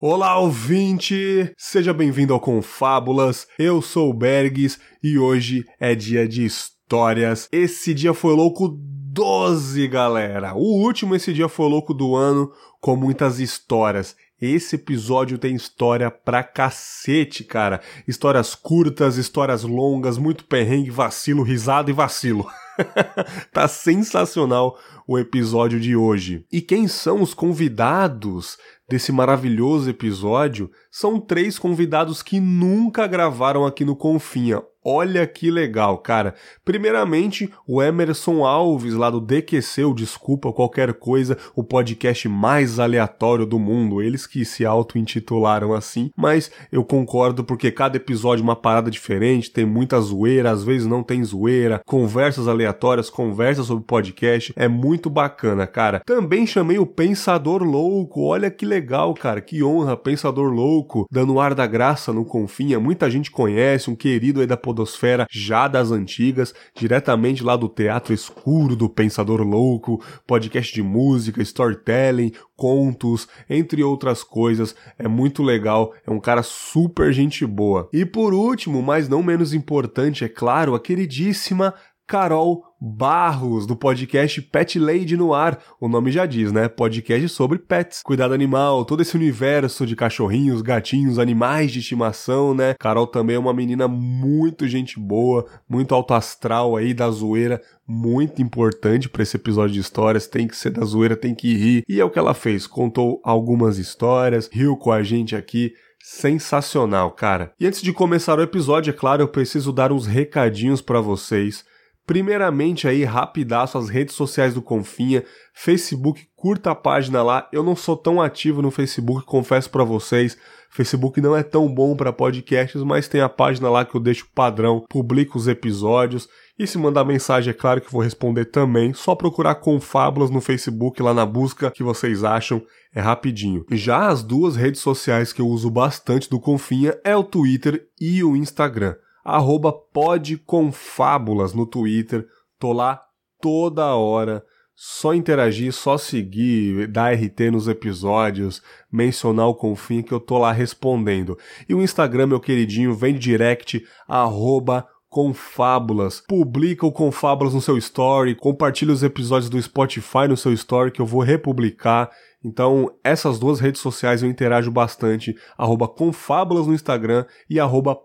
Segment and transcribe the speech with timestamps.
[0.00, 1.52] Olá, ouvinte!
[1.58, 3.48] Seja bem-vindo ao Confábulas.
[3.58, 7.48] Eu sou o Bergs e hoje é dia de histórias.
[7.50, 10.54] Esse dia foi louco 12, galera!
[10.54, 14.14] O último Esse Dia Foi Louco do ano, com muitas histórias.
[14.40, 17.80] Esse episódio tem história pra cacete, cara.
[18.06, 22.46] Histórias curtas, histórias longas, muito perrengue, vacilo, risada e vacilo.
[23.52, 24.78] tá sensacional
[25.08, 26.44] o episódio de hoje.
[26.52, 28.56] E quem são os convidados
[28.88, 30.70] desse maravilhoso episódio?
[30.90, 34.62] São três convidados que nunca gravaram aqui no Confinha.
[34.90, 36.34] Olha que legal, cara.
[36.64, 43.58] Primeiramente, o Emerson Alves, lá do DQC, Desculpa Qualquer Coisa, o podcast mais aleatório do
[43.58, 44.00] mundo.
[44.00, 49.50] Eles que se auto-intitularam assim, mas eu concordo porque cada episódio é uma parada diferente,
[49.50, 54.54] tem muita zoeira, às vezes não tem zoeira, conversas aleatórias, conversas sobre podcast.
[54.56, 56.00] É muito bacana, cara.
[56.06, 58.22] Também chamei o Pensador Louco.
[58.22, 59.42] Olha que legal, cara.
[59.42, 62.80] Que honra, Pensador Louco, dando ar da graça no Confinha.
[62.80, 68.14] Muita gente conhece, um querido aí da podosfera já das antigas, diretamente lá do Teatro
[68.14, 74.76] Escuro do Pensador Louco, podcast de música, storytelling, contos, entre outras coisas.
[74.96, 77.88] É muito legal, é um cara super gente boa.
[77.92, 81.74] E por último, mas não menos importante, é claro, a queridíssima
[82.06, 85.58] Carol Barros, do podcast Pet Lady no Ar.
[85.80, 86.68] O nome já diz, né?
[86.68, 92.74] Podcast sobre pets, cuidado animal, todo esse universo de cachorrinhos, gatinhos, animais de estimação, né?
[92.78, 98.40] Carol também é uma menina muito gente boa, muito alto astral aí da zoeira, muito
[98.40, 100.26] importante para esse episódio de histórias.
[100.26, 101.84] Tem que ser da zoeira, tem que rir.
[101.88, 107.10] E é o que ela fez, contou algumas histórias, riu com a gente aqui sensacional,
[107.10, 107.52] cara.
[107.58, 111.64] E antes de começar o episódio, é claro, eu preciso dar uns recadinhos para vocês.
[112.08, 117.46] Primeiramente aí, rapidaço, as redes sociais do Confinha, Facebook, curta a página lá.
[117.52, 120.34] Eu não sou tão ativo no Facebook, confesso para vocês.
[120.70, 124.26] Facebook não é tão bom para podcasts, mas tem a página lá que eu deixo
[124.34, 126.26] padrão, publico os episódios.
[126.58, 128.94] E se mandar mensagem, é claro que vou responder também.
[128.94, 132.62] Só procurar Confábulas no Facebook lá na busca que vocês acham,
[132.94, 133.66] é rapidinho.
[133.70, 138.24] Já as duas redes sociais que eu uso bastante do Confinha é o Twitter e
[138.24, 138.94] o Instagram
[139.28, 142.26] arroba podconfábulas no Twitter.
[142.58, 143.02] Tô lá
[143.40, 144.42] toda hora.
[144.74, 150.52] Só interagir, só seguir, dar RT nos episódios, mencionar o Confim que eu tô lá
[150.52, 151.36] respondendo.
[151.68, 156.22] E o Instagram, meu queridinho, vem direct, arroba Confábulas.
[156.26, 161.00] Publica o Confábulas no seu story, compartilha os episódios do Spotify no seu story que
[161.00, 162.10] eu vou republicar.
[162.44, 167.98] Então, essas duas redes sociais eu interajo bastante, arroba Confábulas no Instagram e arroba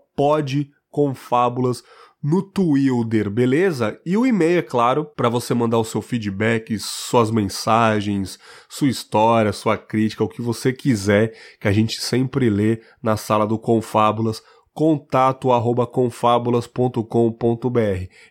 [0.94, 1.82] Confábulas
[2.22, 4.00] no Twitter, beleza?
[4.06, 8.38] E o e-mail, é claro, para você mandar o seu feedback, suas mensagens,
[8.68, 13.44] sua história, sua crítica, o que você quiser, que a gente sempre lê na sala
[13.44, 14.40] do Confábulas,
[14.72, 15.90] contato arroba.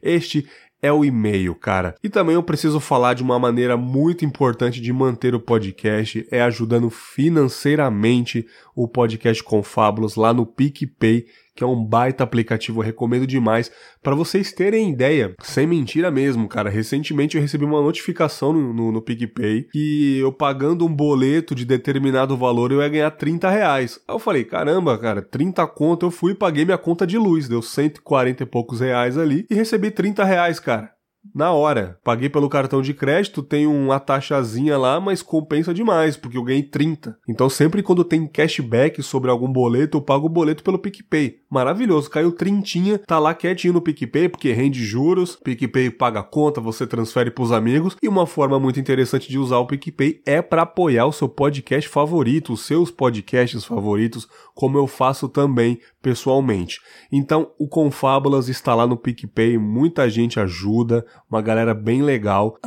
[0.01, 0.47] Este
[0.81, 1.95] é o e-mail, cara.
[2.01, 6.41] E também eu preciso falar de uma maneira muito importante de manter o podcast, é
[6.41, 11.25] ajudando financeiramente o podcast Confábulas lá no PicPay,
[11.55, 13.71] que é um baita aplicativo, eu recomendo demais.
[14.01, 18.91] Para vocês terem ideia, sem mentira mesmo, cara, recentemente eu recebi uma notificação no, no,
[18.91, 23.99] no, PicPay que eu pagando um boleto de determinado valor eu ia ganhar 30 reais.
[24.07, 27.47] Aí eu falei, caramba, cara, 30 conto, eu fui e paguei minha conta de luz,
[27.47, 30.92] deu 140 e poucos reais ali e recebi 30 reais, cara
[31.33, 31.99] na hora.
[32.03, 36.63] Paguei pelo cartão de crédito, tem uma taxazinha lá, mas compensa demais, porque eu ganhei
[36.63, 37.17] 30.
[37.27, 41.39] Então sempre quando tem cashback sobre algum boleto, eu pago o boleto pelo PicPay.
[41.49, 46.59] Maravilhoso, caiu trintinha, tá lá quietinho no PicPay, porque rende juros, PicPay paga a conta,
[46.59, 50.63] você transfere pros amigos, e uma forma muito interessante de usar o PicPay é para
[50.63, 56.81] apoiar o seu podcast favorito, os seus podcasts favoritos, como eu faço também pessoalmente.
[57.09, 62.57] Então, o Confábulas está lá no PicPay, muita gente ajuda, uma galera bem legal,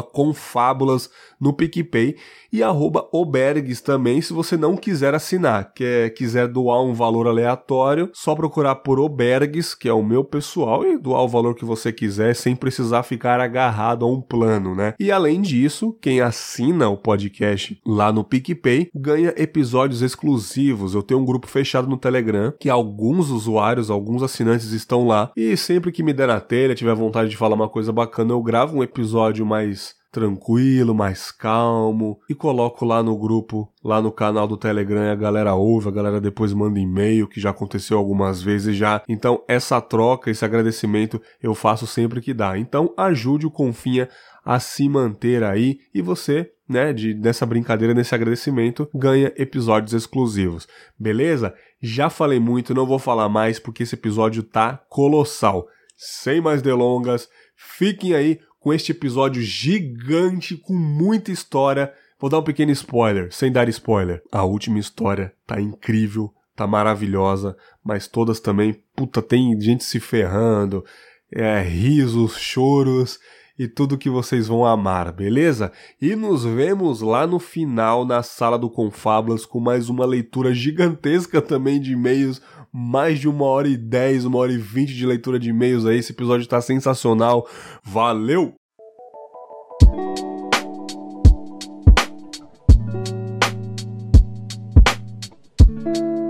[0.00, 1.10] Confábulas
[1.40, 2.16] no PicPay
[2.52, 8.10] e arroba Obergues também, se você não quiser assinar, quer, quiser doar um valor aleatório,
[8.12, 11.92] só procurar por Obergues, que é o meu pessoal, e doar o valor que você
[11.92, 14.94] quiser, sem precisar ficar agarrado a um plano, né?
[15.00, 20.94] E além disso, quem assina o podcast lá no PicPay ganha episódios exclusivos.
[20.94, 25.56] Eu tenho um grupo fechado no Telegram, que alguns usuários, alguns assinantes estão lá, e
[25.56, 28.78] sempre que me der na telha, tiver vontade de falar uma coisa bacana, eu gravo
[28.78, 34.56] um episódio mais tranquilo, mais calmo e coloco lá no grupo, lá no canal do
[34.56, 39.02] Telegram, a galera ouve, a galera depois manda e-mail, que já aconteceu algumas vezes já.
[39.08, 42.56] Então, essa troca, esse agradecimento eu faço sempre que dá.
[42.56, 44.08] Então, ajude o Confinha
[44.44, 50.68] a se manter aí e você, né, de, dessa brincadeira, nesse agradecimento, ganha episódios exclusivos.
[50.96, 51.52] Beleza?
[51.82, 55.66] Já falei muito, não vou falar mais porque esse episódio tá colossal.
[55.96, 61.92] Sem mais delongas, fiquem aí com este episódio gigante com muita história.
[62.18, 64.22] Vou dar um pequeno spoiler, sem dar spoiler.
[64.32, 70.82] A última história tá incrível, tá maravilhosa, mas todas também, puta, tem gente se ferrando,
[71.30, 73.18] é, risos, choros
[73.58, 75.70] e tudo que vocês vão amar, beleza?
[76.00, 81.42] E nos vemos lá no final na sala do Confablas com mais uma leitura gigantesca
[81.42, 82.40] também de e-mails,
[82.76, 85.98] mais de uma hora e dez, uma hora e vinte de leitura de e-mails aí.
[85.98, 87.46] Esse episódio tá sensacional.
[87.84, 88.52] Valeu!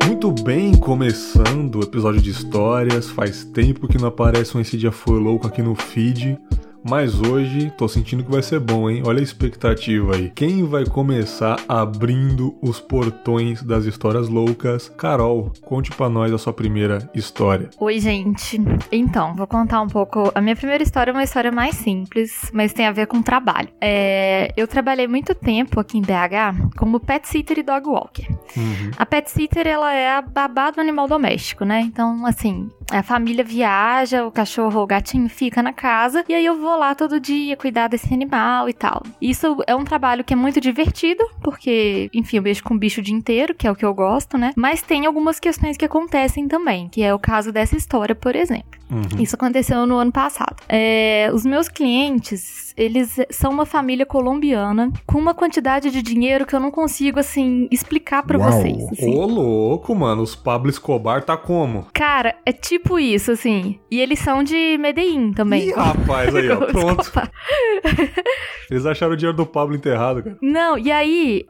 [0.07, 3.09] Muito bem, começando o episódio de histórias.
[3.09, 6.39] Faz tempo que não aparece um Esse Dia Foi Louco aqui no feed.
[6.89, 9.03] Mas hoje tô sentindo que vai ser bom, hein?
[9.07, 10.31] Olha a expectativa aí.
[10.35, 14.91] Quem vai começar abrindo os portões das histórias loucas?
[14.91, 17.71] Carol, conte para nós a sua primeira história.
[17.79, 18.61] Oi, gente.
[18.93, 20.31] Então, vou contar um pouco.
[20.35, 23.69] A minha primeira história é uma história mais simples, mas tem a ver com trabalho.
[23.81, 24.53] É...
[24.55, 28.29] Eu trabalhei muito tempo aqui em BH como pet sitter e dog walker.
[28.57, 28.91] Uhum.
[28.99, 31.81] A pet sitter, ela é a babá do animal doméstico, né?
[31.81, 36.45] Então, assim, a família viaja, o cachorro ou o gatinho fica na casa, e aí
[36.45, 39.03] eu vou lá todo dia cuidar desse animal e tal.
[39.21, 43.01] Isso é um trabalho que é muito divertido, porque, enfim, eu mexo com o bicho
[43.01, 44.53] o dia inteiro, que é o que eu gosto, né?
[44.57, 48.84] Mas tem algumas questões que acontecem também, que é o caso dessa história, por exemplo.
[48.95, 49.23] Uhum.
[49.23, 50.57] Isso aconteceu no ano passado.
[50.69, 56.55] É, os meus clientes, eles são uma família colombiana com uma quantidade de dinheiro que
[56.55, 58.83] eu não consigo, assim, explicar para vocês.
[58.93, 59.15] Assim.
[59.15, 60.23] Ô, louco, mano.
[60.23, 61.87] Os Pablo Escobar tá como?
[61.93, 63.79] Cara, é tipo isso, assim.
[63.91, 65.69] E eles são de Medellín também.
[65.69, 67.13] Ih, rapaz, aí, ó, pronto.
[68.71, 70.39] eles acharam o dinheiro do Pablo enterrado, cara.
[70.41, 71.45] Não, e aí,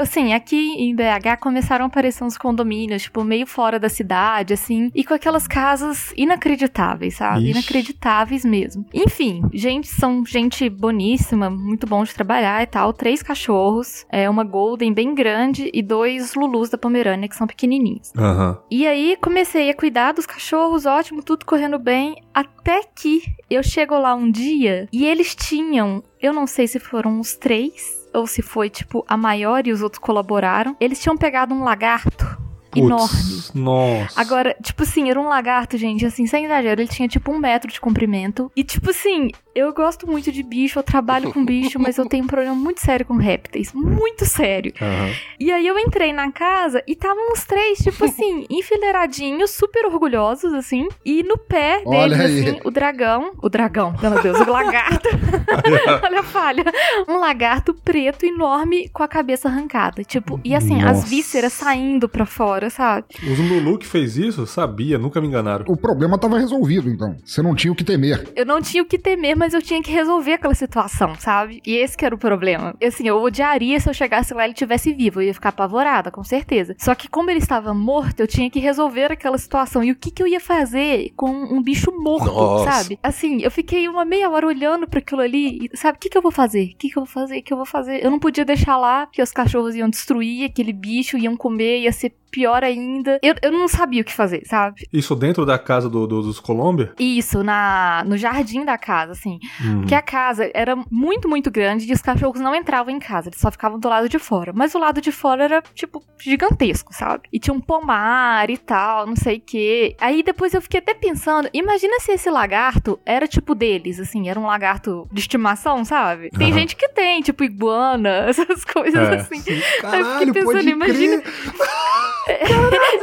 [0.00, 4.90] assim, aqui em BH começaram a aparecer uns condomínios, tipo, meio fora da cidade, assim,
[4.94, 7.50] e com aquelas casas inacreditáveis, sabe?
[7.50, 7.50] Ixi.
[7.50, 8.84] Inacreditáveis mesmo.
[8.92, 12.92] Enfim, gente, são gente boníssima, muito bom de trabalhar e tal.
[12.92, 18.12] Três cachorros, é uma Golden bem grande e dois Lulus da Pomerânia, que são pequenininhos.
[18.16, 18.56] Uhum.
[18.70, 23.98] E aí comecei a cuidar dos cachorros, ótimo, tudo correndo bem, até que eu chego
[23.98, 28.42] lá um dia e eles tinham, eu não sei se foram os três ou se
[28.42, 30.76] foi tipo a maior e os outros colaboraram.
[30.80, 32.43] Eles tinham pegado um lagarto
[32.74, 33.44] Puts, enorme.
[33.54, 34.20] Nossa.
[34.20, 36.80] Agora, tipo assim, era um lagarto, gente, assim, sem exagero.
[36.80, 38.50] Ele tinha tipo um metro de comprimento.
[38.56, 42.24] E, tipo assim, eu gosto muito de bicho, eu trabalho com bicho, mas eu tenho
[42.24, 43.72] um problema muito sério com répteis.
[43.72, 44.72] Muito sério.
[44.80, 45.14] Uhum.
[45.38, 50.52] E aí eu entrei na casa e estavam os três, tipo assim, enfileiradinhos, super orgulhosos,
[50.52, 50.88] assim.
[51.04, 53.32] E no pé deles, assim, o dragão.
[53.40, 55.08] O dragão, meu Deus, o lagarto.
[56.02, 56.64] Olha a falha.
[57.08, 60.02] Um lagarto preto enorme com a cabeça arrancada.
[60.02, 60.90] Tipo, e assim, Nossa.
[60.90, 63.06] as vísceras saindo pra fora, sabe?
[63.22, 65.64] Os Lulu que fez isso, sabia, nunca me enganaram.
[65.68, 67.16] O problema tava resolvido, então.
[67.24, 68.28] Você não tinha o que temer.
[68.34, 71.60] Eu não tinha o que temer, mas eu tinha que resolver aquela situação, sabe?
[71.66, 72.74] E esse que era o problema.
[72.80, 75.20] E, assim, eu odiaria se eu chegasse lá e ele tivesse vivo.
[75.20, 76.74] Eu ia ficar apavorada, com certeza.
[76.78, 79.82] Só que como ele estava morto, eu tinha que resolver aquela situação.
[79.82, 82.70] E o que, que eu ia fazer com um bicho morto, Nossa.
[82.70, 82.98] sabe?
[83.02, 85.68] Assim, eu fiquei uma meia hora olhando para aquilo ali.
[85.72, 86.64] E, sabe, o que, que eu vou fazer?
[86.74, 87.38] O que, que eu vou fazer?
[87.38, 88.04] O que eu vou fazer?
[88.04, 91.92] Eu não podia deixar lá, porque os cachorros iam destruir aquele bicho, iam comer, ia
[91.92, 93.20] ser pior ainda.
[93.22, 94.88] Eu, eu não sabia o que fazer, sabe?
[94.92, 96.92] Isso dentro da casa do, do dos Colômbia?
[96.98, 99.38] Isso, na, no jardim da casa, assim.
[99.64, 99.80] Uhum.
[99.80, 103.38] Porque a casa era muito, muito grande e os cachorros não entravam em casa, eles
[103.38, 104.52] só ficavam do lado de fora.
[104.52, 107.28] Mas o lado de fora era, tipo, gigantesco, sabe?
[107.32, 109.94] E tinha um pomar e tal, não sei o quê.
[110.00, 114.40] Aí depois eu fiquei até pensando, imagina se esse lagarto era tipo deles, assim, era
[114.40, 116.30] um lagarto de estimação, sabe?
[116.30, 116.58] Tem uhum.
[116.58, 119.14] gente que tem, tipo iguana, essas coisas é.
[119.14, 119.38] assim.
[119.38, 121.22] Sim, caralho, eu fiquei pensando, imagina.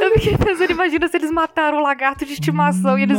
[0.00, 3.18] eu fiquei pensando, imagina se eles mataram o lagarto de estimação e eles.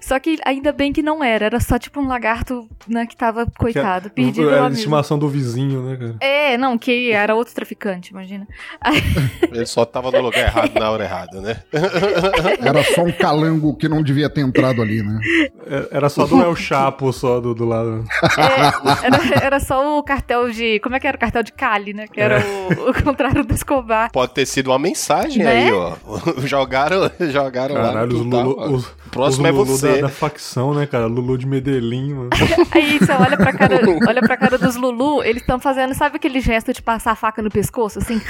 [0.00, 3.46] Só que ainda bem que não era, era só tipo um lagarto, né, que tava,
[3.58, 4.50] coitado, que perdido.
[4.50, 6.16] Era de estimação do vizinho, né, cara?
[6.20, 8.46] É, não, que era outro traficante, imagina.
[9.42, 11.62] Ele só tava no lugar errado na hora errada, né?
[12.60, 15.20] Era só um calango que não devia ter entrado ali, né?
[15.66, 18.04] É, era só do El Chapo, só do, do lado.
[18.38, 20.80] É, era, era, só o cartel de.
[20.80, 22.06] Como é que era o cartel de Cali, né?
[22.06, 22.44] Que era é.
[22.78, 24.10] o, o contrário do Escobar.
[24.10, 25.64] Pode ter sido uma mensagem né?
[25.64, 25.94] aí, ó.
[26.44, 27.88] jogaram jogaram lá.
[27.88, 28.68] Caralho, quintal, Lulu, ó.
[28.70, 29.94] os, O próximo os é você.
[29.96, 31.06] Da, da facção, né, cara?
[31.06, 32.30] Lulu de Medellín, mano.
[32.70, 36.40] Aí você olha pra cara, olha pra cara dos Lulu, eles estão fazendo, sabe aquele
[36.40, 38.20] gesto de passar a faca no pescoço, assim?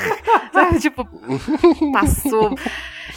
[0.52, 1.08] sabe, tipo,
[1.92, 2.54] passou.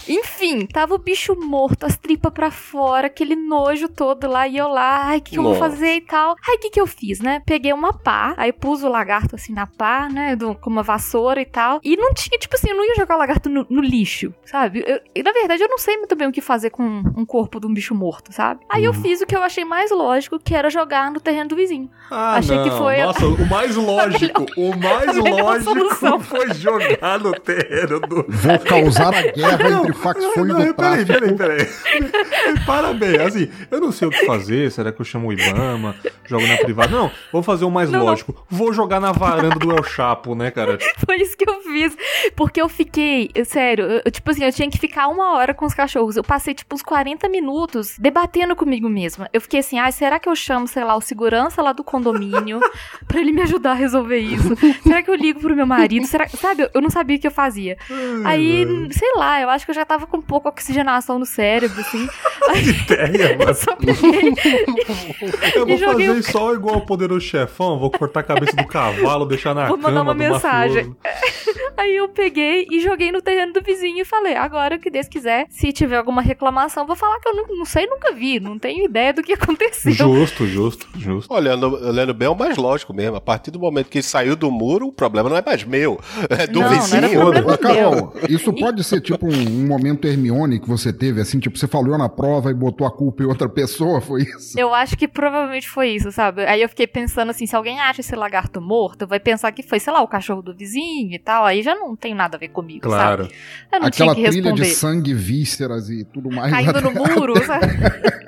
[0.08, 4.68] Enfim, tava o bicho morto, as tripas pra fora, aquele nojo todo lá, e eu
[4.68, 6.36] lá, ai, o que, que eu vou fazer e tal?
[6.48, 7.42] Aí, o que que eu fiz, né?
[7.46, 11.42] Peguei uma pá, aí pus o lagarto assim na pá, né, do- com uma vassoura
[11.42, 13.82] e tal, e não tinha, tipo assim, eu não ia jogar o lagarto no, no
[13.82, 14.84] lixo, sabe?
[14.86, 17.60] Eu- e, na verdade, eu não sei muito bem o que fazer com um corpo
[17.60, 18.62] de um bicho morto, sabe?
[18.70, 21.56] Aí eu fiz o que eu achei mais lógico, que era jogar no terreno do
[21.56, 21.90] vizinho.
[22.12, 22.78] Ah, Achei que não.
[22.78, 26.20] foi a- Nossa, o mais lógico, o mais lógico solução.
[26.20, 28.26] foi jogar no terreno do.
[28.28, 31.68] Vou causar a guerra entre facções não, do peraí, peraí, peraí.
[32.66, 33.20] Parabéns.
[33.22, 34.72] Assim, eu não sei o que fazer.
[34.72, 35.96] Será que eu chamo o Ibama?
[36.26, 36.96] Jogo na privada?
[36.96, 38.06] Não, vou fazer o mais Não, não.
[38.08, 38.46] lógico.
[38.50, 40.78] Vou jogar na varanda do El Chapo, né, cara?
[41.06, 41.96] Foi isso que eu fiz.
[42.36, 45.74] Porque eu fiquei, sério, eu- tipo assim, eu tinha que ficar uma hora com os
[45.74, 46.16] cachorros.
[46.18, 49.30] Eu passei, tipo, uns 40 minutos debatendo comigo mesma.
[49.34, 52.60] Eu fiquei assim, ah, será que eu chamo, sei lá, o segurança lá do condomínio
[53.08, 54.56] pra ele me ajudar a resolver isso?
[54.84, 56.06] Será que eu ligo pro meu marido?
[56.08, 57.78] Será, sabe, eu não sabia o que eu fazia.
[58.24, 62.08] Aí, sei lá, eu acho que eu já tava com pouca oxigenação no cérebro, assim.
[62.50, 63.56] Aí Ideia, eu mano.
[63.56, 64.34] só peguei.
[65.56, 67.80] Eu vou fazer o- só igual o poderoso chefão.
[67.80, 70.86] Vou cortar a cabeça do cavalo, deixar na Vou cama mandar uma do mensagem.
[70.86, 70.98] mafioso.
[71.78, 75.46] Aí eu peguei e joguei no terreno do vizinho e falei: agora que Deus quiser,
[75.50, 78.86] se tiver alguma reclamação, vou falar que eu não, não sei, nunca vi, não tenho
[78.86, 79.92] ideia do que aconteceu.
[79.94, 81.34] Justo, justo, justo.
[81.34, 83.18] Olhando, olhando bem, é o mais lógico mesmo.
[83.18, 86.00] A partir do momento que ele saiu do muro, o problema não é mais meu.
[86.30, 86.98] É do Não, não vizinho.
[87.06, 91.40] era problema Carol, isso pode ser tipo um, um momento Hermione que você teve, assim,
[91.40, 94.58] tipo, você falhou na prova e botou a culpa em outra pessoa, foi isso?
[94.60, 96.46] Eu acho que provavelmente foi isso, sabe?
[96.46, 99.80] Aí eu fiquei pensando assim: se alguém acha esse lagarto morto, vai pensar que foi,
[99.80, 101.46] sei lá, o cachorro do vizinho e tal.
[101.46, 103.24] Aí já não tem nada a ver comigo, Claro.
[103.24, 103.36] sabe?
[103.72, 106.52] Eu não Aquela tinha que trilha de sangue, vísceras e tudo mais.
[106.52, 107.66] Caindo no muro, sabe?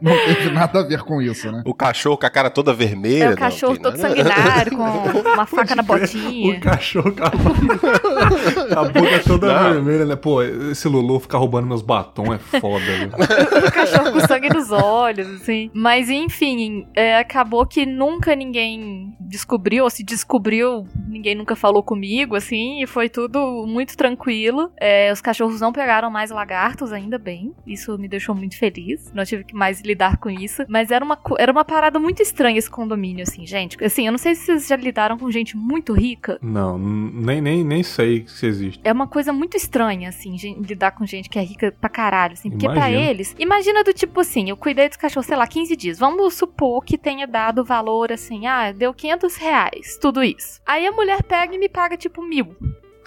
[0.00, 1.62] Não teve nada a ver com isso, né?
[1.64, 3.24] O cachorro com a cara toda vermelha.
[3.24, 4.84] É o não, cachorro tem todo nada- sanguinário, com
[5.34, 6.60] uma faca na O botinha.
[6.60, 9.72] cachorro com a boca, a boca toda Não.
[9.74, 10.14] vermelha, né?
[10.16, 10.38] Pô,
[10.78, 13.10] esse Lulu ficar roubando meus batons é foda, velho.
[13.66, 15.70] o cachorro com sangue nos olhos, assim.
[15.74, 22.34] Mas enfim, é, acabou que nunca ninguém descobriu, ou se descobriu, ninguém nunca falou comigo,
[22.36, 24.70] assim, e foi tudo muito tranquilo.
[24.80, 27.52] É, os cachorros não pegaram mais lagartos, ainda bem.
[27.66, 29.12] Isso me deixou muito feliz.
[29.12, 30.64] Não tive que mais lidar com isso.
[30.68, 33.82] Mas era uma, era uma parada muito estranha esse condomínio, assim, gente.
[33.84, 36.38] Assim, eu não sei se vocês já lidaram com gente muito rica.
[36.40, 38.80] Não, nem, nem, nem sei se existe.
[38.84, 42.34] É uma coisa muito estranha, assim, gen- lidar com gente que é rica pra caralho,
[42.34, 42.50] assim.
[42.50, 43.00] Porque pra Imagino.
[43.00, 45.98] eles, imagina do tipo assim, eu cuidei dos cachorros, sei lá, 15 dias.
[45.98, 50.60] Vamos supor que tenha dado valor assim, ah, deu 500 reais, tudo isso.
[50.66, 52.56] Aí a mulher pega e me paga tipo mil.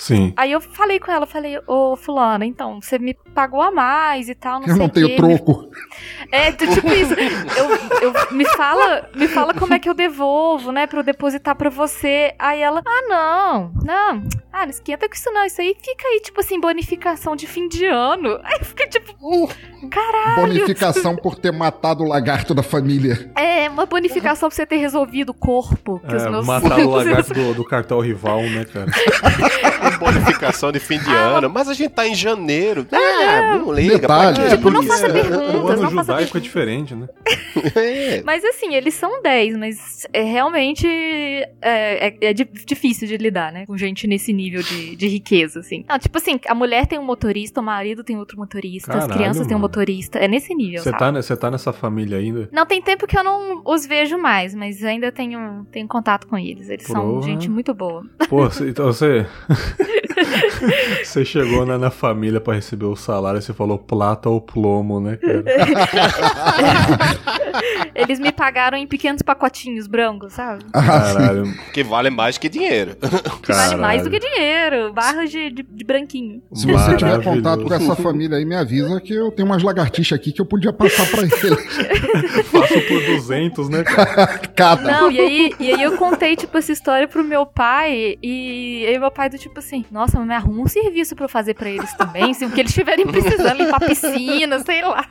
[0.02, 0.34] Sim.
[0.36, 4.34] Aí eu falei com ela, falei, ô fulana, então, você me pagou a mais e
[4.34, 5.16] tal, não Eu sei não o tenho quê.
[5.16, 5.70] troco.
[6.32, 7.14] É, tu- tipo isso.
[7.14, 7.70] Eu,
[8.14, 10.88] eu- me, fala, me fala como é que eu devolvo, né?
[10.88, 12.34] Pra eu depositar pra você.
[12.40, 14.24] Aí ela, ah, não, não.
[14.54, 15.46] Ah, não esquenta com isso não.
[15.46, 18.40] Isso aí fica aí, tipo assim, bonificação de fim de ano.
[18.46, 19.14] Aí eu fiquei tipo,
[19.90, 20.36] caralho.
[20.42, 23.30] Bonificação por ter matado o lagarto da família.
[23.36, 26.00] É, uma bonificação pra você ter resolvido o corpo.
[26.08, 28.90] Que os É, meus mataram o lagarto do, do cartel rival, né, cara?
[30.02, 31.50] Bonificação de fim de ano.
[31.50, 32.86] Mas a gente tá em janeiro.
[32.92, 34.00] Ah, não liga.
[34.00, 34.56] Detalhe, pra quê?
[34.56, 34.90] Tipo, não Isso.
[34.90, 36.44] faça O perguntas, ano não faça judaico é perguntas.
[36.44, 37.08] diferente, né?
[37.76, 38.24] É.
[38.24, 40.88] Mas assim, eles são 10, mas é realmente
[41.62, 43.66] é, é- é di- difícil de lidar, né?
[43.68, 45.86] Com gente nesse nível de, de riqueza, assim.
[45.88, 49.14] Não, tipo assim, a mulher tem um motorista, o marido tem outro motorista, as Caralho,
[49.14, 50.18] crianças têm um motorista.
[50.18, 51.22] É nesse nível, Você sabe?
[51.22, 52.50] tá, tá nessa família ainda?
[52.52, 56.38] Não tem tempo que eu não os vejo mais, mas ainda tenho, tenho contato com
[56.38, 56.70] eles.
[56.70, 58.04] Eles são gente muito boa.
[58.30, 59.26] Pô, então você.
[61.04, 65.00] você chegou na, na família pra receber o salário e você falou plata ou plomo,
[65.00, 65.44] né, cara?
[67.94, 70.64] Eles me pagaram em pequenos pacotinhos brancos, sabe?
[70.72, 71.44] Caralho.
[71.74, 72.96] Que vale mais que dinheiro.
[73.42, 74.94] Que vale mais do que dinheiro.
[74.94, 76.42] Barras de, de, de branquinho.
[76.54, 80.18] Se você tiver contato com essa família aí, me avisa que eu tenho umas lagartixas
[80.18, 81.32] aqui que eu podia passar pra eles.
[82.52, 84.28] Faço por 200, né, cara?
[84.56, 84.92] Cada.
[84.92, 89.00] Não, e aí, e aí eu contei, tipo, essa história pro meu pai, e aí
[89.00, 91.70] meu pai do tipo assim, nossa, mas me arruma um serviço pra eu fazer pra
[91.70, 95.06] eles também, se o que eles estiverem precisando, limpar piscina, sei lá.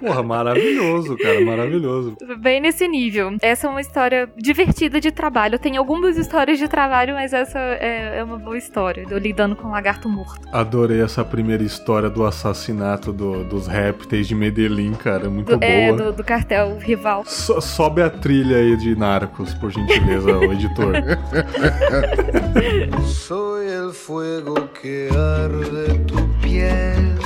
[0.00, 1.57] Porra, maravilhoso, cara, maravilhoso.
[1.58, 2.16] Maravilhoso.
[2.40, 3.36] Bem nesse nível.
[3.42, 5.58] Essa é uma história divertida de trabalho.
[5.58, 9.04] Tem algumas histórias de trabalho, mas essa é, é uma boa história.
[9.10, 10.40] Eu lidando com um lagarto morto.
[10.52, 15.28] Adorei essa primeira história do assassinato do, dos répteis de Medellín, cara.
[15.28, 15.70] Muito Do, boa.
[15.70, 17.24] é, do, do cartel rival.
[17.26, 20.94] So- sobe a trilha aí de Narcos, por gentileza, o editor.
[23.06, 27.16] Soy el fuego que arde tu piel.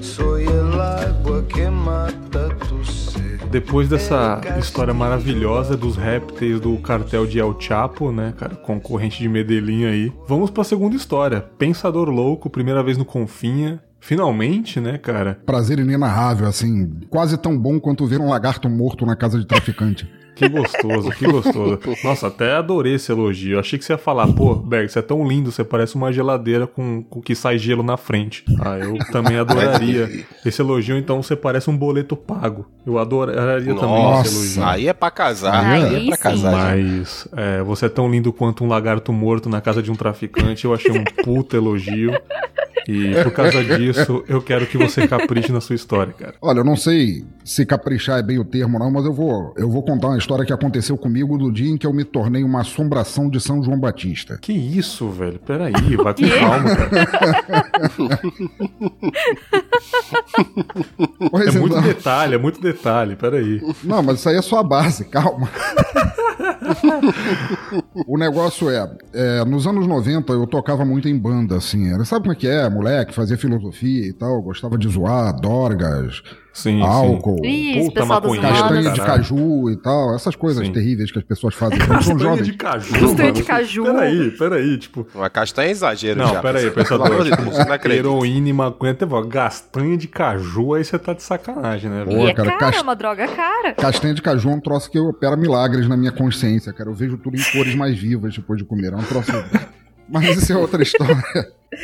[0.00, 3.03] Soy el agua que mata tu sed.
[3.54, 9.28] Depois dessa história maravilhosa dos répteis do cartel de El Chapo, né, cara, concorrente de
[9.28, 11.40] Medellín aí, vamos pra segunda história.
[11.56, 13.80] Pensador louco, primeira vez no Confinha.
[14.00, 15.38] Finalmente, né, cara?
[15.46, 20.10] Prazer inenarrável, assim, quase tão bom quanto ver um lagarto morto na casa de traficante.
[20.34, 21.78] Que gostoso, que gostoso.
[22.02, 23.54] Nossa, até adorei esse elogio.
[23.54, 26.12] Eu achei que você ia falar, pô, Berg, você é tão lindo, você parece uma
[26.12, 28.44] geladeira com, com que sai gelo na frente.
[28.60, 30.10] Ah, eu também adoraria.
[30.44, 32.66] Esse elogio, então, você parece um boleto pago.
[32.86, 34.64] Eu adoraria também Nossa, esse elogio.
[34.64, 35.64] aí é pra casar.
[35.64, 36.22] Aí Aí é pra sim.
[36.22, 36.52] casar.
[36.52, 40.64] Mas é, você é tão lindo quanto um lagarto morto na casa de um traficante.
[40.64, 42.12] Eu achei um puta elogio.
[42.86, 46.34] E por causa disso, eu quero que você capriche na sua história, cara.
[46.40, 49.70] Olha, eu não sei se caprichar é bem o termo, não, mas eu vou, eu
[49.70, 52.62] vou contar uma história que aconteceu comigo do dia em que eu me tornei uma
[52.62, 54.38] assombração de São João Batista.
[54.40, 55.38] Que isso, velho?
[55.38, 56.90] Peraí, vai com calma, cara.
[61.46, 63.60] É muito detalhe, é muito detalhe, peraí.
[63.84, 65.50] Não, mas isso aí é só a base, calma.
[68.06, 71.92] o negócio é, é, nos anos 90 eu tocava muito em banda, assim.
[71.92, 72.68] Era, sabe como é que é?
[72.70, 76.22] Moleque, fazia filosofia e tal, gostava de zoar, dorgas,
[76.54, 79.04] Sim, álcool, Ih, esse Puta pessoal maconheiro, castanha de caralho.
[79.24, 80.72] caju e tal, essas coisas Sim.
[80.72, 82.46] terríveis que as pessoas fazem quando são Castanha jovens.
[82.46, 82.92] de caju.
[82.92, 83.32] Castanha mano.
[83.32, 83.82] de caju.
[83.84, 85.06] Peraí, peraí, tipo.
[85.14, 86.40] Uma castanha é exagero Não, já.
[86.40, 87.90] peraí, acredito.
[87.90, 92.12] heroína e maconha, teve, ó, gastanha de caju, aí você tá de sacanagem, né, Pô,
[92.12, 93.72] E é cara, cara, cast- é uma droga cara.
[93.74, 96.88] Castanha de caju é um troço que opera milagres na minha consciência, cara.
[96.88, 98.92] Eu vejo tudo em cores mais vivas depois de comer.
[98.92, 99.32] É um troço.
[100.08, 101.16] Mas isso é outra história.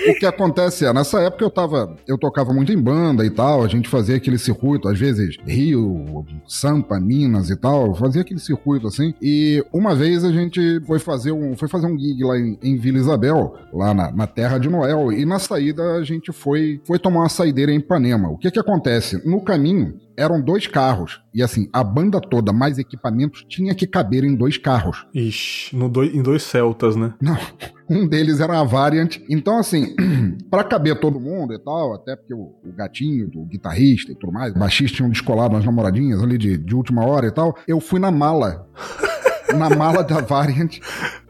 [0.09, 1.97] O que acontece é, nessa época eu tava.
[2.07, 6.25] Eu tocava muito em banda e tal, a gente fazia aquele circuito, às vezes Rio,
[6.47, 9.15] Sampa, Minas e tal, fazia aquele circuito assim.
[9.21, 12.77] E uma vez a gente foi fazer um, foi fazer um gig lá em, em
[12.77, 16.99] Vila Isabel, lá na, na terra de Noel, e na saída a gente foi, foi
[16.99, 18.29] tomar uma saideira em Ipanema.
[18.29, 19.27] O que que acontece?
[19.27, 21.21] No caminho, eram dois carros.
[21.33, 25.07] E assim, a banda toda, mais equipamentos, tinha que caber em dois carros.
[25.15, 27.15] Ixi, no dois, em dois celtas, né?
[27.21, 27.39] Não,
[27.89, 29.17] um deles era a Variant.
[29.29, 29.95] Então, assim,
[30.51, 34.33] pra caber todo mundo e tal, até porque o, o gatinho do guitarrista e tudo
[34.33, 37.81] mais, o baixista tinham descolado umas namoradinhas ali de, de última hora e tal, eu
[37.81, 38.69] fui na mala.
[39.57, 40.79] Na mala da Variant,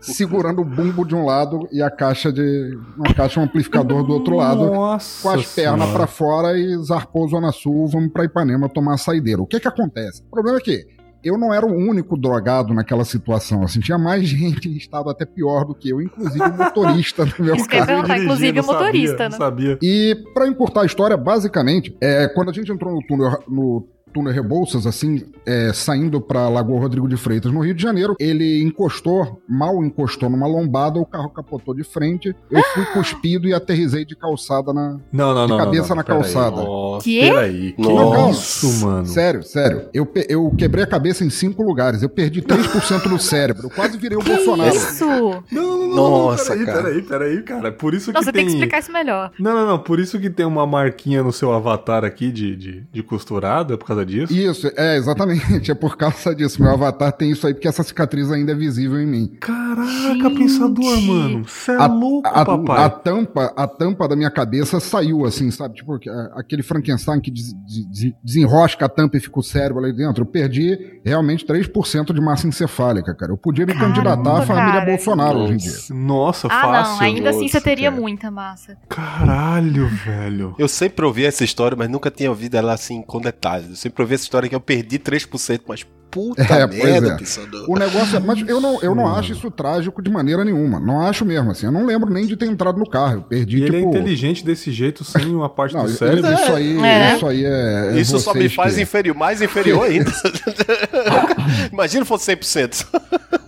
[0.01, 2.79] segurando o bumbo de um lado e a caixa de.
[2.97, 7.29] uma caixa um amplificador do outro lado Nossa com as pernas pra fora e zarpou
[7.29, 9.43] Zona Sul, vamos pra Ipanema tomar a saideira.
[9.43, 10.23] O que que acontece?
[10.23, 10.87] O problema é que
[11.23, 15.27] eu não era o único drogado naquela situação, assim, tinha mais gente em estado até
[15.27, 18.23] pior do que eu, inclusive o motorista do meu carro.
[18.23, 19.37] inclusive o motorista, sabia, né?
[19.37, 19.79] Sabia.
[19.83, 24.33] E pra encurtar a história, basicamente, é, quando a gente entrou no túnel, no túnel
[24.33, 29.41] Rebouças, assim, é, saindo pra Lagoa Rodrigo de Freitas, no Rio de Janeiro, ele encostou,
[29.49, 34.15] mal encostou numa lombada, o carro capotou de frente, eu fui cuspido e aterrisei de
[34.17, 35.59] calçada na, Não, não, De não.
[35.59, 36.21] cabeça não, na peraí.
[36.23, 36.57] calçada.
[36.57, 37.05] Nossa.
[37.05, 37.21] Que?
[37.21, 38.31] Peraí, que Nossa.
[38.67, 39.07] isso, mano?
[39.07, 39.89] Sério, sério.
[39.93, 42.03] Eu, eu quebrei a cabeça em cinco lugares.
[42.03, 43.67] Eu perdi 3% do cérebro.
[43.67, 44.75] Eu quase virei o Bolsonaro.
[44.75, 45.07] Isso!
[45.07, 46.83] Não, não, não, Nossa, não, peraí, cara.
[46.83, 47.73] peraí, peraí, cara.
[47.73, 48.47] Por isso Nossa, que tem tem...
[48.47, 49.31] que explicar isso melhor.
[49.39, 49.79] Não, não, não.
[49.79, 53.87] Por isso que tem uma marquinha no seu avatar aqui de, de, de costurada, por
[53.87, 54.33] causa disso?
[54.33, 55.71] Isso, é, exatamente.
[55.71, 56.63] É por causa disso.
[56.63, 59.33] Meu avatar tem isso aí, porque essa cicatriz ainda é visível em mim.
[59.41, 59.85] Caraca,
[60.15, 60.39] Gente.
[60.39, 61.45] pensador, mano.
[61.47, 62.85] Você é A, louco, a- papai.
[62.85, 65.75] a tampa, a tampa da minha cabeça saiu assim, sabe?
[65.77, 65.99] Tipo
[66.35, 67.53] aquele Frankenstein que des-
[67.91, 70.23] des- desenrosca a tampa e fica o cérebro ali dentro.
[70.23, 73.33] Eu perdi realmente 3% de massa encefálica, cara.
[73.33, 74.87] Eu podia me Caramba, candidatar à família cara.
[74.87, 75.73] Bolsonaro hoje em dia.
[75.91, 76.95] Nossa, Ah, fácil.
[76.95, 78.01] não, ainda assim você Nossa, teria cara.
[78.03, 78.77] muita massa.
[78.89, 80.55] Caralho, velho.
[80.59, 83.69] Eu sempre ouvi essa história, mas nunca tinha ouvido ela assim com detalhes.
[83.71, 87.71] Eu sempre ouvi essa história que eu perdi 3%, mas puta É, merda, é.
[87.71, 88.21] O negócio é.
[88.21, 90.81] Mas eu não, eu não acho isso trágico de maneira nenhuma.
[90.81, 91.67] Não acho mesmo, assim.
[91.67, 93.15] Eu não lembro nem de ter entrado no carro.
[93.19, 93.91] Eu perdi, E ele é tipo.
[93.91, 96.33] inteligente desse jeito, sem uma parte Não, do isso, cérebro.
[96.33, 97.17] isso aí, É.
[97.17, 97.93] isso aí é.
[98.01, 100.11] Isso só me faz que- inferior, mais inferior ainda.
[101.73, 102.87] Imagina se fosse 100%.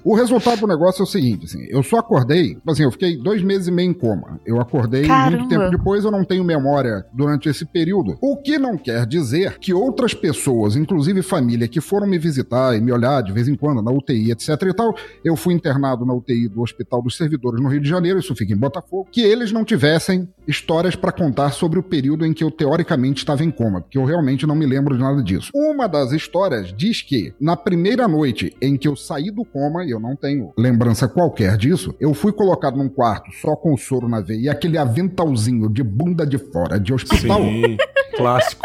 [0.04, 3.42] O resultado do negócio é o seguinte, assim, eu só acordei, assim, eu fiquei dois
[3.42, 4.40] meses e meio em coma.
[4.44, 5.36] Eu acordei Caramba.
[5.36, 8.16] muito tempo depois, eu não tenho memória durante esse período.
[8.20, 12.80] O que não quer dizer que outras pessoas, inclusive família, que foram me visitar e
[12.80, 16.14] me olhar de vez em quando na UTI, etc e tal, eu fui internado na
[16.14, 19.52] UTI do Hospital dos Servidores no Rio de Janeiro, isso fica em Botafogo, que eles
[19.52, 23.80] não tivessem histórias pra contar sobre o período em que eu teoricamente estava em coma,
[23.80, 25.50] porque eu realmente não me lembro de nada disso.
[25.54, 30.00] Uma das histórias diz que na primeira noite em que eu saí do coma, eu
[30.00, 34.20] não tenho lembrança qualquer disso, eu fui colocado num quarto só com o soro na
[34.20, 37.76] veia e aquele aventalzinho de bunda de fora de hospital, Sim,
[38.16, 38.62] clássico.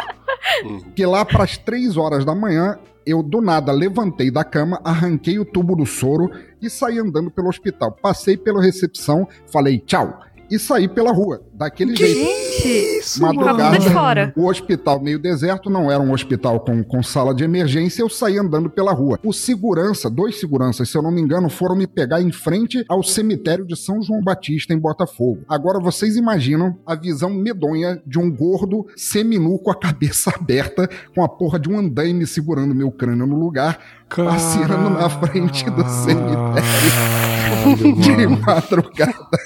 [0.96, 5.46] que lá pras três horas da manhã eu do nada levantei da cama, arranquei o
[5.46, 6.30] tubo do soro
[6.62, 7.94] e saí andando pelo hospital.
[8.02, 12.20] Passei pela recepção, falei tchau e saí pela rua, daquele jeito.
[12.20, 14.34] Gente, com a Madrugada, de fora.
[14.36, 18.38] o hospital meio deserto, não era um hospital com, com sala de emergência, eu saí
[18.38, 19.20] andando pela rua.
[19.24, 23.02] O segurança, dois seguranças, se eu não me engano, foram me pegar em frente ao
[23.02, 25.44] cemitério de São João Batista, em Botafogo.
[25.48, 31.24] Agora vocês imaginam a visão medonha de um gordo seminu com a cabeça aberta, com
[31.24, 33.80] a porra de um andaime segurando meu crânio no lugar,
[34.10, 36.58] passeando na frente do cemitério
[38.02, 39.38] de Caralho, madrugada.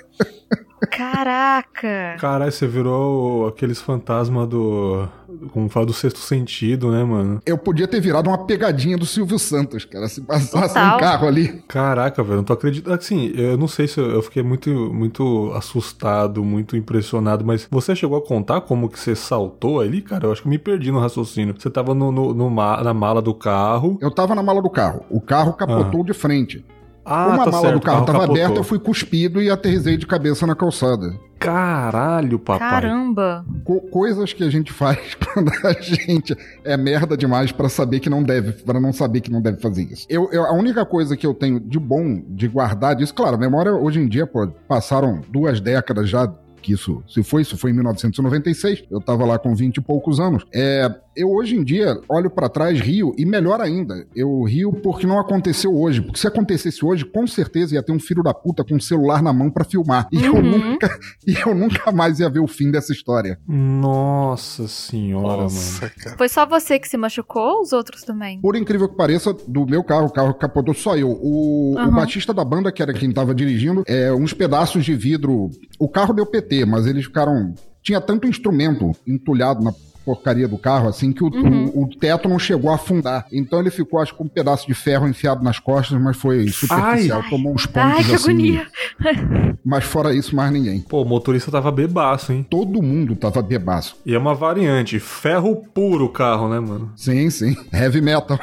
[0.90, 2.16] Caraca.
[2.20, 5.08] Caralho, você virou aqueles fantasmas do.
[5.54, 7.40] Como fala, do sexto sentido, né, mano?
[7.46, 10.98] Eu podia ter virado uma pegadinha do Silvio Santos, cara, se passasse Total.
[10.98, 11.64] um carro ali.
[11.68, 12.96] Caraca, velho, não tô acreditando.
[12.96, 17.96] Assim, eu não sei se eu, eu fiquei muito, muito assustado, muito impressionado, mas você
[17.96, 20.26] chegou a contar como que você saltou ali, cara?
[20.28, 21.56] Eu acho que eu me perdi no raciocínio.
[21.58, 23.98] Você tava no, no- no ma- na mala do carro.
[24.02, 25.06] Eu tava na mala do carro.
[25.10, 26.66] O carro capotou de frente.
[27.12, 28.36] Ah, Uma tá mala certo, do carro tava capotou.
[28.44, 31.14] aberta, eu fui cuspido e aterrisei de cabeça na calçada.
[31.40, 32.70] Caralho, papai.
[32.70, 33.46] Caramba.
[33.64, 38.10] Co- coisas que a gente faz quando a gente é merda demais pra saber que
[38.10, 40.06] não deve, para não saber que não deve fazer isso.
[40.10, 43.40] Eu, eu- a única coisa que eu tenho de bom de guardar disso, claro, a
[43.40, 47.72] memória hoje em dia, pô, passaram duas décadas já que isso se foi, isso foi
[47.72, 50.46] em 1996, eu tava lá com 20 e poucos anos.
[50.54, 55.06] É, eu hoje em dia olho pra trás, rio, e melhor ainda, eu rio porque
[55.08, 56.02] não aconteceu hoje.
[56.02, 59.22] Porque se acontecesse hoje, com certeza ia ter um filho da puta com um celular
[59.22, 60.08] na mão pra filmar.
[60.12, 60.42] E eu Uhum.
[60.42, 60.90] nunca,
[61.28, 63.40] e eu nunca mais ia ver o fim dessa história.
[63.48, 65.44] Nossa senhora, mano.
[65.44, 66.18] Nossa, cara.
[66.18, 68.40] Foi só você que se machucou ou os outros também?
[68.42, 71.10] Por incrível que pareça, do meu carro, o carro capotou só eu.
[71.12, 71.92] O, o Aham.
[71.96, 75.50] baixista da banda, que era quem tava dirigindo, é, uns pedaços de vidro.
[75.80, 77.54] O carro deu PT, mas eles ficaram.
[77.84, 79.74] Tinha tanto instrumento entulhado na
[80.06, 81.72] porcaria do carro, assim, que o, Uhum.
[81.74, 83.26] o- o teto não chegou a afundar.
[83.32, 86.48] Então ele ficou, acho que com um pedaço de ferro enfiado nas costas, mas foi
[86.50, 87.22] superficial.
[87.24, 87.30] Ai.
[87.30, 88.30] Tomou uns pontos Ai, que assim.
[88.32, 88.68] agonia.
[89.64, 90.80] Mas fora isso, mais ninguém.
[90.82, 92.44] Pô, o motorista tava bebaço, hein?
[92.50, 93.96] Todo mundo tava bebaço.
[94.04, 96.92] E é uma variante, ferro puro o carro, né, mano?
[96.96, 97.56] Sim, sim.
[97.72, 98.40] Heavy metal.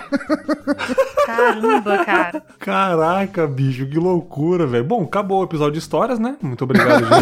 [1.27, 2.43] Caramba, cara.
[2.61, 4.85] Caraca, bicho, que loucura, velho.
[4.85, 6.37] Bom, acabou o episódio de histórias, né?
[6.41, 7.19] Muito obrigado, gente.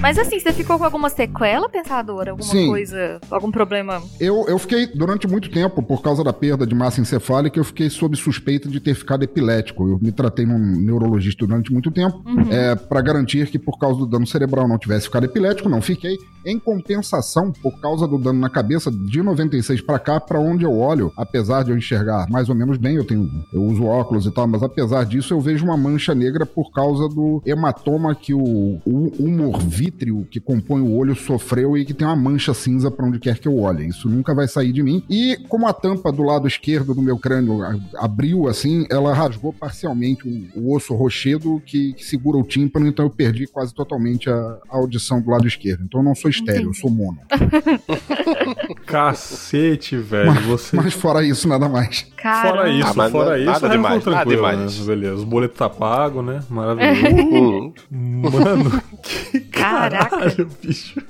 [0.00, 2.30] Mas assim, você ficou com alguma sequela, pensadora?
[2.30, 2.68] Alguma Sim.
[2.68, 4.00] coisa, algum problema?
[4.20, 7.90] Eu, eu fiquei, durante muito tempo, por causa da perda de massa encefálica, eu fiquei
[7.90, 9.88] sob suspeita de ter ficado epilético.
[9.88, 14.06] Eu me tratei num neurologista durante muito tempo, é, para garantir que, por causa do
[14.06, 15.68] dano cerebral, não tivesse ficado epilético.
[15.68, 16.16] Não fiquei.
[16.46, 20.78] Em compensação, por causa do dano na cabeça, de 96 para cá, para onde eu
[20.78, 24.30] olho, apesar de eu enxergar mais ou menos bem, eu tenho, eu uso óculos e
[24.30, 28.80] tal, mas apesar disso, eu vejo uma mancha negra por causa do hematoma que o,
[28.86, 29.58] o humor
[29.88, 33.38] vítreo que compõe o olho sofreu e que tem uma mancha cinza para onde quer
[33.38, 33.86] que eu olhe.
[33.86, 35.02] Isso nunca vai sair de mim.
[35.08, 37.60] E como a tampa do lado esquerdo do meu crânio
[37.96, 43.06] abriu assim, ela rasgou parcialmente o, o osso rochedo que, que segura o tímpano, então
[43.06, 45.84] eu perdi quase totalmente a, a audição do lado esquerdo.
[45.84, 47.18] Então eu não sou estéreo, eu sou mono.
[48.86, 50.32] Cacete, velho.
[50.42, 50.76] Você.
[50.76, 52.06] Mas fora isso, nada mais.
[52.20, 52.48] Cara.
[52.48, 53.74] Fora isso, Ah, mas fora nada isso, demais,
[54.06, 54.78] é nada tranquilo, demais.
[54.80, 54.86] né?
[54.86, 56.40] Beleza, os boletos tá pago, né?
[56.50, 57.74] Maravilhoso.
[57.92, 58.22] Hum.
[58.22, 60.10] Mano, que Caraca.
[60.10, 61.00] caralho, bicho.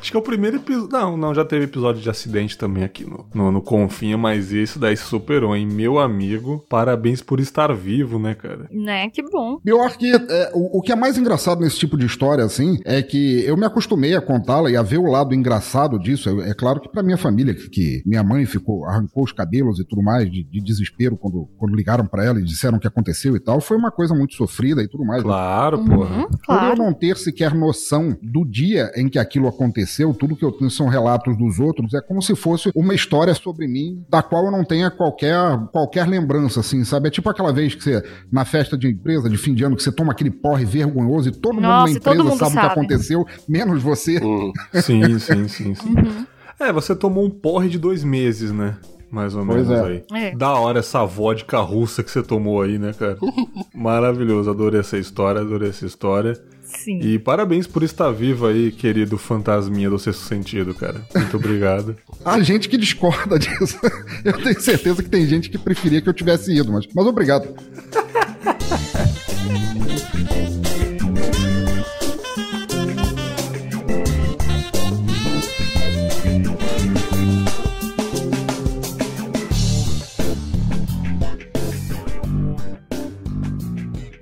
[0.00, 0.88] Acho que é o primeiro episódio.
[0.92, 4.78] Não, não, já teve episódio de acidente também aqui no, no, no Confinha, mas esse
[4.78, 5.66] daí superou, hein?
[5.66, 8.66] Meu amigo, parabéns por estar vivo, né, cara?
[8.70, 9.58] Né, que bom.
[9.60, 13.02] Pior que é, o, o que é mais engraçado nesse tipo de história, assim, é
[13.02, 16.28] que eu me acostumei a contá-la e a ver o lado engraçado disso.
[16.42, 19.78] É, é claro que pra minha família, que, que minha mãe ficou, arrancou os cabelos
[19.80, 22.86] e tudo mais, de, de desespero quando, quando ligaram pra ela e disseram o que
[22.86, 25.22] aconteceu e tal, foi uma coisa muito sofrida e tudo mais.
[25.22, 26.08] Claro, Uhum, porra.
[26.16, 26.76] Por eu claro.
[26.76, 30.88] não ter sequer noção do dia em que aquilo aconteceu, tudo que eu tenho são
[30.88, 34.64] relatos dos outros, é como se fosse uma história sobre mim, da qual eu não
[34.64, 35.36] tenha qualquer,
[35.72, 37.08] qualquer lembrança, assim, sabe?
[37.08, 39.82] É tipo aquela vez que você, na festa de empresa, de fim de ano, que
[39.82, 42.60] você toma aquele porre vergonhoso e todo mundo Nossa, na empresa mundo sabe, o que
[42.60, 42.72] sabe.
[42.72, 44.18] aconteceu, menos você.
[44.24, 44.52] Hum.
[44.74, 45.88] Sim, sim, sim, sim.
[45.90, 46.26] Uhum.
[46.58, 48.76] É, você tomou um porre de dois meses, né?
[49.10, 50.04] Mais ou Pois menos é.
[50.12, 50.26] aí.
[50.28, 50.36] É.
[50.36, 53.16] Da hora essa vodka russa que você tomou aí, né, cara?
[53.74, 56.34] Maravilhoso, adorei essa história, adorei essa história.
[56.62, 56.98] Sim.
[57.00, 61.00] E parabéns por estar vivo aí, querido fantasminha do sexto sentido, cara.
[61.14, 61.96] Muito obrigado.
[62.24, 63.78] Há gente que discorda disso.
[64.24, 67.54] Eu tenho certeza que tem gente que preferia que eu tivesse ido, mas, mas obrigado.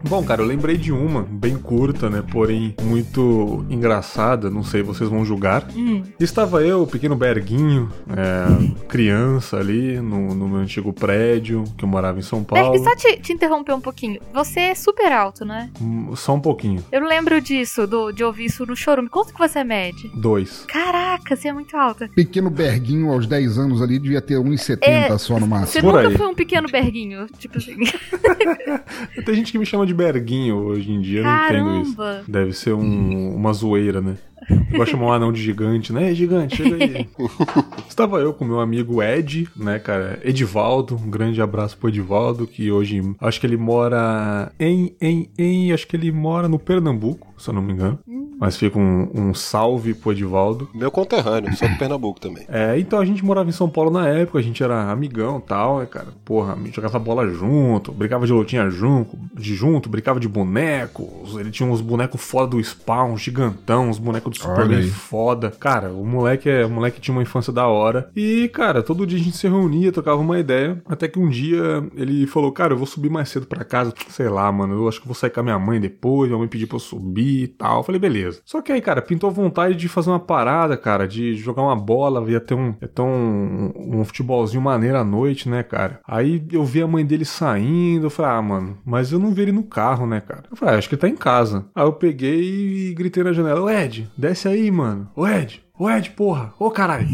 [0.08, 2.22] Bom, cara, eu lembrei de uma, bem curta, né?
[2.30, 4.50] Porém, muito engraçada.
[4.50, 5.66] Não sei, vocês vão julgar.
[5.74, 6.02] Hum.
[6.20, 12.18] Estava eu, pequeno Berguinho, é, criança ali, no, no meu antigo prédio, que eu morava
[12.18, 12.72] em São Paulo.
[12.72, 14.20] Berg, só te, te interromper um pouquinho.
[14.32, 15.70] Você é super alto, né?
[15.80, 16.84] Hum, Só um pouquinho.
[16.92, 19.08] Eu lembro disso, do, de ouvir isso no chorume.
[19.08, 20.10] Quanto que você mede?
[20.14, 20.64] Dois.
[20.68, 22.08] Caraca, você é muito alta.
[22.14, 25.82] Pequeno Berguinho aos 10 anos ali devia ter 1,70 É, só no Você máximo.
[25.82, 26.16] Por nunca aí.
[26.16, 27.76] foi um pequeno berguinho, tipo assim.
[29.24, 31.96] Tem gente que me chama de Berguinho hoje em dia, eu não entendo isso.
[31.96, 32.24] Caramba.
[32.28, 34.16] Deve ser um- uma zoeira, né?
[34.48, 36.10] De chamar um anão de gigante, né?
[36.10, 37.08] É gigante, chega aí.
[37.88, 40.18] Estava eu com meu amigo Ed, né, cara?
[40.22, 45.72] Edivaldo, um grande abraço pro Edivaldo, que hoje acho que ele mora em, em, em.
[45.72, 47.98] Acho que ele mora no Pernambuco, se eu não me engano.
[48.38, 50.68] Mas fica um, um salve pro Edivaldo.
[50.74, 52.44] Meu conterrâneo, sou de Pernambuco também.
[52.48, 55.48] É, então a gente morava em São Paulo na época, a gente era amigão e
[55.48, 56.08] tal, né, cara?
[56.24, 61.36] Porra, a gente jogava bola junto, brincava de lutinha junto, de junto, brincava de bonecos.
[61.38, 64.88] Ele tinha uns bonecos foda do spawn, gigantão, uns bonecos do Olha Superman aí.
[64.90, 65.50] foda.
[65.58, 68.10] Cara, o moleque é, o moleque tinha uma infância da hora.
[68.14, 70.82] E, cara, todo dia a gente se reunia, trocava uma ideia.
[70.86, 73.92] Até que um dia ele falou, cara, eu vou subir mais cedo pra casa.
[74.08, 76.48] Sei lá, mano, eu acho que vou sair com a minha mãe depois, minha mãe
[76.48, 77.78] pediu pra eu subir e tal.
[77.78, 78.40] Eu falei, beleza.
[78.44, 82.28] Só que aí, cara, pintou vontade de fazer uma parada, cara, de jogar uma bola,
[82.30, 86.00] ia ter um, ia ter um, um futebolzinho maneiro à noite, né, cara?
[86.06, 89.42] Aí eu vi a mãe dele saindo, eu falei, ah, mano, mas eu não vi
[89.42, 90.44] ele no carro, né, cara?
[90.50, 91.66] Eu falei, ah, acho que ele tá em casa.
[91.74, 95.10] Aí eu peguei e gritei na janela, Ed, desce aí, mano.
[95.14, 97.06] Ô Ed, ô Ed, porra, ô caralho,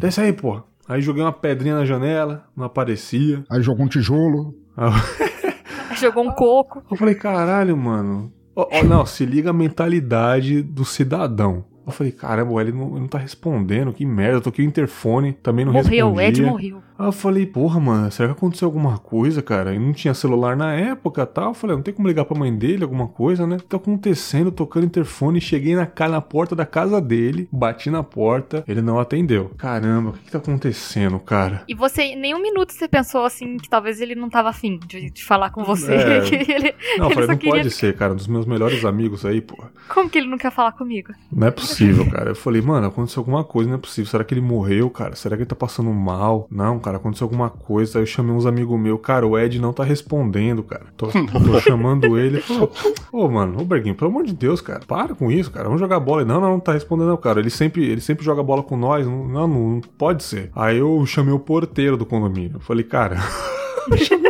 [0.00, 0.64] desce aí, porra.
[0.88, 3.44] Aí joguei uma pedrinha na janela, não aparecia.
[3.50, 4.54] Aí jogou um tijolo.
[4.76, 4.90] Aí
[5.96, 6.82] Jogou um coco.
[6.90, 8.32] Eu falei, caralho, mano.
[8.56, 11.64] Ó, ó, não, se liga a mentalidade do cidadão.
[11.86, 14.36] Eu falei, caramba, ele não, ele não tá respondendo, que merda.
[14.36, 16.28] Eu toquei o interfone, também não Morreu, respondia.
[16.28, 16.82] Ed morreu.
[17.02, 19.74] Aí eu falei, porra, mano, será que aconteceu alguma coisa, cara?
[19.74, 21.48] E não tinha celular na época tal.
[21.48, 23.56] Eu falei, não tem como ligar pra mãe dele, alguma coisa, né?
[23.56, 24.52] O que tá acontecendo?
[24.52, 29.50] Tocando interfone, cheguei na, na porta da casa dele, bati na porta, ele não atendeu.
[29.58, 31.64] Caramba, o que, que tá acontecendo, cara?
[31.66, 35.10] E você, em nenhum minuto você pensou assim que talvez ele não tava afim de,
[35.10, 35.94] de falar com você.
[35.94, 36.20] É.
[36.28, 39.26] que ele, Não, eu falei, não queria pode ser, cara, um dos meus melhores amigos
[39.26, 39.72] aí, porra.
[39.88, 41.12] Como que ele não quer falar comigo?
[41.32, 42.30] Não é possível, cara.
[42.30, 44.10] Eu falei, mano, aconteceu alguma coisa, não é possível.
[44.10, 45.16] Será que ele morreu, cara?
[45.16, 46.46] Será que ele tá passando mal?
[46.50, 47.98] Não, cara, aconteceu alguma coisa.
[47.98, 50.86] Aí eu chamei uns amigos meus, cara, o Ed não tá respondendo, cara.
[50.96, 52.40] Tô, tô chamando ele.
[52.40, 52.72] Falou,
[53.12, 55.64] ô, mano, ô Berguinho, pelo amor de Deus, cara, para com isso, cara.
[55.64, 56.22] Vamos jogar bola.
[56.22, 57.40] Ele, não, não, não tá respondendo, não, cara.
[57.40, 59.06] Ele sempre, ele sempre joga bola com nós.
[59.06, 60.50] Não, não, não pode ser.
[60.54, 62.52] Aí eu chamei o porteiro do condomínio.
[62.54, 63.16] Eu falei, cara.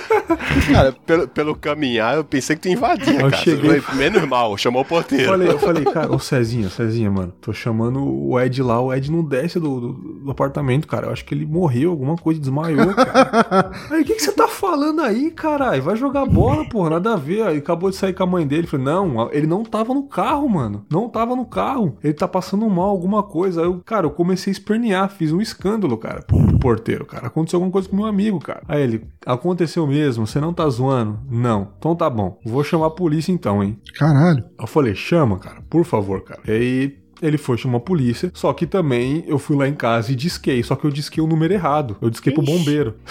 [0.72, 3.36] Cara, pelo, pelo caminhar, eu pensei que tu invadia, Eu cara.
[3.42, 5.26] cheguei- Eu falei, Menos mal, chamou o Eu porteiro.
[5.26, 9.10] falei, eu falei, cara, ô Cezinha, Cezinha, mano, tô chamando o Ed lá, o Ed
[9.10, 9.92] não desce do, do,
[10.24, 11.06] do apartamento, cara.
[11.08, 13.70] Eu acho que ele morreu, alguma coisa, desmaiou, cara.
[13.90, 15.82] Aí, o que, que você tá falando aí, caralho?
[15.82, 17.42] Vai jogar bola, porra, nada a ver.
[17.46, 18.66] Aí acabou de sair com a mãe dele.
[18.66, 20.84] Falei, não, ele não tava no carro, mano.
[20.90, 21.96] Não tava no carro.
[22.02, 23.60] Ele tá passando mal, alguma coisa.
[23.60, 27.28] Aí eu, cara, eu comecei a espernear, fiz um escândalo, cara, pro, pro porteiro, cara.
[27.28, 28.62] Aconteceu alguma coisa com meu amigo, cara.
[28.68, 31.18] Aí ele, aconteceu mesmo, você não tá zoando?
[31.30, 31.72] Não.
[31.78, 32.38] Então tá bom.
[32.44, 33.78] Vou chamar a polícia então, hein?
[33.94, 34.44] Caralho.
[34.58, 36.40] Eu falei, chama, cara, por favor, cara.
[36.46, 40.12] E aí ele foi chamar a polícia, só que também eu fui lá em casa
[40.12, 41.96] e disquei, só que eu disquei o número errado.
[42.00, 42.52] Eu disquei pro Ixi.
[42.52, 42.94] bombeiro.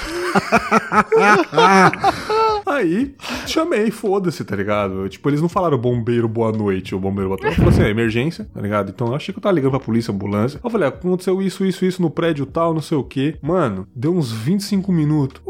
[2.65, 3.15] Aí
[3.47, 5.09] chamei, foda-se, tá ligado?
[5.09, 7.51] Tipo, eles não falaram bombeiro, boa noite, o bombeiro bateu.
[7.53, 8.91] Falou assim, é emergência, tá ligado?
[8.91, 10.59] Então eu achei que eu tava ligando pra polícia, ambulância.
[10.63, 13.37] Eu falei, ah, aconteceu isso, isso, isso no prédio tal, não sei o quê.
[13.41, 15.41] Mano, deu uns 25 minutos.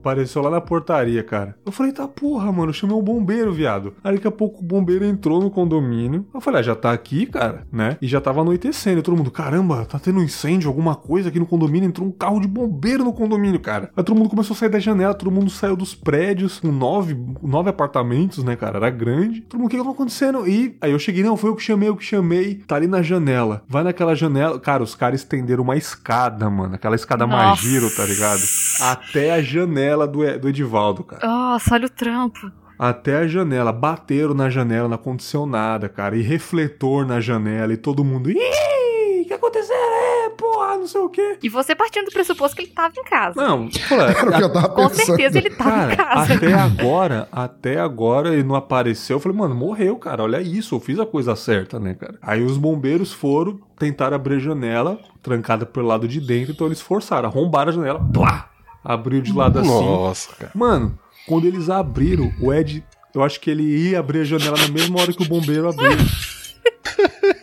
[0.00, 1.54] Apareceu lá na portaria, cara.
[1.64, 3.94] Eu falei, tá porra, mano, eu chamei o bombeiro, viado.
[4.02, 6.26] Aí daqui a pouco o bombeiro entrou no condomínio.
[6.32, 7.98] Eu falei, ah, já tá aqui, cara, né?
[8.00, 9.00] E já tava anoitecendo.
[9.00, 11.86] E todo mundo, caramba, tá tendo um incêndio, alguma coisa aqui no condomínio.
[11.86, 13.90] Entrou um carro de bombeiro no condomínio, cara.
[13.96, 17.16] Aí todo mundo começou a sair da janela, todo mundo saiu dos prédios, com nove,
[17.42, 18.78] nove apartamentos, né, cara?
[18.78, 19.42] Era grande.
[19.42, 20.48] Todo mundo, o que que tá acontecendo?
[20.48, 22.54] E aí eu cheguei, não, foi eu que chamei, eu que chamei.
[22.66, 23.62] Tá ali na janela.
[23.68, 24.58] Vai naquela janela.
[24.58, 26.74] Cara, os caras estenderam uma escada, mano.
[26.74, 27.48] Aquela escada Nossa.
[27.48, 28.40] magiro, tá ligado?
[28.80, 31.26] Até a janela do, do Edivaldo, cara.
[31.26, 32.50] Nossa, olha o trampo.
[32.78, 33.72] até a janela.
[33.72, 36.16] Bateram na janela, não aconteceu nada, cara.
[36.16, 38.30] E refletor na janela e todo mundo.
[38.30, 39.76] Ih, o que aconteceu?
[39.76, 41.38] É, porra, não sei o quê.
[41.42, 43.40] E você partindo do pressuposto que ele tava em casa.
[43.40, 45.06] Não, pô, Era o que eu tava Com pensando.
[45.06, 46.34] certeza ele tava Cara, em casa.
[46.34, 49.16] até agora, até agora ele não apareceu.
[49.16, 50.22] Eu falei, mano, morreu, cara.
[50.22, 52.14] Olha isso, eu fiz a coisa certa, né, cara?
[52.22, 56.80] Aí os bombeiros foram tentar abrir a janela, trancada pelo lado de dentro, então eles
[56.80, 58.50] forçaram, arrombaram a janela, plá!
[58.84, 59.68] Abriu de lado assim.
[59.68, 60.52] Nossa, cara.
[60.54, 64.68] Mano, quando eles abriram, o Ed, eu acho que ele ia abrir a janela na
[64.68, 65.92] mesma hora que o bombeiro abriu.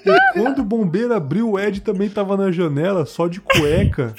[0.05, 4.13] E quando o bombeiro abriu, o Ed também tava na janela, só de cueca.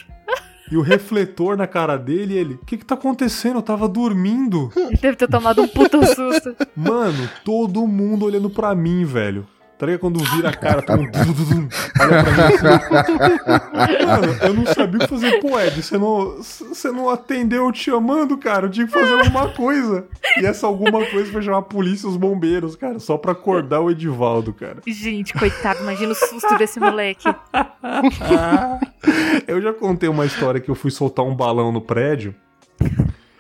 [0.71, 3.57] E o refletor na cara dele, e ele, o que que tá acontecendo?
[3.57, 4.71] Eu tava dormindo.
[4.77, 6.55] Ele deve ter tomado um puto susto.
[6.77, 9.47] Mano, todo mundo olhando pra mim, velho.
[9.79, 10.01] Tá ligado?
[10.01, 11.69] Quando vira a cara, dum, dum,
[12.01, 14.07] olha pra mim assim.
[14.07, 15.41] Mano, eu não sabia o que fazer.
[15.41, 18.67] Pô, Ed, você não, você não atendeu eu te chamando, cara.
[18.67, 20.09] Eu tinha que fazer alguma coisa.
[20.37, 22.99] E essa alguma coisa foi chamar a polícia e os bombeiros, cara.
[22.99, 24.79] Só pra acordar o Edivaldo, cara.
[24.85, 27.29] Gente, coitado, imagina o susto desse moleque.
[29.47, 32.35] Eu já contei uma história que eu fui soltar um balão no prédio.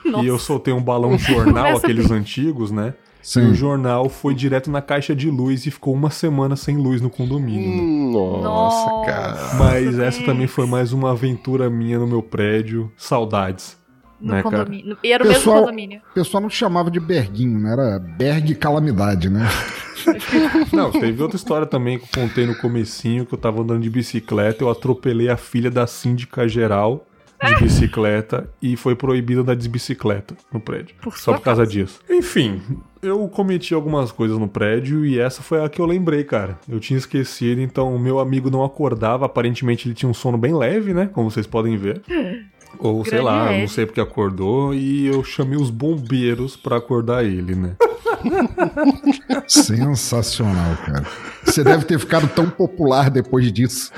[0.05, 0.25] Nossa.
[0.25, 2.95] E eu soltei um balão jornal, aqueles antigos, né?
[3.23, 3.51] E Sim.
[3.51, 7.11] o jornal foi direto na caixa de luz e ficou uma semana sem luz no
[7.11, 7.69] condomínio.
[7.69, 7.83] né?
[7.83, 9.11] Hum, Nossa, Nossa.
[9.13, 9.55] cara.
[9.59, 12.91] Mas essa também foi mais uma aventura minha no meu prédio.
[12.97, 13.77] Saudades.
[14.21, 14.59] No né, cara?
[14.65, 14.97] condomínio.
[15.05, 16.01] E era o Pessoal- mesmo condomínio.
[16.11, 17.73] O pessoal não te chamava de Berguinho, né?
[17.73, 19.47] Era Berg Calamidade, né?
[20.73, 23.91] Não, teve outra história também que eu contei no comecinho, que eu tava andando de
[23.91, 27.05] bicicleta, eu atropelei a filha da síndica geral
[27.43, 30.97] de bicicleta e foi proibida andar de bicicleta no prédio.
[31.01, 31.71] Por Só por causa causa.
[31.71, 32.01] disso.
[32.11, 32.61] Enfim,
[33.01, 36.59] eu cometi algumas coisas no prédio e essa foi a que eu lembrei, cara.
[36.69, 39.27] Eu tinha esquecido, então o meu amigo não acordava.
[39.27, 41.09] Aparentemente ele tinha um sono bem leve, né?
[41.13, 42.03] Como vocês podem ver.
[42.79, 47.25] Ou sei lá, eu não sei porque acordou e eu chamei os bombeiros pra acordar
[47.25, 47.77] ele, né?
[49.49, 51.07] Sensacional, cara.
[51.45, 53.91] Você deve ter ficado tão popular depois disso.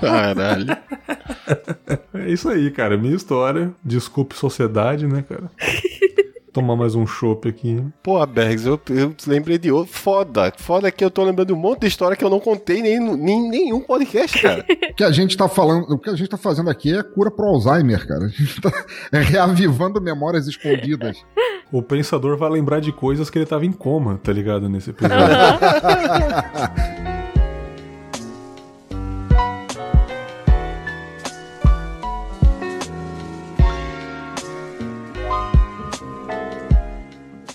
[0.00, 0.76] Caralho.
[2.14, 2.96] É isso aí, cara.
[2.96, 3.72] Minha história.
[3.84, 5.50] Desculpe sociedade, né, cara?
[6.52, 7.84] Tomar mais um chopp aqui.
[8.00, 9.92] Pô, Bergs, eu, eu lembrei de outro.
[9.92, 10.52] Foda.
[10.56, 12.94] Foda que eu tô lembrando de um monte de história que eu não contei nem
[12.94, 14.64] em nem, nenhum podcast, cara.
[14.90, 17.28] O que a gente tá falando, o que a gente tá fazendo aqui é cura
[17.28, 18.26] pro Alzheimer, cara.
[18.26, 18.70] A gente tá
[19.10, 21.24] reavivando memórias escondidas.
[21.72, 24.68] O pensador vai lembrar de coisas que ele tava em coma, tá ligado?
[24.68, 25.18] Nesse episódio.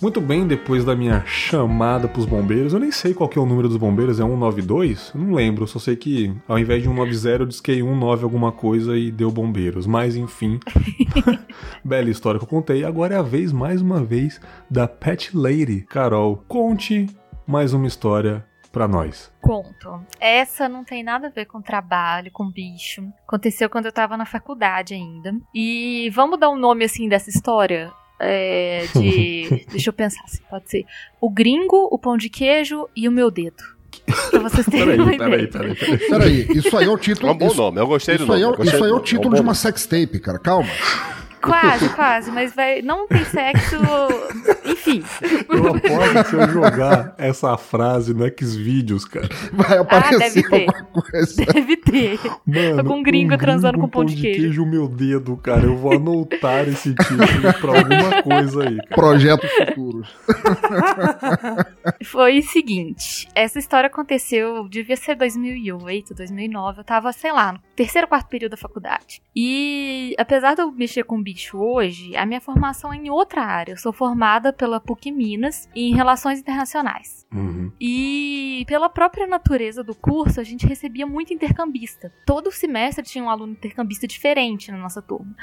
[0.01, 3.45] Muito bem, depois da minha chamada pros bombeiros, eu nem sei qual que é o
[3.45, 5.11] número dos bombeiros, é 192?
[5.13, 8.97] Eu não lembro, só sei que ao invés de 190 eu disquei 19 alguma coisa
[8.97, 9.85] e deu bombeiros.
[9.85, 10.57] Mas enfim,
[11.83, 12.85] bela história que eu contei.
[12.85, 15.81] Agora é a vez, mais uma vez, da Pet Lady.
[15.81, 17.07] Carol, conte
[17.45, 19.31] mais uma história pra nós.
[19.41, 19.99] Conto.
[20.19, 23.03] Essa não tem nada a ver com trabalho, com bicho.
[23.27, 25.35] Aconteceu quando eu tava na faculdade ainda.
[25.53, 27.91] E vamos dar um nome assim dessa história?
[28.19, 29.65] É, de.
[29.71, 30.85] deixa eu pensar se pode ser.
[31.21, 33.63] O gringo, o pão de queijo e o meu dedo.
[34.31, 35.47] Pra vocês terem uma Peraí, ideia.
[35.47, 36.09] peraí, peraí, peraí.
[36.09, 37.31] Peraí, isso aí é o É título.
[37.31, 38.53] um bom isso, nome, eu gostei do isso aí nome.
[38.53, 40.39] é, gostei isso aí é o título um de uma sextape, cara.
[40.39, 40.69] Calma.
[41.41, 42.81] Quase, quase, mas vai.
[42.81, 43.77] Não tem sexo.
[44.65, 45.03] Enfim.
[45.49, 49.29] Eu aposto que se eu jogar essa frase no Xvideos, cara.
[49.53, 50.67] Vai aparecer deve ter.
[50.67, 51.45] alguma coisa.
[51.45, 52.19] Deve ter.
[52.45, 54.65] Mano, Com um gringo transando com pão de queijo.
[54.65, 55.65] meu dedo, cara.
[55.65, 58.95] Eu vou anotar esse título pra alguma coisa aí, cara.
[58.95, 60.15] Projetos futuros.
[62.03, 67.59] Foi o seguinte, essa história aconteceu, devia ser 2008, 2009, eu tava, sei lá, no
[67.79, 69.21] terceiro, quarto período da faculdade.
[69.33, 73.71] E apesar de eu mexer com bicho hoje, a minha formação é em outra área.
[73.71, 77.25] Eu sou formada pela PUC Minas em Relações Internacionais.
[77.33, 77.71] Uhum.
[77.79, 82.13] E pela própria natureza do curso, a gente recebia muito intercambista.
[82.25, 85.33] Todo semestre tinha um aluno intercambista diferente na nossa turma.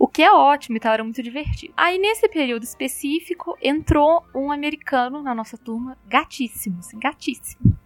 [0.00, 1.74] O que é ótimo e tal, era muito divertido.
[1.76, 7.78] Aí, nesse período específico, entrou um americano na nossa turma, gatíssimo, assim, gatíssimo.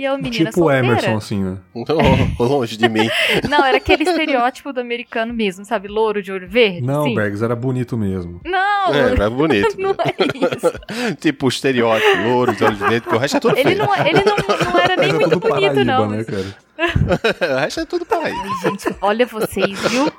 [0.00, 0.86] E eu, menina Tipo o solteira.
[0.86, 1.58] Emerson, assim, né?
[2.38, 3.06] Oh, longe de mim.
[3.50, 5.88] Não, era aquele estereótipo do americano mesmo, sabe?
[5.88, 6.80] Louro de olho verde.
[6.80, 7.14] Não, Sim.
[7.14, 8.40] Bergs, era bonito mesmo.
[8.42, 9.76] Não, É, é bonito.
[9.78, 11.16] não é isso.
[11.20, 14.22] tipo estereótipo, louro, de olhos de dentro, porque o resto é tudo Ele não, ele
[14.24, 16.08] não, não era nem Mas é muito tudo bonito, Paraíba, não.
[16.08, 17.56] né, cara?
[17.56, 18.42] o resto é tudo paraíba.
[18.62, 20.10] Gente, olha vocês, viu?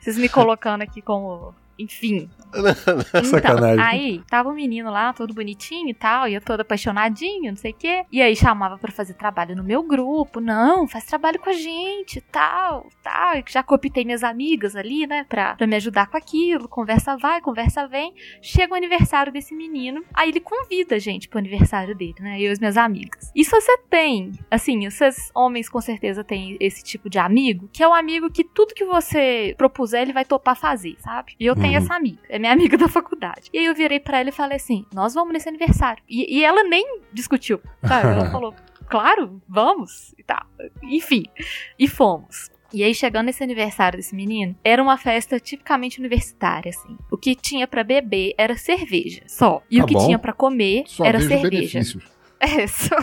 [0.00, 2.30] Vocês me colocando aqui como enfim.
[3.24, 3.74] Sacanagem.
[3.74, 7.50] Então, aí, tava o um menino lá, todo bonitinho e tal, e eu toda apaixonadinha,
[7.50, 8.04] não sei o quê.
[8.10, 10.40] E aí chamava pra fazer trabalho no meu grupo.
[10.40, 13.36] Não, faz trabalho com a gente, tal, tal.
[13.36, 16.68] E já cooptei minhas amigas ali, né, pra, pra me ajudar com aquilo.
[16.68, 18.14] Conversa vai, conversa vem.
[18.42, 22.48] Chega o aniversário desse menino, aí ele convida a gente pro aniversário dele, né, eu
[22.48, 23.30] e as minhas amigas.
[23.34, 27.82] E se você tem, assim, vocês homens com certeza têm esse tipo de amigo, que
[27.82, 31.34] é o amigo que tudo que você propuser, ele vai topar fazer, sabe?
[31.38, 31.78] E eu tenho Uhum.
[31.78, 33.50] essa amiga, é minha amiga da faculdade.
[33.52, 36.02] E aí eu virei pra ela e falei assim: nós vamos nesse aniversário.
[36.08, 38.08] E, e ela nem discutiu, sabe?
[38.08, 38.54] Ela falou:
[38.88, 40.44] claro, vamos e tal.
[40.82, 41.24] Enfim,
[41.78, 42.50] e fomos.
[42.72, 46.98] E aí, chegando nesse aniversário desse menino, era uma festa tipicamente universitária, assim.
[47.10, 49.62] O que tinha pra beber era cerveja, só.
[49.70, 50.04] E Tá o que bom.
[50.04, 51.48] tinha pra comer Só era cerveja.
[51.50, 52.04] benefícios.
[52.38, 52.94] É, só.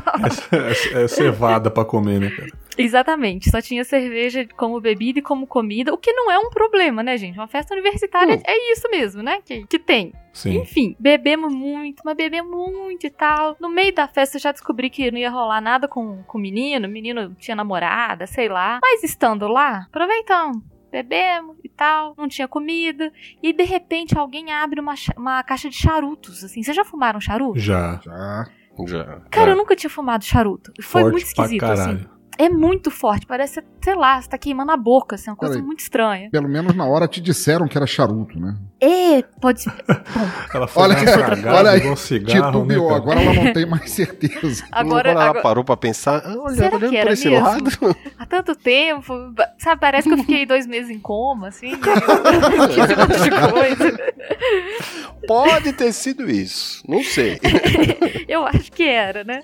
[0.95, 2.51] É, é cevada pra comer, né, cara?
[2.82, 7.03] Exatamente, só tinha cerveja como bebida e como comida, o que não é um problema,
[7.03, 7.38] né, gente?
[7.38, 8.41] Uma festa universitária Hum.
[8.45, 9.39] é isso mesmo, né?
[9.43, 10.13] Que, que tem.
[10.32, 10.57] Sim.
[10.57, 13.55] Enfim, bebemos muito, mas bebemos muito e tal.
[13.59, 16.41] No meio da festa eu já descobri que não ia rolar nada com, com o
[16.41, 18.80] menino, o menino tinha namorada, sei lá.
[18.82, 20.63] Mas estando lá, aproveitamos.
[20.91, 23.11] Bebemos e tal, não tinha comida.
[23.41, 26.61] E de repente alguém abre uma, uma caixa de charutos, assim.
[26.61, 27.59] Vocês já fumaram charuto?
[27.59, 27.99] Já.
[28.03, 28.45] Já.
[28.88, 29.21] Já.
[29.30, 30.71] Cara, eu nunca tinha fumado charuto.
[30.82, 32.05] Foi Forte muito esquisito, pra assim.
[32.38, 35.65] É muito forte, parece, sei lá, você tá queimando a boca, assim, uma coisa Peraí.
[35.65, 36.29] muito estranha.
[36.31, 38.55] Pelo menos na hora te disseram que era charuto, né?
[38.81, 39.71] É, pode ser.
[40.53, 44.65] Ela foi Olha cagada, olha aí, cigarro, Titubeou, né, agora ela não tem mais certeza.
[44.71, 47.45] Agora, ela agora- parou pra pensar, ah, olha, Será olhando que era por esse mesmo?
[47.45, 47.69] lado.
[48.19, 49.13] há tanto tempo,
[49.57, 51.77] sabe, parece que eu fiquei dois meses em coma, assim, né?
[52.69, 53.99] Esse monte de coisa.
[55.27, 56.84] Pode ter sido isso.
[56.88, 57.39] Não sei.
[58.27, 59.41] Eu acho que era, né?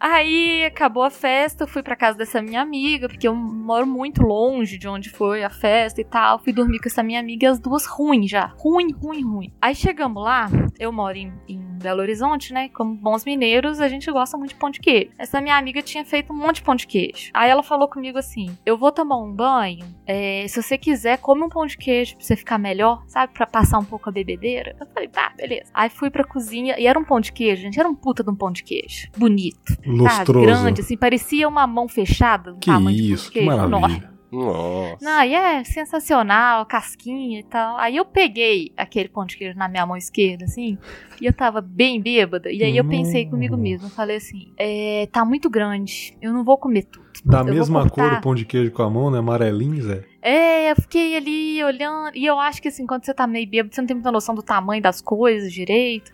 [0.00, 4.78] Aí acabou a festa, fui pra casa dessa minha amiga, porque eu moro muito longe
[4.78, 6.38] de onde foi a festa e tal.
[6.38, 8.52] Fui dormir com essa minha amiga as duas ruim já.
[8.58, 9.52] Ruim, ruim, ruim.
[9.60, 12.68] Aí chegamos lá, eu moro em, em Belo Horizonte, né?
[12.70, 15.10] Como bons mineiros, a gente gosta muito de pão de queijo.
[15.18, 17.30] Essa minha amiga tinha feito um monte de pão de queijo.
[17.32, 19.84] Aí ela falou comigo assim: Eu vou tomar um banho.
[20.06, 23.32] é, se você quiser, come um pão de queijo pra você ficar melhor, sabe?
[23.32, 24.76] Pra passar um pouco a bebedeira.
[24.80, 25.70] Eu falei, tá, beleza.
[25.72, 27.78] Aí fui pra cozinha e era um pão de queijo, gente.
[27.78, 29.08] Era um puta de um pão de queijo.
[29.16, 29.76] Bonito.
[29.86, 30.46] Lustroso.
[30.46, 32.52] grande, assim, parecia uma mão fechada.
[32.52, 33.68] do Que isso, que queijo.
[33.68, 34.17] Nossa.
[34.30, 34.98] Nossa.
[35.00, 37.78] Não, e é sensacional, casquinha e tal.
[37.78, 40.76] Aí eu peguei aquele pão de queijo na minha mão esquerda, assim,
[41.20, 42.50] e eu tava bem bêbada.
[42.50, 46.44] E aí eu pensei comigo mesma, eu falei assim, é, tá muito grande, eu não
[46.44, 47.08] vou comer tudo.
[47.24, 49.18] Da Eu mesma cor o pão de queijo com a mão, né?
[49.18, 50.04] Amarelinho, Zé.
[50.22, 53.74] É, eu fiquei ali olhando, e eu acho que assim, quando você tá meio bêbado,
[53.74, 56.12] você não tem muita noção do tamanho das coisas direito.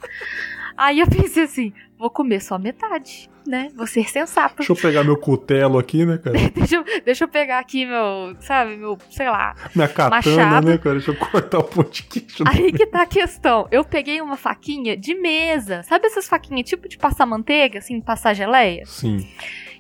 [0.76, 1.72] Aí eu pensei assim,
[2.04, 3.70] vou comer só metade, né?
[3.74, 4.56] Vou ser sensato.
[4.58, 6.36] Deixa eu pegar meu cutelo aqui, né, cara?
[6.54, 9.54] Deixa eu, deixa eu pegar aqui meu, sabe, meu, sei lá.
[9.74, 10.68] Minha katana, Machado.
[10.68, 10.96] né, cara?
[10.96, 12.44] Deixa eu cortar o pão de queijo.
[12.46, 13.66] Aí que tá a questão.
[13.70, 15.82] Eu peguei uma faquinha de mesa.
[15.84, 18.84] Sabe essas faquinhas tipo de passar manteiga, assim, passar geleia?
[18.84, 19.26] Sim.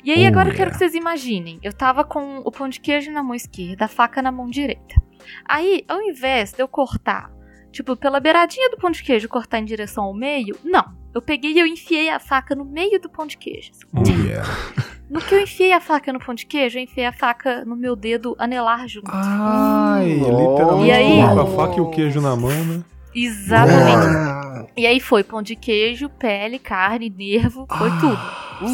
[0.02, 1.58] E aí Oh, agora eu quero que vocês imaginem.
[1.62, 4.94] Eu tava com o pão de queijo na mão esquerda, a faca na mão direita.
[5.46, 7.30] Aí, ao invés de eu cortar,
[7.70, 11.03] tipo, pela beiradinha do pão de queijo, cortar em direção ao meio, não.
[11.14, 13.70] Eu peguei e eu enfiei a faca no meio do pão de queijo.
[13.94, 14.44] Oh, yeah.
[15.08, 17.76] No que eu enfiei a faca no pão de queijo, eu enfiei a faca no
[17.76, 19.10] meu dedo anelar junto.
[19.12, 20.32] Ai, Nossa.
[20.32, 21.16] literalmente E aí?
[21.34, 22.82] com a faca e o queijo na mão, né?
[23.14, 24.06] Exatamente.
[24.06, 28.18] Ah, E aí foi pão de queijo, pele, carne, nervo, foi tudo.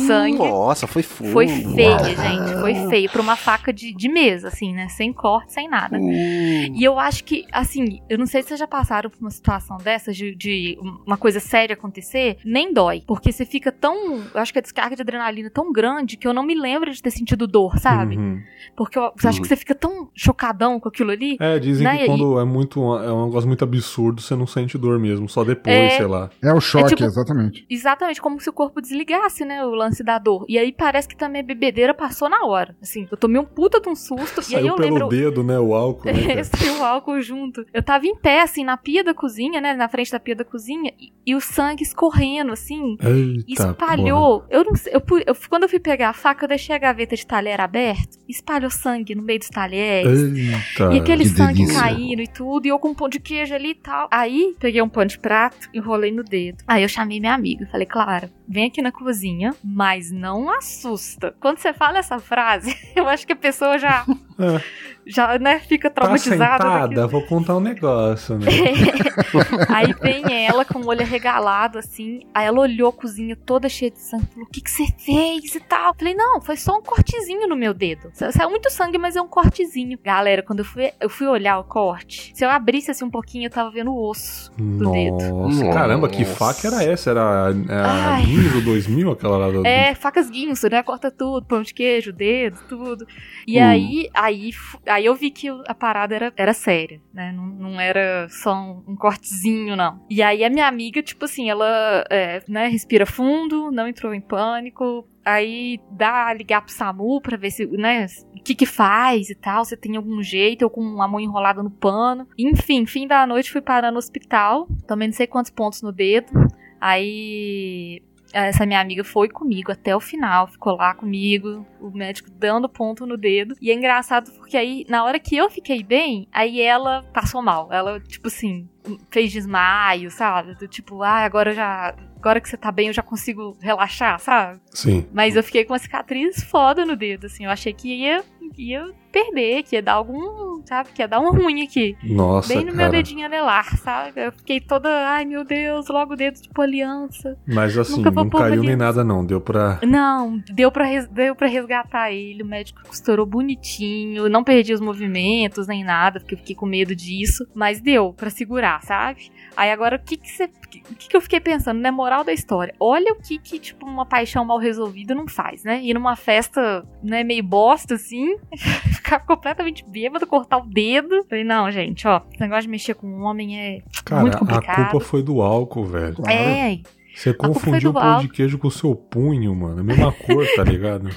[0.07, 0.37] Sangue.
[0.39, 1.33] Nossa, foi fundo.
[1.33, 2.61] Foi feia, gente.
[2.61, 3.11] Foi feio.
[3.11, 4.89] Pra uma faca de, de mesa, assim, né?
[4.91, 5.97] Sem corte, sem nada.
[5.99, 6.11] Hum.
[6.13, 9.79] E eu acho que, assim, eu não sei se vocês já passaram por uma situação
[9.79, 13.03] dessa, de, de uma coisa séria acontecer, nem dói.
[13.07, 14.17] Porque você fica tão.
[14.35, 16.93] Eu acho que a descarga de adrenalina é tão grande que eu não me lembro
[16.93, 18.19] de ter sentido dor, sabe?
[18.19, 18.39] Uhum.
[18.77, 21.39] Porque eu acho que você fica tão chocadão com aquilo ali.
[21.41, 24.47] É, dizem Né, que e- quando é muito é um negócio muito absurdo, você não
[24.47, 25.91] sente dor mesmo, só depois, É.
[25.91, 26.31] sei lá.
[26.43, 27.65] É o choque, tipo- exatamente.
[27.69, 29.65] Exatamente, como se o corpo desligasse, né?
[29.65, 30.45] O lance da dor.
[30.49, 32.75] E aí parece que também a bebedeira passou na hora.
[32.83, 34.41] Assim, eu tomei um puta de um susto.
[34.51, 35.09] e aí Saiu eu pelo lembro.
[35.09, 36.13] dedo, né, o álcool, né?
[36.45, 37.65] Saiu o álcool junto.
[37.73, 39.75] Eu tava em pé, assim, na pia da cozinha, né?
[39.75, 40.93] Na frente da pia da cozinha.
[40.99, 42.97] E, e o sangue escorrendo, assim.
[43.01, 44.45] Eita, espalhou.
[44.51, 44.93] Eu não sei.
[44.95, 48.19] Eu, eu- quando eu fui pegar a faca, eu deixei a gaveta de talher aberta.
[48.29, 49.61] Espalhou sangue no meio dos porra.
[49.63, 50.19] talheres.
[50.21, 50.95] Eita.
[50.95, 51.81] E aquele que sangue delícia.
[51.81, 54.09] caindo e tudo, e eu com um pão de queijo ali e tal.
[54.21, 56.63] Aí, peguei um pão de prato, enrolei no dedo.
[56.69, 61.35] Aí eu chamei minha amiga, falei, Clara, vem aqui na cozinha, mas não assusta.
[61.41, 64.05] Quando você fala essa frase, eu acho que a pessoa já
[64.41, 64.61] É.
[65.07, 66.39] Já, né, fica Tá traumatizada.
[66.65, 66.81] daquilo.
[66.89, 67.07] sentada?
[67.07, 68.47] Vou contar um negócio, né?
[69.69, 72.21] aí vem ela com o olho arregalado, assim.
[72.35, 74.27] Aí ela olhou a cozinha toda cheia de sangue.
[74.33, 75.95] Falou: O que que você fez e tal?
[75.95, 78.11] Falei: Não, foi só um cortezinho no meu dedo.
[78.13, 79.99] Sa- Saiu muito sangue, mas é um cortezinho.
[80.05, 83.47] Galera, quando eu fui, eu fui olhar o corte, se eu abrisse assim um pouquinho,
[83.47, 85.19] eu tava vendo o osso do dedo.
[85.35, 87.11] Nossa, caramba, que faca era essa?
[87.11, 88.27] Era a Ai.
[88.27, 89.67] Guinzo 2000, aquela lá do...
[89.67, 90.83] É, facas guinso, né?
[90.83, 93.07] Corta tudo, pão de queijo, dedo, tudo.
[93.47, 93.65] E Hum.
[93.67, 97.33] aí, aí, fu- aí eu vi que a parada era, era séria, né?
[97.33, 100.01] Não, não era só um, um cortezinho, não.
[100.09, 104.21] E aí a minha amiga, tipo assim, ela, é, né, respira fundo, não entrou em
[104.21, 105.07] pânico.
[105.25, 109.65] Aí dá ligar pro SAMU pra ver se, né, o que que faz e tal,
[109.67, 112.27] se tem algum jeito, eu com a mão enrolada no pano.
[112.39, 116.33] Enfim, fim da noite fui parar no hospital, tomei não sei quantos pontos no dedo.
[116.81, 118.03] Aí
[118.33, 123.07] essa minha amiga foi comigo até o final, ficou lá comigo, o médico dando ponto
[123.07, 123.55] no dedo.
[123.61, 127.73] E é engraçado porque aí, na hora que eu fiquei bem, aí ela passou mal.
[127.73, 128.69] Ela, tipo assim,
[129.11, 130.55] fez desmaio, sabe?
[130.55, 131.95] Do tipo, ah, agora eu já.
[132.21, 134.61] Agora que você tá bem, eu já consigo relaxar, sabe?
[134.73, 135.07] Sim.
[135.13, 137.45] Mas eu fiquei com uma cicatriz foda no dedo, assim.
[137.47, 138.23] Eu achei que ia,
[138.59, 140.91] ia perder, que ia dar algum, sabe?
[140.95, 141.97] Que ia dar um ruim aqui.
[142.03, 142.77] Nossa, bem no cara.
[142.77, 144.13] meu dedinho anelar, sabe?
[144.25, 147.37] Eu fiquei toda, ai meu Deus, logo o dedo de poliança.
[147.47, 149.81] Mas assim, não caiu nem nada não, deu pra...
[149.83, 152.43] Não, deu pra, res- deu pra resgatar ele.
[152.43, 154.29] O médico costurou bonitinho.
[154.29, 157.45] Não perdi os movimentos nem nada, porque eu fiquei com medo disso.
[157.55, 159.31] Mas deu pra segurar, sabe?
[159.57, 160.45] Aí agora, o que que você.
[160.45, 161.91] O que, que eu fiquei pensando, né?
[161.91, 162.75] Moral da história.
[162.79, 165.81] Olha o que, que, tipo, uma paixão mal resolvida não faz, né?
[165.83, 168.37] Ir numa festa, né, meio bosta, assim,
[168.95, 171.25] ficar completamente bêbado, cortar o dedo.
[171.29, 174.39] Falei, não, gente, ó, esse negócio de mexer com um homem é Cara, muito a
[174.39, 174.91] complicado.
[174.91, 176.17] culpa foi do álcool, velho.
[176.29, 176.79] É,
[177.15, 179.81] Você confundiu o pão de queijo com o seu punho, mano.
[179.81, 181.09] A mesma cor, tá ligado?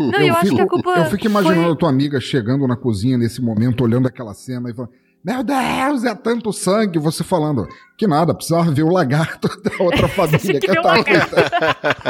[0.00, 0.90] não, eu, acho fico, que a culpa.
[0.90, 4.70] eu fico imaginando foi- a tua amiga chegando na cozinha nesse momento, olhando aquela cena
[4.70, 4.92] e falando:
[5.24, 6.98] Meu Deus, é tanto sangue.
[6.98, 7.68] Você falando:
[8.02, 10.58] Que nada, precisava ver o lagarto da outra família.
[10.58, 11.04] que o tava-.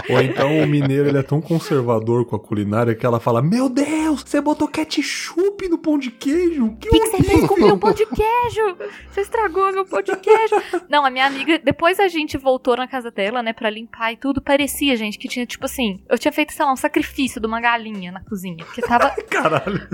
[0.08, 3.68] Ou então o mineiro ele é tão conservador com a culinária que ela fala: Meu
[3.68, 6.74] Deus, você botou ketchup no pão de queijo?
[6.80, 8.78] Que O que, que você fez com o meu pão de queijo?
[9.10, 10.54] Você estragou meu pão de queijo.
[10.88, 14.16] Não, a minha amiga, depois a gente voltou na casa dela, né, pra limpar e
[14.16, 14.40] tudo.
[14.40, 17.60] Parecia, gente, que tinha, tipo assim, eu tinha feito, sei lá, um sacrifício de uma
[17.60, 18.64] galinha na cozinha.
[18.64, 19.10] Porque tava.
[19.28, 19.86] caralho.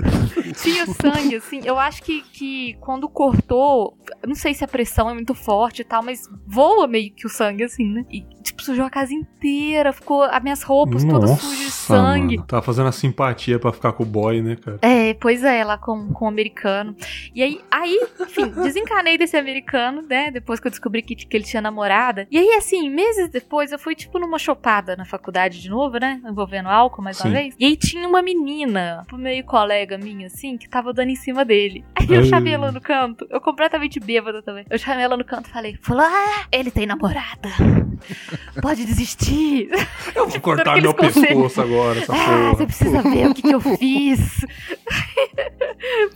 [0.63, 1.59] tinha sangue, assim.
[1.65, 5.88] Eu acho que, que quando cortou, eu não sei se a pressão é muito forte
[5.89, 8.05] tal, mas voa meio que o sangue, assim, né?
[8.09, 12.35] E, tipo, sujou a casa inteira, ficou as minhas roupas todas sujas de sangue.
[12.37, 12.47] mano.
[12.47, 14.79] Tava fazendo a simpatia pra ficar com o boy, né, cara?
[14.81, 16.95] É, pois é, lá com, com o americano.
[17.33, 20.31] E aí, aí, enfim, desencanei desse americano, né?
[20.31, 22.27] Depois que eu descobri que, que ele tinha namorada.
[22.29, 26.21] E aí, assim, meses depois, eu fui, tipo, numa chopada na faculdade de novo, né?
[26.25, 27.29] Envolvendo álcool mais Sim.
[27.29, 27.55] uma vez.
[27.59, 31.43] E aí tinha uma menina, tipo, meio colega minha, assim, que tava dando em cima
[31.43, 31.83] dele.
[31.95, 34.65] Aí eu chamei ela no canto, eu completamente bêbada também.
[34.69, 37.49] Eu chamei ela no canto e falei, falou, ah, ele tem namorada.
[38.61, 39.69] Pode desistir.
[40.15, 41.27] Eu vou cortar meu conselhos.
[41.27, 42.49] pescoço agora, essa Ah, porra.
[42.55, 44.45] você precisa ver o que, que eu fiz.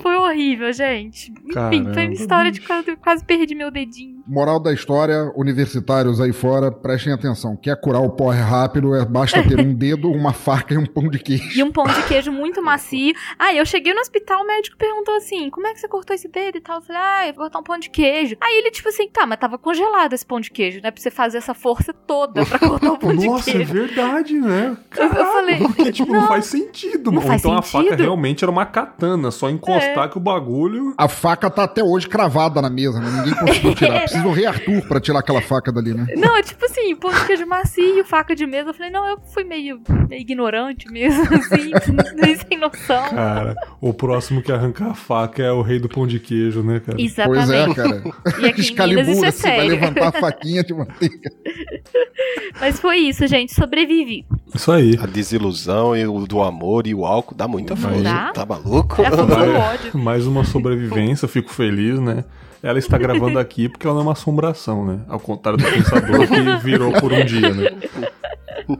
[0.01, 1.31] foi horrível, gente.
[1.31, 4.22] Enfim, foi uma história de quase, quase perdi meu dedinho.
[4.25, 7.57] Moral da história, universitários aí fora, prestem atenção.
[7.57, 11.09] Quer curar o porre rápido, é, basta ter um dedo, uma faca e um pão
[11.09, 11.59] de queijo.
[11.59, 13.13] E um pão de queijo muito macio.
[13.37, 16.27] Ah, eu cheguei no hospital, o médico perguntou assim: como é que você cortou esse
[16.29, 16.77] dedo e tal?
[16.77, 18.37] Eu falei, ah, eu vou cortar um pão de queijo.
[18.41, 20.89] Aí ele, tipo assim, tá, mas tava congelado esse pão de queijo, né?
[20.89, 23.73] Pra você fazer essa força toda pra cortar o pão de Nossa, é queijo.
[23.73, 24.77] verdade, né?
[24.95, 27.27] Eu, eu falei, Porque, tipo, não, faz sentido, não mano.
[27.27, 27.89] faz então a sentido.
[27.89, 30.93] faca realmente era uma katana, só encostar que o bagulho.
[30.97, 33.09] A faca tá até hoje cravada na mesa, né?
[33.11, 34.03] Ninguém conseguiu tirar.
[34.13, 36.05] Precisa do Rei Arthur pra tirar aquela faca dali, né?
[36.15, 38.69] Não, é tipo assim, pão de queijo macio, faca de mesa.
[38.69, 41.71] Eu falei, não, eu fui meio, meio ignorante mesmo, assim,
[42.21, 43.09] meio sem noção.
[43.09, 46.79] Cara, o próximo que arrancar a faca é o rei do pão de queijo, né,
[46.79, 47.01] cara?
[47.01, 47.45] Exatamente.
[47.45, 48.03] Pois é, cara.
[48.41, 49.71] E aqui em Minas isso é você vai sério.
[49.71, 51.31] levantar a faquinha de manteiga.
[52.59, 53.53] Mas foi isso, gente.
[53.53, 54.25] Sobrevivi.
[54.53, 54.97] Isso aí.
[55.01, 58.31] A desilusão e o do amor e o álcool dá muita força.
[58.33, 59.01] Tá maluco?
[59.01, 59.49] É Vai.
[59.49, 59.97] ódio.
[59.97, 62.23] Mais uma sobrevivência, fico feliz, né?
[62.63, 65.01] Ela está gravando aqui porque ela não é uma assombração, né?
[65.09, 67.69] Ao contrário do pensador que virou por um dia, né?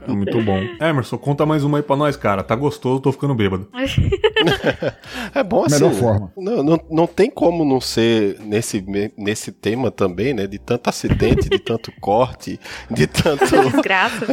[0.08, 0.60] É muito bom.
[0.80, 2.42] Emerson, conta mais uma aí pra nós, cara.
[2.42, 3.68] Tá gostoso, tô ficando bêbado.
[5.34, 5.76] É bom assim.
[5.76, 6.32] Melhor forma.
[6.36, 8.84] Não, não, não tem como não ser nesse,
[9.16, 10.46] nesse tema também, né?
[10.46, 12.58] De tanto acidente, de tanto corte,
[12.90, 14.26] de tanto, Desgraça.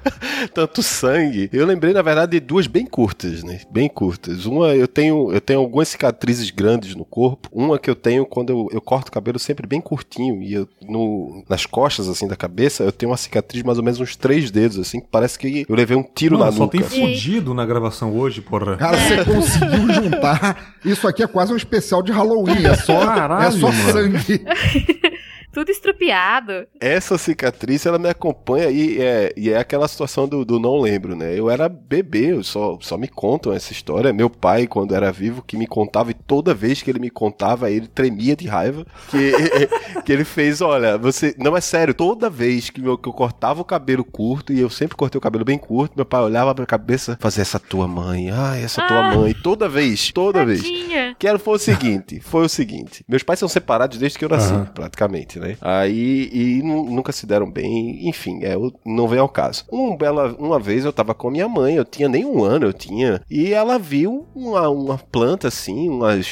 [0.52, 1.48] tanto sangue.
[1.52, 3.60] Eu lembrei, na verdade, de duas bem curtas, né?
[3.70, 4.46] Bem curtas.
[4.46, 7.48] Uma, eu tenho, eu tenho algumas cicatrizes grandes no corpo.
[7.52, 10.68] Uma que eu tenho quando eu, eu corto o cabelo sempre bem curtinho e eu,
[10.82, 14.14] no, nas costas, assim, da cabeça, eu tenho uma cicatriz de mais ou menos uns
[14.14, 16.78] três dedos, assim, que parece que eu levei um tiro Mano, na só nuca.
[16.78, 18.76] tem fudido na gravação hoje, porra.
[18.76, 20.74] Cara, você conseguiu juntar.
[20.84, 22.64] Isso aqui é quase um especial de Halloween.
[22.66, 23.92] É só, Caralho, é só mano.
[23.92, 24.44] sangue.
[25.54, 26.66] Tudo estrupiado.
[26.80, 31.14] Essa cicatriz, ela me acompanha e é, e é aquela situação do, do não lembro,
[31.16, 31.38] né?
[31.38, 34.12] Eu era bebê, eu só, só me contam essa história.
[34.12, 37.70] Meu pai, quando era vivo, que me contava, e toda vez que ele me contava,
[37.70, 38.84] ele tremia de raiva.
[39.10, 39.32] Que,
[40.04, 41.34] que ele fez, olha, você.
[41.38, 44.68] Não é sério, toda vez que, eu, que eu cortava o cabelo curto, e eu
[44.68, 47.86] sempre cortei o cabelo bem curto, meu pai olhava pra minha cabeça, fazia essa tua
[47.86, 49.14] mãe, ai, essa tua Ah.
[49.14, 49.34] mãe.
[49.42, 50.62] Toda vez, toda vez.
[50.62, 51.14] Tadinha.
[51.18, 53.04] Que era, foi o seguinte, foi o seguinte.
[53.08, 54.64] Meus pais são separados desde que eu nasci, Aham.
[54.74, 55.43] praticamente, né?
[55.60, 59.64] Aí, e nu- nunca se deram bem, enfim, é, não vem ao caso.
[59.72, 62.66] Um bela, uma vez eu tava com a minha mãe, eu tinha nem um ano,
[62.66, 66.26] eu tinha, e ela viu uma, uma planta assim, umas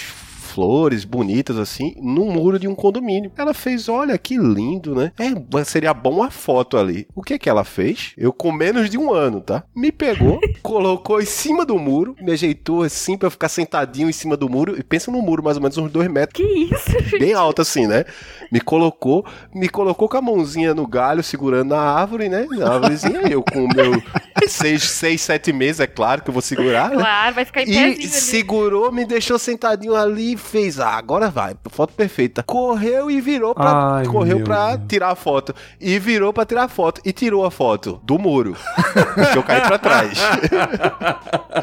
[0.53, 3.33] flores bonitas assim, no muro de um condomínio.
[3.37, 5.13] Ela fez, olha que lindo, né?
[5.19, 7.07] É, seria bom uma foto ali.
[7.15, 8.13] O que que ela fez?
[8.17, 9.65] Eu com menos de um ano, tá?
[9.75, 14.13] Me pegou, colocou em cima do muro, me ajeitou assim pra eu ficar sentadinho em
[14.13, 14.79] cima do muro.
[14.79, 16.43] E pensa no muro mais ou menos uns dois metros Que
[16.75, 17.19] isso, gente?
[17.19, 18.05] bem alto assim, né?
[18.51, 19.25] Me colocou,
[19.55, 22.47] me colocou com a mãozinha no galho, segurando na árvore, né?
[22.51, 24.03] Na árvorezinha, eu com o meu
[24.49, 26.97] seis, seis, sete meses, é claro que eu vou segurar, né?
[26.97, 28.09] Claro, vai ficar em E pezinho ali.
[28.09, 32.43] segurou, me deixou sentadinho ali e fez, ah, agora vai, foto perfeita.
[32.43, 34.89] Correu e virou pra, Ai, correu pra Deus.
[34.89, 35.55] tirar a foto.
[35.81, 37.01] E virou pra tirar a foto.
[37.05, 38.57] E tirou a foto do muro.
[39.33, 40.19] que eu caí pra trás.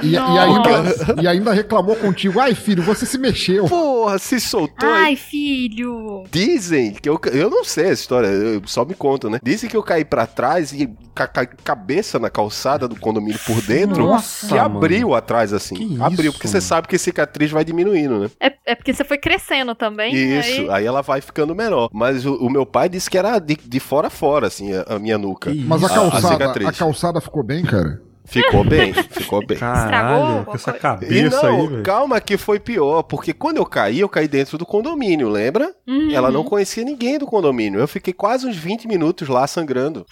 [0.04, 2.40] E, e ainda, e ainda reclamou contigo.
[2.40, 3.66] Ai, filho, você se mexeu.
[3.66, 5.04] Porra, se soltou aí.
[5.04, 6.24] Ai, filho.
[6.32, 7.20] Dizem que eu.
[7.34, 9.40] Eu não sei essa história, eu só me contam, né?
[9.42, 13.60] Dizem que eu caí pra trás e ca ca cabeça na calçada do condomínio por
[13.62, 14.06] dentro.
[14.06, 15.76] Nossa, que abriu atrás, assim.
[15.76, 16.68] Que abriu, isso, porque você mano.
[16.68, 18.30] sabe que cicatriz vai diminuindo, né?
[18.40, 20.14] É, é porque você foi crescendo também.
[20.14, 20.86] Isso, aí- aí...
[20.86, 21.90] ela vai ficando menor.
[21.92, 24.96] Mas o, o meu pai disse que era de, de fora a fora, assim, a,
[24.96, 25.52] a minha nuca.
[25.54, 25.96] Mas a isso?
[25.96, 26.78] calçada, a, cicatriz.
[26.78, 28.02] calçada ficou bem, cara?
[28.30, 29.56] Ficou bem, ficou bem.
[29.56, 30.72] Estragou Caralho, com essa?
[30.72, 31.84] E cabeça aí, não, velho.
[31.84, 35.74] calma que foi pior, porque quando eu caí, eu caí dentro do condomínio, lembra?
[35.88, 36.12] Uhum.
[36.12, 37.80] Ela não conhecia ninguém do condomínio.
[37.80, 40.06] Eu fiquei quase uns 20 minutos lá sangrando.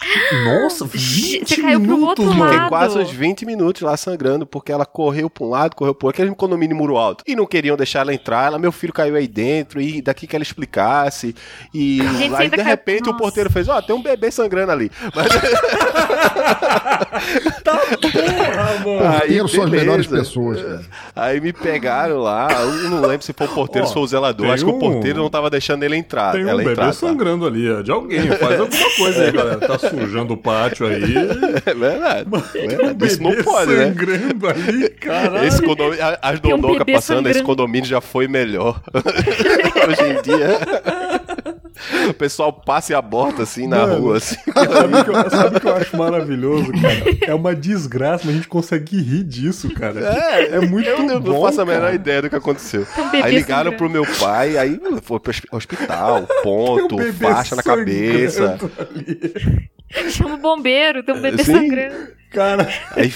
[0.44, 2.40] Nossa, Você 20 caiu pro minutos, outro mano.
[2.40, 2.52] lado.
[2.54, 6.08] Fiquei quase uns 20 minutos lá sangrando, porque ela correu pra um lado, correu pro
[6.08, 7.22] outro, aquele condomínio muro alto.
[7.26, 10.34] E não queriam deixar ela entrar, ela, meu filho caiu aí dentro, e daqui que
[10.34, 11.34] ela explicasse.
[11.72, 14.90] E aí, ainda de caiu- repente, o porteiro fez, ó, tem um bebê sangrando ali.
[15.14, 15.28] Mas,
[18.12, 19.06] Porra, mano.
[19.06, 20.80] aí, Porteiro são as melhores pessoas, cara.
[21.14, 24.06] Aí me pegaram lá, eu não lembro se foi o porteiro ou se foi o
[24.06, 24.50] zelador.
[24.50, 26.32] Acho que o um- porteiro não tava deixando ele entrar.
[26.32, 26.92] Tem um ela bebê entrar, tá?
[26.92, 28.26] sangrando ali, é de alguém.
[28.32, 29.56] Faz alguma coisa aí, galera.
[29.58, 31.14] Tá sujando o pátio aí.
[31.66, 32.28] É verdade.
[32.28, 33.06] Um verdade.
[33.06, 33.86] Isso não pode, né?
[33.88, 35.46] sangrando ali, caralho.
[35.46, 37.46] Esse condomínio, as um dondocas bebê passando, esse sangrando.
[37.46, 38.80] condomínio já foi melhor.
[39.88, 40.58] Hoje em dia.
[42.08, 43.98] O pessoal passa e aborta assim na Mano.
[44.00, 44.36] rua, assim.
[44.52, 45.10] Sabe o que,
[45.56, 47.16] eu- que eu acho maravilhoso, cara?
[47.26, 50.00] É uma desgraça, mas a gente consegue rir disso, cara.
[50.00, 52.86] É, muito eu não, bom, não faço a menor ideia do que aconteceu.
[52.96, 53.76] um Aí ligaram sangrando.
[53.76, 58.58] pro meu pai, aí foi pro hosp- hospital, um ponto, bebê faixa na cabeça.
[58.78, 59.70] ali.
[60.10, 61.52] Chama o bombeiro, tem um bebê Sim.
[61.54, 62.17] sangrando.
[62.30, 63.12] Cara, Aí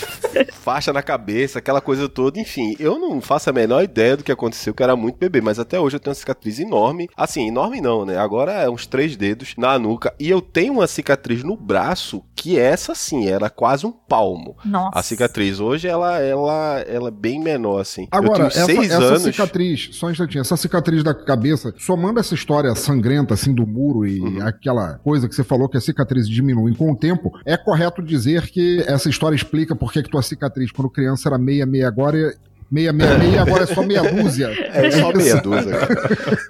[0.53, 2.75] faixa na cabeça, aquela coisa toda, enfim.
[2.79, 5.59] Eu não faço a menor ideia do que aconteceu, que eu era muito bebê, mas
[5.59, 7.09] até hoje eu tenho uma cicatriz enorme.
[7.17, 8.17] Assim, enorme não, né?
[8.17, 10.15] Agora é uns três dedos na nuca.
[10.19, 14.57] E eu tenho uma cicatriz no braço, que essa sim, era quase um palmo.
[14.65, 14.99] Nossa.
[14.99, 18.09] A cicatriz hoje, ela, ela, ela é bem menor, assim.
[18.11, 19.23] Agora, eu tenho essa, seis essa anos.
[19.23, 24.07] cicatriz, só um instantinho, essa cicatriz da cabeça, somando essa história sangrenta, assim, do muro
[24.07, 24.47] e Uhum.
[24.47, 28.49] aquela coisa que você falou que as cicatrizes diminuem com o tempo, é correto dizer
[28.51, 32.35] que essa história explica por que tua cicatriz quando criança era meia, meia, agora
[32.73, 34.49] meia, meia, meia, e agora é só meia dúzia.
[34.73, 35.17] É só isso.
[35.19, 35.73] meia dúzia.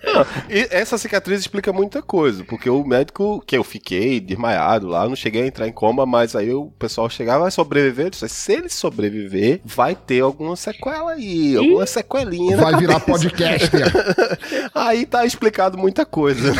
[0.04, 5.08] Não, e essa cicatriz explica muita coisa, porque o médico que eu fiquei desmaiado lá,
[5.08, 8.06] não cheguei a entrar em coma, mas aí o pessoal chegava, vai sobreviver?
[8.06, 12.56] Eu disse, se ele sobreviver, vai ter alguma sequela aí, alguma sequelinha.
[12.56, 13.82] na Vai virar podcaster.
[14.74, 16.52] Aí tá explicado muita coisa.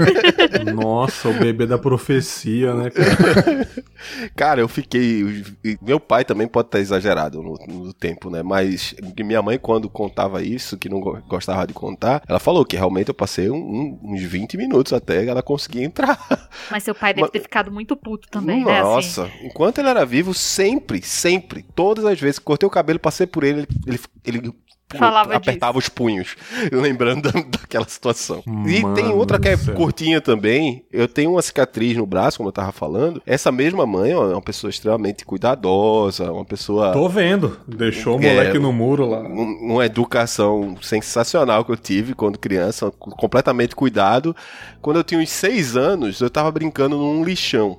[0.74, 3.68] nossa, o bebê da profecia, né, cara?
[4.36, 5.44] Cara, eu fiquei.
[5.80, 8.42] Meu pai também pode estar exagerado no, no tempo, né?
[8.42, 8.89] Mas
[9.22, 13.08] minha mãe, quando contava isso, que não go- gostava de contar, ela falou que realmente
[13.08, 16.18] eu passei um- um- uns 20 minutos até ela conseguir entrar.
[16.70, 18.80] Mas seu pai deve Mas- ter ficado muito puto também, né?
[18.80, 18.82] assim?
[18.82, 23.26] Nossa, enquanto ele era vivo, sempre, sempre, todas as vezes que cortei o cabelo, passei
[23.26, 24.52] por ele, ele, ele
[24.98, 26.36] Falava apertava os punhos,
[26.72, 28.42] lembrando da- daquela situação.
[28.66, 30.84] e Mano tem outra que é curtinha também.
[30.92, 33.22] Eu tenho uma cicatriz no braço, como eu tava falando.
[33.24, 36.92] Essa mesma mãe é uma pessoa extremamente cuidadosa, uma pessoa.
[36.92, 37.58] Tô vendo.
[37.66, 39.20] Deixou o É, moleque no muro lá.
[39.20, 44.34] um- uma educação sensacional que eu tive quando criança, completamente cuidado.
[44.82, 47.78] Quando eu tinha uns seis anos, eu tava brincando num lixão.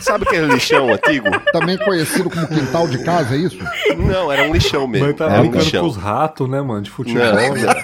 [0.00, 1.28] Sabe aquele lixão antigo?
[1.52, 3.58] Também conhecido como quintal de casa, é isso?
[3.96, 5.06] Não, era um lixão mesmo.
[5.06, 5.80] Mas tá era um brincando lixão.
[5.82, 6.82] com os ratos, né, mano?
[6.82, 7.24] De futebol.
[7.24, 7.74] Não, né?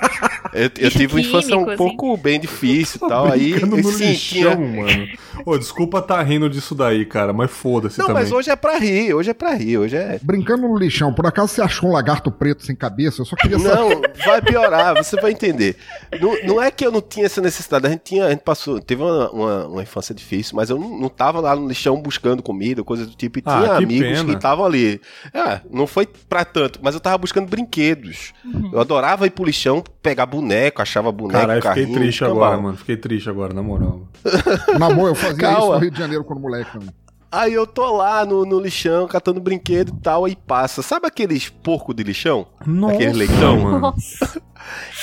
[0.55, 1.77] Eu, eu tive uma infância um assim.
[1.77, 3.31] pouco bem difícil e tal.
[3.31, 4.57] Aí, Brincando no sim, lixão, tinha.
[4.57, 5.09] mano.
[5.45, 8.23] Ô, desculpa tá rindo disso daí, cara, mas foda-se Não, também.
[8.23, 10.19] mas hoje é pra rir, hoje é pra rir, hoje é.
[10.23, 13.21] Brincando no lixão, por acaso você achou um lagarto preto sem cabeça?
[13.21, 13.75] Eu só queria saber.
[13.77, 15.77] Não, vai piorar, você vai entender.
[16.21, 18.81] Não, não é que eu não tinha essa necessidade, a gente tinha, a gente passou,
[18.81, 22.43] teve uma, uma, uma infância difícil, mas eu não, não tava lá no lixão buscando
[22.43, 24.25] comida, coisa do tipo, e Ah, tinha que amigos pena.
[24.25, 25.01] que estavam ali.
[25.33, 28.33] É, não foi pra tanto, mas eu tava buscando brinquedos.
[28.73, 30.44] Eu adorava ir pro lixão, pegar boneco,
[30.77, 32.77] achava boneco, Caralho, fiquei carrinho, triste agora, mano.
[32.77, 34.03] Fiquei triste agora, na moral.
[34.79, 35.59] Na boa, eu fazia Calma.
[35.61, 36.89] isso no Rio de Janeiro quando moleque também.
[37.33, 40.83] Aí eu tô lá no, no lixão, catando brinquedo e tal, aí passa.
[40.83, 42.47] Sabe aqueles porco de lixão?
[42.65, 43.59] Nossa, Aquele leitão.
[43.61, 43.79] mano.
[43.81, 44.43] Nossa.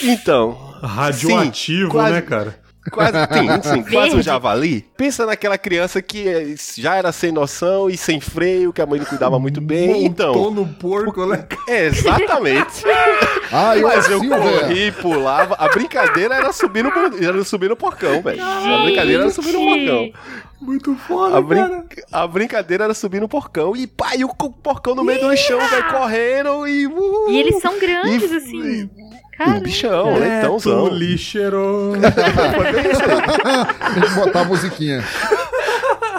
[0.04, 2.60] Então, Radioativo, Sim, quase- né, cara?
[2.90, 4.82] Quase, sim, sim, quase um javali.
[4.98, 9.00] Pensa naquela criança que eh, já era sem noção e sem freio, que a mãe
[9.00, 9.88] não cuidava muito bem.
[10.04, 11.46] Montou Então, no porco, né?
[11.68, 12.84] é, exatamente.
[13.54, 15.56] Ah, eu Mas eu corri, pulava.
[15.60, 16.90] A brincadeira era subir no,
[17.22, 18.42] era subir no porcão, velho.
[18.42, 20.12] A brincadeira era subir no porcão.
[20.62, 21.86] Muito foda, A, brin- cara.
[22.14, 23.76] a brincadeira era subir no porcão.
[23.76, 26.88] E e o porcão no meio do chão, velho, correndo e.
[26.88, 28.90] uh, E eles são grandes, E- assim.
[29.42, 30.90] Um Cara, bichão, É, leitãozão.
[30.90, 31.94] tu lixeiro.
[33.94, 35.04] Tem que botar a musiquinha.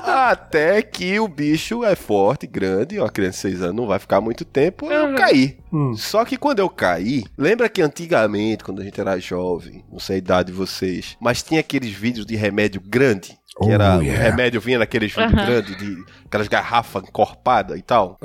[0.04, 4.20] Até que o bicho é forte, grande, uma criança de 6 anos não vai ficar
[4.20, 5.14] muito tempo, eu Uhum.
[5.14, 5.56] caí.
[5.72, 5.94] Hum.
[5.96, 10.16] Só que quando eu caí, lembra que antigamente, quando a gente era jovem, não sei
[10.16, 14.02] a idade de vocês, mas tinha aqueles vídeos de remédio grande, que Oh, era o
[14.02, 14.22] yeah.
[14.30, 15.44] remédio vinha naqueles vídeos Aham.
[15.46, 18.18] grandes, de aquelas garrafas encorpadas e tal.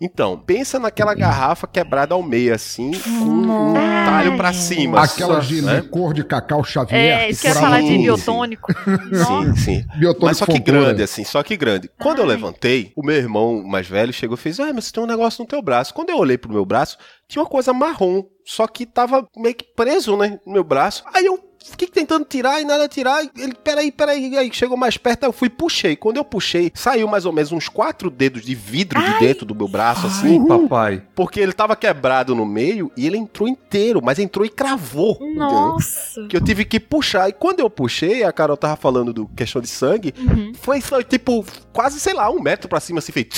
[0.00, 5.02] Então, pensa naquela garrafa quebrada ao meio, assim, com um talho pra cima.
[5.02, 5.76] Aquela de né?
[5.76, 7.20] licor de cacau Xavier.
[7.20, 8.72] é, isso que eu ia falar de biotônico.
[9.14, 9.84] Sim, sim.
[9.96, 11.88] Biotônico Mas só que grande, assim, só que grande.
[11.98, 12.30] Quando eu Ai.
[12.30, 15.42] levantei, o meu irmão mais velho chegou e fez: Ah, mas você tem um negócio
[15.42, 15.94] no teu braço.
[15.94, 16.98] Quando eu olhei pro meu braço,
[17.28, 21.04] tinha uma coisa marrom, só que tava meio que preso, né, no meu braço.
[21.14, 21.38] Aí eu
[21.70, 23.22] fiquei tentando tirar e nada tirar.
[23.36, 24.36] Ele, peraí, peraí.
[24.36, 25.96] Aí chegou mais perto, eu fui e puxei.
[25.96, 29.54] Quando eu puxei, saiu mais ou menos uns quatro dedos de vidro de dentro do
[29.54, 30.40] meu braço, assim.
[30.40, 31.02] Ai, papai.
[31.14, 35.16] Porque ele tava quebrado no meio e ele entrou inteiro, mas entrou e cravou.
[35.20, 35.34] entendeu?
[35.48, 36.26] Nossa.
[36.28, 37.28] Que eu tive que puxar.
[37.28, 40.52] E quando eu puxei, a Carol tava falando do questão de sangue, Uhum.
[40.60, 43.34] foi, foi tipo, quase, sei lá, um metro pra cima, assim, feito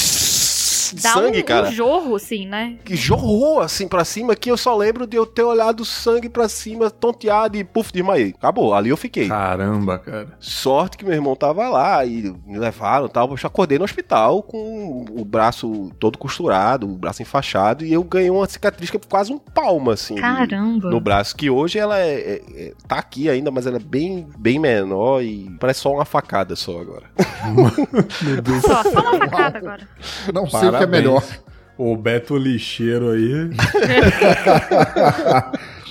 [0.95, 1.68] de Dá sangue, um, cara.
[1.68, 2.76] um jorro, assim, né?
[2.84, 6.49] Que jorrou assim pra cima, que eu só lembro de eu ter olhado sangue pra
[6.49, 8.34] cima, tonteado e puf, desmaiei.
[8.37, 9.28] Acabou, ali eu fiquei.
[9.28, 10.28] Caramba, cara.
[10.39, 13.28] Sorte que meu irmão tava lá e me levaram e tal.
[13.28, 18.30] Eu acordei no hospital com o braço todo costurado, o braço enfaixado, e eu ganhei
[18.30, 20.14] uma cicatriz que é quase um palmo, assim.
[20.16, 20.91] Caramba.
[20.91, 24.26] no braço, que hoje ela é, é- é- tá aqui ainda, mas ela é bem,
[24.39, 27.05] bem menor e parece só uma facada só agora.
[28.22, 28.62] Meu Deus.
[28.62, 29.89] Só, só uma facada agora.
[30.32, 31.24] Não sei o que é melhor.
[31.78, 33.50] O Beto Lixeiro aí.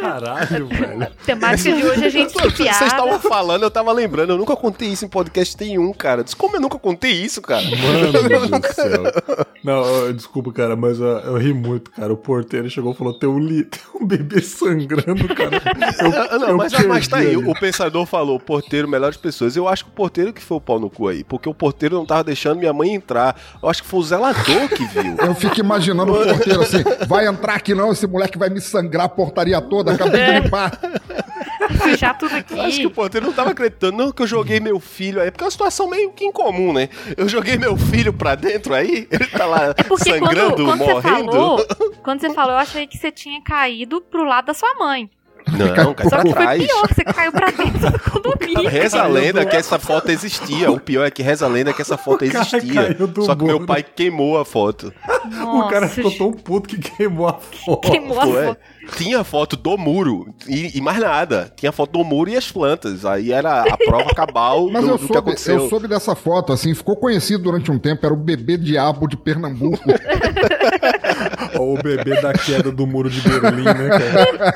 [0.00, 1.06] Caralho, velho.
[1.24, 2.86] Temática de hoje é gente Vocês piada.
[2.86, 6.22] estavam falando, eu tava lembrando, eu nunca contei isso em podcast nenhum, cara.
[6.24, 7.62] Diz como eu nunca contei isso, cara.
[7.62, 9.46] Mano do céu.
[9.64, 12.12] Não, desculpa, cara, mas ó, eu ri muito, cara.
[12.12, 13.64] O porteiro chegou e falou: tem um, li...
[13.66, 15.56] tem um bebê sangrando, cara.
[16.00, 17.36] Eu, Ah, Não, eu mas, mas tá aí, ali.
[17.36, 19.56] o pensador falou, porteiro, melhores pessoas.
[19.56, 21.96] Eu acho que o porteiro que foi o pau no cu aí, porque o porteiro
[21.96, 23.36] não tava deixando minha mãe entrar.
[23.62, 25.16] Eu acho que foi o zelador que viu.
[25.18, 29.06] Eu fico imaginando o porteiro assim, vai entrar aqui não, esse moleque vai me sangrar
[29.06, 30.78] a portaria toda, acabei de limpar.
[31.82, 32.54] Sujar tudo aqui.
[32.54, 35.30] Eu Acho que o porteiro não tava acreditando, não, que eu joguei meu filho aí,
[35.30, 36.88] porque é uma situação meio que incomum, né?
[37.16, 40.92] Eu joguei meu filho pra dentro aí, ele tá lá É sangrando, quando, quando você
[40.92, 41.32] morrendo.
[41.32, 41.66] falou,
[42.02, 45.10] quando você falou, eu achei que você tinha caído pro lado da sua mãe.
[45.48, 46.66] Não, cai Só pra que foi trás.
[46.66, 48.68] pior, você caiu pra dentro do condomínio.
[48.68, 50.70] Reza a lenda que essa foto existia.
[50.70, 52.94] O pior é que reza a lenda que essa foto existia.
[52.94, 54.92] caiu Só que meu pai queimou a foto.
[55.24, 57.90] O cara Nossa, ficou tão puto que queimou a foto.
[57.90, 58.58] queimou a Ué, foto.
[58.96, 61.52] tinha foto do muro e, e mais nada.
[61.56, 63.04] Tinha foto do muro e as plantas.
[63.04, 65.58] Aí era a prova cabal Mas do, eu do que soube, aconteceu.
[65.58, 69.16] eu soube dessa foto, assim, ficou conhecido durante um tempo, era o bebê diabo de
[69.16, 69.78] Pernambuco.
[71.60, 74.54] O bebê da queda do muro de Berlim, né, cara?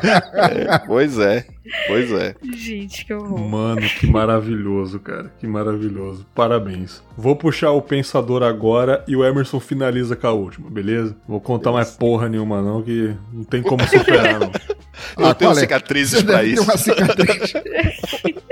[0.74, 1.44] É, pois é,
[1.86, 2.34] pois é.
[2.54, 3.38] Gente, que horror.
[3.40, 5.32] Mano, que maravilhoso, cara.
[5.38, 6.26] Que maravilhoso.
[6.34, 7.02] Parabéns.
[7.16, 11.16] Vou puxar o pensador agora e o Emerson finaliza com a última, beleza?
[11.28, 14.50] Vou contar mais porra nenhuma, não, que não tem como superar, não.
[15.18, 15.54] Eu Ah, tenho é?
[15.54, 16.62] cicatrizes Você pra deve ter isso.
[16.64, 17.52] uma cicatriz.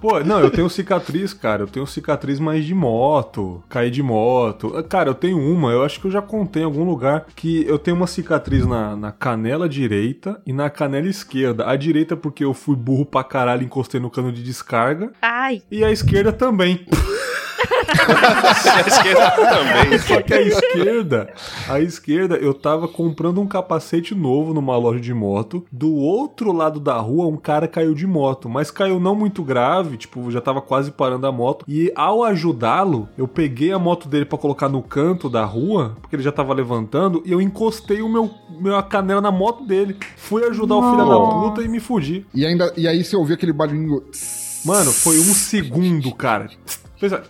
[0.00, 1.62] Pô, não, eu tenho cicatriz, cara.
[1.62, 4.72] Eu tenho cicatriz mais de moto, cair de moto.
[4.76, 7.64] Ah, Cara, eu tenho uma, eu acho que eu já contei em algum lugar que
[7.66, 11.66] eu tenho uma cicatriz na, na canela direita e na canela esquerda.
[11.68, 15.12] A direita porque eu fui burro pra caralho e encostei no cano de descarga.
[15.20, 16.86] Ai, E a esquerda também.
[17.88, 19.98] A esquerda também.
[19.98, 21.28] Só que a esquerda,
[21.68, 25.64] a esquerda, eu tava comprando um capacete novo numa loja de moto.
[25.70, 29.96] Do outro lado da rua, um cara caiu de moto, mas caiu não muito grave,
[29.96, 31.64] tipo, já tava quase parando a moto.
[31.68, 36.16] E ao ajudá-lo, eu peguei a moto dele pra colocar no canto da rua, porque
[36.16, 38.30] ele já tava levantando, e eu encostei o meu,
[38.60, 39.96] minha canela na moto dele.
[40.16, 42.26] Fui ajudar o filho da puta e me fugi.
[42.34, 44.02] E, ainda, e aí você ouviu aquele barulhinho.
[44.64, 46.48] Mano, foi um segundo, cara.
[46.98, 47.22] Fez a-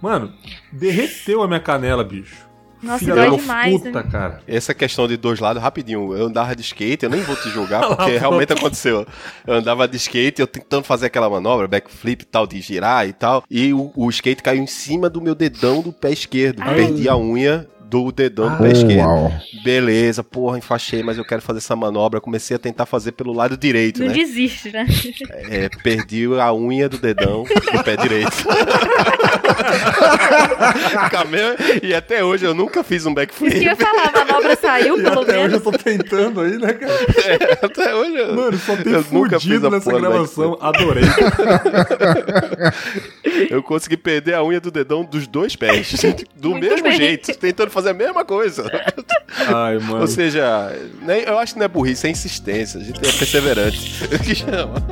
[0.00, 0.32] Mano,
[0.72, 2.46] derreteu a minha canela, bicho.
[2.82, 4.08] Nossa, Filha dói demais, puta, né?
[4.10, 4.40] cara.
[4.46, 7.88] Essa questão de dois lados, rapidinho, eu andava de skate, eu nem vou te julgar,
[7.88, 9.06] porque realmente aconteceu.
[9.46, 13.12] Eu andava de skate, eu tentando fazer aquela manobra, backflip e tal, de girar e
[13.12, 16.62] tal, e o, o skate caiu em cima do meu dedão do pé esquerdo.
[16.62, 16.76] Ai.
[16.76, 18.98] Perdi a unha do dedão do Oh, pé esquerdo.
[19.06, 19.32] uau.
[19.64, 22.20] Beleza, porra, enfaixei, mas eu quero fazer essa manobra.
[22.20, 24.14] Comecei a tentar fazer pelo lado direito, Não né?
[24.14, 24.86] desiste, né?
[25.50, 28.32] É, perdi a unha do dedão do pé direito.
[31.10, 33.56] Camel- e até hoje eu nunca fiz um Isso que backflip.
[33.56, 35.52] eu ia falar, a manobra saiu, E pelo até hoje menos.
[35.54, 37.58] eu tô tentando aí, né, cara?
[37.62, 40.58] até hoje eu, Mano, só tem eu nunca fiz a nessa gravação.
[40.60, 41.04] Adorei.
[43.50, 45.92] Eu consegui perder a unha do dedão dos dois pés.
[46.34, 46.96] Do Muito mesmo bem.
[46.96, 48.70] jeito, tentando fazer a mesma coisa.
[49.54, 50.00] Ai, mano.
[50.00, 50.72] Ou seja,
[51.02, 52.80] nem- eu acho que não é burrice, é insistência.
[52.80, 54.08] A gente é perseverante.
[54.24, 54.82] que chama.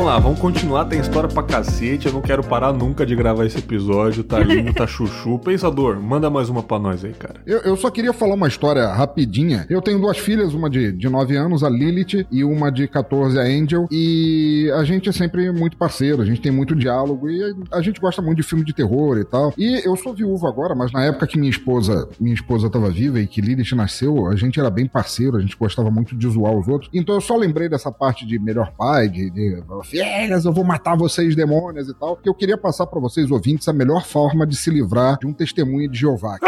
[0.00, 0.86] Vamos lá, vamos continuar.
[0.86, 2.06] Tem história pra cacete.
[2.06, 4.24] Eu não quero parar nunca de gravar esse episódio.
[4.24, 5.38] Tá lindo, tá chuchu.
[5.44, 7.42] Pensador, manda mais uma pra nós aí, cara.
[7.44, 9.66] Eu, eu só queria falar uma história rapidinha.
[9.68, 13.38] Eu tenho duas filhas, uma de, de 9 anos, a Lilith, e uma de 14,
[13.38, 13.86] a Angel.
[13.90, 18.00] E a gente é sempre muito parceiro, a gente tem muito diálogo e a gente
[18.00, 19.52] gosta muito de filme de terror e tal.
[19.58, 23.20] E eu sou viúvo agora, mas na época que minha esposa, minha esposa tava viva
[23.20, 26.54] e que Lilith nasceu, a gente era bem parceiro, a gente gostava muito de zoar
[26.54, 26.90] os outros.
[26.94, 30.96] Então eu só lembrei dessa parte de melhor pai, de, de filhas, eu vou matar
[30.96, 34.56] vocês, demônios e tal, que eu queria passar pra vocês ouvintes a melhor forma de
[34.56, 36.38] se livrar de um testemunho de Jeová.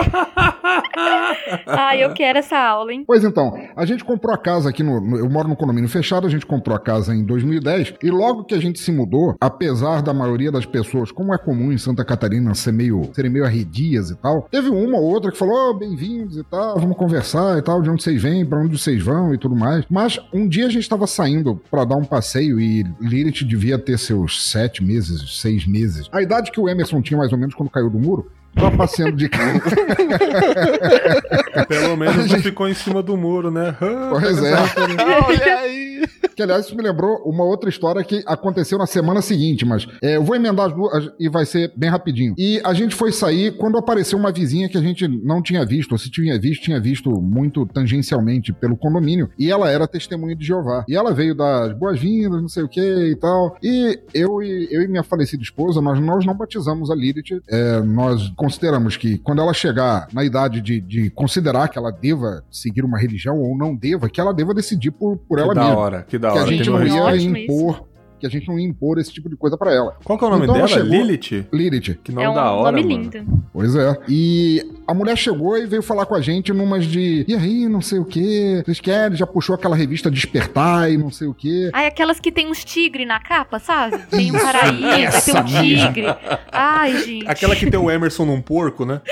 [1.66, 3.05] Ai, eu quero essa aula, hein?
[3.07, 6.26] Pois então, a gente comprou a casa aqui no, no- Eu moro num condomínio fechado,
[6.26, 10.03] a gente comprou a casa em 2010 e logo que a gente se mudou, apesar
[10.03, 14.11] da maioria das pessoas, como é comum em Santa Catarina, ser meio, serem meio arredias
[14.11, 17.62] e tal, teve uma ou outra que falou: "Ô, bem-vindos e tal, vamos conversar e
[17.62, 19.84] tal, de onde vocês vêm, pra onde vocês vão e tudo mais.
[19.90, 22.84] Mas um dia a gente tava saindo pra dar um passeio e
[23.23, 26.09] Lilith devia ter seus sete meses, seis meses.
[26.11, 28.33] A idade que o Emerson tinha mais ou menos quando caiu do muro.
[28.55, 29.61] Tava passeando de carro.
[31.69, 33.77] Pelo menos não ficou em cima do muro, né?
[34.11, 34.55] Pois é.
[35.27, 36.03] Olha aí.
[36.35, 40.17] Que, aliás, isso me lembrou uma outra história que aconteceu na semana seguinte, mas é,
[40.17, 42.35] eu vou emendar as duas e vai ser bem rapidinho.
[42.39, 45.93] E a gente foi sair quando apareceu uma vizinha que a gente não tinha visto,
[45.93, 50.47] ou se tinha visto, tinha visto muito tangencialmente pelo condomínio, e ela era testemunha de
[50.47, 50.85] Jeová.
[50.89, 53.57] E ela veio das boas-vindas, não sei o que e tal.
[53.63, 57.43] E eu e, eu e minha falecida esposa, nós, nós não batizamos a Lilith.
[57.49, 62.43] É, nós consideramos que quando ela chegar na idade de, de considerar que ela deva
[62.51, 65.62] seguir uma religião ou não deva, que ela deva decidir por, por Que ela da
[65.62, 66.51] mesma hora, que da que a hora.
[66.51, 67.03] gente Tem não uma ia.
[67.03, 67.88] Ótimo impor,
[68.23, 69.97] que a gente não ia impor esse tipo de coisa pra ela.
[70.05, 70.81] Qual que é o nome Então ela dela?
[70.81, 71.47] chegou- Lilith?
[71.53, 71.99] Lilith.
[72.05, 73.03] Que nome é um da hora, nome mano.
[73.03, 73.43] lindo.
[73.53, 73.99] Pois é.
[74.09, 77.25] E a mulher chegou e veio falar com a gente numas de.
[77.27, 78.62] E aí, não sei o quê.
[78.64, 79.16] Vocês querem?
[79.16, 81.70] Já puxou aquela revista Despertar e não sei o quê.
[81.73, 83.99] Ai, aquelas que tem uns tigres na capa, sabe?
[84.11, 86.07] Tem um paraíso, aí tem um tigre.
[86.53, 87.29] Ai, gente.
[87.29, 89.01] Aquela que tem o Emerson num porco, né?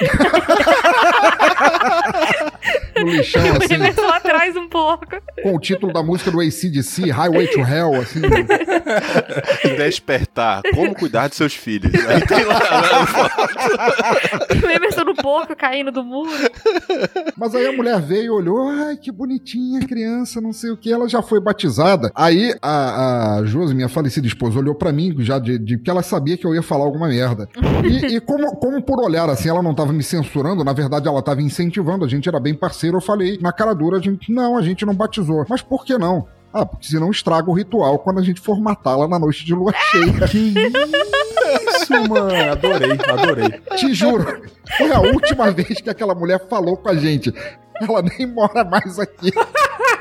[2.96, 5.06] No lixão, O assim, Emerson atrás um pouco.
[5.42, 8.20] com o título da música do ACDC, Highway to Hell, assim.
[9.76, 10.62] Despertar.
[10.74, 11.92] Como cuidar de seus filhos.
[12.06, 12.90] Aí tem lá, né?
[14.64, 16.30] O Emerson no porco caindo do muro.
[17.36, 20.92] Mas aí a mulher veio e olhou, ai, que bonitinha criança, não sei o que,
[20.92, 22.10] ela já foi batizada.
[22.14, 26.02] Aí a, a Josi, minha falecida esposa, olhou pra mim já de, de que ela
[26.02, 27.48] sabia que eu ia falar alguma merda.
[27.84, 31.22] E, e como, como por olhar assim, ela não tava me censurando, na verdade ela
[31.22, 34.56] tava incentivando, a gente era bem parceiro, eu falei na cara dura, a gente, não,
[34.56, 35.44] a gente não batizou.
[35.48, 36.26] Mas por que não?
[36.52, 39.72] Ah, porque senão estraga o ritual quando a gente for matá-la na noite de lua
[39.72, 40.12] cheia.
[40.28, 40.54] Que
[41.70, 42.52] isso, mano.
[42.52, 43.60] Adorei, adorei.
[43.76, 44.42] Te juro,
[44.76, 47.32] foi a última vez que aquela mulher falou com a gente.
[47.80, 49.32] Ela nem mora mais aqui.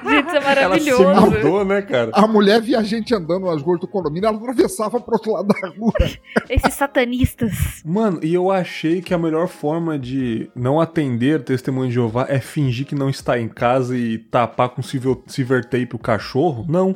[0.04, 1.22] Gente, isso é Ela se maravilhoso.
[1.32, 2.12] mudou, né, cara?
[2.14, 5.48] A mulher via a gente andando nas ruas do condomínio, ela atravessava pro outro lado
[5.48, 5.94] da rua.
[6.50, 7.82] Esses satanistas.
[7.86, 12.40] Mano, e eu achei que a melhor forma de não atender testemunho de Jeová é
[12.40, 16.66] fingir que não está em casa e tapar com silver, silver tape o cachorro.
[16.68, 16.96] Não.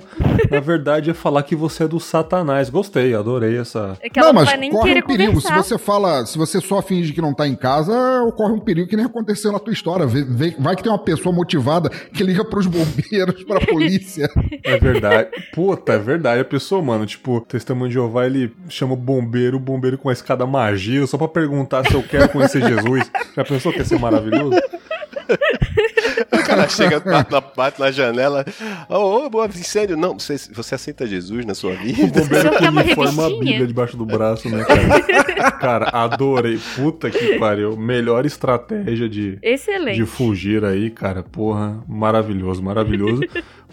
[0.49, 2.70] Na verdade é falar que você é do satanás.
[2.70, 3.97] Gostei, adorei essa.
[4.01, 5.41] É que ela não, mas vai nem corre querer um perigo.
[5.41, 5.64] Se conversar.
[5.64, 8.95] você fala, se você só finge que não tá em casa, ocorre um perigo que
[8.95, 10.06] nem aconteceu na tua história.
[10.60, 14.30] Vai que tem uma pessoa motivada que liga pros bombeiros, pra polícia.
[14.64, 15.30] É verdade.
[15.54, 16.41] Puta, é verdade.
[16.41, 20.14] A pessoa, mano, tipo, testemunho de Jeová, ele chama o bombeiro, o bombeiro com a
[20.14, 23.12] escada magia, só pra perguntar se eu quero conhecer Jesus.
[23.36, 24.56] Já pensou que ia ser maravilhoso?
[26.54, 28.45] O cara chega, bate na, bate na janela.
[28.89, 29.97] Ô, ô, boa, incêndio.
[29.97, 32.22] Não, você, você aceita Jesus na sua O vida?
[32.22, 35.51] bombeiro Você quer com uma uniforme uma bíblia debaixo do braço, né, cara?
[35.64, 36.60] Cara, adorei.
[36.76, 37.76] Puta que pariu.
[37.78, 39.97] Melhor estratégia de, Excelente.
[39.97, 41.24] de fugir aí, cara.
[41.24, 43.22] Porra, maravilhoso, maravilhoso.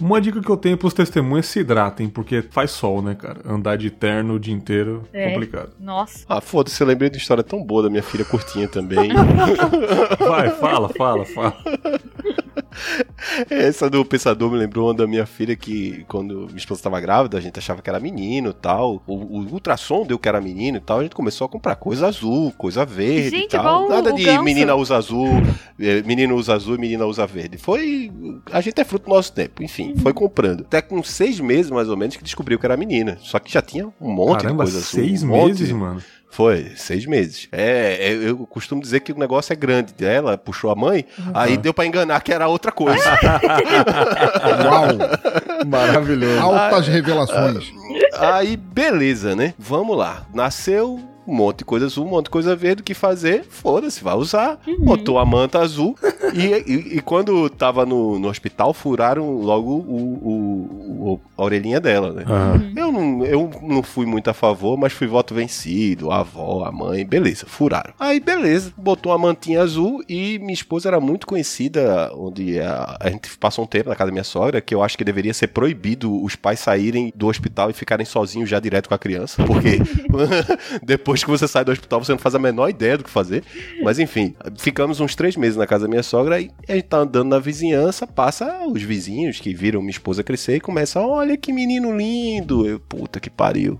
[0.00, 3.40] Uma dica que eu tenho pros testemunhos é se hidratem, porque faz sol, né, cara?
[3.44, 5.30] Andar de terno o dia inteiro, É.
[5.30, 5.72] complicado.
[5.78, 6.24] Nossa.
[6.28, 9.10] Ah, foda-se, eu lembrei de uma história tão boa da minha filha curtinha também.
[10.18, 11.56] Vai, fala, fala, fala.
[13.50, 17.36] Essa do pensador me lembrou uma da minha filha que, quando minha esposa estava grávida,
[17.36, 19.02] a gente achava que era menino e tal.
[19.06, 21.00] O, o ultrassom deu que era menino e tal.
[21.00, 23.88] A gente começou a comprar coisa azul, coisa verde Gente, e tal.
[23.88, 24.42] Nada o de ganso.
[24.42, 25.28] menina usa azul,
[25.78, 27.58] eh, menino usa azul e menina usa verde.
[27.58, 28.10] Foi.
[28.52, 29.62] A gente é fruto do nosso tempo.
[29.62, 30.60] Enfim, foi comprando.
[30.62, 33.18] Até com seis meses, mais ou menos, que descobriu que era menina.
[33.20, 35.00] Só que já tinha um monte Caramba, de coisa azul.
[35.00, 35.48] seis um monte.
[35.48, 36.02] meses, mano.
[36.30, 37.48] Foi, seis meses.
[37.50, 39.92] É, é, eu costumo dizer que o negócio é grande.
[39.98, 43.02] Ela puxou a mãe, aí deu pra enganar que era outra coisa.
[44.64, 45.66] Uau!
[45.66, 46.40] Maravilhoso.
[46.40, 47.72] Altas revelações.
[48.16, 49.54] Aí, beleza, né?
[49.58, 50.24] Vamos lá.
[50.32, 51.00] Nasceu
[51.30, 53.44] um monte de coisa azul, um monte de coisa verde, o que fazer?
[53.48, 54.58] Foda-se, vai usar.
[54.80, 55.96] Botou a manta azul.
[56.34, 59.80] E, e- e quando tava no, no hospital, furaram logo o,
[60.22, 62.24] o- o- a orelhinha dela, né?
[62.26, 62.72] Aham.
[62.76, 66.10] Eu não, eu não fui muito a favor, mas fui voto vencido.
[66.10, 67.92] A avó, a mãe, beleza, furaram.
[67.98, 73.10] Aí, beleza, botou uma mantinha azul e minha esposa era muito conhecida, onde a, a
[73.10, 75.48] gente passou um tempo na casa da minha sogra, que eu acho que deveria ser
[75.48, 79.78] proibido os pais saírem do hospital e ficarem sozinhos já direto com a criança, porque
[80.82, 83.42] depois que você sai do hospital você não faz a menor ideia do que fazer.
[83.82, 86.98] Mas enfim, ficamos uns três meses na casa da minha sogra e a gente tá
[86.98, 91.52] andando na vizinhança, passa os vizinhos que viram minha esposa crescer e começam, olha que
[91.52, 92.66] menino lindo.
[92.66, 93.78] Eu, puta que pariu.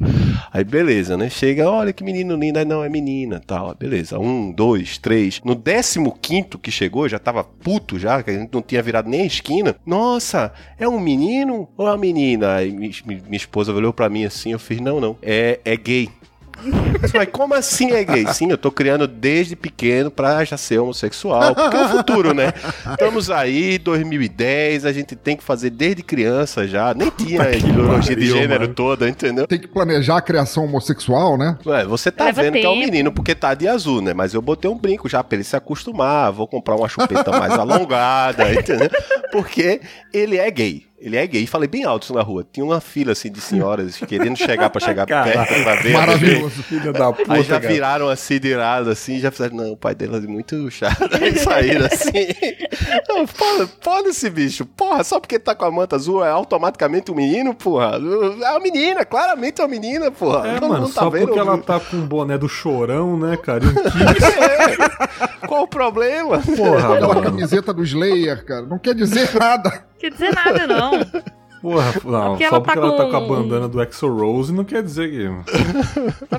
[0.53, 1.29] Aí beleza, né?
[1.31, 2.59] Chega, olha que menino lindo.
[2.59, 3.75] Aí não, é menina tal.
[3.75, 4.19] Beleza.
[4.19, 5.41] Um, dois, três.
[5.45, 9.09] No décimo quinto que chegou, já tava puto já, que a gente não tinha virado
[9.09, 9.77] nem a esquina.
[9.87, 12.55] Nossa, é um menino ou é uma menina?
[12.57, 15.17] Aí mi- mi- minha esposa olhou pra mim assim, eu fiz, não, não.
[15.23, 16.09] É, é gay.
[17.15, 18.27] Mas como assim é gay?
[18.33, 21.55] Sim, eu tô criando desde pequeno pra já ser homossexual.
[21.55, 22.53] Porque é o futuro, né?
[22.91, 26.93] Estamos aí, 2010, a gente tem que fazer desde criança já.
[26.95, 28.75] Nem tinha a ideologia de gênero mano.
[28.75, 29.47] toda, entendeu?
[29.47, 31.57] Tem que planejar a criação homossexual, né?
[31.65, 32.85] Ué, você tá Leva vendo que é um tempo.
[32.85, 34.13] menino porque tá de azul, né?
[34.15, 36.33] Mas eu botei um brinco já pra ele se acostumar.
[36.33, 38.91] Vou comprar uma chupeta mais alongada, entendeu?
[39.33, 39.81] Porque
[40.13, 40.90] ele é gay.
[41.01, 41.43] Ele é gay.
[41.43, 42.47] E falei bem alto isso na rua.
[42.53, 45.33] Tinha uma fila assim de senhoras querendo chegar pra chegar Caralho.
[45.47, 45.93] perto pra ver.
[45.95, 46.63] Maravilhoso.
[46.63, 47.73] Filha da puta, Aí já cara.
[47.73, 51.09] viraram assim de irado, assim, já fizeram, não, o pai dela é muito chato.
[51.21, 52.11] Aí saíram assim.
[53.09, 54.67] Não, foda- Foda-se, bicho.
[54.67, 57.93] Porra, só porque tá com a manta azul é automaticamente um menino, porra.
[58.43, 60.49] É uma menina, claramente é uma menina, porra.
[60.49, 61.27] É, Todo mano, mundo tá só vendo.
[61.27, 63.65] porque ela tá com o boné do chorão, né, cara?
[63.65, 63.71] Um
[65.41, 65.47] É.
[65.47, 66.39] Qual o problema?
[66.41, 67.23] porra, Aquela mano.
[67.23, 69.85] camiseta do Slayer, cara, não quer dizer nada.
[70.01, 70.91] Quer dizer nada, não.
[71.61, 74.09] Porra, não, porque só ela porque tá ela tá com a com- bandana do Exo
[74.09, 75.29] Rose não quer dizer que.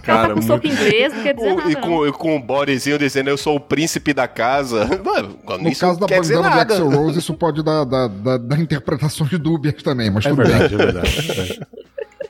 [0.02, 1.72] Cara, ela tá com soco muito- inglês, não quer dizer Com- nada.
[1.72, 4.86] e com, e com um bodyzinho dizendo eu sou o príncipe da casa.
[5.06, 6.60] Mano, No isso caso da bandana do.
[6.74, 10.48] Axel Rose, isso pode dar, dar, dar, dar interpretações dúbias também, mas É tudo bem.
[10.58, 11.20] verdade, é verdade.
[11.20, 11.60] é verdade.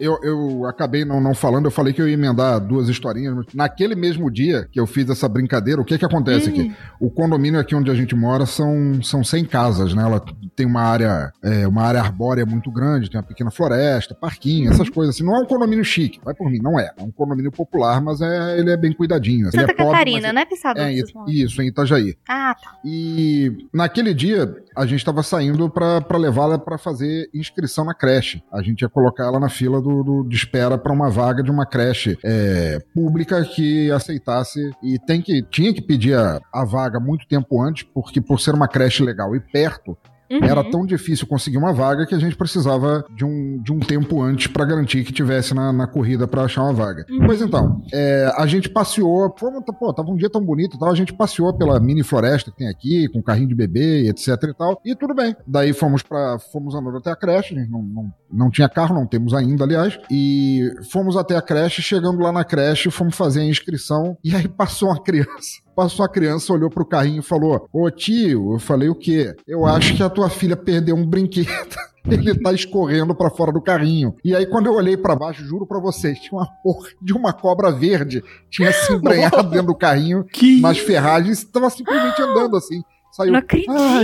[0.01, 3.35] Eu, eu acabei não, não falando, eu falei que eu ia emendar duas historinhas.
[3.35, 6.73] mas Naquele mesmo dia que eu fiz essa brincadeira, o que que acontece aqui?
[6.99, 10.01] O condomínio aqui onde a gente mora são, são 100 casas, né?
[10.01, 10.19] Ela
[10.55, 14.89] tem uma área, é, uma área arbórea muito grande, tem uma pequena floresta, parquinho, essas
[14.89, 15.23] coisas assim.
[15.23, 16.89] Não é um condomínio chique, vai por mim, não é.
[16.97, 19.49] É um condomínio popular, mas é, ele é bem cuidadinho.
[19.49, 20.83] ele Santa é pobre, Catarina, mas- né, Pissador?
[20.83, 20.93] É,
[21.27, 22.15] isso, em Itajaí.
[22.27, 22.71] Ah, tá.
[22.83, 28.41] E naquele dia, a gente estava saindo para levá-la para fazer inscrição na creche.
[28.51, 31.51] A gente ia colocar ela na fila do, do- de espera para uma vaga de
[31.51, 34.71] uma creche é, pública que aceitasse.
[34.83, 38.53] E tem que, tinha que pedir a, a vaga muito tempo antes, porque por ser
[38.53, 39.97] uma creche legal e perto,
[40.31, 40.43] Uhum.
[40.43, 44.21] Era tão difícil conseguir uma vaga que a gente precisava de um, de um tempo
[44.21, 47.05] antes pra garantir que tivesse na, na corrida pra achar uma vaga.
[47.09, 47.25] Uhum.
[47.25, 50.89] Pois então, é, a gente passeou, fomos, pô, tava um dia tão bonito e tal,
[50.89, 54.53] a gente passeou pela mini floresta que tem aqui, com carrinho de bebê, etc e
[54.53, 55.35] tal, e tudo bem.
[55.45, 58.95] Daí fomos para fomos andando até a creche, a gente não, não, não tinha carro,
[58.95, 63.41] não temos ainda, aliás, e fomos até a creche, chegando lá na creche, fomos fazer
[63.41, 65.61] a inscrição, e aí passou uma criança.
[65.75, 69.33] Passou a criança, olhou pro carrinho e falou: Ô tio, eu falei o quê?
[69.47, 71.47] Eu acho que a tua filha perdeu um brinquedo.
[72.09, 74.15] Ele tá escorrendo pra fora do carrinho.
[74.25, 77.31] E aí, quando eu olhei pra baixo, juro pra vocês, tinha uma porra de uma
[77.31, 78.23] cobra verde.
[78.49, 82.81] Tinha se embrenhado dentro do carrinho, Que nas ferragens, tava simplesmente andando assim.
[83.11, 83.33] Saiu.
[83.33, 83.43] Não "Ai,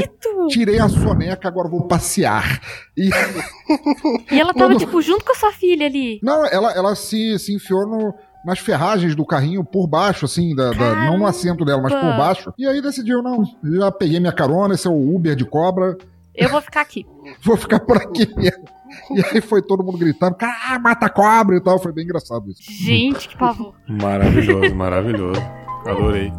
[0.04, 0.48] acredito!
[0.50, 2.62] tirei a soneca, agora vou passear.
[2.96, 3.10] E
[4.32, 6.20] E ela tava, Quando- tipo, junto com a sua filha ali.
[6.22, 8.14] Não, ela, ela se, se enfiou no-
[8.48, 12.18] nas ferragens do carrinho por baixo, assim, da, da- não no assento dela, mas por
[12.18, 12.54] baixo.
[12.58, 13.44] E aí decidiu, não,
[13.76, 15.98] já peguei minha carona, esse é o Uber de cobra,
[16.34, 17.06] Eu vou ficar aqui.
[17.44, 18.64] vou ficar por aqui mesmo.
[19.12, 22.50] E aí foi todo mundo gritando, cara, mata a cobra e tal, foi bem engraçado
[22.50, 22.62] isso.
[22.72, 23.74] Gente, que pavor.
[23.86, 25.42] Maravilhoso, maravilhoso.
[25.86, 26.32] Adorei.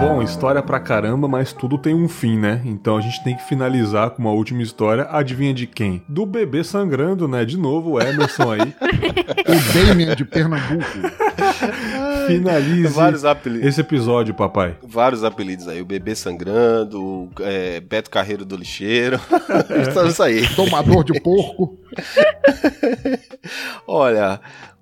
[0.00, 2.62] Bom, história pra caramba, mas tudo tem um fim, né?
[2.64, 5.06] Então a gente tem que finalizar com uma última história.
[5.10, 6.02] Adivinha de quem?
[6.08, 7.44] Do bebê sangrando, né?
[7.44, 8.74] De novo, o Emerson aí.
[9.50, 10.84] O Damien de Pernambuco.
[12.26, 13.66] Finalize Vários apelidos.
[13.66, 14.76] esse episódio, papai.
[14.82, 15.80] Vários apelidos aí.
[15.80, 19.20] O bebê sangrando, o é, Beto Carreiro do lixeiro.
[19.86, 20.46] Estamos aí.
[20.54, 21.78] Tomador de porco.
[23.86, 24.40] Olha,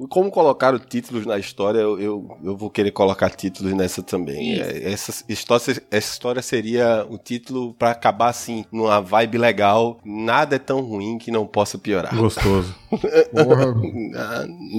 [0.09, 4.53] como colocaram títulos na história, eu, eu, eu vou querer colocar títulos nessa também.
[4.55, 4.63] Isso.
[4.63, 9.99] É, essa, história, essa história seria o título pra acabar assim, numa vibe legal.
[10.05, 12.15] Nada é tão ruim que não possa piorar.
[12.15, 12.75] Gostoso.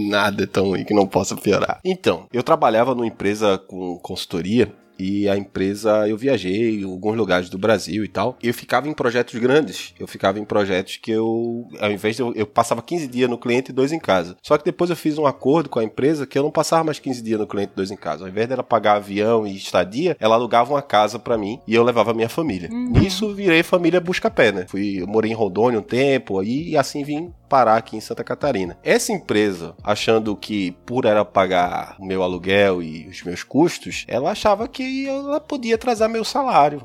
[0.10, 1.69] Nada é tão ruim que não possa piorar.
[1.84, 4.74] Então, eu trabalhava numa empresa com consultoria.
[5.00, 8.38] E a empresa, eu viajei em alguns lugares do Brasil e tal.
[8.44, 9.94] E eu ficava em projetos grandes.
[9.98, 13.38] Eu ficava em projetos que eu, ao invés de eu, eu passava 15 dias no
[13.38, 14.36] cliente e dois em casa.
[14.44, 17.00] Só que depois eu fiz um acordo com a empresa que eu não passava mais
[17.00, 18.26] 15 dias no cliente e dois em casa.
[18.26, 21.84] Ao invés dela pagar avião e estadia, ela alugava uma casa pra mim e eu
[21.84, 22.70] levava a minha família.
[22.70, 22.92] Uhum.
[22.92, 24.66] Nisso virei família busca-pé, né?
[24.68, 28.24] Fui, eu morei em Rondônia um tempo aí e assim vim parar aqui em Santa
[28.24, 28.78] Catarina.
[28.84, 34.32] Essa empresa, achando que por ela pagar o meu aluguel e os meus custos, ela
[34.32, 36.84] achava que ela podia atrasar meu salário.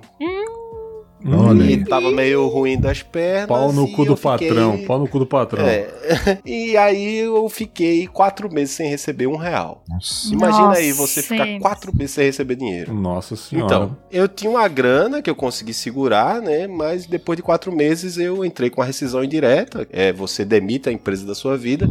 [1.26, 1.64] Olha.
[1.64, 3.48] E tava meio ruim das pernas.
[3.48, 5.64] Pau no cu do fiquei- patrão, pau no cu do patrão.
[5.66, 5.88] É.
[6.44, 9.82] E aí eu fiquei quatro meses sem receber um real.
[9.88, 10.32] Nossa.
[10.32, 12.92] Imagina Nossa, aí você ficar quatro meses sem receber dinheiro.
[12.94, 13.66] Nossa senhora.
[13.66, 16.66] Então, eu tinha uma grana que eu consegui segurar, né?
[16.66, 19.86] Mas depois de quatro meses eu entrei com a rescisão indireta.
[19.90, 21.86] É, você demite a empresa da sua vida.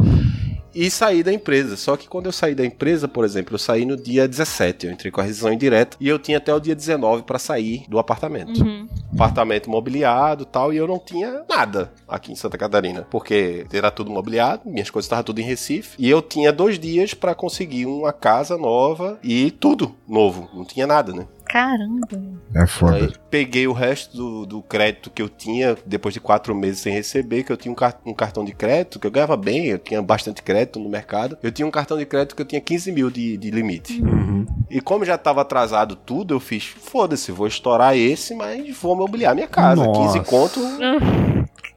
[0.74, 1.76] E saí da empresa.
[1.76, 4.86] Só que quando eu saí da empresa, por exemplo, eu saí no dia 17.
[4.86, 5.96] Eu entrei com a rescisão indireta.
[6.00, 8.62] E eu tinha até o dia 19 para sair do apartamento.
[8.62, 8.88] Uhum.
[9.14, 10.72] Apartamento mobiliado e tal.
[10.72, 13.06] E eu não tinha nada aqui em Santa Catarina.
[13.10, 14.62] Porque era tudo mobiliado.
[14.64, 15.96] Minhas coisas estavam tudo em Recife.
[15.98, 19.18] E eu tinha dois dias para conseguir uma casa nova.
[19.22, 20.48] E tudo novo.
[20.52, 21.26] Não tinha nada, né?
[21.54, 22.08] Caramba.
[22.52, 22.96] É foda.
[22.96, 26.92] Aí peguei o resto do, do crédito que eu tinha depois de quatro meses sem
[26.92, 29.78] receber, que eu tinha um, car- um cartão de crédito, que eu ganhava bem, eu
[29.78, 31.38] tinha bastante crédito no mercado.
[31.40, 34.02] Eu tinha um cartão de crédito que eu tinha 15 mil de, de limite.
[34.02, 34.44] Uhum.
[34.68, 39.32] E como já tava atrasado tudo, eu fiz, foda-se, vou estourar esse, mas vou mobiliar
[39.32, 39.84] minha casa.
[39.84, 40.18] Nossa.
[40.18, 40.58] 15 conto.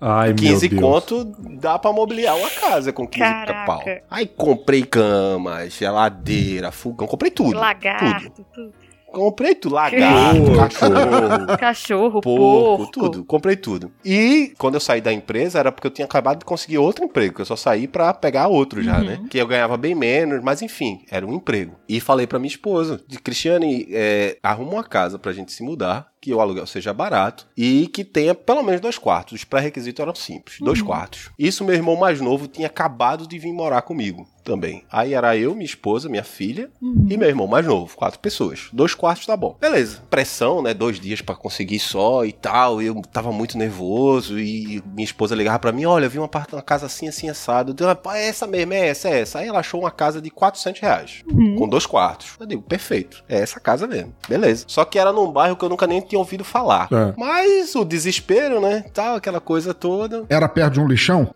[0.01, 0.81] Ai, 15 meu Deus.
[0.91, 1.23] conto
[1.59, 3.65] dá pra mobiliar uma casa com 15 Caraca.
[3.65, 3.83] pau.
[4.09, 7.51] Aí comprei cama, geladeira, fogão, comprei tudo.
[7.51, 7.59] Tudo.
[7.59, 8.73] Lagarto, tudo.
[9.11, 9.75] Comprei tudo.
[9.75, 11.57] Lagarto, cachorro.
[11.57, 12.91] Cachorro, Porco, porco.
[12.91, 13.23] tudo.
[13.25, 13.91] Comprei tudo.
[14.03, 17.35] E quando eu saí da empresa era porque eu tinha acabado de conseguir outro emprego,
[17.35, 19.03] que eu só saí pra pegar outro já, Uhum.
[19.05, 19.19] né?
[19.29, 21.75] Que eu ganhava bem menos, mas enfim, era um emprego.
[21.87, 26.07] E falei pra minha esposa, de Cristiane, é, arruma uma casa pra gente se mudar,
[26.19, 29.33] que o aluguel seja barato e que tenha pelo menos dois quartos.
[29.33, 31.29] Os pré-requisitos eram simples, dois quartos.
[31.37, 34.83] Isso meu irmão mais novo tinha acabado de vir morar comigo também.
[34.91, 36.69] Aí era eu, minha esposa, minha filha
[37.09, 38.69] e meu irmão mais novo, quatro pessoas.
[38.71, 39.57] Dois quartos tá bom.
[39.59, 39.99] Beleza.
[40.09, 40.73] Pressão, né?
[40.73, 42.81] Dois dias pra conseguir só e tal.
[42.81, 46.55] Eu tava muito nervoso e minha esposa ligava pra mim: Olha, eu vi uma, parte-
[46.55, 47.71] uma casa assim, assim, assado.
[47.71, 49.39] Eu digo, "Pá, é essa mesmo, é essa, é essa.
[49.39, 51.23] Aí ela achou uma casa de 400 reais
[51.57, 52.35] com dois quartos.
[52.39, 54.13] Eu digo: Perfeito, é essa casa mesmo.
[54.29, 54.63] Beleza.
[54.67, 56.87] Só que era num bairro que eu nunca nem tinha ouvido falar.
[56.91, 57.13] É.
[57.17, 58.85] Mas o desespero, né?
[58.93, 60.25] Tal, aquela coisa toda.
[60.29, 61.29] Era perto de um lixão?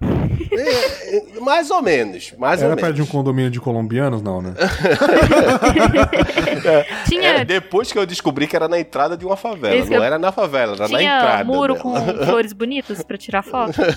[0.51, 2.33] É, é, mais ou menos.
[2.37, 2.95] Mais Era ou perto menos.
[2.97, 4.21] de um condomínio de colombianos?
[4.21, 4.53] Não, né?
[7.07, 9.81] Tinha, É, depois que eu descobri que era na entrada de uma favela.
[9.83, 11.43] Que Não eu- era na favela, era na tinha entrada.
[11.43, 11.83] muro dela.
[11.83, 13.81] com flores bonitas pra tirar foto?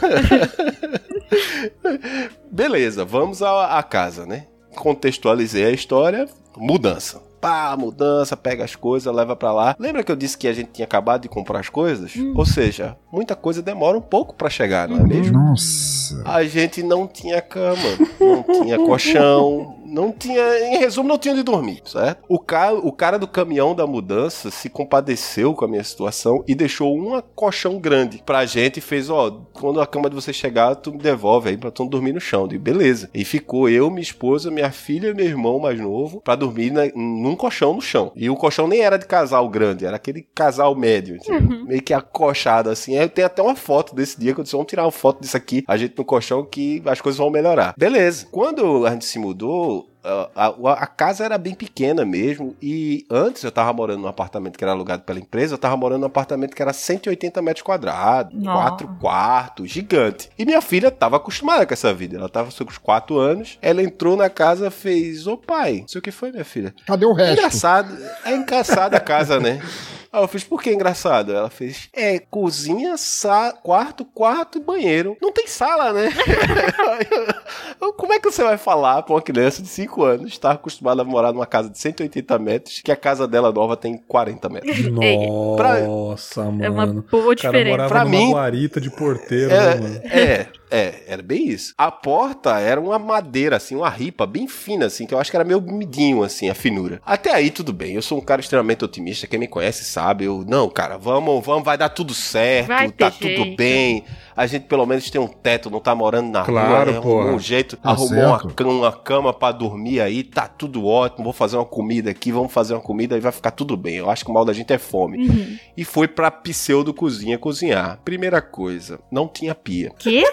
[2.50, 4.46] Beleza, vamos à, à casa, né?
[4.76, 6.26] Contextualizei a história.
[6.56, 7.20] Mudança.
[7.44, 9.76] Pá, mudança, pega as coisas, leva pra lá.
[9.78, 12.16] Lembra que eu disse que a gente tinha acabado de comprar as coisas?
[12.16, 12.32] Hum.
[12.34, 15.36] Ou seja, muita coisa demora um pouco pra chegar, não é mesmo?
[15.38, 16.22] Nossa.
[16.24, 17.82] A gente não tinha cama,
[18.18, 22.22] não tinha colchão, não tinha, em resumo, não tinha onde dormir, certo?
[22.28, 26.54] O cara, o cara do caminhão da mudança se compadeceu com a minha situação e
[26.54, 30.74] deixou um colchão grande pra gente e fez, ó, quando a cama de você chegar,
[30.76, 32.42] tu me devolve aí pra tu não dormir no chão.
[32.42, 33.08] Eu digo, beleza.
[33.14, 36.86] E ficou eu, minha esposa, minha filha e meu irmão mais novo pra dormir na-
[36.94, 38.12] num colchão no chão.
[38.16, 41.64] E o colchão nem era de casal grande, era aquele casal médio, entendeu?
[41.66, 42.96] meio que acochado assim.
[42.96, 45.20] Aí eu tenho até uma foto desse dia que eu disse, vamos tirar uma foto
[45.20, 47.74] disso aqui, a gente no colchão que as coisas vão melhorar.
[47.76, 48.26] Beleza.
[48.30, 52.54] Quando a gente se mudou, a, a- a casa era bem pequena mesmo.
[52.62, 56.00] E antes eu tava morando num apartamento que era alugado pela empresa, eu tava morando
[56.00, 58.58] num apartamento que era 180 metros quadrados, Nossa.
[58.68, 60.28] quatro quartos, gigante.
[60.38, 62.16] E minha filha tava acostumada com essa vida.
[62.18, 63.58] Ela tava com os quatro anos.
[63.62, 66.74] Ela entrou na casa fez: Ô pai, não sei o que foi, minha filha.
[66.86, 67.32] Cadê o É resto?
[67.38, 69.60] engraçado, é engraçada a casa, né?
[70.14, 71.32] Aí eu fiz, por que engraçado?
[71.34, 75.16] Ela fez, é, cozinha, sa quarto, quarto e banheiro.
[75.20, 76.08] Não tem sala, né?
[77.96, 81.04] Como é que você vai falar pra uma criança de 5 anos, estar acostumada a
[81.04, 84.78] morar numa casa de 180 metros, que a casa dela nova tem 40 metros?
[84.88, 86.64] Nossa, mano.
[86.64, 87.02] É uma boa
[87.32, 87.70] O cara diferença.
[87.70, 90.00] morava Pra numa mim- guarita de porteiro, né, mano?
[90.04, 91.72] É, é, era bem isso.
[91.78, 95.36] A porta era uma madeira, assim, uma ripa bem fina, assim, que eu acho que
[95.36, 97.00] era meio midinho, assim, a finura.
[97.04, 97.94] Até aí, tudo bem.
[97.94, 99.26] Eu sou um cara extremamente otimista.
[99.26, 100.24] Quem me conhece sabe.
[100.24, 103.56] Eu, não, cara, vamos, vamos, vai dar tudo certo, Vai tá tudo jeito.
[103.56, 104.04] bem.
[104.36, 107.00] A gente pelo menos tem um teto, não tá morando na Claro, rua, né?
[107.00, 107.14] porra.
[107.20, 111.22] Arrumou um jeito, Tá arrumou uma cama, uma cama pra dormir aí, tá tudo ótimo.
[111.24, 113.94] Vou fazer uma comida aqui, vamos fazer uma comida e vai ficar tudo bem.
[113.96, 115.28] Eu acho que o mal da gente é fome.
[115.28, 115.56] Uhum.
[115.76, 118.00] E foi pra pseudo cozinha cozinhar.
[118.04, 119.92] Primeira coisa, não tinha pia.
[119.98, 120.24] Quê?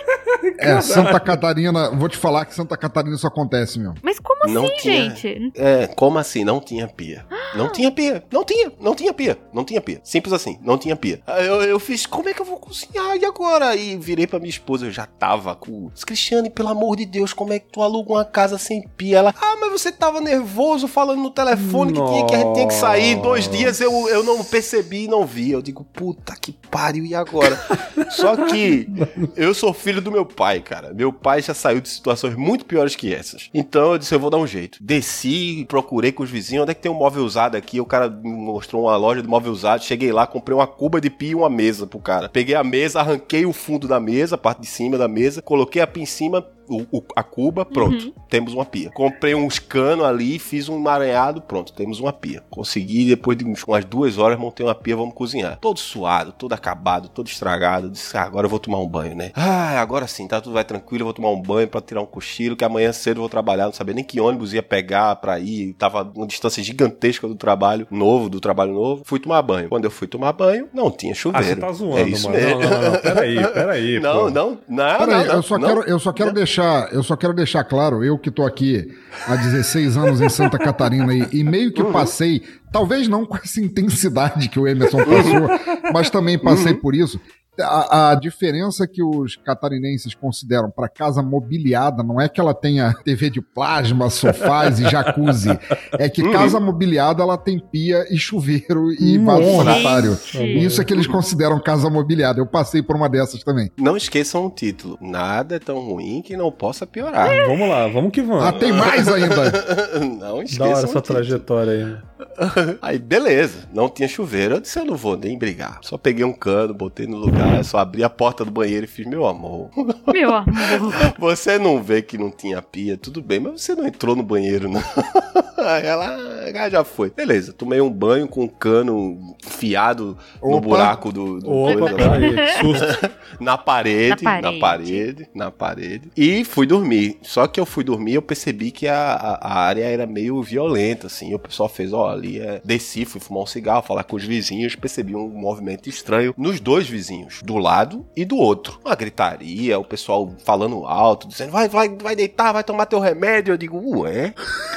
[0.58, 3.94] É, Santa Catarina, vou te falar que Santa Catarina isso acontece, meu.
[4.04, 5.10] Mas como assim, Não tinha.
[5.16, 5.52] gente?
[5.56, 6.44] É, como assim?
[6.44, 7.26] Não tinha pia.
[7.56, 8.24] Não tinha pia.
[8.32, 8.72] Não tinha.
[8.80, 9.38] Não tinha pia.
[9.54, 10.00] Não tinha pia.
[10.04, 10.60] Simples assim.
[10.62, 11.22] Não tinha pia.
[11.26, 13.18] Aí Eu, eu fiz, como é que eu vou cozinhar?
[13.18, 13.76] E agora?
[13.76, 14.86] E virei pra minha esposa.
[14.86, 15.90] Eu já tava com.
[16.06, 19.18] Cristiane, pelo amor de Deus, como é que tu aluga uma casa sem pia?
[19.20, 22.68] Ela, ah, mas você tava nervoso falando no telefone que, tinha, que a gente tinha
[22.68, 23.16] que sair.
[23.22, 25.52] Dois dias eu, eu não percebi e não vi.
[25.52, 27.60] Eu digo, puta que pariu, e agora?
[28.12, 28.88] Só que
[29.36, 30.94] eu sou filho do meu pai, cara.
[30.94, 33.50] Meu pai já saiu de situações muito piores que essas.
[33.54, 34.78] Então eu disse, eu vou dar um jeito.
[34.82, 37.80] Desci, procurei com os vizinhos, onde é que tem um móvel usado aqui?
[37.80, 39.84] O cara me mostrou uma loja de móvel usado.
[39.84, 42.30] Cheguei lá, comprei uma cuba de pia e uma mesa pro cara.
[42.30, 45.82] Peguei a mesa, arranquei o fundo da mesa, a parte de cima da mesa, coloquei
[45.82, 48.90] a pia em cima, o- o- a cuba, pronto, temos uma pia.
[48.92, 52.44] Comprei uns canos ali, fiz um emaranhado, pronto, temos uma pia.
[52.50, 55.58] Consegui, depois de umas duas horas, montei uma pia, vamos cozinhar.
[55.60, 57.90] Todo suado, todo acabado, todo estragado.
[57.90, 59.32] Disse, ah, agora eu vou tomar um banho, né?
[59.36, 62.06] Ah, agora sim, tá tudo vai tranquilo, eu vou tomar um banho pra tirar um
[62.06, 65.40] cochilo, que amanhã cedo eu vou trabalhar, não sabia nem que ônibus ia pegar pra
[65.40, 69.04] ir, tava uma distância gigantesca do trabalho novo, do trabalho novo.
[69.06, 69.70] Fui tomar banho.
[69.70, 71.48] Quando eu fui tomar banho, não tinha Ah, chuveiro.
[71.48, 72.42] você tá zoando, é isso mano.
[72.44, 72.62] mesmo.
[72.62, 73.02] Não, não, não, não.
[73.02, 74.00] Peraí, peraí.
[74.02, 74.30] Não, pô.
[74.30, 75.68] não, não, Peraí, não, não, eu só não.
[75.68, 76.61] quero, eu só quero deixar,
[76.92, 78.92] eu só quero deixar claro, eu que tô aqui
[79.28, 83.60] há 16 anos em Santa Catarina e, e meio que passei, talvez não com essa
[83.60, 87.20] intensidade que o Emerson passou, mas também passei por isso.
[87.62, 92.94] A, a diferença que os catarinenses consideram para casa mobiliada não é que ela tenha
[93.04, 95.58] TV de plasma, sofás e jacuzzi.
[95.98, 100.18] É que casa mobiliada ela tem pia e chuveiro e vaso sanitário.
[100.62, 102.40] Isso é que eles consideram casa mobiliada.
[102.40, 103.72] Eu passei por uma dessas também.
[103.78, 104.98] Não esqueçam o título.
[105.02, 107.30] Nada é tão ruim que não possa piorar.
[107.48, 108.44] Vamos lá, vamos que vamos.
[108.44, 109.52] Ah, tem mais ainda.
[110.00, 111.02] não da hora esqueçam essa título.
[111.04, 112.12] trajetória aí.
[112.82, 113.68] Aí, beleza.
[113.74, 114.56] Não tinha chuveiro.
[114.56, 115.80] Eu disse, eu não vou nem brigar.
[115.82, 119.06] Só peguei um cano, botei no lugar, só abri a porta do banheiro e fiz,
[119.06, 119.70] meu amor,
[120.12, 120.54] Meu amor.
[121.20, 124.70] você não vê que não tinha pia, tudo bem, mas você não entrou no banheiro,
[124.70, 124.82] não.
[125.58, 126.18] Aí ela
[126.56, 127.12] ah, já foi.
[127.12, 132.12] Beleza, tomei um banho com um cano enfiado no buraco do, do Opa, coisa lá.
[132.12, 133.12] peraí, que susto.
[133.40, 134.60] na parede, Na na parede.
[134.60, 137.20] parede, na parede, E fui dormir.
[137.22, 141.08] Só que eu fui dormir, eu percebi que a, a, a área era meio violenta,
[141.08, 141.34] assim.
[141.36, 142.60] O pessoal fez, ó, ali é.
[142.66, 146.88] Desci, fui fumar um cigarro, falar com os vizinhos, percebi um movimento estranho nos dois
[146.90, 148.80] vizinhos, do lado e do outro.
[148.84, 153.54] Uma gritaria, o pessoal falando alto, dizendo, vai, vai, vai deitar, vai tomar teu remédio.
[153.54, 154.34] Eu digo, ué?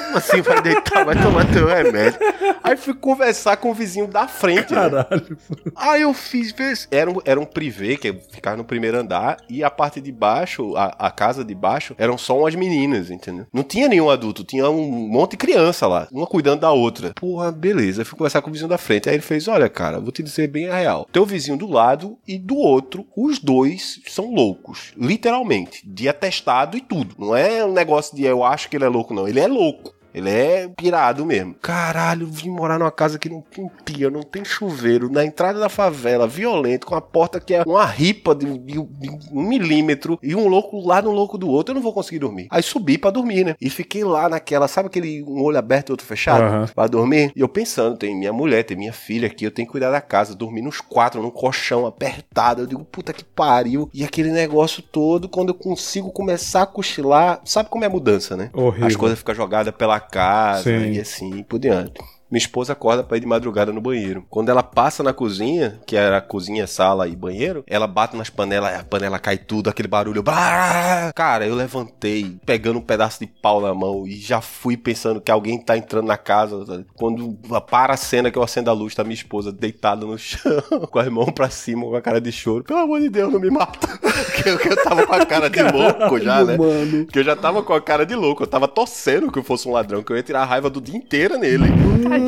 [0.07, 2.19] Como assim vai deitar, vai tomar teu remédio?
[2.63, 4.89] Aí fui conversar com o vizinho da frente, né?
[4.89, 5.39] Caralho.
[5.75, 6.55] Aí eu fiz,
[6.91, 10.77] era um, era um privê que ficava no primeiro andar e a parte de baixo,
[10.77, 13.47] a, a casa de baixo, eram só umas meninas, entendeu?
[13.53, 17.13] Não tinha nenhum adulto, tinha um monte de criança lá, uma cuidando da outra.
[17.15, 18.03] Porra, beleza.
[18.03, 19.09] Eu fui conversar com o vizinho da frente.
[19.09, 21.07] Aí ele fez: Olha, cara, vou te dizer bem a real.
[21.13, 24.93] Teu vizinho do lado e do outro, os dois são loucos.
[24.99, 25.81] Literalmente.
[25.89, 27.15] De atestado e tudo.
[27.19, 29.27] Não é um negócio de eu acho que ele é louco, não.
[29.27, 29.95] Ele é louco.
[30.15, 31.55] Ele é pirado mesmo.
[31.61, 35.69] Caralho, vim morar numa casa que não tem pia, não tem chuveiro, na entrada da
[35.69, 40.35] favela, violento, com a porta que é uma ripa de, de- de um milímetro e
[40.35, 42.47] um louco lá no louco do outro, eu não vou conseguir dormir.
[42.51, 43.55] Aí subi pra dormir, né?
[43.61, 46.43] E fiquei lá naquela, sabe aquele um olho aberto e outro fechado?
[46.45, 46.67] Aham.
[46.75, 47.33] Pra dormir?
[47.35, 50.01] E eu pensando, tem minha mulher, tem minha filha aqui, eu tenho que cuidar da
[50.01, 52.63] casa, dormir nos quatro, num colchão apertado.
[52.63, 53.91] Eu digo, puta que pariu.
[53.93, 58.37] E aquele negócio todo, quando eu consigo começar a cochilar, sabe como é a mudança,
[58.37, 58.51] né?
[58.53, 58.87] Horrível.
[58.87, 60.93] As coisas ficam jogadas pela casa Sim.
[60.93, 62.01] e assim por diante.
[62.35, 64.27] Minha esposa acorda pra ir de madrugada no banheiro.
[64.29, 68.75] Quando ela passa na cozinha, que era cozinha, sala e banheiro, ela bate nas panelas,
[68.75, 70.21] a panela cai tudo, aquele barulho.
[70.21, 71.13] blá!
[71.15, 75.31] Cara, eu levantei, pegando um pedaço de pau na mão e já fui pensando que
[75.31, 76.67] alguém tá entrando na casa.
[76.67, 76.87] sabe?
[76.97, 77.39] Quando
[77.71, 80.99] para a cena que eu acendo a luz, tá minha esposa deitada no chão, com
[80.99, 82.65] as mãos pra cima, com a cara de choro.
[82.65, 83.87] Pelo amor de Deus, não me mata.
[84.43, 86.57] que, eu, que eu tava com a cara de louco já, né?
[86.57, 87.07] Mano.
[87.07, 89.69] Que eu já tava com a cara de louco, eu tava torcendo que eu fosse
[89.69, 91.69] um ladrão, que eu ia tirar a raiva do dia inteiro nele.
[92.03, 92.24] Tadinho.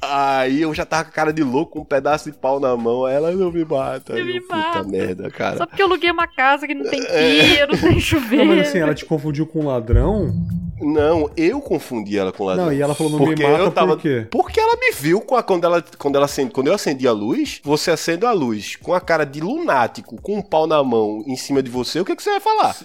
[0.00, 2.76] Aí eu já tava com a cara de louco, com um pedaço de pau na
[2.76, 4.12] mão, aí ela não me mata.
[4.12, 4.82] Não eu, me puta mata.
[4.84, 5.56] merda, cara.
[5.56, 8.46] Só porque eu aluguei uma casa que não tem pia, não tem Não, chuveiro.
[8.46, 10.32] mas assim, ela te confundiu com um ladrão?
[10.80, 12.66] Não, eu confundi ela com o ladrão.
[12.66, 13.94] Não, e ela falou, não Porque me mata eu tava...
[13.96, 14.26] por quê?
[14.30, 17.12] Porque ela me viu com a- quando, ela, quando, ela acende, quando eu acendi a
[17.12, 21.24] luz, você acende a luz com a cara de lunático, com um pau na mão
[21.26, 22.76] em cima de você, o que, que você vai falar?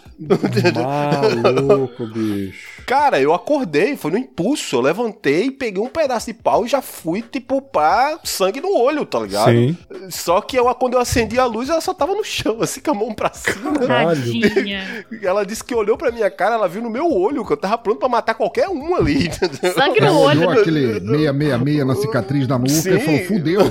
[1.44, 2.81] Maluco, bicho.
[2.92, 4.76] Cara, eu acordei, foi no impulso.
[4.76, 9.06] Eu levantei, peguei um pedaço de pau e já fui, tipo, pá, sangue no olho,
[9.06, 9.50] tá ligado?
[9.50, 9.78] Sim.
[10.10, 12.92] Só que eu, quando eu acendi a luz, ela só tava no chão, assim, com
[12.92, 13.72] a mão pra cima.
[13.80, 15.06] Tadinha.
[15.24, 17.78] Ela disse que olhou pra minha cara, ela viu no meu olho que eu tava
[17.78, 19.74] pronto pra matar qualquer um ali, entendeu?
[19.74, 20.40] Sangue Ela no olho.
[20.42, 22.96] olhou aquele 666 na cicatriz da nuca Sim.
[22.96, 23.62] e falou, fudeu.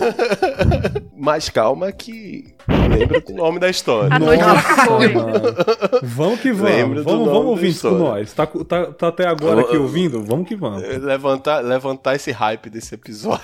[1.15, 2.55] Mas calma que
[2.89, 4.15] lembra do nome da história.
[4.15, 6.01] A noite Nossa.
[6.03, 7.05] Vamos que vamos.
[7.05, 8.33] Vamos, ouvir isso com nós.
[8.33, 10.23] Tá, tá, tá até agora aqui ouvindo?
[10.23, 10.83] Vamos que vamos.
[10.83, 13.41] levantar, levantar esse hype desse episódio.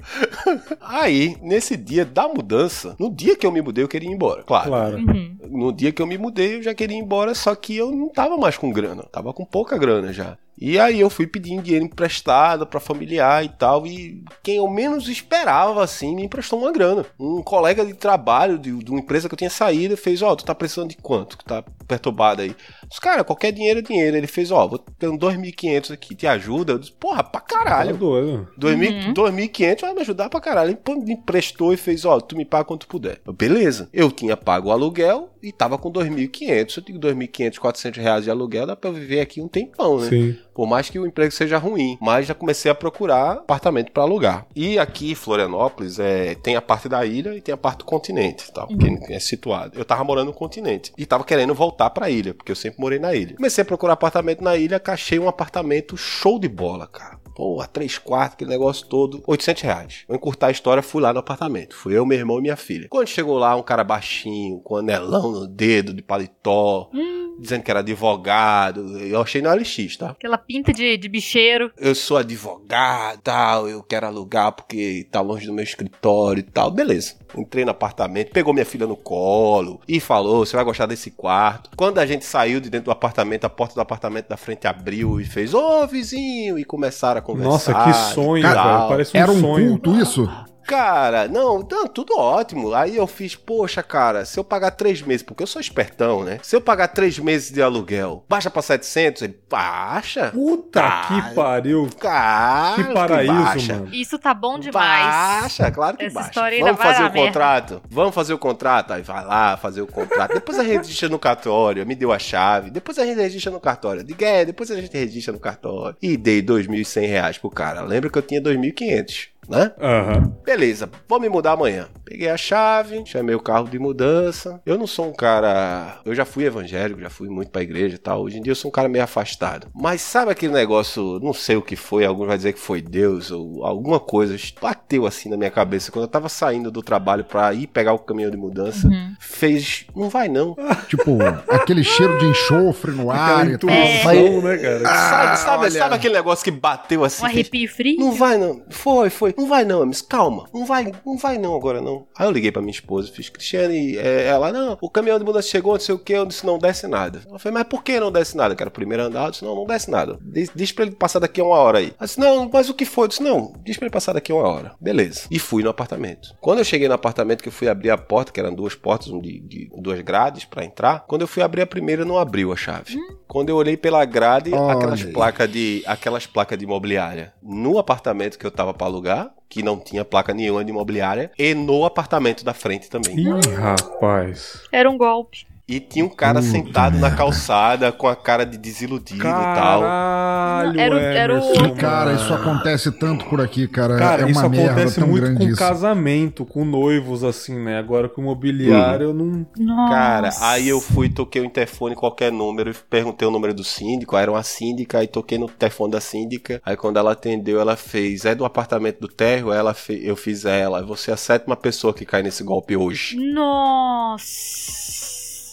[0.80, 4.42] Aí, nesse dia da mudança, no dia que eu me mudei, eu queria ir embora,
[4.42, 4.68] claro.
[4.68, 4.96] Claro.
[4.96, 5.36] Uhum.
[5.48, 8.08] No dia que eu me mudei, eu já queria ir embora, só que eu não
[8.08, 9.04] tava mais com grana.
[9.10, 10.36] Tava com pouca grana já.
[10.60, 13.86] E aí eu fui pedindo dinheiro emprestado pra familiar e tal.
[13.86, 17.06] E quem eu menos esperava, assim, me emprestou uma grana.
[17.18, 20.44] Um colega de trabalho de, de uma empresa que eu tinha saído fez, ó, tu
[20.44, 21.38] tá precisando de quanto?
[21.38, 22.54] Que tá perturbado aí.
[22.90, 24.16] Os cara, qualquer dinheiro é dinheiro.
[24.16, 26.72] Ele fez, ó, vou ter um 2.500 aqui, te ajuda?
[26.74, 27.96] Eu disse, porra, pra Tá caralho.
[27.96, 28.48] doido.
[28.60, 30.78] 2.000 2.500 vai me ajudar pra caralho.
[30.86, 33.20] Ele me emprestou e fez, ó, tu me paga quanto puder.
[33.26, 33.88] Eu, Beleza.
[33.92, 36.76] Eu tinha pago o aluguel e tava com 2.500.
[36.76, 40.08] Eu digo 2.500, 400 reais de aluguel, dá pra eu viver aqui um tempão, né?
[40.08, 40.36] Sim.
[40.60, 41.96] Por mais que o emprego seja ruim.
[42.02, 44.44] Mas já comecei a procurar apartamento pra alugar.
[44.54, 48.52] E aqui, Florianópolis, é, tem a parte da ilha e tem a parte do continente,
[48.52, 49.78] tal, que é situado.
[49.78, 52.98] Eu tava morando no continente e tava querendo voltar pra ilha, porque eu sempre morei
[52.98, 53.36] na ilha.
[53.36, 57.18] Comecei a procurar apartamento na ilha, achei um apartamento show de bola, cara.
[57.34, 60.04] Pô, a três quartos, aquele negócio todo, 800 reais.
[60.06, 61.74] Vou encurtar a história, fui lá no apartamento.
[61.74, 62.88] Fui eu, meu irmão e minha filha.
[62.90, 66.90] Quando chegou lá, um cara baixinho, com anelão no dedo, de paletó,
[67.38, 68.98] dizendo que era advogado.
[68.98, 70.10] Eu achei no LX, tá?
[70.10, 71.70] Aquela pinta de, de bicheiro.
[71.78, 76.70] eu sou advogado, tal, eu quero alugar porque tá longe do meu escritório e tal.
[76.70, 77.14] Beleza.
[77.36, 81.70] Entrei no apartamento, pegou minha filha no colo e falou: você vai gostar desse quarto.
[81.76, 85.20] Quando a gente saiu de dentro do apartamento, a porta do apartamento da frente abriu
[85.20, 86.58] e fez: Ô vizinho!
[86.58, 87.50] E começaram a conversar.
[87.50, 88.54] Nossa, que sonho, velho.
[88.54, 88.88] tal.
[88.88, 89.68] Parece um Era um sonho.
[89.70, 90.28] culto isso?
[90.70, 92.72] Cara, não, não, tudo ótimo.
[92.74, 96.38] Aí eu fiz, poxa, cara, se eu pagar três meses, porque eu sou espertão, né?
[96.42, 100.30] Se eu pagar três meses de aluguel, baixa pra 700, ele, baixa.
[100.30, 101.88] Puta que pariu.
[101.98, 103.74] Cara, Que paraíso, baixa.
[103.74, 103.88] mano.
[103.94, 105.06] Isso tá bom demais.
[105.06, 106.28] Baixa, claro que Essa baixa.
[106.30, 107.26] história ainda Vamos vai fazer o merda.
[107.26, 107.82] contrato?
[107.90, 108.92] Vamos fazer o contrato?
[108.92, 110.34] Aí vai lá fazer o contrato.
[110.34, 111.84] Depois a gente registra no cartório.
[111.86, 112.70] Me deu a chave.
[112.70, 114.04] Depois a gente registra no cartório.
[114.04, 115.96] Diga, é, depois a gente registra no cartório.
[116.00, 117.80] E dei 2.100 reais pro cara.
[117.82, 119.72] Lembra que eu tinha 2.500, né?
[119.80, 120.32] Aham.
[120.44, 121.88] Beleza, vou me mudar amanhã.
[122.04, 124.60] Peguei a chave, chamei o carro de mudança.
[124.64, 125.98] Eu não sou um cara.
[126.04, 128.22] Eu já fui evangélico, já fui muito pra igreja e tal.
[128.22, 129.66] Hoje em dia eu sou um cara meio afastado.
[129.74, 133.30] Mas sabe aquele negócio, não sei o que foi, alguns vai dizer que foi Deus
[133.30, 137.52] ou alguma coisa, bateu assim na minha cabeça quando eu tava saindo do trabalho pra
[137.52, 138.86] ir pegar o caminhão de mudança.
[138.86, 139.14] Uhum.
[139.18, 140.56] Fez, não vai não.
[140.88, 141.18] Tipo,
[141.48, 143.70] aquele cheiro de enxofre no ar e tal.
[143.70, 144.80] intuição, né, cara?
[144.80, 145.70] sabe, sabe, olha.
[145.70, 147.22] sabe aquele negócio que bateu assim?
[147.22, 147.98] Um arrepio frio.
[147.98, 148.62] Não vai não.
[148.70, 149.34] Foi, foi.
[149.40, 150.02] Não vai não, Amis.
[150.02, 150.44] Calma.
[150.52, 152.06] Não vai, não vai não agora não.
[152.16, 155.48] Aí eu liguei pra minha esposa, fiz, Cristiane, é, ela, não, o caminhão de mudança
[155.48, 157.22] chegou, não sei o que, eu disse, não desce nada.
[157.26, 158.54] Ela falou, mas por que não desce nada?
[158.54, 160.18] Que era o primeiro andar, eu disse, não, não desce nada.
[160.20, 161.94] Diz, diz pra ele passar daqui a uma hora aí.
[161.98, 163.04] Ela disse, não, mas o que foi?
[163.04, 164.72] Eu disse, não, diz pra ele passar daqui a uma hora.
[164.78, 165.22] Beleza.
[165.30, 166.36] E fui no apartamento.
[166.38, 169.08] Quando eu cheguei no apartamento, que eu fui abrir a porta, que eram duas portas,
[169.08, 172.52] um de, de duas grades pra entrar, quando eu fui abrir a primeira, não abriu
[172.52, 172.98] a chave.
[173.26, 178.38] Quando eu olhei pela grade, Olha aquelas placas de aquelas placas de imobiliária no apartamento
[178.38, 182.44] que eu tava pra alugar, que não tinha placa nenhuma de imobiliária, e no apartamento
[182.44, 183.18] da frente também.
[183.18, 184.62] Ih, rapaz.
[184.70, 185.49] Era um golpe.
[185.70, 189.80] E tinha um cara Puta sentado na calçada com a cara de desiludido e tal.
[189.82, 193.96] Caralho, Era o- era o- Cara, isso acontece tanto por aqui, cara.
[193.96, 195.56] Cara, é uma isso merda acontece tão muito com isso.
[195.56, 197.78] casamento, com noivos, assim, né?
[197.78, 199.46] Agora com imobiliário, eu não.
[199.58, 199.94] Nossa.
[199.94, 204.16] Cara, aí eu fui, toquei o interfone, qualquer número, e perguntei o número do síndico,
[204.16, 207.76] aí era uma síndica, aí toquei no telefone da síndica, aí quando ela atendeu, ela
[207.76, 211.16] fez, é do apartamento do térreo, ela fe- eu fiz a ela, você é a
[211.16, 213.16] sétima pessoa que cai nesse golpe hoje.
[213.16, 215.09] Nossa.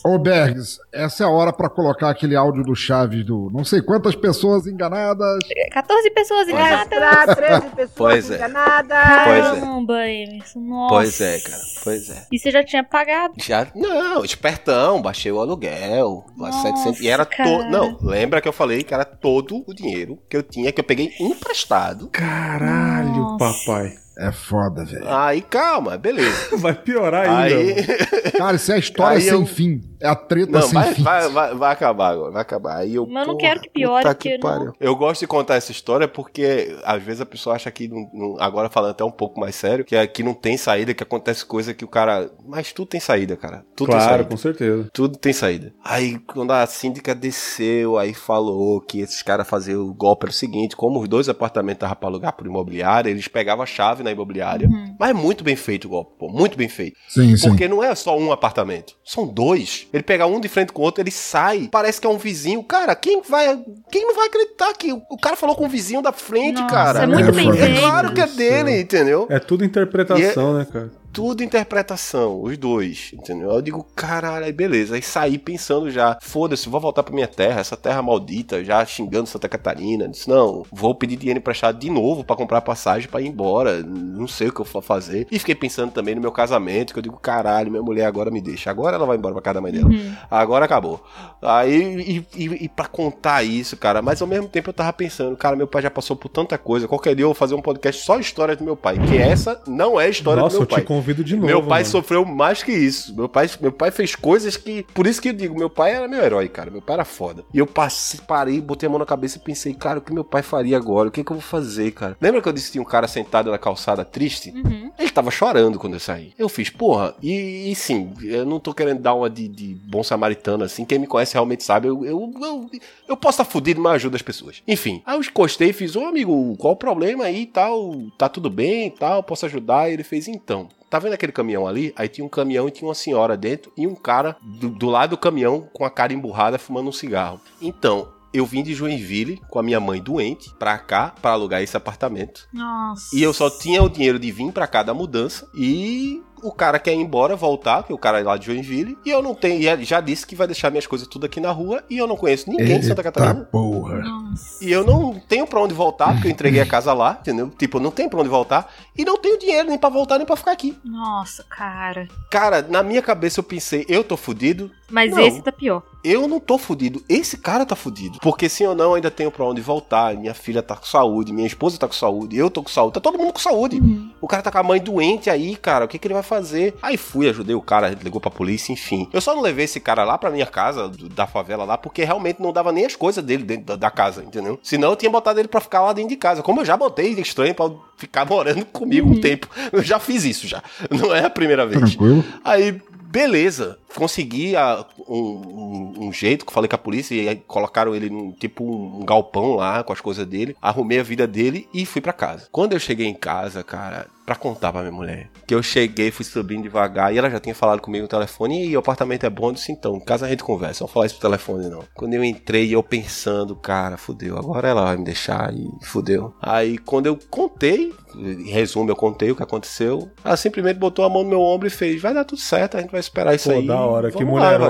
[0.07, 3.81] Ô, Bergs, essa é a hora pra colocar aquele áudio do Chaves do não sei
[3.81, 5.39] quantas pessoas enganadas.
[5.73, 6.97] 14 pessoas enganadas.
[6.97, 8.35] Extra, 13 pessoas Pois é.
[8.35, 8.97] enganadas.
[9.27, 9.59] Pois é.
[9.59, 10.59] Caramba, Emerson.
[10.61, 10.93] Nossa.
[10.95, 12.27] Pois é, cara, pois é.
[12.31, 13.33] E você já tinha pagado?
[13.37, 18.53] Já, não, espertão, baixei o aluguel, Nossa, 700, e era todo, não, lembra que eu
[18.53, 22.07] falei que era todo o dinheiro que eu tinha, que eu peguei emprestado.
[22.07, 23.65] Caralho, Nossa.
[23.65, 24.06] papai.
[24.19, 25.05] É foda, velho.
[25.07, 26.55] Aí, calma, beleza.
[26.57, 27.55] Vai piorar ainda.
[27.55, 28.31] Aí, mano.
[28.37, 29.81] Cara, isso é a história sem eu- fim.
[29.99, 31.01] É a treta Não, sem vai, fim.
[31.01, 32.77] vai, vai, vai acabar agora, vai acabar.
[32.77, 34.73] Aí eu, Mas eu não quero que piore, puta porque não-.
[34.79, 38.35] Eu gosto de contar essa história porque às vezes a pessoa acha que, não- não-
[38.39, 41.73] agora falando até um pouco mais sério, que aqui não tem saída, que acontece coisa
[41.73, 42.29] que o cara.
[42.47, 43.65] Mas tudo tem saída, cara.
[43.75, 44.29] Tudo tem Claro, saída.
[44.29, 44.87] com certeza.
[44.93, 45.73] Tudo tem saída.
[45.83, 50.33] Aí, quando a síndica desceu, aí falou que esses caras faziam o golpe era o
[50.33, 54.11] seguinte: como os dois apartamentos estavam pra alugar por imobiliária, eles pegavam a chave na
[54.13, 54.67] imobiliária.
[54.67, 54.95] Uhum.
[54.99, 56.29] Mas é muito bem feito o golpe, pô.
[56.29, 56.97] Muito bem feito.
[57.07, 57.49] Sim, sim.
[57.49, 59.87] Porque não é só um apartamento, são dois.
[59.93, 62.63] Ele pega um de frente com o outro, ele sai, parece que é um vizinho.
[62.63, 63.59] Cara, quem vai.
[63.91, 67.03] Quem não vai acreditar que o cara falou com o vizinho da frente, Nossa, cara?
[67.03, 67.49] é muito É bem.
[67.49, 67.79] É feito.
[67.79, 69.27] claro que é dele, entendeu?
[69.29, 70.91] É tudo interpretação, é- né, cara?
[71.17, 73.49] Tudo interpretação, os dois, entendeu?
[73.49, 74.93] Eu digo, caralho, aí beleza.
[74.93, 79.27] Aí saí pensando já, foda-se, vou voltar pra minha terra, essa terra maldita, já xingando
[79.27, 80.07] Santa Catarina.
[80.07, 83.81] Disse, não, vou pedir dinheiro emprestado de novo pra comprar passagem pra ir embora.
[83.81, 85.25] Não sei o que eu vou fazer.
[85.31, 88.39] E fiquei pensando também no meu casamento, que eu digo, caralho, minha mulher agora me
[88.39, 88.69] deixa.
[88.69, 89.89] Agora ela vai embora pra casa da mãe dela.
[89.89, 90.13] Uhum.
[90.29, 91.03] Agora acabou.
[91.41, 95.35] Aí, e, e, e pra contar isso, cara, mas ao mesmo tempo eu tava pensando,
[95.35, 96.87] cara, meu pai já passou por tanta coisa.
[96.87, 98.99] Qualquer dia eu vou fazer um podcast só história do meu pai.
[98.99, 100.81] Que essa não é a história Nossa, do eu meu pai.
[100.81, 101.47] te convido de novo.
[101.47, 101.91] Meu pai mano.
[101.91, 103.15] sofreu mais que isso.
[103.15, 104.83] Meu pai, meu pai fez coisas que.
[104.93, 106.69] Por isso que eu digo, meu pai era meu herói, cara.
[106.69, 107.45] Meu pai era foda.
[107.53, 110.23] E eu passei, parei, botei a mão na cabeça e pensei, cara, o que meu
[110.23, 111.09] pai faria agora?
[111.09, 112.17] O que, que eu vou fazer, cara?
[112.19, 114.51] Lembra que eu disse que tinha um cara sentado na calçada triste?
[114.51, 114.91] Uhum.
[114.97, 116.33] Ele tava chorando quando eu saí.
[116.37, 120.03] Eu fiz, porra, e, e sim, eu não tô querendo dar uma de, de bom
[120.03, 120.85] samaritano assim.
[120.85, 121.87] Quem me conhece realmente sabe.
[121.87, 122.69] Eu, eu, eu,
[123.07, 124.61] eu posso estar fudido, mas ajuda as pessoas.
[124.67, 127.95] Enfim, aí eu encostei e fiz, ô amigo, qual o problema aí e tal?
[128.17, 129.23] Tá tudo bem e tal?
[129.23, 129.89] Posso ajudar?
[129.89, 130.67] E ele fez, então.
[130.89, 131.93] Tá vendo aquele caminhão ali?
[131.95, 135.11] Aí tinha um caminhão e tinha uma senhora dentro e um cara do, do lado
[135.11, 137.39] do caminhão com a cara emburrada fumando um cigarro.
[137.61, 141.75] Então, eu vim de Joinville com a minha mãe doente pra cá pra alugar esse
[141.75, 142.47] apartamento.
[142.53, 143.15] Nossa.
[143.15, 146.79] E eu só tinha o dinheiro de vir pra cá da mudança e o cara
[146.79, 149.59] quer ir embora, voltar, que o cara é lá de Joinville, e eu não tenho,
[149.59, 152.15] e já disse que vai deixar minhas coisas tudo aqui na rua e eu não
[152.15, 153.45] conheço ninguém de Santa Eita Catarina.
[153.45, 153.99] porra.
[153.99, 154.63] Nossa.
[154.63, 157.49] E eu não tenho pra onde voltar, porque eu entreguei a casa lá, entendeu?
[157.57, 160.25] Tipo, eu não tenho pra onde voltar e não tenho dinheiro nem pra voltar nem
[160.27, 160.77] pra ficar aqui.
[160.83, 162.07] Nossa, cara.
[162.29, 165.19] Cara, na minha cabeça eu pensei, eu tô fudido, Mas Não.
[165.19, 165.83] esse tá pior.
[166.03, 168.19] eu não tô fudido, esse cara tá fudido.
[168.21, 170.15] Porque sim ou não, eu ainda tenho pra onde voltar.
[170.15, 172.99] Minha filha tá com saúde, minha esposa tá com saúde, eu tô com saúde, tá
[173.01, 173.77] todo mundo com saúde.
[173.81, 174.09] Uhum.
[174.21, 176.75] O cara tá com a mãe doente aí, cara, o que, que ele vai fazer?
[176.81, 179.09] Aí fui, ajudei o cara, ligou pra polícia, enfim.
[179.11, 182.03] Eu só não levei esse cara lá pra minha casa, do- da favela lá, porque
[182.05, 184.57] realmente não dava nem as coisas dele dentro da, da casa, entendeu?
[184.63, 186.41] Senão eu tinha botado ele pra ficar lá dentro de casa.
[186.41, 189.49] Como eu já botei de estranho pra ficar morando comigo um tempo.
[189.73, 190.63] Eu já fiz isso já.
[190.89, 191.79] Não é a primeira vez.
[191.81, 192.23] Tranquilo.
[192.43, 192.79] Aí,
[193.11, 193.77] beleza.
[193.95, 198.63] Consegui a- um, um- um jeito, falei com a polícia, e colocaram ele num tipo
[198.63, 200.55] um galpão lá com as coisas dele.
[200.61, 202.47] Arrumei a vida dele e fui pra casa.
[202.51, 206.25] Quando eu cheguei em casa, cara, pra contar pra minha mulher, que eu cheguei, fui
[206.25, 209.47] subindo devagar, e ela já tinha falado comigo no telefone, e o apartamento é bom,
[209.47, 211.79] eu disse, então, em casa a gente conversa, não falar isso pro telefone, não.
[211.95, 216.33] Quando eu entrei, eu pensando, cara, fudeu, agora ela vai me deixar, e fudeu.
[216.41, 221.09] Aí, quando eu contei, em resumo, eu contei o que aconteceu, ela simplesmente botou a
[221.09, 223.49] mão no meu ombro e fez, vai dar tudo certo, a gente vai esperar isso
[223.49, 223.65] Pô, aí.
[223.65, 224.11] da hora.
[224.11, 224.25] Que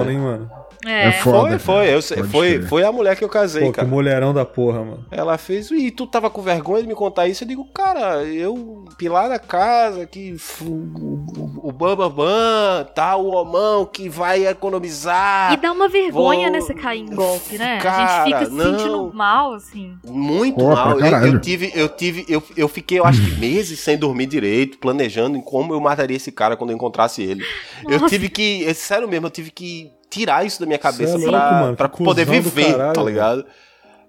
[0.06, 0.12] velho.
[0.12, 0.67] hein, mano?
[0.86, 1.08] É.
[1.08, 1.58] É foda.
[1.60, 3.88] Foi, foi, eu foi, foi a mulher que eu casei, Pô, que cara.
[3.88, 5.06] mulherão da porra, mano.
[5.12, 7.44] Ela fez, e tu tava com vergonha de me contar isso?
[7.44, 15.54] Eu digo, cara, eu, Pilar casa, que o Bambambam, tá, o homão que vai economizar.
[15.54, 17.78] E dá uma vergonha, vou- né, você cair em golpe, né?
[17.78, 18.78] a Cara, gente fica se não.
[18.80, 19.96] sentindo mal, assim.
[20.06, 21.00] Muito Pô, mal.
[21.00, 24.78] Eu, eu tive, eu tive, eu, eu fiquei, eu acho que meses sem dormir direito,
[24.78, 27.44] planejando em como eu mataria esse cara quando eu encontrasse ele.
[27.86, 28.08] Eu Nossa.
[28.10, 31.30] tive que, é sério mesmo, eu tive que tirar isso da minha cabeça Cê é
[31.30, 33.46] pra, louco, mano, pra que poder viver, caralho, tá ligado?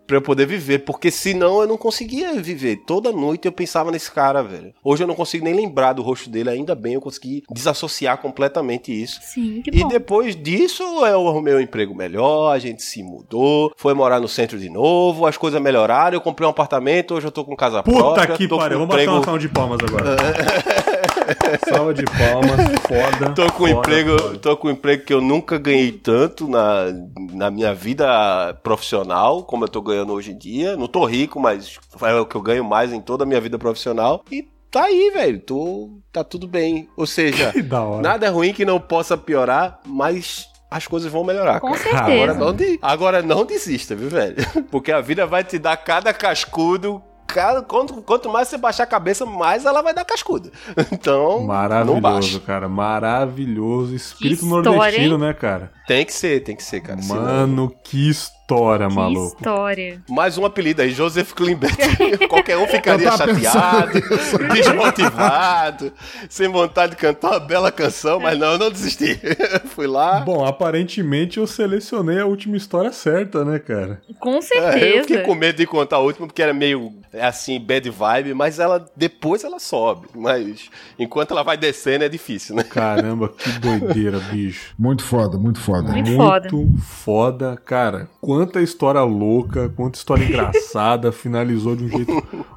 [0.06, 2.76] Pra eu poder viver, porque senão eu não conseguia viver.
[2.86, 4.72] Toda noite eu pensava nesse cara, velho.
[4.82, 8.90] Hoje eu não consigo nem lembrar do rosto dele, ainda bem eu consegui desassociar completamente
[8.90, 9.20] isso.
[9.22, 9.88] Sim, que E bom.
[9.88, 14.58] depois disso, eu arrumei um emprego melhor, a gente se mudou, foi morar no centro
[14.58, 17.98] de novo, as coisas melhoraram, eu comprei um apartamento, hoje eu tô com casa Puta
[17.98, 18.28] própria.
[18.28, 20.16] que tô com pariu, um vamos bater emprego, uma salva de palmas agora.
[21.68, 23.34] salva de palmas, foda.
[23.34, 24.38] Tô com um foda, emprego, foda.
[24.38, 26.86] tô com um emprego que eu nunca ganhei tanto na,
[27.32, 30.76] na minha vida profissional, como eu tô ganhando hoje em dia.
[30.76, 33.58] Não tô rico, mas é o que eu ganho mais em toda a minha vida
[33.58, 34.24] profissional.
[34.30, 35.40] E tá aí, velho.
[35.40, 36.88] Tô, tá tudo bem.
[36.96, 37.52] Ou seja,
[38.02, 41.60] nada é ruim que não possa piorar, mas as coisas vão melhorar.
[41.60, 41.78] Com cara.
[41.82, 42.02] certeza.
[42.12, 44.36] Agora não, de- agora não desista, viu, velho?
[44.70, 47.02] Porque a vida vai te dar cada cascudo.
[47.28, 50.50] Cada, quanto, quanto mais você baixar a cabeça, mais ela vai dar cascudo.
[50.90, 52.68] Então, Maravilhoso, cara.
[52.68, 53.94] Maravilhoso.
[53.94, 55.20] Espírito história, nordestino, hein?
[55.20, 55.70] né, cara?
[55.86, 57.00] Tem que ser, tem que ser, cara.
[57.02, 59.36] senão- Mano, que história, Que maluco.
[59.36, 60.02] história.
[60.08, 61.70] Mais um apelido aí, Joseph Klimber.
[62.30, 64.00] Qualquer um ficaria chateado,
[64.54, 65.92] desmotivado,
[66.30, 69.20] sem vontade de cantar uma bela canção, mas não, eu não desisti.
[69.74, 70.20] Fui lá.
[70.20, 74.00] Bom, aparentemente eu selecionei a última história certa, né, cara?
[74.18, 75.02] Com É, eu certeza.
[75.02, 78.58] fiquei com medo de contar a última, porque era meio é, assim, bad vibe, mas
[78.58, 80.08] ela depois ela sobe.
[80.14, 82.62] Mas enquanto ela vai descendo é difícil, né?
[82.64, 84.72] Caramba, que doideira, bicho.
[84.78, 85.92] Muito foda, muito foda.
[85.92, 86.48] Muito foda.
[86.78, 87.62] foda.
[87.64, 88.08] Cara,
[88.38, 92.12] quanta história louca, quanta história engraçada, finalizou de um jeito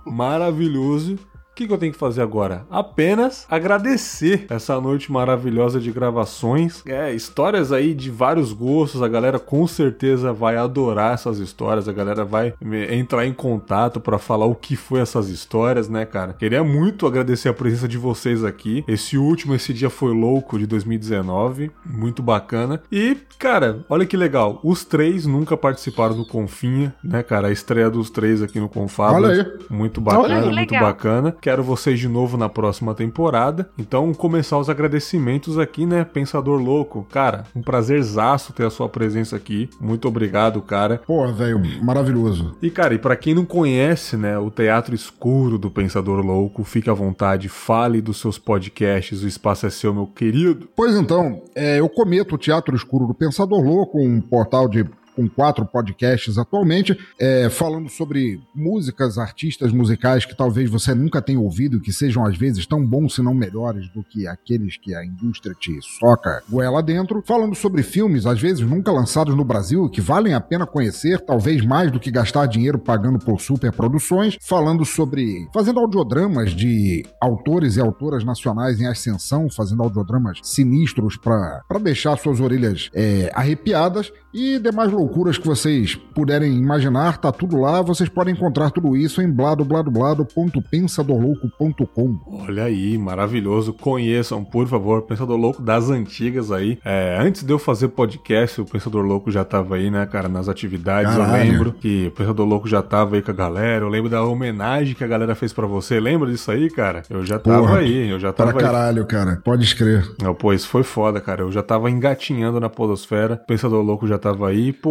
[0.05, 1.17] maravilhoso.
[1.61, 2.65] O que, que eu tenho que fazer agora?
[2.71, 6.81] Apenas agradecer essa noite maravilhosa de gravações.
[6.87, 9.03] É, histórias aí de vários gostos.
[9.03, 11.87] A galera com certeza vai adorar essas histórias.
[11.87, 16.03] A galera vai me- entrar em contato pra falar o que foi essas histórias, né,
[16.03, 16.33] cara?
[16.33, 18.83] Queria muito agradecer a presença de vocês aqui.
[18.87, 21.69] Esse último, esse dia foi louco de 2019.
[21.85, 22.81] Muito bacana.
[22.91, 24.59] E, cara, olha que legal.
[24.63, 27.49] Os três nunca participaram do Confinha, né, cara?
[27.49, 29.31] A estreia dos três aqui no Confábulas.
[29.37, 29.59] Olha aí.
[29.69, 30.81] Muito bacana, que muito legal.
[30.85, 31.31] bacana.
[31.51, 33.69] Quero vocês de novo na próxima temporada.
[33.77, 36.05] Então, começar os agradecimentos aqui, né?
[36.05, 37.05] Pensador Louco.
[37.11, 39.69] Cara, um prazerzaço ter a sua presença aqui.
[39.77, 41.01] Muito obrigado, cara.
[41.05, 42.55] Pô, velho, maravilhoso.
[42.61, 46.89] E, cara, e pra quem não conhece, né, o Teatro Escuro do Pensador Louco, fique
[46.89, 50.69] à vontade, fale dos seus podcasts, o espaço é seu, meu querido.
[50.73, 54.85] Pois então, é, eu cometo o Teatro Escuro do Pensador Louco, um portal de
[55.21, 61.39] com quatro podcasts atualmente, é, falando sobre músicas, artistas musicais que talvez você nunca tenha
[61.39, 65.05] ouvido, que sejam às vezes tão bons, se não melhores, do que aqueles que a
[65.05, 67.21] indústria te soca goela dentro.
[67.25, 71.63] Falando sobre filmes, às vezes nunca lançados no Brasil, que valem a pena conhecer, talvez
[71.63, 74.37] mais do que gastar dinheiro pagando por superproduções.
[74.41, 75.47] Falando sobre.
[75.53, 82.39] fazendo audiodramas de autores e autoras nacionais em ascensão, fazendo audiodramas sinistros para deixar suas
[82.39, 87.81] orelhas é, arrepiadas e demais loucuras que vocês puderem imaginar, tá tudo lá.
[87.81, 92.19] Vocês podem encontrar tudo isso em bladobladoblado.pensadorlouco.com.
[92.47, 93.73] Olha aí, maravilhoso.
[93.73, 96.79] Conheçam, por favor, Pensador Louco das antigas aí.
[96.83, 100.47] É, antes de eu fazer podcast, o Pensador Louco já tava aí, né, cara, nas
[100.49, 101.15] atividades.
[101.15, 101.45] Caralho.
[101.45, 103.85] Eu lembro que o Pensador Louco já tava aí com a galera.
[103.85, 105.99] Eu lembro da homenagem que a galera fez pra você.
[105.99, 107.03] Lembra disso aí, cara?
[107.09, 108.65] Eu já tava Porra, aí, eu já Para tava aí.
[108.65, 109.41] caralho, cara.
[109.43, 110.09] Pode escrever.
[110.21, 111.41] Não, pô, isso foi foda, cara.
[111.41, 113.35] Eu já tava engatinhando na podosfera.
[113.35, 114.71] O Pensador Louco já tava aí.
[114.73, 114.90] Pô,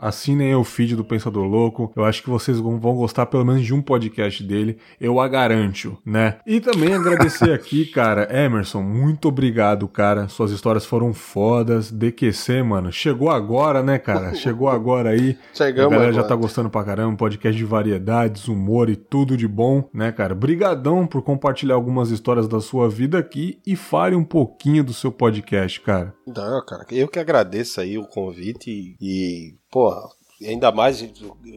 [0.00, 1.92] assinem aí o feed do Pensador Louco.
[1.96, 4.78] Eu acho que vocês vão gostar pelo menos de um podcast dele.
[5.00, 6.38] Eu a garanto, né?
[6.46, 10.28] E também agradecer aqui, cara, Emerson, muito obrigado, cara.
[10.28, 11.90] Suas histórias foram fodas.
[11.90, 14.34] DQC, mano, chegou agora, né, cara?
[14.34, 15.38] Chegou agora aí.
[15.54, 19.48] Chegamos A galera já tá gostando pra caramba, podcast de variedades, humor e tudo de
[19.48, 20.34] bom, né, cara?
[20.34, 25.10] Brigadão por compartilhar algumas histórias da sua vida aqui e fale um pouquinho do seu
[25.10, 26.14] podcast, cara.
[26.26, 28.96] Não, cara, eu que agradeço aí o convite e,
[29.36, 30.08] e porra,
[30.44, 31.04] ainda mais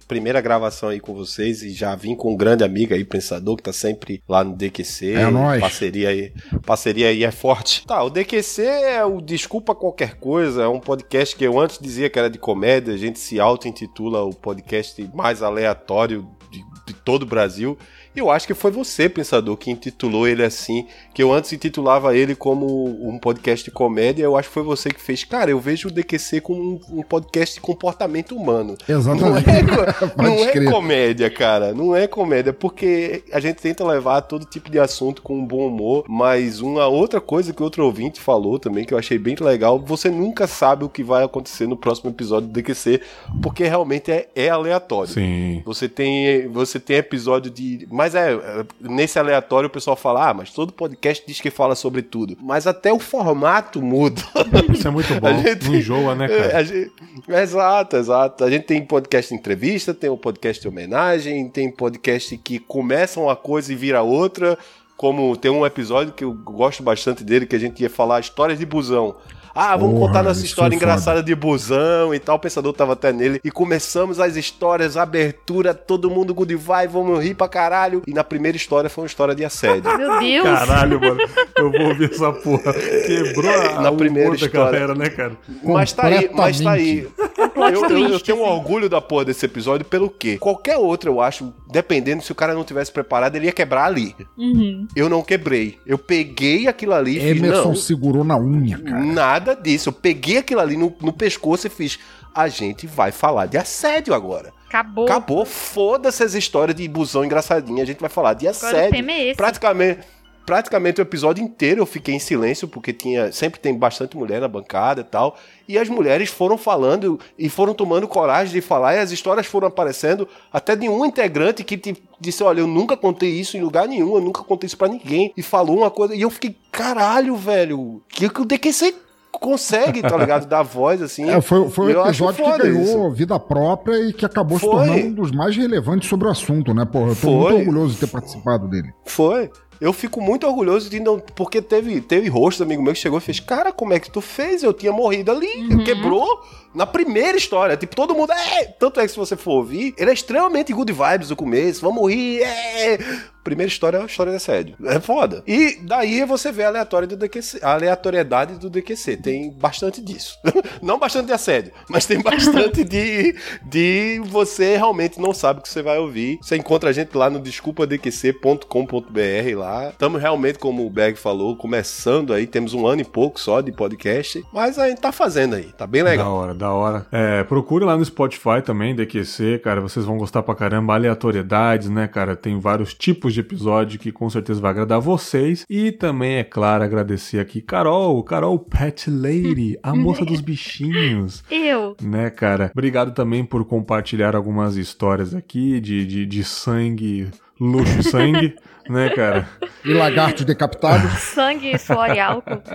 [0.08, 3.64] primeira gravação aí com vocês e já vim com um grande amigo aí, pensador, que
[3.64, 5.14] tá sempre lá no DQC.
[5.14, 5.60] É nóis.
[5.60, 6.34] Parceria aí,
[6.66, 7.86] parceria aí é forte.
[7.86, 12.10] Tá, o DQC é o Desculpa Qualquer Coisa, é um podcast que eu antes dizia
[12.10, 17.24] que era de comédia, a gente se auto-intitula o podcast mais aleatório de, de todo
[17.24, 17.78] o Brasil.
[18.16, 22.36] Eu acho que foi você, pensador, que intitulou ele assim, que eu antes intitulava ele
[22.36, 22.66] como
[23.08, 25.24] um podcast de comédia, eu acho que foi você que fez.
[25.24, 28.76] Cara, eu vejo o DQC como um, um podcast de comportamento humano.
[28.88, 29.48] Exatamente.
[29.48, 31.74] Não é, não é comédia, cara.
[31.74, 35.68] Não é comédia, porque a gente tenta levar todo tipo de assunto com um bom
[35.68, 39.80] humor, mas uma outra coisa que outro ouvinte falou também, que eu achei bem legal,
[39.80, 43.02] você nunca sabe o que vai acontecer no próximo episódio do DQC,
[43.42, 45.14] porque realmente é, é aleatório.
[45.14, 45.62] Sim.
[45.66, 47.88] Você tem, você tem episódio de.
[48.00, 51.76] Mas é, é, nesse aleatório o pessoal fala, ah, mas todo podcast diz que fala
[51.76, 52.38] sobre tudo.
[52.42, 54.22] Mas até o formato muda.
[54.72, 55.28] Isso é muito bom.
[55.28, 56.64] A gente- Não enjoa, né, cara?
[56.64, 56.94] Gente-
[57.28, 58.46] Exato, exato.
[58.46, 63.36] A gente tem podcast entrevista, tem o podcast de homenagem, tem podcast que começa uma
[63.36, 64.58] coisa e vira outra.
[64.96, 68.58] Como tem um episódio que eu gosto bastante dele, que a gente ia falar histórias
[68.58, 69.18] de busão.
[69.60, 72.38] Ah, vamos Porra, contar nossa história engraçada de busão e tal.
[72.38, 73.40] O pensador tava até nele.
[73.44, 78.02] E começamos as histórias, abertura, todo mundo good vibe, vamos rir pra caralho.
[78.08, 79.84] E na primeira história foi uma história de assédio.
[79.98, 80.44] Meu Deus!
[80.44, 81.20] Caralho, mano.
[81.58, 82.74] Eu vou ouvir essa porra.
[82.74, 84.72] Quebrou a, Na primeira história.
[84.72, 85.34] galera, né, cara?
[85.64, 87.08] Mas tá aí, mas tá aí.
[87.38, 87.70] Eu, eu-
[88.14, 88.54] eu tenho um assim.
[88.54, 90.38] orgulho da porra desse episódio pelo quê?
[90.38, 94.16] Qualquer outro, eu acho, dependendo se o cara não tivesse preparado, ele ia quebrar ali.
[94.38, 94.88] Uhum.
[94.96, 95.78] Eu não quebrei.
[95.86, 99.00] Eu peguei aquilo ali e fiz, Emerson não, segurou na unha, cara.
[99.04, 99.90] nada disso.
[99.90, 102.00] Eu peguei aquilo ali no, no pescoço e fiz,
[102.34, 104.54] a gente vai falar de assédio agora.
[104.68, 105.06] Acabou.
[105.06, 108.90] Acabou, foda-se as histórias de busão engraçadinha, a gente vai falar de assédio.
[109.32, 109.36] é.
[109.36, 110.02] Praticamente,
[110.46, 114.48] praticamente o episódio inteiro eu fiquei em silêncio, porque tinha sempre tem bastante mulher na
[114.48, 115.38] bancada e tal.
[115.68, 119.68] E as mulheres foram falando e foram tomando coragem de falar, e as histórias foram
[119.68, 123.88] aparecendo, até de um integrante que te, disse: Olha, eu nunca contei isso em lugar
[123.88, 125.34] nenhum, eu nunca contei isso pra ninguém.
[125.36, 128.96] E falou uma coisa, e eu fiquei, caralho, velho, que que o DQC
[129.32, 130.48] consegue, tá ligado?
[130.48, 131.30] Dar voz assim.
[131.30, 133.12] É, foi, foi Eu um episódio que ganhou isso.
[133.12, 134.76] vida própria e que acabou se Foi.
[134.76, 137.12] tornando um dos mais relevantes sobre o assunto, né, porra?
[137.12, 137.32] Eu tô Foi.
[137.32, 138.94] muito orgulhoso de ter participado dele.
[139.06, 139.50] Foi.
[139.80, 141.20] Eu fico muito orgulhoso de não.
[141.20, 144.20] Porque teve, teve rosto amigo meu que chegou e fez: Cara, como é que tu
[144.20, 144.62] fez?
[144.62, 145.48] Eu tinha morrido ali.
[145.86, 146.28] Quebrou
[146.74, 147.78] na primeira história.
[147.78, 148.32] Tipo, todo mundo.
[148.32, 148.66] É!
[148.66, 151.82] Tanto é que se você for ouvir, ele é extremamente good vibes no começo.
[151.82, 152.42] Vamos rir.
[152.44, 152.98] É!
[153.44, 154.76] Primeira história é uma história de assédio.
[154.86, 155.42] É foda.
[155.48, 159.18] E daí você vê a aleatória do DQC, a aleatoriedade do DQC.
[159.18, 160.38] Tem bastante disso.
[160.84, 163.36] não bastante de assédio, mas tem bastante de,
[163.66, 166.38] de você realmente não sabe o que você vai ouvir.
[166.42, 169.90] Você encontra a gente lá no desculpadqc.com.br lá.
[169.90, 172.46] Estamos realmente, como o Berg falou, começando aí.
[172.46, 174.44] Temos um ano e pouco só de podcast.
[174.54, 175.72] Mas a gente tá fazendo aí.
[175.74, 176.34] Tá bem Da legal.
[176.34, 177.08] hora, da hora.
[177.12, 179.82] É, procure lá no Spotify também, DQC, cara.
[179.82, 180.94] Vocês vão gostar pra caramba.
[180.94, 182.36] Aleatoriedades, né, cara?
[182.36, 185.66] Tem vários tipos de episódio que com certeza vai agradar vocês.
[185.70, 191.44] E também, é claro, agradecer aqui Carol, Carol Pet Lady, a moça dos bichinhos.
[191.50, 191.96] Eu.
[192.02, 192.70] Né, cara?
[192.74, 197.30] Obrigado também por compartilhar algumas histórias aqui de, de, de sangue,
[197.60, 198.56] luxo e sangue,
[198.90, 199.48] né, cara?
[199.84, 201.12] E lagartos decapitados.
[201.34, 202.62] Sangue, suor e álcool.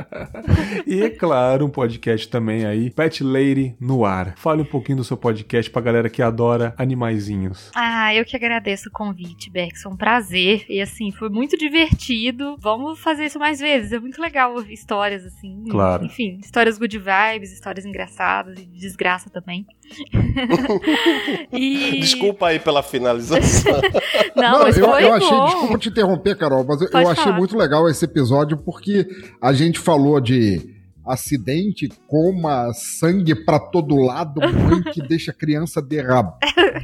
[0.86, 4.34] E é claro, um podcast também aí, Pet Lady no ar.
[4.36, 7.70] Fale um pouquinho do seu podcast pra galera que adora animaizinhos.
[7.74, 9.50] Ah, eu que agradeço o convite.
[9.82, 10.64] Foi um prazer.
[10.68, 12.56] E assim, foi muito divertido.
[12.58, 13.92] Vamos fazer isso mais vezes.
[13.92, 15.64] É muito legal ouvir histórias assim.
[15.70, 16.04] Claro.
[16.04, 19.66] Enfim, histórias good vibes, histórias engraçadas e de desgraça também.
[21.52, 22.00] e...
[22.00, 23.80] Desculpa aí pela finalização.
[24.36, 25.44] Não, mas eu, foi eu achei, bom.
[25.46, 27.36] desculpa te interromper, Carol, mas eu, Pode eu achei falar.
[27.38, 29.06] muito legal esse episódio porque
[29.40, 30.74] a gente falou de
[31.06, 36.32] acidente, coma, sangue pra todo lado, mãe que deixa a criança derra-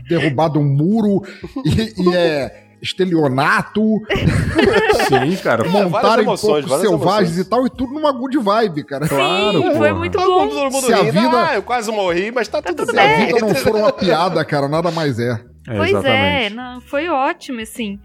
[0.08, 1.22] derrubada um muro
[1.64, 3.82] e, e é estelionato,
[5.08, 5.68] Sim, cara.
[5.68, 7.38] montar em emoções, poucos selvagens emoções.
[7.38, 9.08] e tal, e tudo numa good vibe, cara.
[9.08, 9.94] Claro, Sim, foi porra.
[9.94, 10.60] muito Todo mundo, bom.
[10.62, 13.02] todo mundo Se a vida- Ah, eu quase morri, mas tá, tudo, tudo Se a
[13.02, 13.26] bem.
[13.26, 15.38] vida não for uma piada, cara, nada mais é.
[15.70, 16.54] É, Pois é, exatamente.
[16.54, 18.00] não, foi ótimo, assim.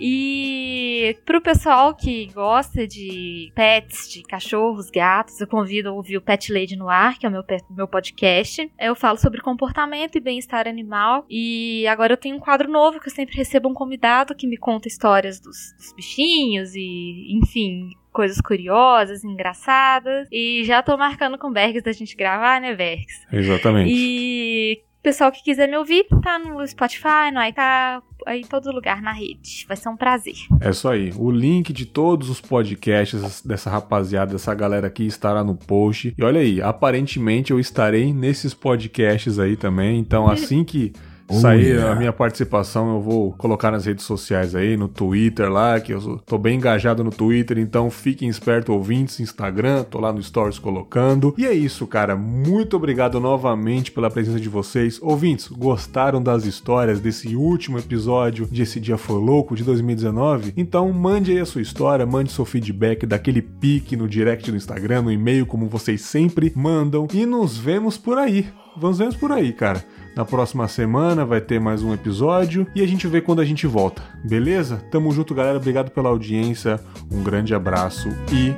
[0.00, 6.20] E pro pessoal que gosta de pets, de cachorros, gatos, eu convido a ouvir o
[6.20, 8.70] Pet Lady no Ar, que é o meu, meu podcast.
[8.78, 11.24] Eu falo sobre comportamento e bem-estar animal.
[11.30, 14.56] E agora eu tenho um quadro novo que eu sempre recebo um convidado que me
[14.56, 17.90] conta histórias dos, dos bichinhos e, enfim.
[18.12, 20.26] Coisas curiosas, engraçadas.
[20.32, 23.26] E já tô marcando com o Bergs da gente gravar, né, Bergs?
[23.30, 23.92] Exatamente.
[23.94, 29.00] E pessoal que quiser me ouvir, tá no Spotify, no iTunes, aí em todo lugar
[29.00, 29.64] na rede.
[29.68, 30.34] Vai ser um prazer.
[30.60, 31.12] É isso aí.
[31.16, 36.12] O link de todos os podcasts dessa rapaziada, dessa galera aqui estará no post.
[36.18, 40.00] E olha aí, aparentemente eu estarei nesses podcasts aí também.
[40.00, 40.92] Então, assim que
[41.30, 41.92] Isso aí, yeah.
[41.92, 46.18] a minha participação eu vou colocar nas redes sociais aí, no Twitter lá, que eu
[46.24, 51.34] tô bem engajado no Twitter, então fiquem espertos ouvintes, Instagram, tô lá no Stories colocando.
[51.36, 52.16] E é isso, cara.
[52.16, 55.00] Muito obrigado novamente pela presença de vocês.
[55.02, 60.52] Ouvintes, gostaram das histórias desse último episódio de Esse Dia Foi Louco de 2019?
[60.56, 65.02] Então mande aí a sua história, mande seu feedback daquele pique no direct do Instagram,
[65.02, 67.08] no e-mail, como vocês sempre mandam.
[67.12, 68.46] E nos vemos por aí.
[68.76, 69.82] Vamos vemos por aí, cara.
[70.16, 73.66] Na próxima semana vai ter mais um episódio e a gente vê quando a gente
[73.66, 74.78] volta, beleza?
[74.90, 75.58] Tamo junto, galera.
[75.58, 76.80] Obrigado pela audiência.
[77.12, 78.54] Um grande abraço e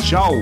[0.00, 0.32] tchau!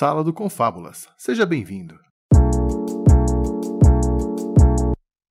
[0.00, 1.06] Sala do Confábulas.
[1.18, 1.94] Seja bem-vindo.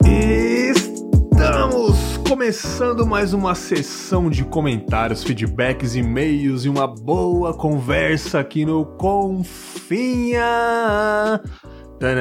[0.06, 8.86] Estamos começando mais uma sessão de comentários, feedbacks, e-mails e uma boa conversa aqui no
[8.98, 10.38] Confinha.
[12.00, 12.16] Tan,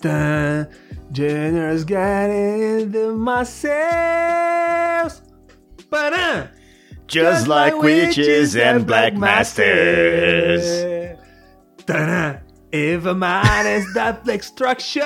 [0.00, 0.66] tan.
[1.12, 3.70] Generous getting the myself.
[5.90, 6.61] Paran!
[7.06, 10.62] Just like witches and black masters.
[11.86, 12.40] Ta-da!
[12.72, 15.02] Eva minus that destruction.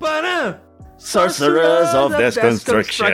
[0.00, 0.56] Paran!
[0.96, 3.06] Sorcerers of Destruction.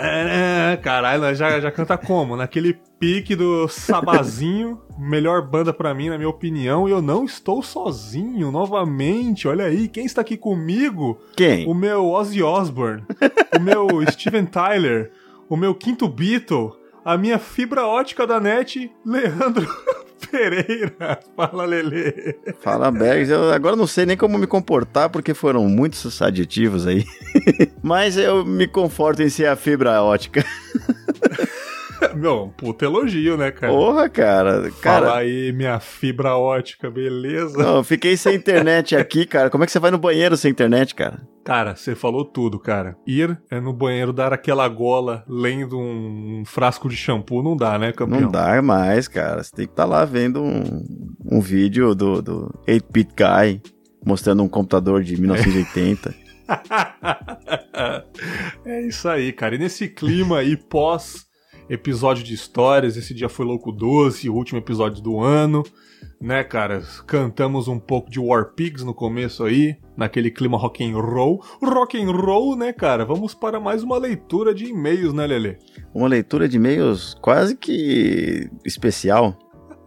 [0.00, 2.36] É, Caralho, nós já, já canta como?
[2.36, 7.62] Naquele pique do Sabazinho, melhor banda pra mim, na minha opinião, e eu não estou
[7.62, 9.48] sozinho novamente.
[9.48, 11.18] Olha aí, quem está aqui comigo?
[11.36, 11.66] Quem?
[11.66, 13.02] O meu Ozzy Osbourne,
[13.58, 15.10] o meu Steven Tyler,
[15.48, 16.72] o meu quinto Beatle,
[17.04, 19.66] a minha fibra ótica da net, Leandro
[20.30, 21.18] Pereira.
[21.36, 22.36] Fala, Lele.
[22.60, 23.30] Fala, Bergs.
[23.30, 27.04] Eu agora não sei nem como me comportar, porque foram muitos adjetivos aí.
[27.82, 30.44] Mas eu me conforto em ser a fibra ótica.
[32.14, 33.72] Meu, puta elogio, né, cara?
[33.72, 34.62] Porra, cara.
[34.62, 37.56] Fala Cara, aí, minha fibra ótica, beleza?
[37.56, 39.50] não, fiquei sem internet aqui, cara.
[39.50, 41.20] Como é que você vai no banheiro sem internet, cara?
[41.44, 42.96] Cara, você falou tudo, cara.
[43.06, 47.92] Ir é no banheiro dar aquela gola lendo um frasco de shampoo não dá, né,
[47.92, 48.20] campeão?
[48.20, 49.42] Não dá mais, cara.
[49.42, 50.84] Você tem que estar lá vendo um,
[51.24, 53.62] um vídeo do, do 8-Bit Guy
[54.04, 56.14] mostrando um computador de 1980.
[58.64, 59.54] é isso aí, cara.
[59.54, 61.27] E nesse clima aí, pós
[61.68, 65.62] episódio de histórias, esse dia foi louco 12, o último episódio do ano,
[66.20, 66.82] né, cara?
[67.06, 71.42] Cantamos um pouco de War Pigs no começo aí, naquele clima rock and roll.
[71.62, 73.04] Rock and roll, né, cara?
[73.04, 75.58] Vamos para mais uma leitura de e-mails, né, Lele?
[75.94, 79.36] Uma leitura de e-mails quase que especial.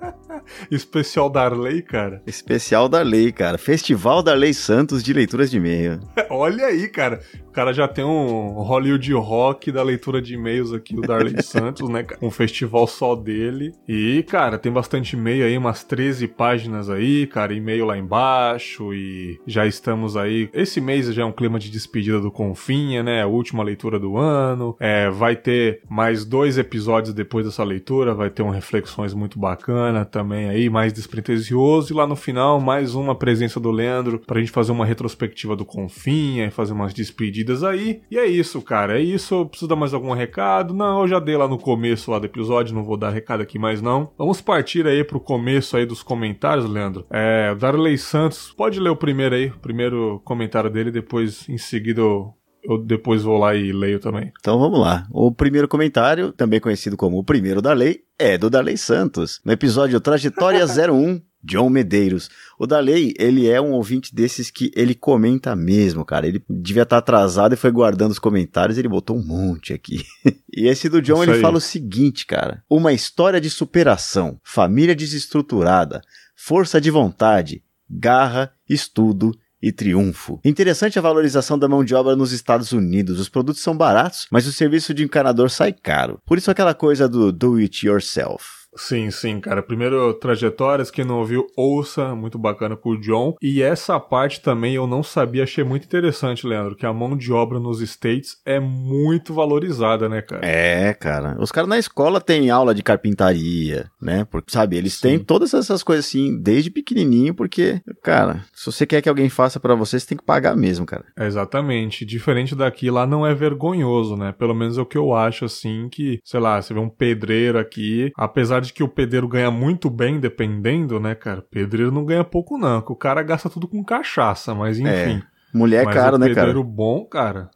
[0.70, 2.22] Especial Darley, cara.
[2.26, 3.58] Especial da Lei, cara.
[3.58, 6.00] Festival da Lei Santos de leituras de e-mail.
[6.30, 7.20] Olha aí, cara.
[7.48, 11.90] O cara já tem um Hollywood Rock da leitura de e-mails aqui, o Darley Santos,
[11.90, 12.06] né?
[12.22, 13.74] Um festival só dele.
[13.86, 17.54] E, cara, tem bastante e-mail aí, umas 13 páginas aí, cara.
[17.54, 18.94] E-mail lá embaixo.
[18.94, 20.50] E já estamos aí.
[20.54, 23.22] Esse mês já é um clima de despedida do Confinha, né?
[23.22, 24.78] A última leitura do ano.
[24.80, 28.14] É, vai ter mais dois episódios depois dessa leitura.
[28.14, 31.92] Vai ter um Reflexões muito bacana também aí, mais despretensioso.
[31.92, 35.66] E lá no final, mais uma presença do Leandro pra gente fazer uma retrospectiva do
[35.66, 38.02] Confinha e fazer umas despedidas aí.
[38.10, 39.00] E é isso, cara.
[39.00, 39.36] É isso.
[39.36, 40.74] Eu preciso dar mais algum recado?
[40.74, 43.58] Não, eu já dei lá no começo lá do episódio, não vou dar recado aqui
[43.58, 44.12] mais não.
[44.18, 47.06] Vamos partir aí pro começo aí dos comentários, Leandro.
[47.10, 52.02] É, Darley Santos, pode ler o primeiro aí, o primeiro comentário dele, depois em seguida
[52.02, 54.32] eu, eu depois vou lá e leio também.
[54.40, 55.08] Então vamos lá.
[55.12, 59.42] O primeiro comentário, também conhecido como o primeiro da lei, é do Darley Santos.
[59.44, 62.30] No episódio Trajetória 01, John Medeiros.
[62.58, 66.28] O Darley, ele é um ouvinte desses que ele comenta mesmo, cara.
[66.28, 70.06] Ele devia estar atrasado e foi guardando os comentários, ele botou um monte aqui.
[70.56, 71.42] e esse do John, Isso ele aí.
[71.42, 72.64] fala o seguinte, cara.
[72.70, 76.02] Uma história de superação, família desestruturada,
[76.36, 80.40] força de vontade, garra, estudo e triunfo.
[80.44, 83.20] Interessante a valorização da mão de obra nos Estados Unidos.
[83.20, 86.20] Os produtos são baratos, mas o serviço de encanador sai caro.
[86.26, 88.61] Por isso aquela coisa do do it yourself.
[88.76, 89.62] Sim, sim, cara.
[89.62, 93.36] Primeiro, trajetórias, quem não ouviu, ouça, muito bacana com o John.
[93.42, 97.34] E essa parte também eu não sabia, achei muito interessante, Leandro, que a mão de
[97.34, 100.46] obra nos States é muito valorizada, né, cara?
[100.46, 101.36] É, cara.
[101.40, 104.26] Os caras na escola têm aula de carpintaria, né?
[104.26, 105.02] Porque, sabe, eles Sim.
[105.02, 109.60] têm todas essas coisas assim, desde pequenininho, porque, cara, se você quer que alguém faça
[109.60, 111.04] pra você, você tem que pagar mesmo, cara.
[111.20, 112.06] Exatamente.
[112.06, 114.32] Diferente daqui, lá não é vergonhoso, né?
[114.32, 117.60] Pelo menos é o que eu acho, assim, que, sei lá, você vê um pedreiro
[117.60, 121.42] aqui, apesar de que o pedreiro ganha muito bem, dependendo, né, cara?
[121.42, 125.22] Pedreiro não ganha pouco, não, que o cara gasta tudo com cachaça, mas enfim.
[125.54, 126.36] Mulher é Mas caro, né, cara?
[126.36, 127.50] pedreiro bom, cara.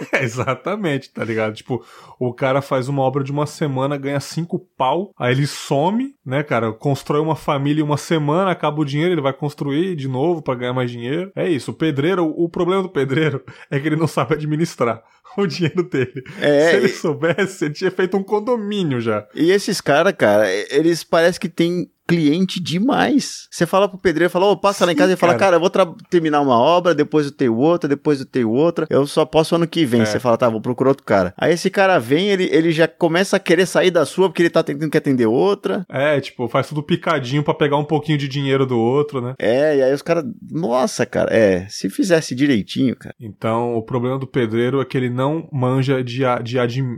[0.20, 1.54] Exatamente, tá ligado?
[1.54, 1.84] Tipo,
[2.18, 6.42] o cara faz uma obra de uma semana, ganha cinco pau, aí ele some, né,
[6.42, 6.72] cara?
[6.72, 10.54] Constrói uma família em uma semana, acaba o dinheiro, ele vai construir de novo pra
[10.54, 11.32] ganhar mais dinheiro.
[11.34, 11.70] É isso.
[11.70, 15.02] O pedreiro, o problema do pedreiro é que ele não sabe administrar
[15.36, 16.22] o dinheiro dele.
[16.40, 19.26] É, Se ele e- soubesse, ele tinha feito um condomínio já.
[19.34, 23.46] E esses caras, cara, eles parecem que têm cliente demais.
[23.50, 25.52] Você fala pro pedreiro, fala, ô, passa lá em Sim, casa e fala, cara.
[25.52, 29.06] cara, eu vou terminar uma obra, depois eu tenho outra, depois eu tenho outra, eu
[29.06, 30.00] só posso ano que vem.
[30.00, 30.04] É.
[30.06, 31.34] Você fala, tá, vou procurar outro cara.
[31.36, 34.50] Aí esse cara vem, ele, ele já começa a querer sair da sua porque ele
[34.50, 35.84] tá tentando que atender outra.
[35.88, 39.34] É, tipo, faz tudo picadinho pra pegar um pouquinho de dinheiro do outro, né?
[39.38, 43.14] É, e aí os caras, nossa, cara, é, se fizesse direitinho, cara.
[43.20, 46.56] Então, o problema do pedreiro é que ele não manja de, A- de,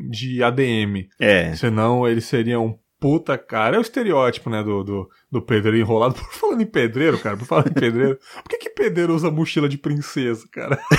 [0.08, 1.08] de ADM.
[1.18, 1.52] É.
[1.54, 3.76] Senão ele seria um puta cara.
[3.76, 6.14] É o estereótipo, né, do, do, do pedreiro enrolado.
[6.20, 9.68] Por falando em pedreiro, cara, por falar em pedreiro, por que que pedreiro usa mochila
[9.68, 10.78] de princesa, cara?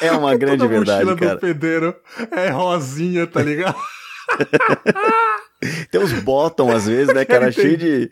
[0.00, 1.34] É uma grande verdade, mochila cara.
[1.36, 1.96] do pedreiro
[2.32, 3.76] é rosinha, tá ligado?
[5.90, 8.10] Tem uns bottom às vezes, né, cara, cheio de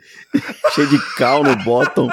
[0.72, 2.08] cheio de cal no bottom.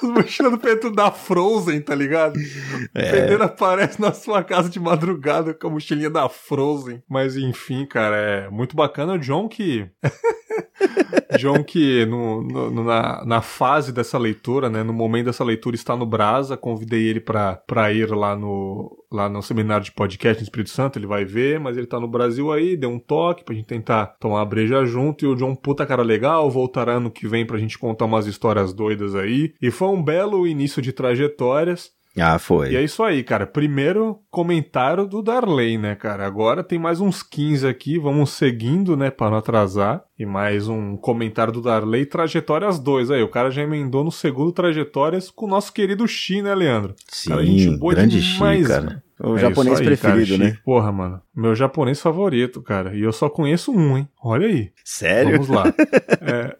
[0.02, 2.36] As mochilas do pedreiro da Frozen, tá ligado?
[2.36, 3.10] O É.
[3.10, 7.02] pedreiro aparece na sua casa de madrugada com a mochilinha da Frozen.
[7.08, 9.86] Mas enfim, cara, é muito bacana o John que.
[11.38, 15.96] John que no, no- na, na fase dessa leitura, né, no momento dessa leitura está
[15.96, 20.70] no Brasa, convidei ele pra ir lá no, lá no seminário de podcast no Espírito
[20.70, 23.66] Santo, ele vai ver, mas ele tá no Brasil aí, deu um toque pra gente
[23.66, 27.44] tentar tomar uma breja junto, e o John, puta cara legal, voltará ano que vem
[27.44, 31.90] pra gente contar umas histórias doidas aí, e foi um belo início de trajetórias,
[32.20, 32.72] Ah, foi.
[32.72, 33.46] e é isso aí, cara.
[33.46, 36.26] Primeiro comentário do Darley, né, cara?
[36.26, 40.02] Agora tem mais uns 15 aqui, vamos seguindo, né, para não atrasar.
[40.18, 43.10] E mais um comentário do Darley, Trajetórias 2.
[43.10, 46.94] Aí, o cara já emendou no segundo Trajetórias com o nosso querido Xi, né, Leandro?
[47.08, 49.02] Sim, Cara, gente boa grande demais, Xi, cara.
[49.22, 50.58] O É japonês aí, preferido, cara, né?
[50.64, 51.20] Porra, mano.
[51.34, 52.94] Meu japonês favorito, cara.
[52.94, 54.08] E eu só conheço um, hein?
[54.22, 54.70] Olha aí.
[54.82, 55.32] Sério?
[55.32, 55.64] Vamos lá.
[56.22, 56.56] é...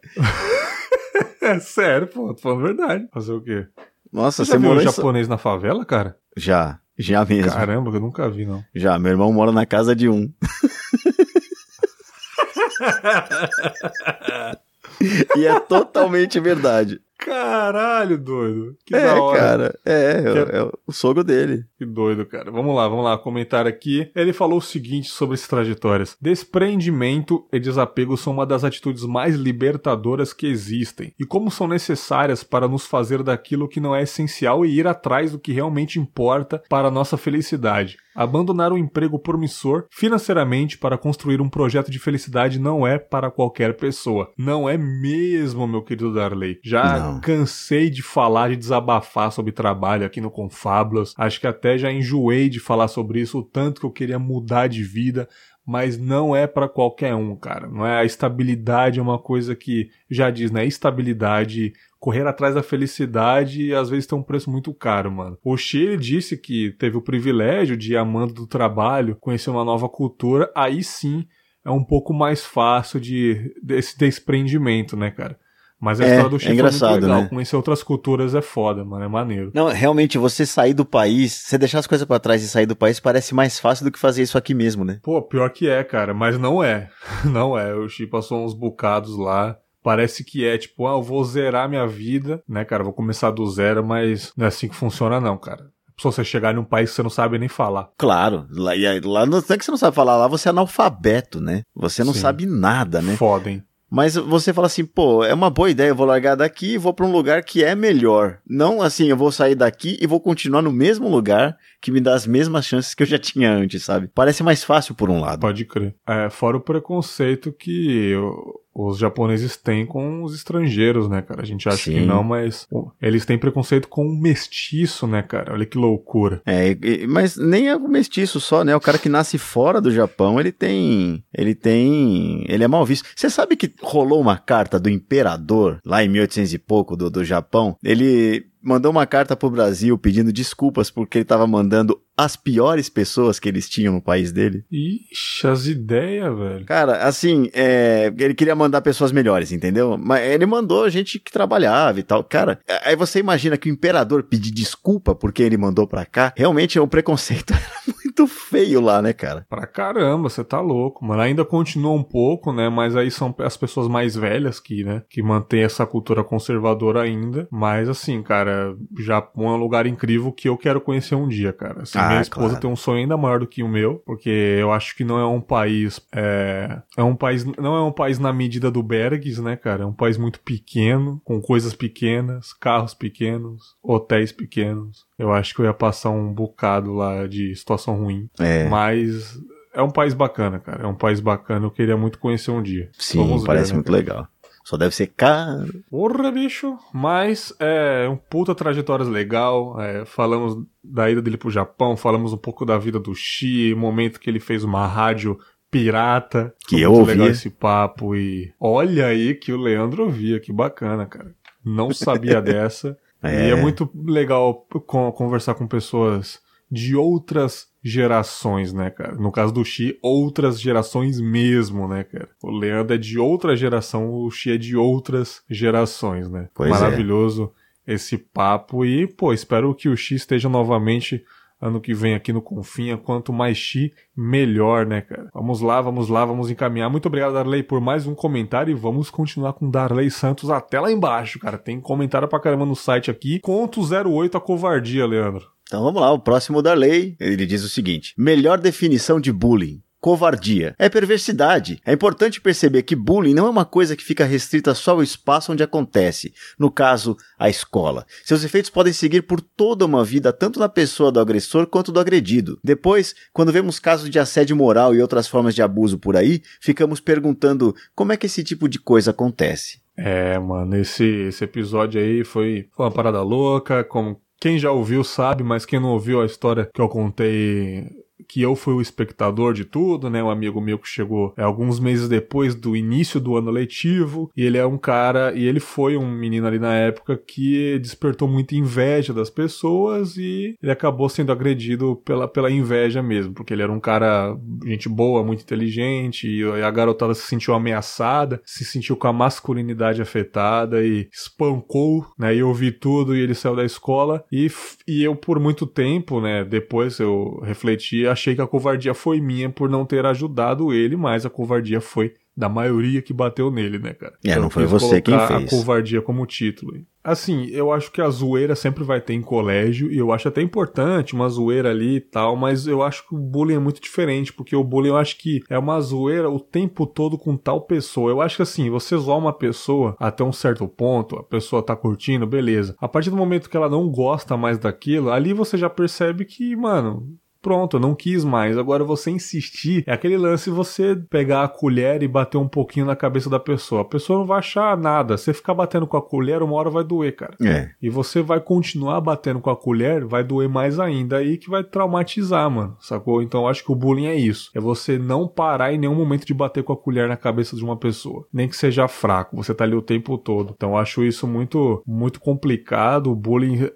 [1.54, 2.34] é sério, pô.
[2.34, 3.08] Tô falando a verdade.
[3.12, 3.66] Fazer o quê?
[4.12, 6.16] Nossa, Você você já viu morou um em japonês na favela, cara?
[6.36, 7.52] Já, já mesmo.
[7.52, 8.64] Caramba, eu nunca vi, não.
[8.74, 10.28] Já, meu irmão mora na casa de um.
[15.36, 17.00] e é totalmente verdade.
[17.24, 18.76] Caralho, doido.
[18.84, 19.38] Que é, da hora.
[19.38, 19.78] cara.
[19.84, 21.64] É, Que- é, é o sogro dele.
[21.78, 22.50] Que doido, cara.
[22.50, 23.16] Vamos lá, vamos lá.
[23.18, 24.10] Comentário aqui.
[24.14, 29.34] Ele falou o seguinte sobre essas trajetórias: Desprendimento e desapego são uma das atitudes mais
[29.36, 31.12] libertadoras que existem.
[31.18, 35.32] E como são necessárias para nos fazer daquilo que não é essencial e ir atrás
[35.32, 37.96] do que realmente importa para a nossa felicidade.
[38.14, 43.76] Abandonar um emprego promissor financeiramente para construir um projeto de felicidade não é para qualquer
[43.76, 44.32] pessoa.
[44.36, 46.58] Não é mesmo, meu querido Darley.
[46.64, 47.20] Já Não.
[47.20, 51.14] cansei de falar, de desabafar sobre trabalho aqui no Confábulas.
[51.16, 54.66] Acho que até já enjoei de falar sobre isso, o tanto que eu queria mudar
[54.66, 55.28] de vida.
[55.66, 57.68] Mas não é pra qualquer um, cara.
[57.68, 60.66] Não é a estabilidade é uma coisa que já diz, né?
[60.66, 65.38] Estabilidade, correr atrás da felicidade e às vezes tem um preço muito caro, mano.
[65.44, 69.64] O Xi ele disse que teve o privilégio de ir amando do trabalho, conhecer uma
[69.64, 71.26] nova cultura, aí sim
[71.64, 75.38] é um pouco mais fácil de desse desprendimento, né, cara?
[75.82, 77.22] Mas a É, história do é Xi foi engraçado, muito legal.
[77.22, 77.28] né?
[77.28, 79.02] Conhecer outras culturas é foda, mano.
[79.04, 79.50] É maneiro.
[79.54, 82.76] Não, realmente, você sair do país, você deixar as coisas pra trás e sair do
[82.76, 85.00] país parece mais fácil do que fazer isso aqui mesmo, né?
[85.02, 86.90] Pô, pior que é, cara, mas não é.
[87.24, 87.74] Não é.
[87.74, 89.56] O Xi passou uns bocados lá.
[89.82, 92.84] Parece que é tipo, ah, eu vou zerar minha vida, né, cara?
[92.84, 95.70] Vou começar do zero, mas não é assim que funciona, não, cara.
[95.98, 97.90] Se você chegar num país que você não sabe nem falar.
[97.98, 100.50] Claro, lá, e aí, lá não é que você não sabe falar, lá você é
[100.50, 101.62] analfabeto, né?
[101.74, 102.20] Você não Sim.
[102.20, 103.16] sabe nada, né?
[103.16, 103.62] Foda, hein?
[103.90, 106.94] Mas você fala assim, pô, é uma boa ideia, eu vou largar daqui e vou
[106.94, 108.38] pra um lugar que é melhor.
[108.48, 112.14] Não assim, eu vou sair daqui e vou continuar no mesmo lugar que me dá
[112.14, 114.08] as mesmas chances que eu já tinha antes, sabe?
[114.14, 115.40] Parece mais fácil por um lado.
[115.40, 115.96] Pode crer.
[116.06, 121.42] É, fora o preconceito que o, os japoneses têm com os estrangeiros, né, cara?
[121.42, 121.94] A gente acha Sim.
[121.94, 125.52] que não, mas pô, eles têm preconceito com o mestiço, né, cara?
[125.52, 126.42] Olha que loucura.
[126.46, 126.76] É,
[127.06, 128.74] mas nem é o mestiço só, né?
[128.74, 131.22] O cara que nasce fora do Japão, ele tem.
[131.32, 132.44] Ele tem.
[132.48, 133.08] Ele é mal visto.
[133.14, 137.24] Você sabe que rolou uma carta do imperador, lá em 1800 e pouco, do, do
[137.24, 137.76] Japão?
[137.82, 143.38] Ele mandou uma carta pro Brasil pedindo desculpas porque ele tava mandando as piores pessoas
[143.38, 144.64] que eles tinham no país dele.
[144.70, 146.64] Ixi, as ideias, velho.
[146.66, 149.96] Cara, assim, é, ele queria mandar pessoas melhores, entendeu?
[149.98, 152.22] Mas ele mandou gente que trabalhava e tal.
[152.24, 156.32] Cara, aí você imagina que o imperador pedir desculpa porque ele mandou pra cá.
[156.36, 159.46] Realmente o preconceito era muito feio lá, né, cara?
[159.48, 161.22] Pra caramba, você tá louco, mano.
[161.22, 162.68] Ainda continua um pouco, né?
[162.68, 165.02] Mas aí são as pessoas mais velhas que, né?
[165.08, 167.48] Que mantêm essa cultura conservadora ainda.
[167.50, 171.82] Mas assim, cara, Japão é um lugar incrível que eu quero conhecer um dia, cara.
[171.82, 172.60] Assim, Ah, minha esposa claro.
[172.60, 175.26] tem um sonho ainda maior do que o meu, porque eu acho que não é
[175.26, 176.00] um país.
[176.14, 177.44] É, é um país.
[177.44, 179.84] Não é um país na medida do Bergs, né, cara?
[179.84, 185.04] É um país muito pequeno, com coisas pequenas, carros pequenos, hotéis pequenos.
[185.18, 188.28] Eu acho que eu ia passar um bocado lá de situação ruim.
[188.38, 188.68] É.
[188.68, 189.38] Mas
[189.72, 190.84] é um país bacana, cara.
[190.84, 191.66] É um país bacana.
[191.66, 192.90] Eu queria muito conhecer um dia.
[192.98, 193.98] Sim, Vamos ver, parece né, muito cara?
[193.98, 194.28] legal.
[194.70, 195.82] Só deve ser caro.
[195.90, 196.78] Porra, bicho.
[196.94, 199.80] Mas é um puta trajetória legal.
[199.80, 204.20] É, falamos da ida dele pro Japão, falamos um pouco da vida do Xi, momento
[204.20, 205.36] que ele fez uma rádio
[205.70, 206.54] pirata.
[206.68, 207.14] Que Foi eu muito ouvia.
[207.14, 208.14] legal esse papo.
[208.14, 211.34] E olha aí que o Leandro ouvia, que bacana, cara.
[211.64, 212.96] Não sabia dessa.
[213.22, 213.48] É.
[213.48, 216.38] E é muito legal con- conversar com pessoas
[216.70, 219.14] de outras gerações, né, cara?
[219.14, 222.28] No caso do Xi, outras gerações mesmo, né, cara?
[222.42, 226.48] O Leandro é de outra geração, o Xi é de outras gerações, né?
[226.54, 226.74] Pois é.
[226.74, 227.52] Maravilhoso
[227.86, 231.24] esse papo e, pô, espero que o Xi esteja novamente
[231.60, 232.96] ano que vem aqui no Confinha.
[232.96, 235.28] Quanto mais Xi, melhor, né, cara?
[235.34, 236.88] Vamos lá, vamos lá, vamos encaminhar.
[236.90, 240.90] Muito obrigado, Darley, por mais um comentário e vamos continuar com Darley Santos até lá
[240.90, 241.58] embaixo, cara.
[241.58, 243.40] Tem comentário pra caramba no site aqui.
[243.40, 245.46] Conto 08 a covardia, Leandro.
[245.68, 249.80] Então vamos lá, o próximo da lei, ele diz o seguinte: melhor definição de bullying.
[250.00, 250.74] Covardia.
[250.78, 251.80] É perversidade.
[251.84, 255.52] É importante perceber que bullying não é uma coisa que fica restrita só ao espaço
[255.52, 258.06] onde acontece, no caso, a escola.
[258.24, 262.00] Seus efeitos podem seguir por toda uma vida, tanto na pessoa do agressor quanto do
[262.00, 262.58] agredido.
[262.64, 267.00] Depois, quando vemos casos de assédio moral e outras formas de abuso por aí, ficamos
[267.00, 269.80] perguntando como é que esse tipo de coisa acontece.
[269.96, 273.84] É, mano, esse, esse episódio aí foi, uma parada louca.
[273.84, 277.86] Como quem já ouviu sabe, mas quem não ouviu a história que eu contei
[278.28, 280.22] que eu fui o espectador de tudo, né?
[280.22, 284.44] Um amigo meu que chegou é, alguns meses depois do início do ano letivo, e
[284.44, 288.54] ele é um cara, e ele foi um menino ali na época que despertou muita
[288.54, 293.72] inveja das pessoas e ele acabou sendo agredido pela, pela inveja mesmo, porque ele era
[293.72, 299.08] um cara, gente boa, muito inteligente, e a garotada se sentiu ameaçada, se sentiu com
[299.08, 302.34] a masculinidade afetada e espancou, né?
[302.34, 304.50] E eu vi tudo e ele saiu da escola e,
[304.86, 306.44] e eu por muito tempo, né?
[306.44, 311.24] Depois eu refleti, achei que a covardia foi minha por não ter ajudado ele, mas
[311.24, 314.14] a covardia foi da maioria que bateu nele, né, cara?
[314.24, 315.30] É, não eu foi você quem fez.
[315.30, 316.72] A covardia como título.
[317.02, 320.42] Assim, eu acho que a zoeira sempre vai ter em colégio, e eu acho até
[320.42, 324.32] importante uma zoeira ali e tal, mas eu acho que o bullying é muito diferente,
[324.32, 328.10] porque o bullying eu acho que é uma zoeira o tempo todo com tal pessoa.
[328.10, 331.74] Eu acho que assim, você zoar uma pessoa até um certo ponto, a pessoa tá
[331.74, 332.76] curtindo, beleza.
[332.78, 336.54] A partir do momento que ela não gosta mais daquilo, ali você já percebe que,
[336.54, 338.58] mano, Pronto, eu não quis mais.
[338.58, 342.96] Agora você insistir, é aquele lance você pegar a colher e bater um pouquinho na
[342.96, 343.82] cabeça da pessoa.
[343.82, 345.16] A pessoa não vai achar nada.
[345.16, 347.36] Você ficar batendo com a colher, uma hora vai doer, cara.
[347.42, 347.70] É.
[347.80, 351.64] E você vai continuar batendo com a colher, vai doer mais ainda aí que vai
[351.64, 352.76] traumatizar, mano.
[352.80, 353.22] Sacou?
[353.22, 354.50] Então eu acho que o bullying é isso.
[354.54, 357.64] É você não parar em nenhum momento de bater com a colher na cabeça de
[357.64, 358.26] uma pessoa.
[358.32, 360.52] Nem que seja fraco, você tá ali o tempo todo.
[360.56, 363.10] Então eu acho isso muito muito complicado.
[363.10, 363.70] O bullying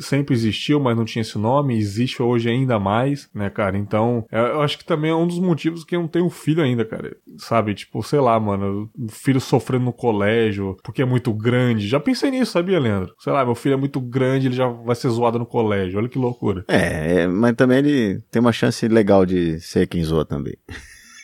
[0.00, 2.99] sempre existiu, mas não tinha esse nome, existe hoje ainda mais,
[3.34, 3.76] né, cara?
[3.76, 6.62] Então, eu eu acho que também é um dos motivos que eu não tenho filho
[6.62, 7.16] ainda, cara.
[7.38, 7.74] Sabe?
[7.74, 11.88] Tipo, sei lá, mano, filho sofrendo no colégio porque é muito grande.
[11.88, 13.14] Já pensei nisso, sabia, Leandro?
[13.18, 15.98] Sei lá, meu filho é muito grande, ele já vai ser zoado no colégio.
[15.98, 16.64] Olha que loucura.
[16.68, 20.54] É, é, mas também ele tem uma chance legal de ser quem zoa também.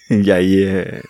[0.24, 1.03] e aí é,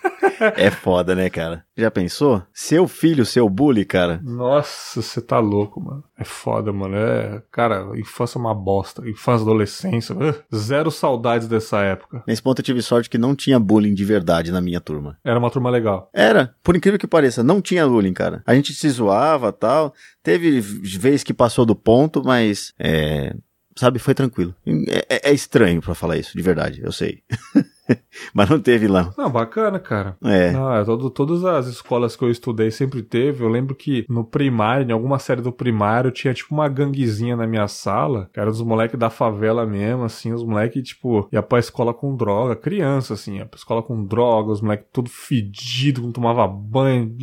[0.55, 1.63] é foda, né, cara?
[1.75, 2.41] Já pensou?
[2.53, 4.19] Seu filho, seu bully, cara?
[4.23, 6.03] Nossa, você tá louco, mano.
[6.17, 6.95] É foda, mano.
[6.95, 9.07] É, cara, infância é uma bosta.
[9.07, 10.15] Infância, adolescência.
[10.53, 12.23] zero saudades dessa época.
[12.27, 15.17] Nesse ponto eu tive sorte que não tinha bullying de verdade na minha turma.
[15.23, 16.09] Era uma turma legal.
[16.13, 18.41] Era, por incrível que pareça, não tinha bullying, cara.
[18.45, 19.93] A gente se zoava tal.
[20.23, 23.35] Teve vez que passou do ponto, mas é.
[23.75, 24.55] Sabe, foi tranquilo.
[24.87, 27.21] É, é- é estranho pra falar isso, de verdade, eu sei.
[28.33, 29.13] Mas não teve lá.
[29.17, 30.17] Não, bacana, cara.
[30.23, 30.51] É.
[30.51, 33.43] Não, é, todo, todas as escolas que eu estudei sempre teve.
[33.43, 37.47] Eu lembro que no primário, em alguma série do primário, tinha tipo uma ganguezinha na
[37.47, 41.59] minha sala, que era dos moleques da favela mesmo, assim, os moleques, tipo, ia pra
[41.59, 46.11] escola com droga, criança, assim, ia pra escola com droga, os moleques tudo fedido, não
[46.11, 47.15] tomava banho,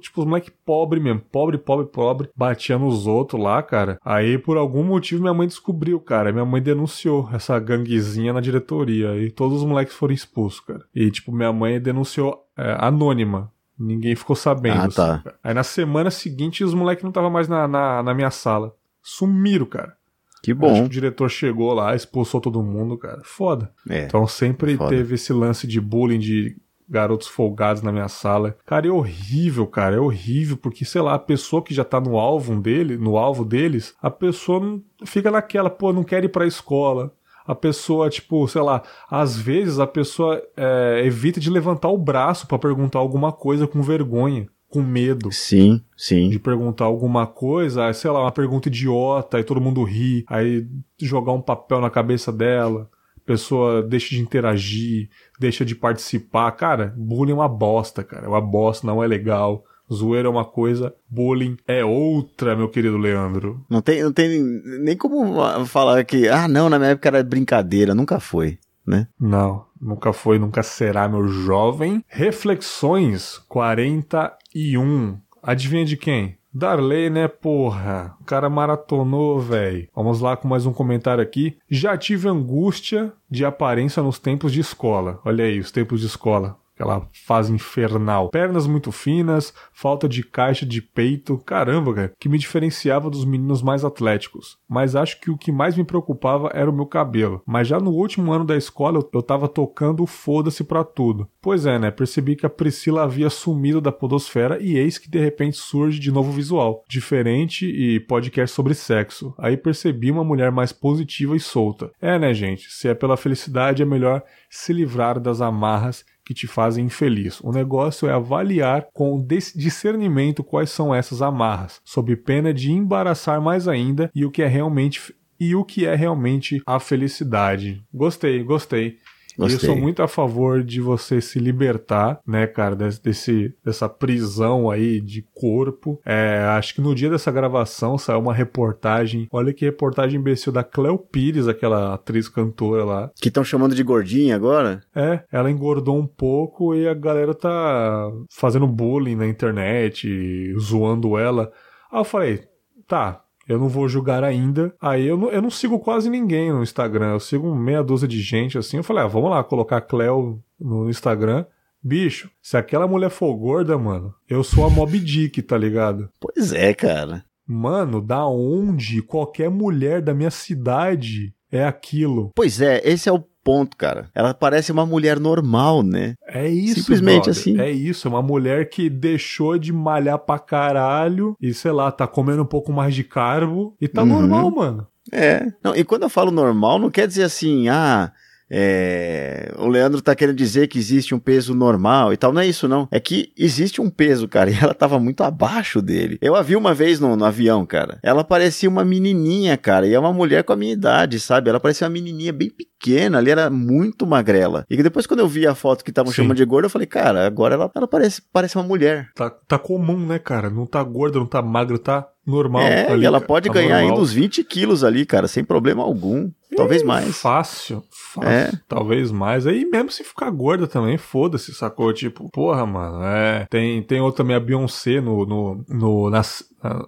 [0.00, 3.98] tipo, os moleques pobre mesmo, pobre, pobre, pobre, batia nos outros lá, cara.
[4.04, 6.32] Aí, por algum motivo, minha mãe descobriu, cara.
[6.32, 9.16] Minha mãe denunciou essa ganguezinha na diretoria.
[9.16, 10.84] E todos os moleques foram expulsos, cara.
[10.94, 13.52] E, tipo, minha mãe denunciou é, anônima.
[13.78, 14.80] Ninguém ficou sabendo.
[14.80, 15.14] Ah, tá.
[15.14, 15.38] assim, cara.
[15.42, 18.74] Aí na semana seguinte os moleques não estavam mais na, na, na minha sala.
[19.02, 19.96] Sumiram, cara.
[20.42, 20.84] Que Acho que bom.
[20.84, 23.20] o diretor chegou lá, expulsou todo mundo, cara.
[23.24, 23.72] Foda.
[23.88, 24.04] É.
[24.04, 24.90] Então sempre Foda.
[24.90, 26.56] teve esse lance de bullying de
[26.88, 28.56] garotos folgados na minha sala.
[28.64, 29.96] Cara, é horrível, cara.
[29.96, 33.44] É horrível, porque, sei lá, a pessoa que já tá no alvo dele, no alvo
[33.44, 37.12] deles, a pessoa fica naquela, pô, não quer ir pra escola.
[37.48, 42.46] A pessoa, tipo, sei lá, às vezes a pessoa é, evita de levantar o braço
[42.46, 46.28] pra perguntar alguma coisa com vergonha, com medo Sim, sim.
[46.28, 50.66] de perguntar alguma coisa, sei lá, uma pergunta idiota, aí todo mundo ri, aí
[51.00, 55.08] jogar um papel na cabeça dela, a pessoa deixa de interagir,
[55.40, 56.50] deixa de participar.
[56.52, 58.26] Cara, bullying é uma bosta, cara.
[58.26, 59.64] É uma bosta, não é legal.
[59.92, 63.64] Zoeira é uma coisa, bullying é outra, meu querido Leandro.
[63.68, 64.40] Não tem, não tem
[64.82, 67.94] nem como falar que, ah, não, na minha época era brincadeira.
[67.94, 69.08] Nunca foi, né?
[69.18, 72.04] Não, nunca foi, nunca será, meu jovem.
[72.06, 75.18] Reflexões 41.
[75.42, 76.38] Adivinha de quem?
[76.52, 78.16] Darley, né, porra?
[78.20, 79.86] O cara maratonou, velho.
[79.94, 81.56] Vamos lá com mais um comentário aqui.
[81.70, 85.20] Já tive angústia de aparência nos tempos de escola.
[85.24, 86.56] Olha aí, os tempos de escola.
[86.78, 88.28] Aquela fase infernal.
[88.28, 91.36] Pernas muito finas, falta de caixa de peito.
[91.38, 94.56] Caramba, cara, que me diferenciava dos meninos mais atléticos.
[94.68, 97.42] Mas acho que o que mais me preocupava era o meu cabelo.
[97.44, 101.28] Mas já no último ano da escola eu, tava tocando foda-se pra tudo.
[101.42, 101.90] Pois é, né?
[101.90, 106.12] Percebi que a Priscila havia sumido da podosfera e eis que de repente surge de
[106.12, 106.84] novo visual.
[106.88, 109.34] Diferente e podcast sobre sexo.
[109.36, 111.90] Aí percebi uma mulher mais positiva e solta.
[112.00, 112.70] É, né, gente?
[112.70, 117.40] Se é pela felicidade, é melhor se livrar das amarras que te fazem infeliz.
[117.40, 123.40] O negócio é avaliar com dis- discernimento quais são essas amarras, sob pena de embaraçar
[123.40, 127.82] mais ainda e o que é realmente e o que é realmente a felicidade.
[127.94, 128.98] Gostei, gostei.
[129.38, 129.68] E Eu Gostei.
[129.70, 135.00] sou muito a favor de você se libertar, né, cara, desse, desse- dessa prisão aí
[135.00, 136.00] de corpo.
[136.04, 139.28] É, acho que no dia dessa gravação saiu uma reportagem.
[139.30, 143.10] Olha que reportagem imbecil da Cleo Pires, aquela atriz cantora lá.
[143.20, 144.80] Que estão chamando de gordinha agora?
[144.94, 151.52] É, ela engordou um pouco e a galera tá fazendo bullying na internet, zoando ela.
[151.92, 152.40] Aí eu falei,
[152.86, 154.74] tá, eu não vou julgar ainda.
[154.80, 158.20] Aí eu não, eu não sigo quase ninguém no Instagram, eu sigo meia dúzia de
[158.20, 158.76] gente assim.
[158.76, 161.46] Eu falei, ah, vamos lá, colocar a Cleo no Instagram.
[161.82, 166.10] Bicho, se aquela mulher for gorda, mano, eu sou a Mob Dick, tá ligado?
[166.20, 167.24] Pois é, cara.
[167.46, 172.30] Mano, da onde qualquer mulher da minha cidade é aquilo?
[172.34, 174.08] Pois é, esse é o ponto, cara.
[174.14, 176.14] Ela parece uma mulher normal, né?
[176.26, 177.30] É isso, Simplesmente brother.
[177.40, 177.58] assim.
[177.60, 182.06] É isso, é uma mulher que deixou de malhar pra caralho e, sei lá, tá
[182.06, 184.08] comendo um pouco mais de carbo e tá Uhum.
[184.08, 184.86] normal, mano.
[185.10, 185.46] É.
[185.64, 188.12] Não, e quando eu falo normal, não quer dizer assim, ah,
[188.50, 192.32] é, o Leandro tá querendo dizer que existe um peso normal e tal.
[192.32, 192.88] Não é isso, não.
[192.90, 196.18] É que existe um peso, cara, e ela tava muito abaixo dele.
[196.20, 197.98] Eu a vi uma vez no, no avião, cara.
[198.02, 201.48] Ela parecia uma menininha, cara, e é uma mulher com a minha idade, sabe?
[201.50, 202.68] Ela parecia uma menininha bem pequena,
[203.16, 204.64] ali era muito magrela.
[204.70, 207.26] E depois quando eu vi a foto que estavam chamando de gorda, eu falei, cara,
[207.26, 209.10] agora ela, ela parece, parece uma mulher.
[209.14, 210.48] Tá, tá comum, né, cara?
[210.50, 212.62] Não tá gordo, não tá magro, tá normal.
[212.62, 213.88] é, ali, e ela pode Tá ganhar normal.
[213.90, 216.30] ainda uns 20 quilos ali, cara, sem problema algum.
[216.56, 217.16] Talvez mais.
[217.16, 218.28] Fácil, fácil.
[218.28, 218.50] É.
[218.68, 219.46] Talvez mais.
[219.46, 221.92] Aí mesmo se ficar gorda também, foda-se, sacou?
[221.92, 223.46] Tipo, porra, mano, é.
[223.48, 225.24] Tem, tem outra também, a Beyoncé no.
[225.24, 226.42] no, no nas,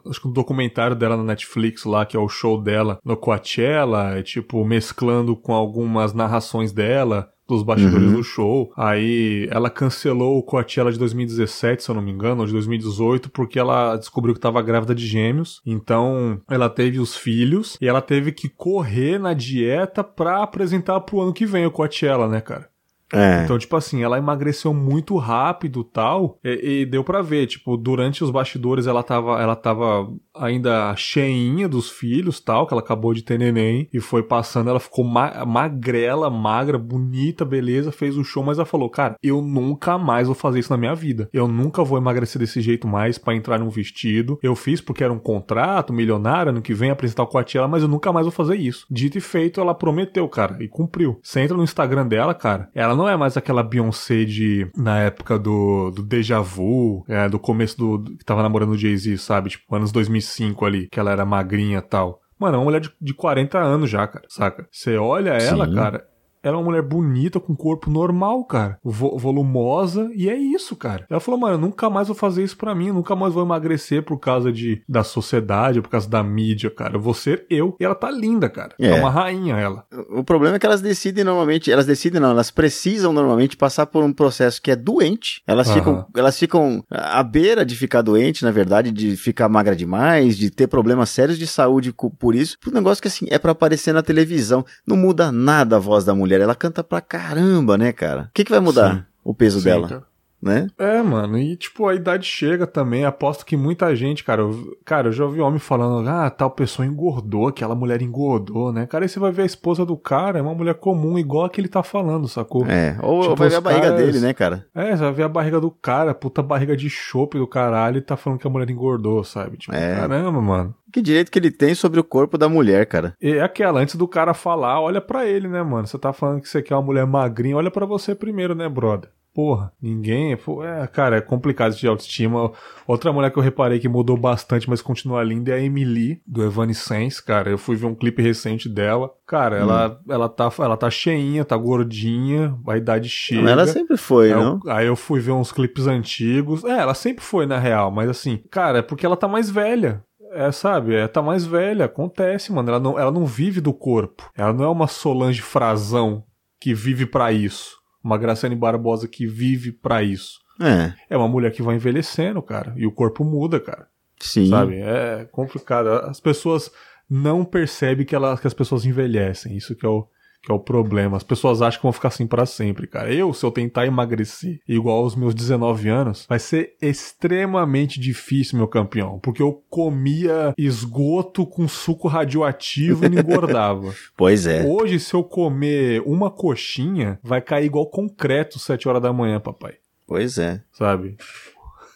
[0.08, 4.16] acho que um documentário dela na Netflix lá, que é o show dela no Coachella,
[4.18, 7.28] é, tipo, mesclando com algumas narrações dela.
[7.48, 8.14] Dos bastidores Uhum.
[8.14, 8.72] do show.
[8.76, 13.28] Aí ela cancelou o Coachella de 2017, se eu não me engano, ou de 2018,
[13.28, 15.60] porque ela descobriu que estava grávida de gêmeos.
[15.66, 21.20] Então ela teve os filhos e ela teve que correr na dieta pra apresentar pro
[21.20, 22.69] ano que vem o Coachella, né, cara?
[23.12, 23.44] É.
[23.44, 28.22] Então, tipo assim, ela emagreceu muito rápido tal, e, e deu pra ver, tipo, durante
[28.22, 30.08] os bastidores ela tava, ela tava
[30.40, 34.80] ainda cheinha dos filhos, tal, que ela acabou de ter neném, e foi passando, ela
[34.80, 39.98] ficou ma magrela, magra, bonita, beleza, fez o show, mas ela falou, cara, eu nunca
[39.98, 41.28] mais vou fazer isso na minha vida.
[41.32, 44.38] Eu nunca vou emagrecer desse jeito mais para entrar num vestido.
[44.42, 47.88] Eu fiz porque era um contrato milionário, ano que vem apresentar o Coachella, mas eu
[47.88, 48.86] nunca mais vou fazer isso.
[48.90, 51.18] Dito e feito, ela prometeu, cara, e cumpriu.
[51.22, 55.38] Você entra no Instagram dela, cara, ela não é mais aquela Beyoncé de, na época
[55.38, 59.50] do, do Deja Vu, é, do começo do, que tava namorando o Jay-Z, sabe?
[59.50, 60.29] Tipo, anos 2005
[60.64, 62.20] ali, que ela era magrinha e tal.
[62.38, 64.66] Mano, é uma mulher de, de 40 anos já, cara, saca?
[64.70, 65.74] Você olha ela, Sim.
[65.74, 66.06] cara,
[66.42, 68.78] ela é uma mulher bonita, com corpo normal, cara.
[68.84, 71.06] Vo- volumosa, e é isso, cara.
[71.10, 74.02] Ela falou, mano, eu nunca mais vou fazer isso pra mim, nunca mais vou emagrecer
[74.02, 76.96] por causa de, da sociedade, por causa da mídia, cara.
[76.96, 77.76] Eu vou ser eu.
[77.80, 78.74] E ela tá linda, cara.
[78.78, 78.94] É, É.
[78.94, 79.84] uma rainha, ela.
[80.10, 84.02] O problema é que elas decidem normalmente, elas decidem não, elas precisam normalmente passar por
[84.02, 85.42] um processo que é doente.
[85.46, 85.74] Elas Aham.
[85.78, 90.50] ficam, elas ficam à beira de ficar doente, na verdade, de ficar magra demais, de
[90.50, 92.56] ter problemas sérios de saúde por isso.
[92.60, 96.04] Por um negócio que assim é pra aparecer na televisão, não muda nada a voz
[96.04, 98.22] da mulher, ela canta pra caramba, né, cara?
[98.22, 99.02] O que que vai mudar Sim.
[99.24, 100.09] o peso Sim, dela, cara.
[100.42, 100.66] Né?
[100.78, 103.04] É, mano, e tipo, a idade chega também.
[103.04, 106.86] Aposto que muita gente, cara, eu, cara, eu já ouvi homem falando, ah, tal pessoa
[106.86, 108.86] engordou, aquela mulher engordou, né?
[108.86, 111.50] Cara, aí você vai ver a esposa do cara, é uma mulher comum, igual a
[111.50, 112.66] que ele tá falando, sacou?
[112.66, 114.66] É, ou Tipo, vai ver a barriga caras- dele, né, cara?
[114.74, 118.02] É, você vai ver a barriga do cara, puta barriga de chope do caralho, e
[118.02, 119.56] tá falando que a mulher engordou, sabe?
[119.56, 119.96] Tipo, É.
[119.96, 120.74] caramba, mano.
[120.92, 123.14] Que direito que ele tem sobre o corpo da mulher, cara?
[123.22, 125.86] É aquela, antes do cara falar, olha pra ele, né, mano?
[125.86, 129.08] Você tá falando que você quer uma mulher magrinha, olha pra você primeiro, né, brother?
[129.32, 130.32] Porra, ninguém.
[130.32, 132.50] É, cara, é complicado de autoestima.
[132.86, 136.42] Outra mulher que eu reparei que mudou bastante, mas continua linda, é a Emily, do
[136.42, 137.48] Evanescence, cara.
[137.50, 139.10] Eu fui ver um clipe recente dela.
[139.26, 143.48] Cara, ela, ela, tá, ela tá cheinha, tá gordinha, a idade chega.
[143.50, 144.60] Ela sempre foi, Aí eu- não?
[144.66, 146.64] aí eu fui ver uns clipes antigos.
[146.64, 150.02] É, ela sempre foi, na real, mas assim, cara, é porque ela tá mais velha.
[150.32, 150.94] É, sabe?
[150.94, 151.86] É, tá mais velha.
[151.86, 152.68] Acontece, mano.
[152.68, 154.30] Ela não, ela não vive do corpo.
[154.36, 156.22] Ela não é uma Solange Frazão
[156.60, 157.79] que vive pra isso.
[158.02, 160.38] Uma Graciane Barbosa que vive pra isso.
[160.60, 162.72] É, É uma mulher que vai envelhecendo, cara.
[162.76, 163.88] E o corpo muda, cara.
[164.20, 164.48] sim.
[164.48, 164.76] Sabe?
[164.76, 165.88] É complicado.
[165.88, 166.70] As pessoas
[167.08, 169.56] não percebem que, elas, que as pessoas envelhecem.
[169.56, 170.06] Isso que é o,
[170.42, 171.16] que é o problema.
[171.16, 173.12] As pessoas acham que vão ficar assim pra sempre, cara.
[173.12, 178.68] Eu, se eu tentar emagrecer igual aos meus 19 anos, vai ser extremamente difícil, meu
[178.68, 179.18] campeão.
[179.20, 183.94] Porque eu comia esgoto com suco radioativo e não engordava.
[184.16, 184.64] Pois é.
[184.66, 189.74] Hoje, se eu comer uma coxinha, vai cair igual concreto 7 horas da manhã, papai.
[190.06, 190.60] Pois é.
[190.72, 191.16] Sabe?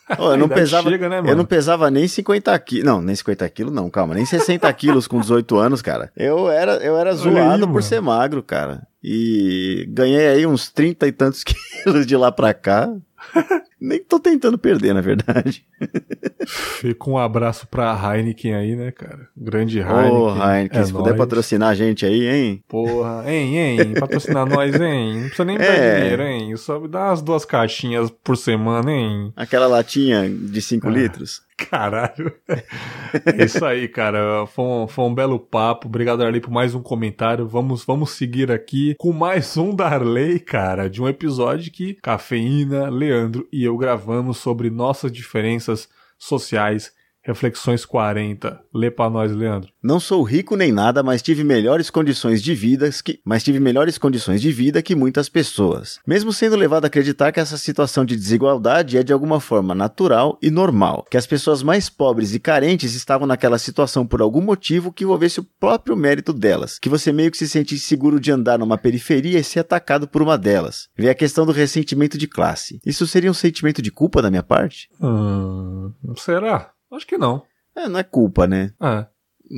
[0.18, 2.84] Ó, eu não pesava, chega, né, eu não pesava nem 50 quilos.
[2.84, 6.10] Não, nem 50 quilos, não, calma, nem 60 quilos com 18 anos, cara.
[6.16, 7.82] Eu era, eu era zoado por mano.
[7.82, 8.86] ser magro, cara.
[9.02, 12.92] E ganhei aí uns 30 e tantos quilos de lá pra cá.
[13.80, 15.64] Nem tô tentando perder, na verdade.
[16.46, 19.28] Fica um abraço pra Heineken aí, né, cara?
[19.36, 20.10] Grande Heineken.
[20.10, 21.18] Ô, Heineken, é se puder nóis.
[21.18, 22.64] patrocinar a gente aí, hein?
[22.68, 25.14] Porra, hein, hein, patrocinar nós, hein?
[25.14, 26.00] Não precisa nem me dar É.
[26.00, 26.56] dinheiro, hein?
[26.56, 29.32] Só me dá umas duas caixinhas por semana, hein?
[29.36, 30.90] Aquela latinha de 5 Ah.
[30.90, 31.42] litros.
[31.56, 32.34] Caralho.
[33.38, 34.46] É isso aí, cara.
[34.46, 35.86] Foi um, foi um belo papo.
[35.86, 37.46] Obrigado, Darley, por mais um comentário.
[37.46, 43.48] Vamos, vamos seguir aqui com mais um Darley, cara, de um episódio que Cafeína, Leandro
[43.52, 46.92] e eu gravamos sobre nossas diferenças sociais.
[47.24, 48.60] Reflexões 40.
[48.72, 49.70] Lê pra nós, Leandro.
[49.82, 53.96] Não sou rico nem nada, mas tive melhores condições de vida que, mas tive melhores
[53.96, 55.98] condições de vida que muitas pessoas.
[56.06, 60.38] Mesmo sendo levado a acreditar que essa situação de desigualdade é de alguma forma natural
[60.42, 64.92] e normal, que as pessoas mais pobres e carentes estavam naquela situação por algum motivo
[64.92, 68.58] que envolvesse o próprio mérito delas, que você meio que se sente inseguro de andar
[68.58, 70.88] numa periferia e ser atacado por uma delas.
[70.96, 72.80] Vê a questão do ressentimento de classe.
[72.84, 74.88] Isso seria um sentimento de culpa da minha parte?
[75.00, 76.74] Hum, será?
[76.92, 77.42] Acho que não.
[77.76, 78.72] É, não é culpa, né?
[78.80, 79.06] É.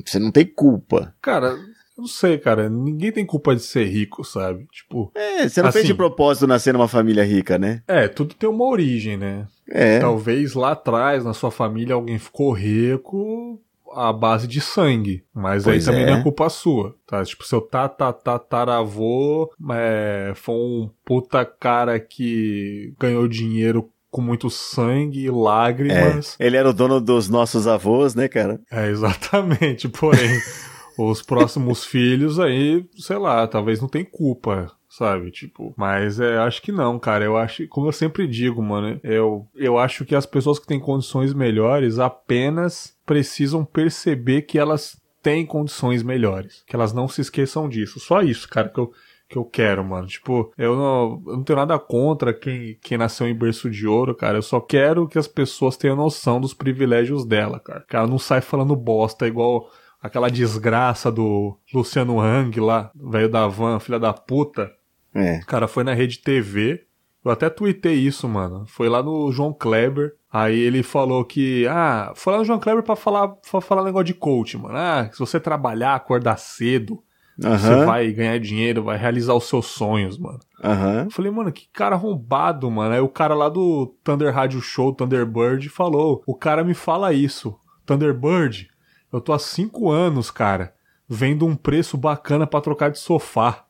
[0.07, 1.15] Você não tem culpa.
[1.21, 1.59] Cara, eu
[1.99, 2.69] não sei, cara.
[2.69, 4.67] Ninguém tem culpa de ser rico, sabe?
[4.73, 5.93] Tipo, É, você não fez Assim.
[5.93, 7.83] de propósito nascer numa família rica, né?
[7.87, 9.47] é, tudo tem uma origem, né?
[9.69, 9.99] É.
[9.99, 13.61] Talvez lá atrás, na sua família, alguém ficou rico
[13.93, 15.25] à base de sangue.
[15.35, 16.11] Mas Pois aí também é.
[16.13, 17.25] não é culpa sua, tá?
[17.25, 25.31] Tipo, seu tataravô é, foi um puta cara que ganhou dinheiro com muito sangue e
[25.31, 26.37] lágrimas.
[26.41, 28.59] Ele era o dono dos nossos avós, né, cara?
[28.71, 29.91] É, exatamente.
[29.91, 30.41] Porém,
[30.97, 35.31] os próximos filhos aí, sei lá, talvez não tem culpa, sabe?
[35.31, 37.27] Tipo, mas é, acho que não, cara.
[37.27, 40.81] Eu acho, como eu sempre digo, mano, eu, eu acho que as pessoas que têm
[40.81, 46.65] condições melhores apenas precisam perceber que elas têm condições melhores.
[46.67, 48.01] Que elas não se esqueçam disso.
[48.01, 48.91] Só isso, cara, que eu,
[49.29, 50.07] que eu quero, mano.
[50.07, 54.15] Tipo, eu não, eu não tenho nada contra quem, quem nasceu em berço de ouro,
[54.15, 54.39] cara.
[54.39, 57.85] Eu só quero que as pessoas tenham noção dos privilégios dela, cara.
[57.89, 59.71] Que ela não sai falando bosta igual
[60.01, 64.71] aquela desgraça do Luciano Hang lá, velho da van, filha da puta.
[65.15, 65.41] É.
[65.47, 66.85] Cara, foi na rede TV.
[67.25, 68.65] Eu até tuitei isso, mano.
[68.69, 70.15] Foi lá no João Kleber.
[70.31, 74.05] Aí ele falou que, ah, foi lá no João Kleber pra falar, pra falar negócio
[74.05, 74.77] de coach, mano.
[74.77, 77.03] Ah, se você trabalhar, acordar cedo,
[77.39, 77.85] você Aham.
[77.85, 80.41] vai ganhar dinheiro, vai realizar os seus sonhos, mano.
[80.65, 81.05] Aham.
[81.05, 82.95] Eu falei, mano, que cara arrombado, mano.
[82.95, 87.55] Aí o cara lá do Thunder Radio Show, Thunderbird, falou: o cara me fala isso.
[87.85, 88.69] Thunderbird,
[89.13, 90.75] eu tô há cinco anos, cara,
[91.09, 93.65] vendo um preço bacana pra trocar de sofá.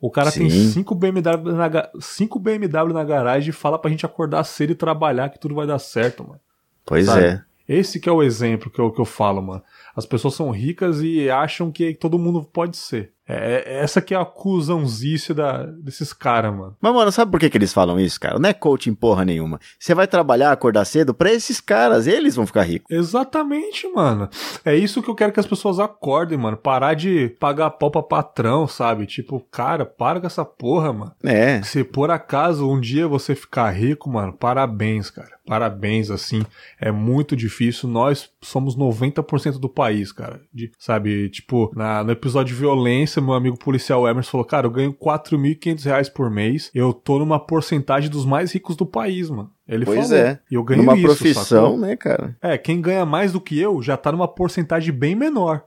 [0.00, 0.68] O cara tem Sim.
[0.70, 1.70] cinco BMW, na,
[2.00, 5.66] cinco BMW na garagem e fala pra gente acordar cedo e trabalhar que tudo vai
[5.66, 6.40] dar certo, mano.
[6.86, 7.24] Pois Sabe?
[7.24, 7.42] é.
[7.68, 9.62] Esse que é o exemplo que eu, que eu falo, mano.
[9.94, 13.12] As pessoas são ricas e acham que todo mundo pode ser.
[13.28, 16.76] É, é- essa que é a acusãozice da, desses caras, mano.
[16.80, 18.38] Mas, mano, sabe por que, que eles falam isso, cara?
[18.38, 19.60] Não é coaching porra nenhuma.
[19.78, 22.90] Você vai trabalhar, acordar cedo pra esses caras, eles vão ficar ricos.
[22.90, 24.28] Exatamente, mano.
[24.64, 26.56] É isso que eu quero que as pessoas acordem, mano.
[26.56, 29.06] Parar de pagar pau pra patrão, sabe?
[29.06, 31.12] Tipo, cara, para com essa porra, mano.
[31.22, 31.60] É.
[31.62, 35.38] Se por acaso um dia você ficar rico, mano, parabéns, cara.
[35.46, 36.44] Parabéns, assim.
[36.78, 37.88] É muito difícil.
[37.88, 40.40] Nós somos 90% do país, cara.
[40.52, 44.70] De- sabe, tipo, na, no episódio de violência, meu amigo policial Emerson falou, cara, eu
[44.70, 46.70] ganho 4.500 reais por mês.
[46.74, 49.50] Eu tô numa porcentagem dos mais ricos do país, mano.
[49.66, 50.24] Ele Pois falou.
[50.24, 50.40] é.
[50.50, 51.78] E eu ganho Numa isso, profissão, sacou?
[51.78, 52.36] né, cara?
[52.40, 55.64] É, quem ganha mais do que eu já tá numa porcentagem bem menor.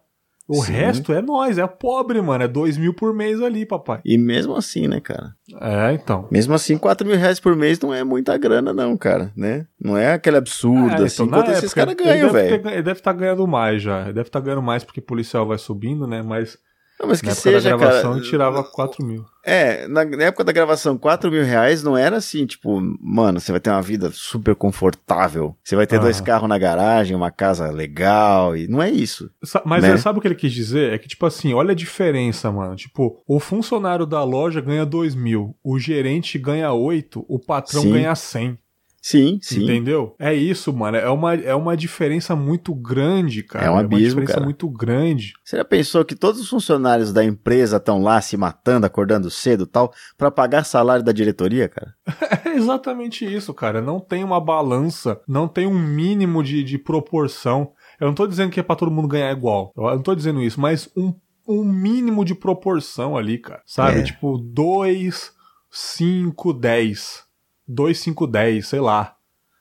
[0.52, 0.74] O Sim.
[0.74, 2.44] resto é nós, é pobre, mano.
[2.44, 4.02] É dois mil por mês ali, papai.
[4.04, 5.34] E mesmo assim, né, cara?
[5.62, 6.28] É, então.
[6.30, 9.66] Mesmo assim, 4 mil reais por mês não é muita grana, não, cara, né?
[9.80, 12.68] Não é aquele absurdo, É, assim, então, na quanto esses época, caras ele ganham, velho.
[12.68, 14.02] Ele deve estar ganhando mais já.
[14.04, 16.22] Ele deve estar ganhando mais porque o policial vai subindo, né?
[16.22, 16.58] Mas
[17.02, 18.24] Não, mas que na época seja, da gravação cara.
[18.24, 19.26] tirava 4 mil.
[19.44, 23.52] É, na, na época da gravação, 4 mil reais não era assim, tipo, mano, você
[23.52, 25.56] vai ter uma vida super confortável.
[25.64, 26.04] Você vai ter Aham.
[26.04, 29.32] dois carros na garagem, uma casa legal, e não é isso.
[29.44, 29.94] Sa- Mas Né?
[29.94, 30.94] é, sabe o que ele quis dizer?
[30.94, 32.76] É que, tipo assim, olha a diferença, mano.
[32.76, 37.94] Tipo, o funcionário da loja ganha 2 mil, o gerente ganha 8, o patrão Sim.
[37.94, 38.58] ganha 100.
[39.02, 39.64] Sim, sim.
[39.64, 40.16] Entendeu?
[40.20, 40.96] É isso, mano.
[40.96, 43.66] É uma, é uma diferença muito grande, cara.
[43.66, 44.46] É um uma abismo, diferença cara.
[44.46, 45.34] muito grande.
[45.44, 49.64] Você já pensou que todos os funcionários da empresa estão lá se matando, acordando cedo
[49.64, 51.96] e tal, pra pagar salário da diretoria, cara?
[52.46, 53.82] É exatamente isso, cara.
[53.82, 57.72] Não tem uma balança, não tem um mínimo de, de proporção.
[58.00, 59.72] Eu não tô dizendo que é pra todo mundo ganhar igual.
[59.76, 61.14] Eu não tô dizendo isso, mas um,
[61.48, 63.62] um mínimo de proporção ali, cara.
[63.66, 64.00] Sabe?
[64.00, 64.04] É.
[64.04, 65.32] Tipo, 2,
[65.70, 67.31] 5, 10.
[67.72, 69.16] 2, 5, 10, sei lá.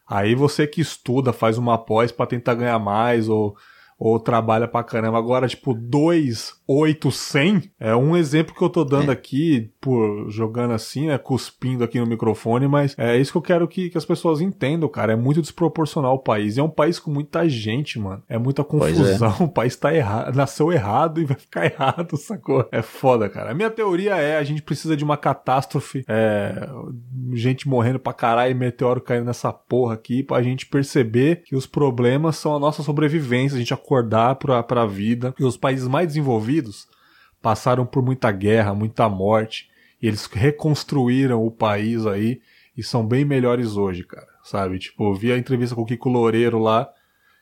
[0.07, 3.57] Aí você que estuda, faz uma pós pra tentar ganhar mais, ou,
[3.99, 5.19] ou trabalha pra caramba.
[5.19, 10.73] Agora, tipo, 2, 8, 100 é um exemplo que eu tô dando aqui, por jogando
[10.73, 11.19] assim, né?
[11.19, 14.89] Cuspindo aqui no microfone, mas é isso que eu quero que, que as pessoas entendam,
[14.89, 15.15] cara.
[15.15, 16.57] É muito desproporcional o país.
[16.57, 18.23] E é um país com muita gente, mano.
[18.29, 18.65] É muita é.
[18.65, 19.35] confusão.
[19.41, 22.69] O país tá errado, nasceu errado e vai ficar errado, sacou?
[22.71, 23.51] É foda, cara.
[23.51, 26.69] A minha teoria é: a gente precisa de uma catástrofe, é,
[27.33, 31.67] gente morrendo pra caralho e meteoro caindo nessa porra aqui, pra gente perceber que os
[31.67, 35.35] problemas são a nossa sobrevivência, a gente acordar pra, pra vida.
[35.39, 36.60] E os países mais desenvolvidos
[37.41, 39.69] passaram por muita guerra, muita morte,
[40.01, 42.41] e eles reconstruíram o país aí
[42.77, 44.29] e são bem melhores hoje, cara.
[44.43, 44.79] Sabe?
[44.79, 46.91] Tipo, eu vi a entrevista com o Kiko Loureiro lá,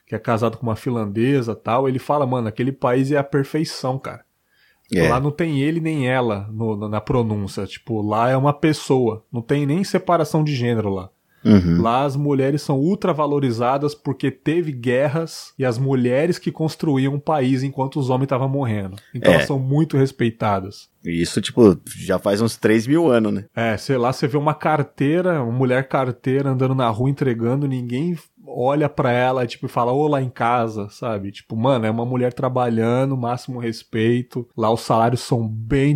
[0.05, 1.87] que é casado com uma finlandesa tal.
[1.87, 4.23] Ele fala, mano, aquele país é a perfeição, cara.
[4.93, 5.07] É.
[5.07, 7.65] Lá não tem ele nem ela no- na pronúncia.
[7.65, 9.23] Tipo, lá é uma pessoa.
[9.31, 11.09] Não tem nem separação de gênero lá.
[11.43, 11.81] Uhum.
[11.81, 17.19] Lá as mulheres são ultra valorizadas porque teve guerras e as mulheres que construíam o
[17.21, 18.97] país enquanto os homens estavam morrendo.
[19.13, 19.35] Então É.
[19.35, 20.89] elas são muito respeitadas.
[21.05, 23.45] Isso, tipo, já faz uns 3 mil anos, né?
[23.55, 28.17] É, sei lá, você vê uma carteira, uma mulher carteira andando na rua entregando, ninguém
[28.45, 31.31] olha pra ela tipo, e fala, ô lá em casa, sabe?
[31.31, 34.47] Tipo, mano, é uma mulher trabalhando, máximo respeito.
[34.57, 35.93] Lá os salários são bem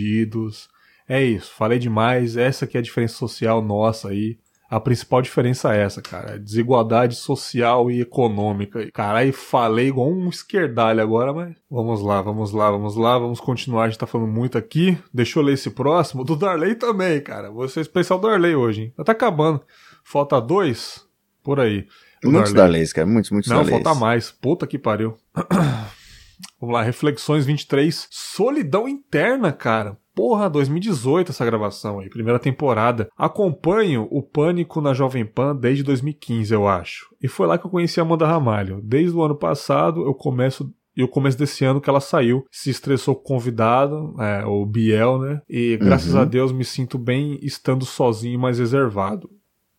[0.00, 0.68] divididos.
[1.08, 2.36] É isso, falei demais.
[2.36, 4.38] Essa que é a diferença social nossa aí.
[4.68, 6.38] A principal diferença é essa, cara.
[6.38, 8.90] Desigualdade social e econômica.
[8.92, 11.54] Caralho, falei igual um esquerdalho agora, mas.
[11.70, 13.84] Vamos lá, vamos lá, vamos lá, vamos continuar.
[13.84, 14.98] A gente tá falando muito aqui.
[15.14, 16.24] Deixa eu ler esse próximo.
[16.24, 17.50] Do Darley também, cara.
[17.50, 18.94] Vou ser especial Darley hoje, hein?
[18.98, 19.62] Já tá acabando.
[20.02, 21.06] Falta dois?
[21.44, 21.86] Por aí.
[22.24, 23.82] O Muitos Darleys, cara, muitos, muitos Não, Darleys.
[23.84, 24.32] falta mais.
[24.32, 25.16] Puta que pariu.
[26.60, 28.08] Vamos lá, Reflexões 23.
[28.10, 29.96] Solidão interna, cara.
[30.16, 33.06] Porra, 2018 essa gravação aí, primeira temporada.
[33.18, 37.14] Acompanho o Pânico na Jovem Pan desde 2015, eu acho.
[37.22, 38.80] E foi lá que eu conheci a Amanda Ramalho.
[38.82, 42.70] Desde o ano passado eu começo E o começo desse ano que ela saiu, se
[42.70, 45.42] estressou com o convidado, é, o Biel, né?
[45.46, 46.22] E graças Uhum.
[46.22, 49.28] a Deus me sinto bem estando sozinho e mais reservado.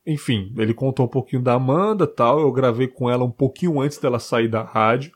[0.06, 2.40] Enfim, ele contou um pouquinho da Amanda tal.
[2.40, 5.12] Eu gravei com ela um pouquinho antes dela sair da rádio.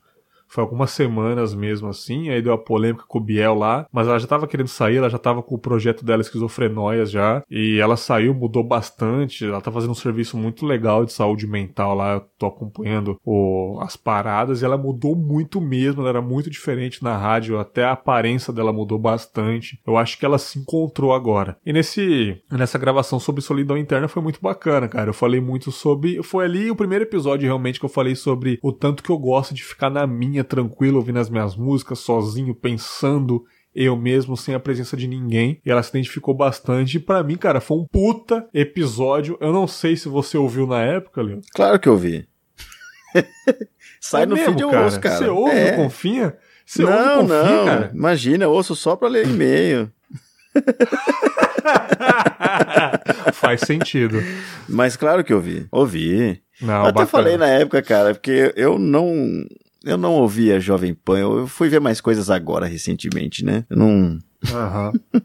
[0.52, 4.20] Foi algumas semanas mesmo assim, aí deu a polêmica com o Biel lá, mas ela
[4.20, 7.96] já tava querendo sair, ela já tava com o projeto dela Esquizofrenóias já, e ela
[7.96, 12.22] saiu, mudou bastante, ela tá fazendo um serviço muito legal de saúde mental lá, eu
[12.38, 17.18] tô acompanhando o- as paradas, e ela mudou muito mesmo, ela era muito diferente na
[17.18, 21.56] rádio, até a aparência dela mudou bastante, eu acho que ela se encontrou agora.
[21.66, 26.22] E nesse, nessa gravação sobre solidão interna foi muito bacana, cara, eu falei muito sobre,
[26.24, 29.54] foi ali o primeiro episódio realmente que eu falei sobre o tanto que eu gosto
[29.54, 33.44] de ficar na minha, tranquilo, ouvindo as minhas músicas, sozinho, pensando
[33.74, 35.62] eu mesmo, sem a presença de ninguém.
[35.66, 36.98] E ela se identificou bastante.
[36.98, 39.38] E pra mim, cara, foi um puta episódio.
[39.40, 41.46] Eu não sei se você ouviu na época, Leandro.
[41.54, 42.28] Claro que eu vi.
[44.00, 44.84] Sai É no mesmo, feed eu cara?
[44.86, 45.18] ouço, cara.
[45.18, 45.72] Você ouve é.
[45.76, 46.36] Confinha?
[46.66, 47.66] Você ouve não, Confinha, não.
[47.66, 47.92] cara?
[47.94, 49.92] Imagina, eu ouço só pra ler e-mail.
[53.34, 54.22] Faz sentido.
[54.68, 55.68] Mas claro que eu vi.
[55.72, 56.42] Ouvi.
[56.62, 57.08] Não, eu até bacana.
[57.08, 59.14] falei na época, cara, porque eu não
[59.84, 63.66] eu não ouvia Jovem Pan, eu fui ver mais coisas agora, recentemente, né?
[63.70, 63.88] Eu não.
[63.88, 64.92] Uhum.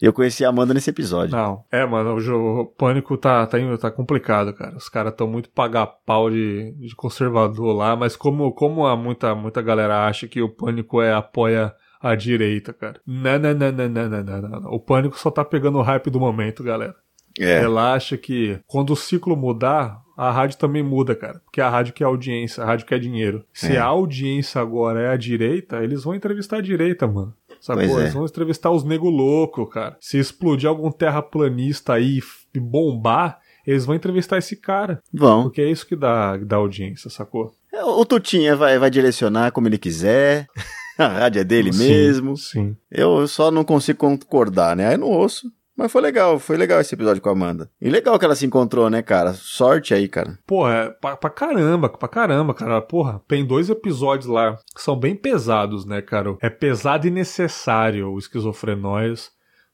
[0.00, 1.36] eu conheci a Amanda nesse episódio.
[1.36, 1.64] Não.
[1.70, 4.76] É, mano, o, jogo, o pânico tá, tá, tá complicado, cara.
[4.76, 9.34] Os caras estão muito pagar pau de, de conservador lá, mas como, como a muita,
[9.34, 13.00] muita galera acha que o pânico é apoia a direita, cara.
[13.06, 14.70] Não, não, não, não, não, não, não, não.
[14.70, 16.94] O pânico só tá pegando o hype do momento, galera.
[17.38, 17.60] É.
[17.60, 21.40] Relaxa que quando o ciclo mudar, a rádio também muda, cara.
[21.44, 23.44] Porque a rádio quer audiência, a rádio quer dinheiro.
[23.52, 23.78] Se É.
[23.78, 27.32] a audiência agora é a direita, eles vão entrevistar a direita, mano.
[27.60, 27.82] Sacou?
[27.84, 28.00] Pois é.
[28.02, 29.96] Eles vão entrevistar os nego louco, cara.
[30.00, 32.20] Se explodir algum terraplanista aí
[32.54, 35.00] e bombar, eles vão entrevistar esse cara.
[35.12, 35.44] Vão.
[35.44, 37.52] Porque é isso que dá, dá audiência, sacou?
[37.72, 40.46] O Tutinha vai, vai direcionar como ele quiser.
[40.98, 42.36] A rádio é dele Sim, mesmo.
[42.36, 42.76] Sim.
[42.90, 44.88] Eu só não consigo concordar, né?
[44.88, 45.48] Aí não ouço.
[45.78, 47.70] Mas foi legal, foi legal esse episódio com a Amanda.
[47.80, 49.32] E legal que ela se encontrou, né, cara?
[49.32, 50.36] Sorte aí, cara.
[50.44, 52.80] Porra, é pra, pra caramba, pra caramba, cara.
[52.82, 56.36] Porra, tem dois episódios lá que são bem pesados, né, cara?
[56.42, 59.30] É pesado e necessário o Esquizofrenóias.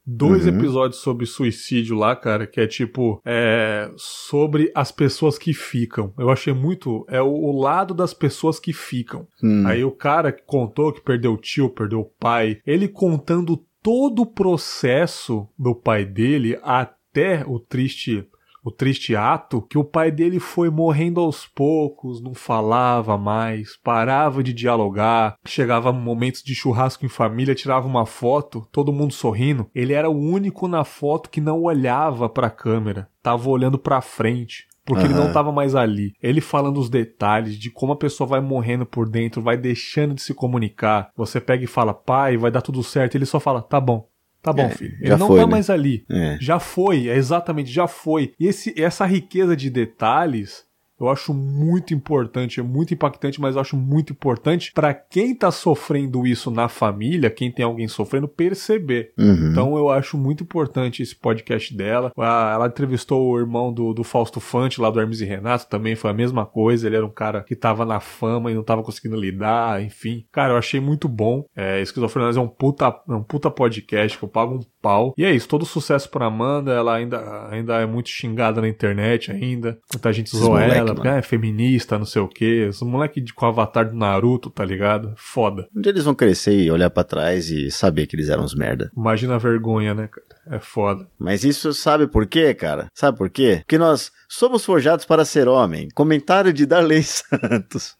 [0.07, 0.55] Dois Uhum.
[0.59, 6.13] episódios sobre suicídio lá, cara, que é tipo, é sobre as pessoas que ficam.
[6.19, 9.27] Eu achei muito, é o, o lado das pessoas que ficam.
[9.43, 9.63] Hum.
[9.65, 14.23] Aí o cara que contou que perdeu o tio, perdeu o pai, ele contando todo
[14.23, 18.27] o processo do pai dele até o triste
[18.63, 24.41] o triste ato que o pai dele foi morrendo aos poucos, não falava mais, parava
[24.41, 29.69] de dialogar, chegava momentos de churrasco em família, tirava uma foto, todo mundo sorrindo.
[29.75, 34.65] Ele era o único na foto que não olhava pra câmera, tava olhando pra frente.
[34.85, 35.25] Porque ele Aham.
[35.25, 36.13] não tava mais ali.
[36.21, 40.21] Ele falando os detalhes de como a pessoa vai morrendo por dentro, vai deixando de
[40.21, 41.09] se comunicar.
[41.17, 43.15] Você pega e fala, pai, vai dar tudo certo.
[43.15, 44.07] Ele só fala, tá bom,
[44.43, 44.95] tá bom, É, filho.
[45.01, 45.51] Ele não foi, tá né?
[45.51, 46.05] mais ali.
[46.09, 46.37] É.
[46.39, 48.33] Já foi, é exatamente, já foi.
[48.39, 50.63] E esse, essa riqueza de detalhes
[50.99, 55.51] eu acho muito importante, é muito impactante, mas eu acho muito importante pra quem tá
[55.51, 59.11] sofrendo isso na família, quem tem alguém sofrendo, perceber.
[59.17, 59.51] Uhum.
[59.51, 62.11] Então eu acho muito importante esse podcast dela.
[62.17, 65.95] Ah, Ela entrevistou o irmão do, do Fausto Fante, lá do Hermes e Renato, também
[65.95, 66.87] foi a mesma coisa.
[66.87, 70.25] Ele era um cara que tava na fama e não tava conseguindo lidar, enfim.
[70.31, 71.45] Cara, eu achei muito bom.
[71.55, 75.13] É, Esquizofrenóis é um puta, é um puta podcast que eu pago um pau.
[75.17, 76.71] E é isso, todo sucesso pra Amanda.
[76.71, 79.77] Ela ainda, ainda é muito xingada na internet ainda.
[79.93, 81.09] Muita gente zoa moleque, ela, mano.
[81.09, 82.67] ah, é feminista, não sei o quê.
[82.69, 85.13] Os moleque de- com o avatar do Naruto, tá ligado?
[85.17, 85.67] Foda.
[85.75, 88.55] Um dia eles vão crescer e olhar pra trás e saber que eles eram uns
[88.55, 88.91] merda.
[88.95, 90.25] Imagina a vergonha, né, cara?
[90.49, 91.07] É foda.
[91.19, 92.87] Mas isso sabe por quê, cara?
[92.93, 93.57] Sabe por quê?
[93.61, 95.87] Porque nós somos forjados para ser homem.
[95.95, 97.95] Comentário de Darley Santos.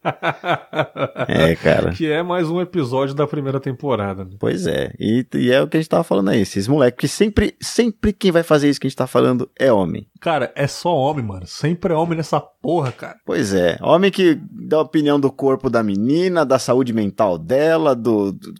[1.28, 1.92] É, cara.
[1.92, 4.24] Que é mais um episódio da primeira temporada.
[4.26, 4.32] né?
[4.40, 4.94] Pois é.
[5.00, 6.42] E, e é o que a gente tava falando aí.
[6.42, 9.72] Esses moleques, que sempre, sempre quem vai fazer isso que a gente tá falando é
[9.72, 10.08] homem.
[10.22, 11.48] Cara, é só homem, mano.
[11.48, 13.18] Sempre é homem nessa porra, cara.
[13.26, 13.78] Pois é.
[13.82, 18.32] Homem que dá opinião do corpo da menina, da saúde mental dela, do.
[18.32, 18.54] do-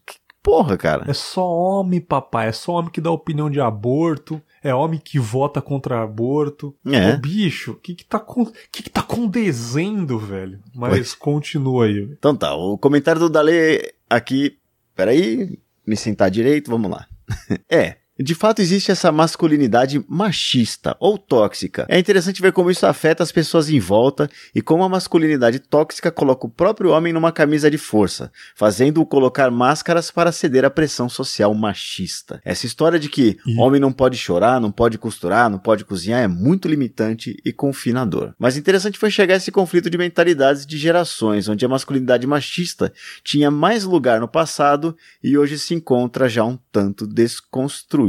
[0.46, 1.10] porra, cara.
[1.10, 2.50] É só homem, papai.
[2.50, 4.40] É só homem que dá opinião de aborto.
[4.64, 6.76] É homem que vota contra aborto.
[6.86, 7.16] É.
[7.16, 8.46] Ô, bicho, o que que tá, com...
[8.72, 10.60] que que tá condizendo, velho?
[10.74, 11.16] Mas Pois.
[11.16, 12.08] continua aí.
[12.12, 14.60] Então tá, o comentário do Dale aqui.
[14.96, 17.08] Peraí, me sentar direito, vamos lá.
[17.70, 21.86] é, De fato, existe essa masculinidade machista ou tóxica.
[21.90, 26.10] É interessante ver como isso afeta as pessoas em volta e como a masculinidade tóxica
[26.10, 31.10] coloca o próprio homem numa camisa de força, fazendo-o colocar máscaras para ceder à pressão
[31.10, 32.42] social machista.
[32.46, 36.22] Essa história de que E- homem não pode chorar, não pode costurar, não pode cozinhar
[36.22, 38.34] é muito limitante e confinador.
[38.40, 42.94] Mas interessante foi chegar a esse conflito de mentalidades de gerações, onde a masculinidade machista
[43.24, 48.05] tinha mais lugar no passado e hoje se encontra já um tanto desconstruída.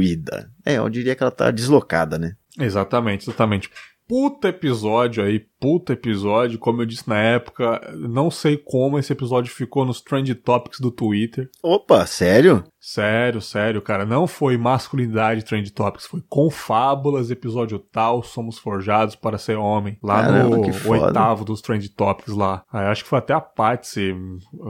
[0.65, 2.35] É, eu diria que ela tá deslocada, né?
[2.59, 3.69] Exatamente, exatamente.
[4.07, 6.57] Puta episódio aí, puta episódio.
[6.57, 10.89] Como eu disse na época, não sei como esse episódio ficou nos Trend Topics do
[10.89, 11.49] Twitter.
[11.61, 12.63] Opa, sério?
[12.79, 14.05] Sério, sério, cara.
[14.05, 19.97] Não foi masculinidade Trend Topics, foi confábulas, episódio tal, somos forjados para ser homem.
[20.01, 22.63] Lá Caramba, no oitavo dos Trend Topics lá.
[22.71, 24.15] Aí acho que foi até a Patsy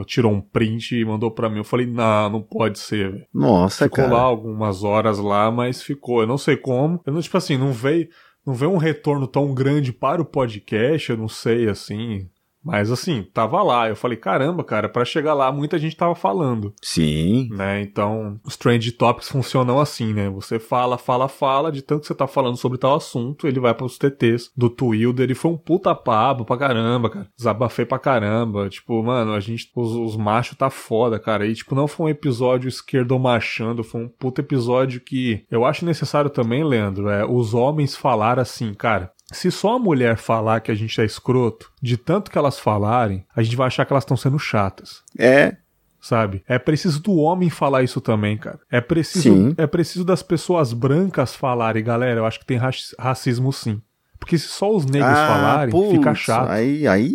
[0.06, 1.58] tirou um print e mandou pra mim.
[1.58, 3.26] Eu falei, não, não pode ser, velho.
[3.32, 4.16] Nossa, Ficou cara.
[4.16, 6.22] lá algumas horas lá, mas ficou.
[6.22, 7.00] Eu não sei como.
[7.06, 8.08] Eu não, tipo assim, não veio,
[8.48, 12.30] não veio um retorno tão grande para o podcast, eu não sei assim.
[12.68, 13.88] Mas assim, tava lá.
[13.88, 17.48] Eu falei, caramba, cara, pra chegar lá muita gente tava falando, Sim.
[17.50, 17.80] né?
[17.80, 20.28] Então, os trend topics funcionam assim, né?
[20.28, 23.72] Você fala, fala, fala, de tanto que você tá falando sobre tal assunto, ele vai
[23.72, 27.28] pros TTs do Twilder e foi um puta papo pra caramba, cara.
[27.36, 28.68] Desabafei pra caramba.
[28.68, 31.46] Tipo, mano, a gente, os, os machos tá foda, cara.
[31.46, 36.30] E, tipo, não foi um episódio esquerdomachando, foi um puta episódio que eu acho necessário
[36.30, 39.12] também, Leandro, é os homens falar assim, cara.
[39.32, 43.24] Se só a mulher falar que a gente é escroto, de tanto que elas falarem,
[43.36, 45.56] a gente vai achar que elas estão sendo chatas É,
[46.00, 46.42] sabe?
[46.48, 48.58] É preciso do homem falar isso também, cara.
[48.70, 49.54] É preciso, Sim.
[49.58, 52.20] é preciso das pessoas brancas falarem, galera.
[52.20, 53.82] Eu acho que tem raci- racismo sim.
[54.18, 56.48] Porque se só os negros Ah, falarem, putz, fica chato.
[56.50, 57.14] Aí, aí,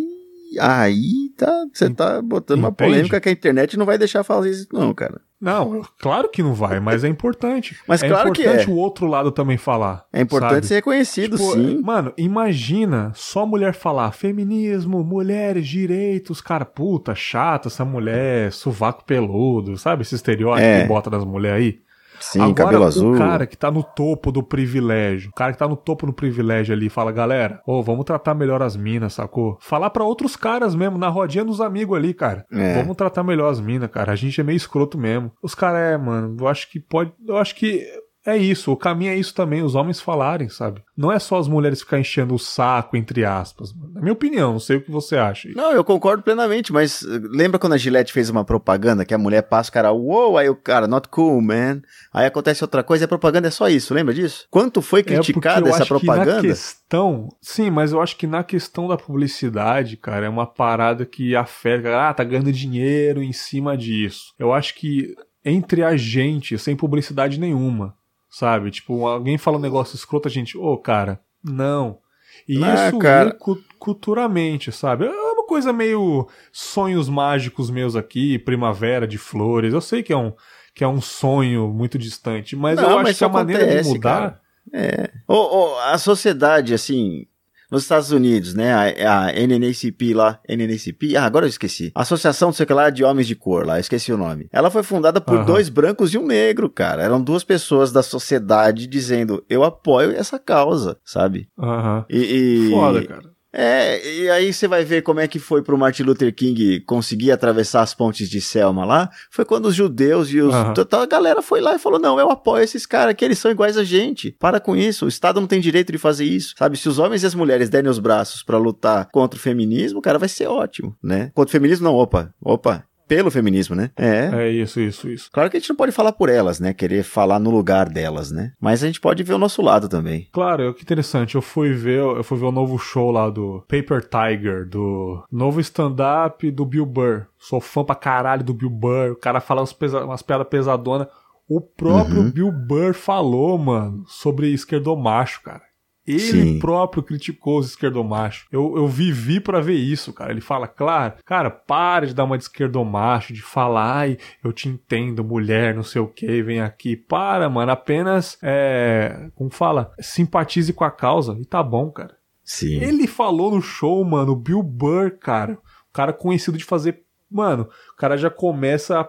[0.59, 4.67] aí tá, você tá botando uma polêmica que a internet não vai deixar fazer isso
[4.71, 5.19] não, cara.
[5.43, 7.77] Não, claro que não vai, mas é importante.
[7.87, 8.73] Mas é claro que importante é.
[8.73, 10.05] o outro lado também falar.
[10.11, 10.67] É importante sabe?
[10.67, 11.81] ser reconhecido, Tipo, sim.
[11.81, 19.77] Mano, imagina só mulher falar feminismo, mulheres, direitos, cara, puta, chata essa mulher, sovaco peludo,
[19.77, 20.81] sabe esse estereótipo É.
[20.81, 21.79] que bota nas mulheres aí?
[22.19, 23.13] Sim, Agora, cabelo azul.
[23.13, 26.13] o cara que tá no topo do privilégio, o cara que tá no topo do
[26.13, 29.57] privilégio ali, fala, galera, ô, vamos tratar melhor as minas, sacou?
[29.59, 32.45] Falar pra outros caras mesmo, na rodinha dos amigos ali, cara.
[32.51, 32.75] É.
[32.81, 34.11] Vamos tratar melhor as minas, cara.
[34.11, 35.31] A gente é meio escroto mesmo.
[35.41, 37.11] Os caras, é, mano, eu acho que pode.
[37.27, 37.85] Eu acho que.
[38.25, 40.81] É isso, o caminho é isso também, os homens falarem, sabe?
[40.95, 43.73] Não é só as mulheres ficar enchendo o saco, entre aspas.
[43.93, 45.49] Na minha opinião, não sei o que você acha.
[45.55, 49.17] Não, eu concordo plenamente, mas uh, lembra quando a Gillette fez uma propaganda que a
[49.17, 51.81] mulher passa o cara, uou, aí o cara, not cool, man.
[52.13, 54.45] Aí acontece outra coisa e a propaganda é só isso, lembra disso?
[54.49, 56.41] Quanto foi É criticada eu essa acho que na propaganda?
[56.41, 61.35] questão, sim, mas eu acho que na questão da publicidade, cara, é uma parada que
[61.35, 64.33] afeta, ah, tá ganhando dinheiro em cima disso.
[64.39, 65.13] Eu acho que
[65.43, 67.93] entre a gente, sem publicidade nenhuma,
[68.33, 68.71] sabe?
[68.71, 71.99] Tipo, alguém fala um negócio escroto, a gente, ô, cara, não.
[72.47, 73.31] E Ah, isso cara.
[73.33, 75.05] cu- culturalmente, sabe?
[75.05, 79.73] É uma coisa meio sonhos mágicos meus aqui, primavera de flores.
[79.73, 80.33] Eu sei que é um
[80.75, 83.61] que é um sonho muito distante, mas Não, eu acho mas que a isso maneira
[83.63, 84.41] de acontece, mudar cara.
[84.73, 85.11] É.
[85.27, 87.27] Ô, ô, a sociedade, assim,
[87.73, 88.71] nos Estados Unidos, né?
[88.71, 91.91] A, a NNACP lá, NNACP, ah, agora eu esqueci.
[91.95, 94.47] Associação, não sei o que lá, de Homens de Cor lá, esqueci o nome.
[94.51, 95.45] Ela foi fundada por Aham.
[95.45, 97.01] dois brancos e um negro, cara.
[97.01, 101.49] Eram duas pessoas da sociedade dizendo, eu apoio essa causa, sabe?
[101.57, 102.05] Aham.
[102.09, 103.32] E, e- Foda, cara.
[103.53, 107.31] É, e aí você vai ver como é que foi pro Martin Luther King conseguir
[107.31, 109.11] atravessar as pontes de Selma lá.
[109.29, 110.53] Foi quando os judeus e os.
[110.73, 113.51] Toda A galera foi lá e falou: não, eu apoio esses caras que eles são
[113.51, 114.31] iguais a gente.
[114.39, 115.05] Para com isso.
[115.05, 116.55] O Estado não tem direito de fazer isso.
[116.57, 116.77] Sabe?
[116.77, 120.17] Se os homens e as mulheres derem os braços pra lutar contra o feminismo, cara,
[120.17, 121.31] vai ser ótimo, né?
[121.35, 122.85] Contra o feminismo, não, opa, opa.
[123.07, 123.91] Pelo feminismo, né?
[123.97, 124.29] É.
[124.33, 125.29] É isso, isso, isso.
[125.31, 126.73] Claro que a gente não pode falar por elas, né?
[126.73, 128.51] Querer falar no lugar delas, né?
[128.59, 130.27] Mas a gente pode ver o nosso lado também.
[130.31, 131.35] Claro, que interessante.
[131.35, 135.59] Eu fui ver, eu fui ver o novo show lá do Paper Tiger, do novo
[135.59, 137.25] stand-up do Bill Burr.
[137.37, 139.11] Sou fã pra caralho do Bill Burr.
[139.11, 141.07] O cara fala umas, pesa umas piadas pesadonas.
[141.47, 142.31] O próprio Uhum.
[142.31, 145.61] Bill Burr falou, mano, sobre esquerdomacho, cara.
[146.05, 146.59] Ele Sim.
[146.59, 148.45] próprio criticou os esquerdomachos.
[148.51, 150.31] Eu, eu vivi pra ver isso, cara.
[150.31, 154.67] Ele fala, claro, cara, para de dar uma de esquerdomacho, de falar, ai, eu te
[154.67, 156.97] entendo, mulher, não sei o que, vem aqui.
[156.97, 162.17] Para, mano, apenas, é, como fala, simpatize com a causa e tá bom, cara.
[162.43, 162.81] Sim.
[162.81, 165.53] Ele falou no show, mano, o Bill Burr, cara.
[165.89, 167.03] O cara conhecido de fazer.
[167.31, 169.07] Mano, o cara já começa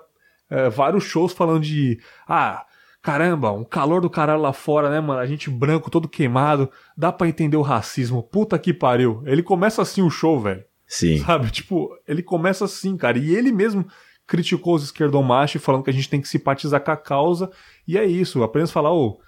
[0.49, 1.99] é, vários shows falando de.
[2.29, 2.65] Ah,
[3.05, 5.21] caramba, um calor do caralho lá fora, né, mano?
[5.21, 6.71] A gente branco, todo queimado.
[6.97, 8.23] Dá pra entender o racismo.
[8.23, 9.23] Puta que pariu.
[9.27, 10.65] Ele começa assim o show, velho.
[10.87, 11.19] Sim.
[11.19, 11.51] Sabe?
[11.51, 13.19] Tipo, ele começa assim, cara.
[13.19, 13.87] E ele mesmo
[14.27, 17.51] criticou os esquerdomachos falando que a gente tem que simpatizar com a causa.
[17.87, 19.21] E é isso, apenas falar, ô,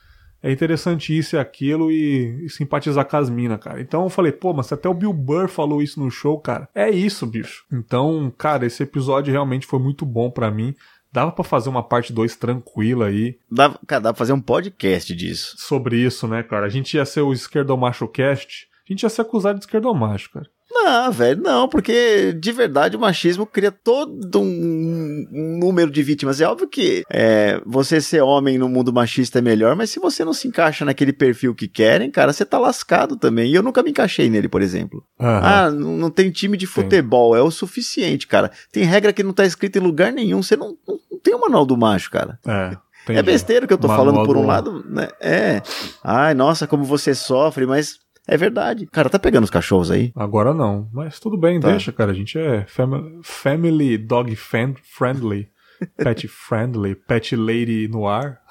[0.42, 3.78] é interessante isso e aquilo e, e simpatizar com as minas, cara.
[3.80, 6.66] Então eu falei, pô, mas até o Bill Burr falou isso no show, cara.
[6.74, 7.64] É isso, bicho.
[7.70, 10.74] Então, cara, esse episódio realmente foi muito bom para mim.
[11.16, 13.38] Dava pra fazer uma parte 2 tranquila aí.
[13.50, 15.54] Dá, cara, dá pra fazer um podcast disso.
[15.56, 16.66] Sobre isso, né, cara?
[16.66, 18.68] A gente ia ser o Esquerdomacho Cast.
[18.86, 20.46] A gente ia ser acusado de esquerdomacho, cara.
[20.70, 26.40] Não, velho, não, porque de verdade o machismo cria todo um, número de vítimas.
[26.40, 30.24] É óbvio que é, você ser homem no mundo machista é melhor, mas se você
[30.24, 33.50] não se encaixa naquele perfil que querem, cara, você tá lascado também.
[33.50, 35.02] E eu nunca me encaixei nele, por exemplo.
[35.18, 35.26] Uhum.
[35.26, 38.50] Ah, não, tem time de futebol, é o suficiente, cara.
[38.70, 40.42] Tem regra que não tá escrita em lugar nenhum.
[40.42, 42.38] Você não, não, não tem o manual do macho, cara.
[42.46, 42.76] É.
[43.08, 45.08] É besteira que eu tô Manual falando por um do- lado, né?
[45.20, 45.62] É.
[46.02, 48.86] Ai, nossa, como você sofre, mas é verdade.
[48.86, 50.12] Cara, tá pegando os cachorros aí?
[50.16, 51.68] Agora não, mas tudo bem, Tá.
[51.70, 52.10] deixa, cara.
[52.10, 55.48] A gente é family, family dog fan- friendly,
[55.96, 58.38] pet friendly, pet lady no ar.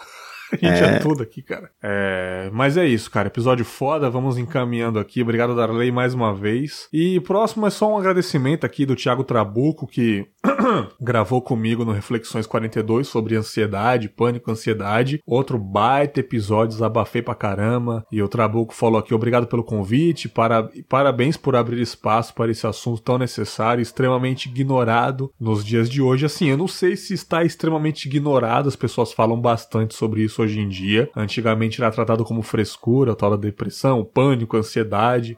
[0.54, 0.96] A gente é.
[0.98, 1.00] É.
[1.00, 1.72] tudo aqui, cara.
[1.84, 3.28] É, mas é isso, cara.
[3.28, 4.12] Episódio foda.
[4.12, 5.22] Vamos encaminhando aqui.
[5.24, 6.88] Obrigado, Darley, mais uma vez.
[6.94, 10.26] E próximo é só um agradecimento aqui do Thiago Trabuco, que
[11.00, 15.22] gravou comigo no Reflexões 42 sobre ansiedade, pânico, ansiedade.
[15.26, 18.06] Outro baita episódio, desabafei pra caramba.
[18.12, 22.66] E o Trabuco falou aqui: obrigado pelo convite, para, parabéns por abrir espaço para esse
[22.66, 26.26] assunto tão necessário, extremamente ignorado nos dias de hoje.
[26.26, 30.60] Assim, eu não sei se está extremamente ignorado, as pessoas falam bastante sobre isso hoje
[30.60, 31.10] em dia.
[31.16, 35.38] Antigamente era tratado como frescura, tal da depressão, pânico, ansiedade.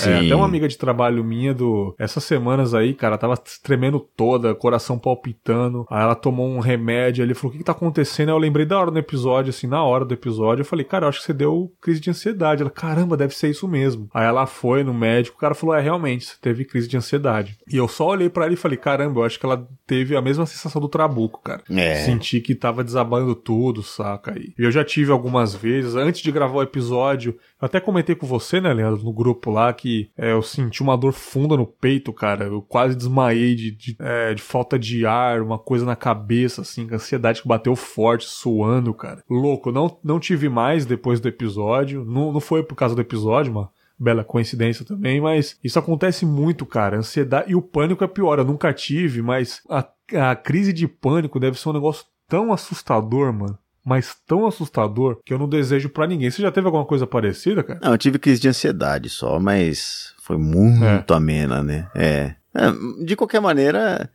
[0.00, 1.94] É, até uma amiga de trabalho minha do.
[1.98, 5.86] Essas semanas aí, cara, tava tremendo toda, coração palpitando.
[5.90, 8.28] Aí ela tomou um remédio ali, falou: O que, que tá acontecendo?
[8.28, 10.62] Aí eu lembrei da hora do episódio, assim, na hora do episódio.
[10.62, 12.62] Eu falei, cara, eu acho que você deu crise de ansiedade.
[12.62, 14.08] Ela, caramba, deve ser isso mesmo.
[14.12, 17.56] Aí ela foi no médico, o cara falou: É, realmente, você teve crise de ansiedade.
[17.70, 20.22] E eu só olhei pra ela e falei: Caramba, eu acho que ela teve a
[20.22, 21.62] mesma sensação do trabuco, cara.
[21.70, 22.04] É.
[22.04, 24.34] Senti que tava desabando tudo, saca?
[24.38, 28.26] E eu já tive algumas vezes, antes de gravar o episódio, eu até comentei com
[28.26, 32.12] você, né, Leandro, no grupo lá, que é, eu senti uma dor funda no peito,
[32.12, 32.44] cara.
[32.44, 36.88] Eu quase desmaiei de, de, é, de falta de ar, uma coisa na cabeça, assim,
[36.92, 39.22] ansiedade que bateu forte, suando, cara.
[39.28, 42.04] Louco, não, não tive mais depois do episódio.
[42.04, 46.64] Não, não foi por causa do episódio, mano bela coincidência também, mas isso acontece muito,
[46.64, 46.98] cara.
[46.98, 48.38] Ansiedade e o pânico é pior.
[48.38, 49.84] Eu nunca tive, mas a,
[50.30, 53.58] a crise de pânico deve ser um negócio tão assustador, mano.
[53.88, 56.30] Mas tão assustador que eu não desejo pra ninguém.
[56.30, 57.80] Você já teve alguma coisa parecida, cara?
[57.82, 61.88] Não, eu tive crise de ansiedade só, mas foi muito amena, né?
[61.94, 62.34] É.
[62.54, 64.10] É, De qualquer maneira,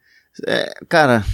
[0.46, 1.26] é, cara,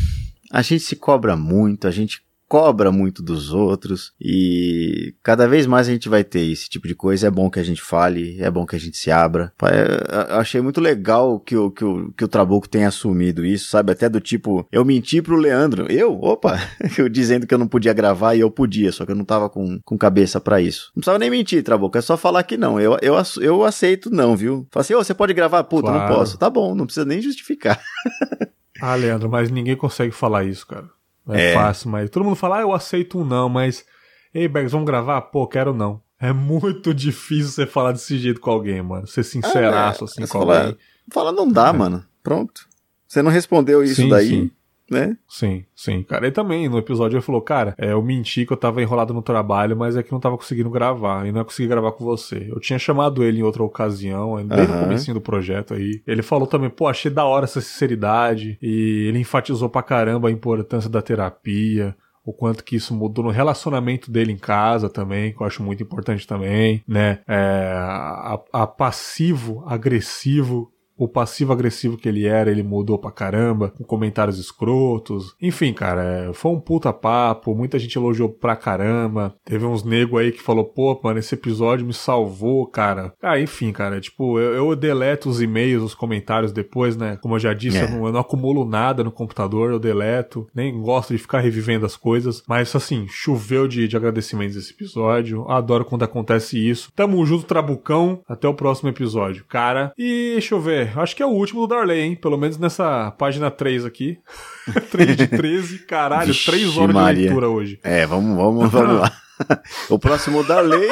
[0.51, 5.87] a gente se cobra muito, a gente cobra muito dos outros e cada vez mais
[5.87, 7.27] a gente vai ter esse tipo de coisa.
[7.27, 9.53] É bom que a gente fale, é bom que a gente se abra.
[9.57, 13.45] Pa- é, Eu achei muito legal que o, que o, que o Trabuco tenha assumido
[13.45, 13.91] isso, sabe?
[13.91, 15.85] Até do tipo, eu menti pro Leandro.
[15.91, 16.13] Eu?
[16.19, 16.57] Opa!
[16.97, 19.47] Eu dizendo que eu não podia gravar e eu podia, só que eu não tava
[19.49, 20.87] com, com cabeça pra isso.
[20.95, 22.79] Não precisava nem mentir, Trabuco, é só falar que não.
[22.79, 24.67] Eu, eu, eu aceito não, viu?
[24.71, 25.63] Fala assim, ô, você pode gravar?
[25.65, 26.15] Puta, não Claro.
[26.15, 26.37] posso.
[26.37, 27.79] Tá bom, não precisa nem justificar.
[28.81, 30.87] Ah, Leandro, mas ninguém consegue falar isso, cara.
[31.29, 31.53] É, É.
[31.53, 33.85] fácil, mas todo mundo fala, ah, eu aceito um não, mas.
[34.33, 35.21] Ei, Bergs, vamos gravar?
[35.21, 36.01] Pô, quero não.
[36.19, 39.07] É muito difícil você falar desse jeito com alguém, mano.
[39.07, 40.77] Ser sinceraço, assim, É, Você com fala, alguém.
[41.11, 42.05] fala, não dá, mano.
[42.23, 42.67] Pronto.
[43.07, 44.51] Você não respondeu isso Sim, daí, sim.
[44.89, 45.17] Né?
[45.27, 46.27] Sim, sim, cara.
[46.27, 49.21] E também no episódio ele falou, cara, é, eu menti que eu tava enrolado no
[49.21, 52.47] trabalho, mas é que não tava conseguindo gravar, e não ia conseguir gravar com você.
[52.49, 54.79] Eu tinha chamado ele em outra ocasião, bem no Aham.
[54.79, 56.01] comecinho do projeto aí.
[56.05, 60.31] Ele falou também, pô, achei da hora essa sinceridade, e ele enfatizou pra caramba a
[60.31, 61.95] importância da terapia.
[62.25, 65.81] O quanto que isso mudou no relacionamento dele em casa também, que eu acho muito
[65.81, 67.19] importante também, né?
[67.27, 73.83] É, a, a passivo, agressivo o passivo-agressivo que ele era, ele mudou pra caramba, com
[73.83, 75.33] comentários escrotos.
[75.41, 79.33] Enfim, cara, é, foi um puta papo, muita gente elogiou pra caramba.
[79.45, 83.13] Teve uns nego aí que falou, pô, mano, esse episódio me salvou, cara.
[83.21, 87.17] Ah, enfim, cara, tipo, eu, eu deleto os e-mails, os comentários depois, né?
[87.21, 87.83] Como eu já disse, É.
[87.85, 91.85] eu, não, eu não acumulo nada no computador, eu deleto, nem gosto de ficar revivendo
[91.85, 92.43] as coisas.
[92.47, 95.49] Mas, assim, choveu de, de agradecimentos esse episódio.
[95.49, 96.91] Adoro quando acontece isso.
[96.95, 98.21] Tamo junto, Trabucão.
[98.27, 99.93] Até o próximo episódio, cara.
[99.97, 100.55] E deixa
[100.95, 102.15] Acho que é o último do Darley, hein?
[102.15, 104.17] Pelo menos nessa página 3 aqui.
[104.91, 105.79] 3 de 13.
[105.85, 107.15] Caralho, Vixe, 3 horas Maria.
[107.15, 107.79] de leitura hoje.
[107.83, 109.11] É, vamos, vamos, vamos lá.
[109.89, 110.89] o próximo da lei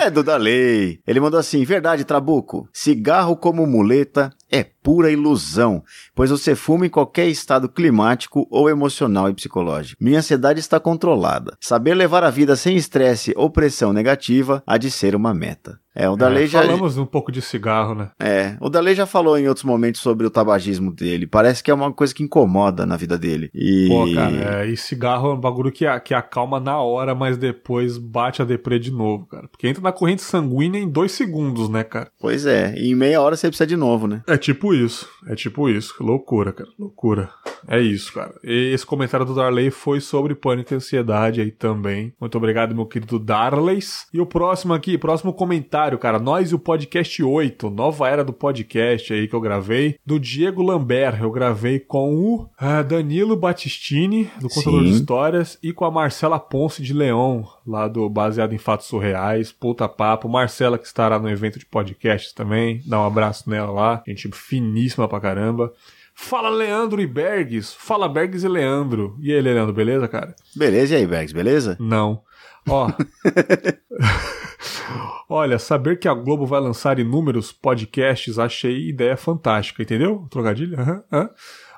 [0.00, 0.98] É do Dalei.
[1.06, 2.68] Ele mandou assim: verdade, Trabuco.
[2.72, 5.82] Cigarro como muleta é pura ilusão,
[6.14, 10.02] pois você fuma em qualquer estado climático ou emocional e psicológico.
[10.02, 11.56] Minha ansiedade está controlada.
[11.60, 15.78] Saber levar a vida sem estresse ou pressão negativa há de ser uma meta.
[15.98, 16.60] É, o Dalei É, já.
[16.60, 18.10] Falamos um pouco de cigarro, né?
[18.20, 21.26] É, o Dalei já falou em outros momentos sobre o tabagismo dele.
[21.26, 23.48] Parece que é uma coisa que incomoda na vida dele.
[23.54, 23.86] E.
[23.88, 27.38] Pô, cara, é, e cigarro é um bagulho que, a- que acalma na hora, mas
[27.38, 29.48] depois bate a deprê de novo, cara.
[29.48, 32.10] Porque entra na corrente sanguínea em dois segundos, né, cara?
[32.20, 34.22] Pois é, e em meia hora você precisa de novo, né?
[34.26, 35.08] É tipo isso.
[35.26, 35.94] É tipo isso.
[36.00, 36.70] Loucura, cara.
[36.78, 37.30] Loucura.
[37.68, 38.34] É isso, cara.
[38.44, 42.12] E esse comentário do Darley foi sobre pânico e ansiedade aí também.
[42.20, 44.06] Muito obrigado, meu querido Darleys.
[44.12, 46.18] E o próximo aqui, próximo comentário, cara.
[46.18, 50.62] Nós e o podcast 8, nova era do podcast aí que eu gravei, do Diego
[50.62, 51.20] Lambert.
[51.20, 54.96] Eu gravei com o ah, Danilo Battistini, do Contador de Sim.
[54.96, 59.50] Histórias, e com a Marcela Ponce de Leão, lá do Baseado em Fatos Surreais.
[59.50, 60.28] Puta papo.
[60.28, 62.80] Marcela que estará no evento de podcasts também.
[62.86, 64.02] Dá um abraço nela lá.
[64.06, 65.72] Gente finíssima pra caramba.
[66.14, 67.74] Fala Leandro e Bergs.
[67.78, 69.16] Fala Bergs e Leandro.
[69.20, 70.34] E aí, Leandro, beleza, cara?
[70.54, 71.76] Beleza, e aí, Bergs, beleza?
[71.78, 72.22] Não.
[72.68, 72.90] Ó.
[75.28, 80.26] Olha, saber que a Globo vai lançar inúmeros podcasts, achei ideia fantástica, entendeu?
[80.30, 80.78] Trocadilho?
[80.80, 81.30] Aham, aham.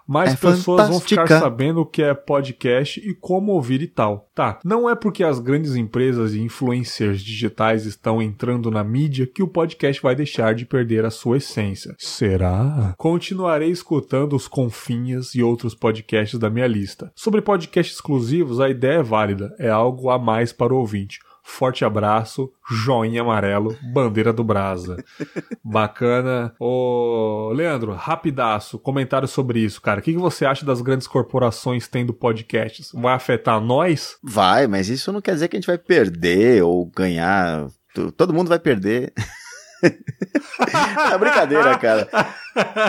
[0.09, 1.39] Mais É pessoas vão ficar fantástica.
[1.41, 4.27] sabendo o que é podcast e como ouvir e tal.
[4.35, 9.43] Tá, não é porque as grandes empresas e influencers digitais estão entrando na mídia que
[9.43, 11.95] o podcast vai deixar de perder a sua essência.
[11.99, 12.95] Será?
[12.97, 17.13] Continuarei escutando os Confinhas e outros podcasts da minha lista.
[17.15, 21.19] Sobre podcasts exclusivos, a ideia é válida, é algo a mais para o ouvinte.
[21.51, 25.03] Forte abraço, joinha amarelo, bandeira do Brasa.
[25.65, 26.55] Bacana.
[26.61, 29.99] Ô, Leandro, rapidaço, comentário sobre isso, cara.
[29.99, 32.91] O que, que você acha das grandes corporações tendo podcasts?
[32.93, 34.17] Vai afetar nós?
[34.23, 37.67] Vai, mas isso não quer dizer que a gente vai perder ou ganhar.
[38.17, 39.13] Todo mundo vai perder.
[39.83, 42.09] é brincadeira, cara.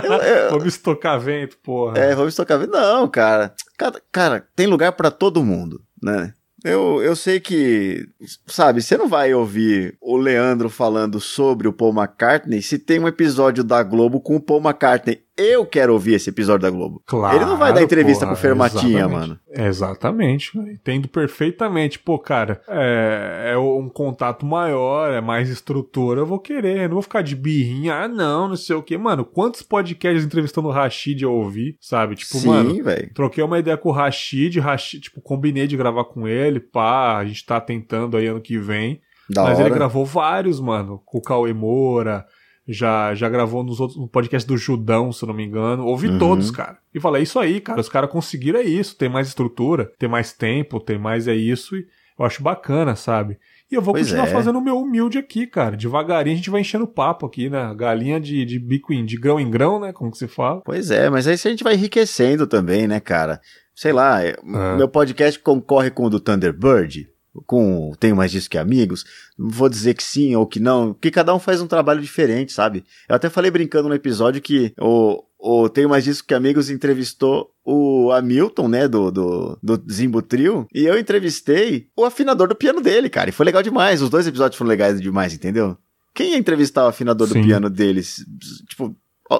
[0.03, 1.97] Eu- eu- Vamos estocar vento, porra.
[1.97, 2.57] É, vamos tocar.
[2.67, 3.53] Não, cara.
[3.77, 6.33] Cada- Cara, tem lugar pra todo mundo, né?
[6.63, 8.07] Eu, eu sei que,
[8.45, 13.07] sabe, você não vai ouvir o Leandro falando sobre o Paul McCartney se tem um
[13.07, 15.23] episódio da Globo com o Paul McCartney.
[15.39, 17.01] Eu quero ouvir esse episódio da Globo.
[17.05, 19.19] Claro, Ele não vai dar entrevista porra, pro Fermatinha, exatamente.
[19.19, 19.39] mano.
[19.51, 21.97] Exatamente, entendo perfeitamente.
[21.97, 26.95] Pô, cara, é, é um contato maior, é mais estrutura, eu vou querer, eu não
[26.95, 28.97] vou ficar de birrinha, ah não, não sei o que.
[28.97, 32.15] Mano, quantos podcasts entrevistando o Rashid eu ouvi, sabe?
[32.15, 33.11] Tipo, mano, Sim, velho.
[33.13, 37.25] Troquei uma ideia com o Rashid, Rashid, tipo, combinei de gravar com ele, pá, a
[37.25, 38.99] gente tá tentando aí ano que vem.
[39.29, 39.67] Da mas hora.
[39.67, 42.25] ele gravou vários, mano, com o Cauê Moura,
[42.71, 45.85] já, já gravou nos outros, no podcast do Judão, se eu não me engano.
[45.85, 46.19] Ouvi Uhum.
[46.19, 46.77] todos, cara.
[46.93, 50.07] E falei, é isso aí, cara, os caras conseguiram é isso, tem mais estrutura, tem
[50.07, 51.85] mais tempo, tem mais é isso, e
[52.17, 53.37] eu acho bacana, sabe?
[53.71, 54.31] E eu vou Pois continuar é.
[54.31, 55.77] fazendo o meu humilde aqui, cara.
[55.77, 57.73] Devagarinho a gente vai enchendo papo aqui, né?
[57.77, 59.93] Galinha de, de bico em, de grão em grão, né?
[59.93, 60.61] Como que se fala.
[60.65, 63.39] Pois é, mas aí a gente vai enriquecendo também, né, cara?
[63.75, 64.75] Sei lá, é, É.
[64.75, 67.07] meu podcast concorre com o do Thunderbird,
[67.45, 69.05] com Tenho Mais Disso Que Amigos.
[69.37, 72.83] Vou dizer que sim ou que não, porque cada um faz um trabalho diferente, sabe?
[73.07, 77.51] Eu até falei brincando no episódio que o, o Tenho Mais Disso Que Amigos entrevistou
[77.63, 82.81] o Hamilton, né, do, do, do Zimbo Trio, e eu entrevistei o afinador do piano
[82.81, 84.01] dele, cara, e foi legal demais.
[84.01, 85.77] Os dois episódios foram legais demais, entendeu?
[86.13, 87.35] Quem ia entrevistar o afinador Sim.
[87.41, 88.25] do piano deles?
[88.67, 88.95] Tipo,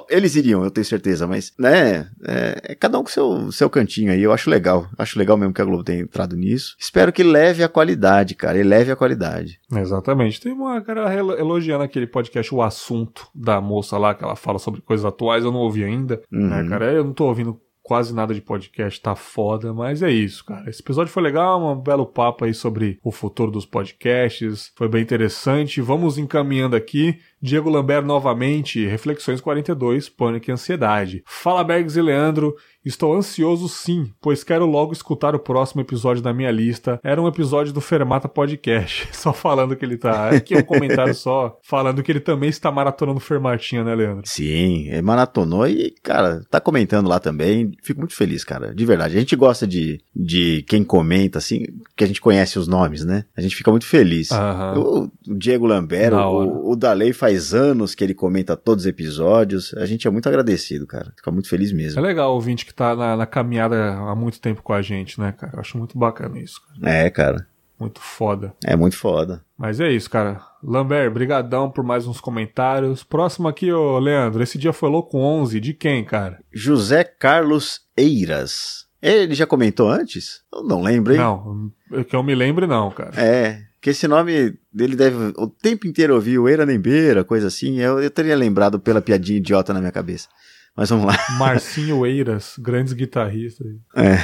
[0.08, 4.12] Eles iriam, eu tenho certeza, mas, né, é, é cada um com seu, seu cantinho
[4.12, 4.88] aí, eu acho legal.
[4.98, 6.76] Acho legal mesmo que a Globo tenha entrado nisso.
[6.78, 9.58] Espero que leve a qualidade, cara, eleve a qualidade.
[9.74, 10.40] Exatamente.
[10.40, 14.58] Tem uma cara elo- elogiando aquele podcast, o assunto da moça lá, que ela fala
[14.58, 16.20] sobre coisas atuais, eu não ouvi ainda.
[16.30, 16.48] Uhum.
[16.48, 16.92] Né, cara?
[16.92, 20.70] Eu não tô ouvindo quase nada de podcast, tá foda, mas é isso, cara.
[20.70, 25.02] Esse episódio foi legal, um belo papo aí sobre o futuro dos podcasts, foi bem
[25.02, 25.80] interessante.
[25.80, 27.18] Vamos encaminhando aqui.
[27.42, 31.22] Diego Lambert novamente, Reflexões 42, Pânico e Ansiedade.
[31.26, 32.54] Fala Bergs e Leandro,
[32.84, 37.00] estou ansioso sim, pois quero logo escutar o próximo episódio da minha lista.
[37.02, 40.30] Era um episódio do Fermata Podcast, só falando que ele tá.
[40.30, 44.22] Aqui é um comentário só, falando que ele também está maratonando Fermatinha, né, Leandro?
[44.26, 47.72] Sim, é maratonou e, cara, tá comentando lá também.
[47.82, 49.16] Fico muito feliz, cara, de verdade.
[49.16, 51.64] A gente gosta de, de quem comenta, assim,
[51.96, 53.24] que a gente conhece os nomes, né?
[53.34, 54.30] A gente fica muito feliz.
[54.30, 54.78] Aham.
[54.78, 59.72] O, o Diego Lambert, o, o Dalei faz anos que ele comenta todos os episódios.
[59.74, 61.12] A gente é muito agradecido, cara.
[61.16, 62.00] Fica muito feliz É mesmo.
[62.02, 65.32] legal o ouvinte que tá na, na caminhada há muito tempo com a gente, né,
[65.32, 65.52] cara?
[65.54, 66.90] Eu acho muito bacana isso, cara.
[66.90, 67.46] É, cara.
[67.78, 68.52] Muito foda.
[68.62, 69.42] É muito foda.
[69.56, 70.42] Mas é isso, cara.
[70.62, 73.02] Lambert, brigadão por mais uns comentários.
[73.02, 74.42] Próximo aqui, ô Leandro.
[74.42, 75.58] Esse dia foi louco 11.
[75.60, 76.40] De quem, cara?
[76.52, 78.84] José Carlos Eiras.
[79.00, 80.42] Ele já comentou antes?
[80.52, 81.18] Eu não lembro, hein?
[81.18, 81.72] Não,
[82.04, 83.12] que eu me lembre não, cara.
[83.18, 83.62] É.
[83.80, 87.78] Que esse nome dele deve o tempo inteiro ouvir o Eira Nembeira, coisa assim.
[87.78, 90.28] Eu, eu teria lembrado pela piadinha idiota na minha cabeça.
[90.76, 91.16] Mas vamos lá.
[91.38, 93.66] Marcinho Eiras, grandes guitarristas.
[93.96, 94.18] É.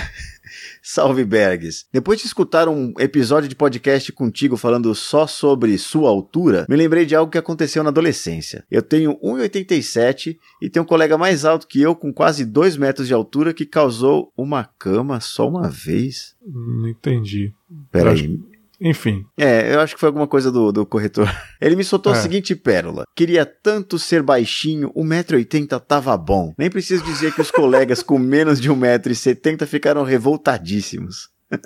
[0.82, 1.86] Salve Bergs.
[1.92, 7.04] Depois de escutar um episódio de podcast contigo falando só sobre sua altura, me lembrei
[7.04, 8.64] de algo que aconteceu na adolescência.
[8.70, 13.08] Eu tenho 1,87 e tenho um colega mais alto que eu, com quase 2 metros
[13.08, 16.36] de altura, que causou uma cama só uma vez.
[16.46, 17.52] Não entendi.
[17.90, 18.40] Peraí.
[18.80, 19.24] Enfim.
[19.38, 21.28] É, eu acho que foi alguma coisa do, do corretor.
[21.60, 22.16] Ele me soltou É.
[22.18, 23.04] a seguinte pérola.
[23.16, 26.52] Queria tanto ser baixinho, 1,80m tava bom.
[26.58, 31.30] Nem preciso dizer que os colegas com menos de 1,70m ficaram revoltadíssimos.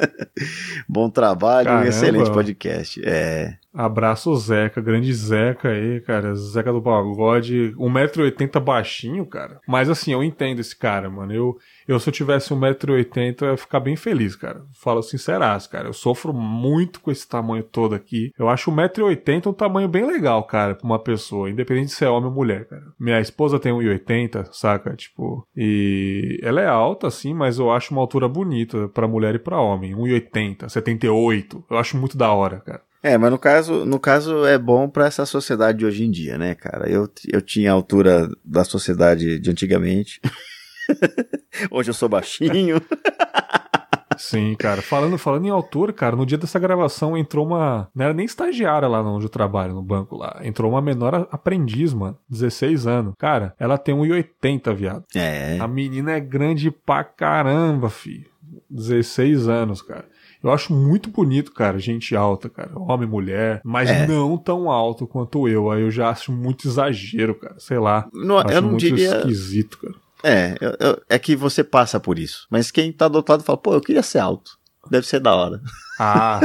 [0.88, 1.88] Bom trabalho, um Caramba.
[1.88, 3.00] excelente podcast.
[3.04, 3.54] É.
[3.72, 6.34] Abraço o Zeca, grande Zeca aí, cara.
[6.34, 9.60] Zeca do Pagode, 1,80m baixinho, cara.
[9.66, 11.32] Mas assim, eu entendo esse cara, mano.
[11.32, 11.56] Eu,
[11.92, 14.62] eu se eu tivesse 1,80m, eu ia ficar bem feliz, cara.
[14.74, 15.88] Falo sinceraço, cara.
[15.88, 18.30] Eu sofro muito com esse tamanho todo aqui.
[18.38, 22.28] Eu acho 1,80m um tamanho bem legal, cara, pra uma pessoa, independente se é homem
[22.28, 22.84] ou mulher, cara.
[22.98, 24.94] Minha esposa tem 1,80m, saca?
[24.94, 29.38] Tipo, e ela é alta, assim, mas eu acho uma altura bonita pra mulher e
[29.38, 29.94] pra homem.
[29.94, 31.64] 1,80m, 78.
[31.70, 32.82] Eu acho muito da hora, cara.
[33.02, 36.36] É, mas no caso, no caso é bom pra essa sociedade de hoje em dia,
[36.36, 36.88] né, cara?
[36.88, 40.20] Eu, eu tinha a altura da sociedade de antigamente.
[41.70, 42.80] Hoje eu sou baixinho.
[44.18, 44.82] Sim, cara.
[44.82, 47.88] Falando, falando em altura, cara, no dia dessa gravação entrou uma.
[47.94, 50.40] Não era nem estagiária lá onde eu trabalho, no banco lá.
[50.42, 52.18] Entrou uma menor aprendiz, mano.
[52.28, 53.14] 16 anos.
[53.18, 55.04] Cara, ela tem 1,80, viado.
[55.14, 55.58] É.
[55.58, 58.26] A menina é grande pra caramba, fi.
[58.68, 60.04] 16 anos, cara.
[60.42, 62.70] Eu acho muito bonito, cara, gente alta, cara.
[62.74, 64.06] Homem, mulher, mas É.
[64.06, 65.70] não tão alto quanto eu.
[65.70, 67.56] Aí eu já acho muito exagero, cara.
[67.58, 68.06] Sei lá.
[68.12, 69.16] Não, acho eu não muito diria.
[69.18, 69.94] esquisito, cara.
[70.22, 72.46] É, eu- eu- é que você passa por isso.
[72.50, 74.52] Mas quem tá do outro lado fala, pô, eu queria ser alto.
[74.90, 75.60] Deve ser da hora.
[76.02, 76.40] Ah,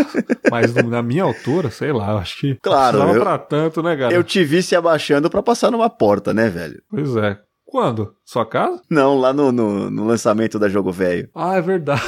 [0.52, 4.14] mas na minha altura, sei lá, eu acho que Claro, não pra tanto, né, cara?
[4.14, 6.84] Eu te vi se abaixando pra passar numa porta, né, velho?
[6.90, 7.40] Pois é.
[7.64, 8.14] Quando?
[8.26, 8.82] Sua casa?
[8.90, 11.30] Não, lá no, no, no lançamento da Jogo Velho.
[11.34, 12.02] Ah, é verdade.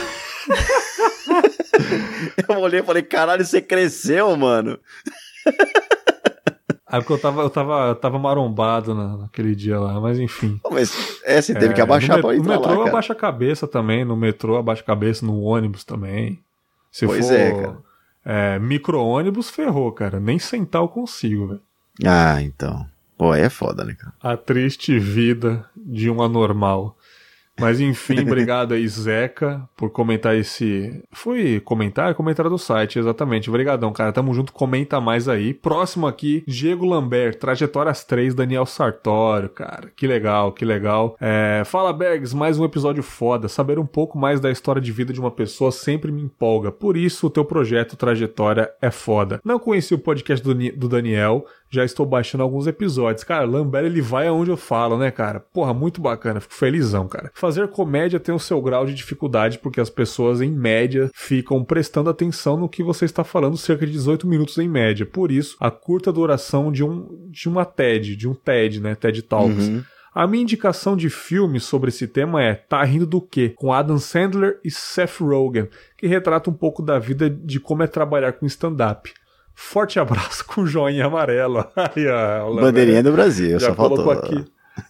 [2.50, 4.78] Eu olhei e falei, caralho, você cresceu, mano.
[6.88, 10.60] Ah, porque eu tava, eu tava, eu tava marombado na- naquele dia lá, mas enfim.
[10.72, 13.68] Mas é, você teve É, que abaixar pra entrar No metrô lá, abaixa a cabeça
[13.68, 16.40] também, no metrô abaixa a cabeça, no ônibus também.
[16.92, 17.78] Se Pois for é, cara.
[18.26, 20.20] é, micro-ônibus, ferrou, cara.
[20.20, 21.62] Nem sentar eu consigo, velho.
[22.06, 22.86] Ah, então.
[23.18, 24.14] Pô, aí é foda, né, cara?
[24.22, 26.97] A triste vida de um anormal.
[27.60, 31.04] Mas enfim, obrigado aí, Zeca, por comentar esse.
[31.12, 32.14] Foi comentar?
[32.16, 33.50] Comentário do site, exatamente.
[33.50, 34.12] Obrigadão, cara.
[34.12, 35.54] Tamo junto, comenta mais aí.
[35.54, 39.92] Próximo aqui, Diego Lambert, Trajetórias 3, Daniel Sartório, cara.
[39.96, 41.16] Que legal, que legal.
[41.20, 43.48] É, Fala, Bergs, mais um episódio foda.
[43.48, 46.72] Saber um pouco mais da história de vida de uma pessoa sempre me empolga.
[46.72, 49.40] Por isso, o teu projeto Trajetória é foda.
[49.44, 53.24] Não conheci o podcast do, do Daniel, já estou baixando alguns episódios.
[53.24, 55.40] Cara, Lambert, ele vai aonde eu falo, né, cara?
[55.40, 57.32] Porra, muito bacana, fico felizão, cara.
[57.34, 62.10] Fazer comédia tem o seu grau de dificuldade, porque as pessoas, em média, ficam prestando
[62.10, 65.06] atenção no que você está falando cerca de 18 minutos em média.
[65.06, 68.96] Por isso, a curta duração de, um, de uma TED, de um TED, né?
[68.96, 69.68] TED Talks.
[69.68, 69.84] Uhum.
[70.18, 73.54] A minha indicação de filme sobre esse tema é Tá Rindo do Quê?
[73.56, 77.88] Com Adam Sandler e Seth Rogen, que retrata um pouco da vida de como é
[77.88, 79.14] trabalhar com stand-up.
[79.60, 81.66] Forte abraço com joinha amarelo.
[81.76, 84.04] Aí, ó, Bandeirinha do Brasil, já só faltou.
[84.04, 84.46] colocou aqui.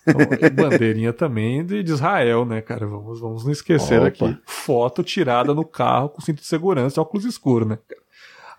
[0.06, 2.86] Então, bandeirinha também de, de Israel, né, cara?
[2.86, 4.08] Vamos, vamos não esquecer Opa.
[4.08, 4.38] aqui.
[4.46, 7.80] Foto tirada no carro com cinto de segurança e óculos escuros, né?
[7.88, 8.02] cara?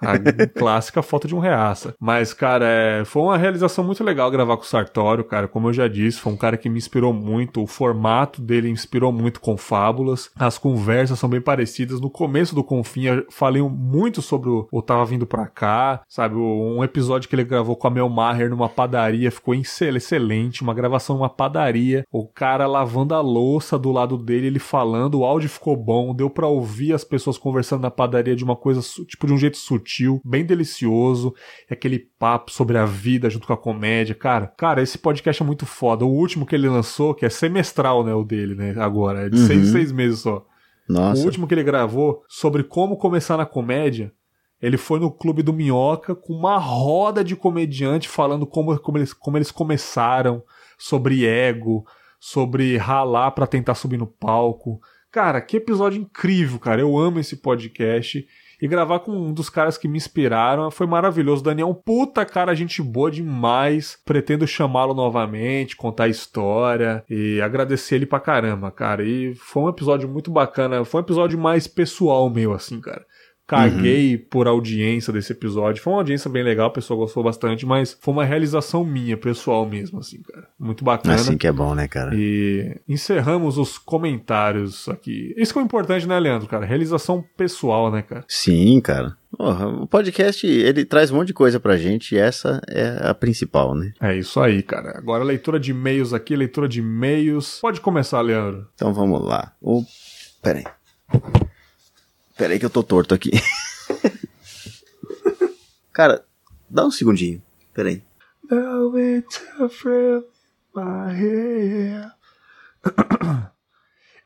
[0.00, 1.94] A clássica foto de um reaça.
[2.00, 5.48] Mas, cara, é, foi uma realização muito legal gravar com o Sartório, cara.
[5.48, 7.62] Como eu já disse, foi um cara que me inspirou muito.
[7.62, 10.30] O formato dele inspirou muito com fábulas.
[10.36, 12.00] As conversas são bem parecidas.
[12.00, 16.36] No começo do Confim, eu falei muito sobre o, o Tava Vindo Pra Cá, sabe?
[16.36, 20.62] Um episódio que ele gravou com a Mel Maher numa padaria ficou excel- excelente.
[20.62, 22.04] Uma gravação numa padaria.
[22.12, 25.20] O cara lavando a louça do lado dele, ele falando.
[25.20, 26.14] O áudio ficou bom.
[26.14, 29.56] Deu pra ouvir as pessoas conversando na padaria de uma coisa, tipo, de um jeito
[29.56, 29.87] sutil,
[30.24, 31.34] bem delicioso.
[31.70, 34.14] E aquele papo sobre a vida junto com a comédia.
[34.14, 36.04] Cara, cara, esse podcast é muito foda.
[36.04, 38.14] O último que ele lançou, que é semestral, né?
[38.14, 38.74] O dele, né?
[38.78, 39.26] Agora.
[39.26, 39.46] É de Uhum.
[39.46, 40.44] seis seis meses só.
[40.88, 41.20] Nossa.
[41.20, 44.12] O último que ele gravou sobre como começar na comédia,
[44.60, 49.12] ele foi no Clube do Minhoca com uma roda de comediante falando como, como, eles,
[49.12, 50.42] como eles começaram,
[50.78, 51.84] sobre ego,
[52.18, 54.80] sobre ralar pra tentar subir no palco.
[55.10, 56.80] Cara, que episódio incrível, cara.
[56.80, 58.26] Eu amo esse podcast.
[58.60, 61.44] E gravar com um dos caras que me inspiraram foi maravilhoso.
[61.44, 63.98] Daniel, puta cara, gente boa demais.
[64.04, 69.04] Pretendo chamá-lo novamente, contar a história e agradecer ele pra caramba, cara.
[69.04, 70.84] E foi um episódio muito bacana.
[70.84, 73.04] Foi um episódio mais pessoal meu, assim, cara.
[73.48, 75.82] Caguei por audiência desse episódio.
[75.82, 79.66] Foi uma audiência bem legal, a pessoa gostou bastante, mas foi uma realização minha, pessoal
[79.66, 80.46] mesmo, assim, cara.
[80.58, 81.14] Muito bacana.
[81.14, 82.14] Assim que é bom, né, cara?
[82.14, 85.34] E encerramos os comentários aqui.
[85.34, 86.66] Isso que é o importante, né, Leandro, cara?
[86.66, 88.22] Realização pessoal, né, cara?
[88.28, 89.16] Sim, cara.
[89.34, 93.14] Porra, o podcast, ele traz um monte de coisa pra gente e essa é a
[93.14, 93.92] principal, né?
[94.00, 94.98] É isso aí, cara.
[94.98, 97.60] Agora leitura de e-mails aqui, leitura de e-mails.
[97.62, 98.66] Pode começar, Leandro.
[98.74, 99.52] Então vamos lá.
[99.62, 99.82] O...
[100.42, 101.47] Pera aí.
[102.38, 103.30] Pera aí que eu tô torto aqui.
[105.92, 106.24] cara,
[106.70, 107.42] dá um segundinho.
[107.74, 108.02] Pera aí.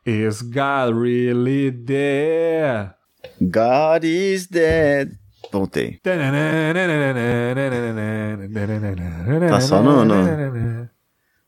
[0.04, 2.94] Is God really there?
[3.40, 5.18] God is dead.
[5.50, 6.00] Voltei.
[9.48, 10.88] Tá só no, no-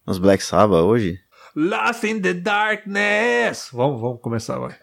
[0.07, 1.18] nos Black Sabbath hoje?
[1.57, 3.68] Lost in the darkness.
[3.73, 4.75] Vamos, vamos começar, vai.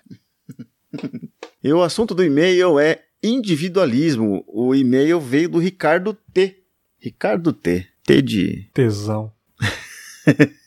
[1.64, 4.44] E o assunto do e-mail é individualismo.
[4.48, 6.58] O e-mail veio do Ricardo T.
[7.00, 7.86] Ricardo T.
[8.06, 8.70] T de.
[8.74, 9.32] Tesão.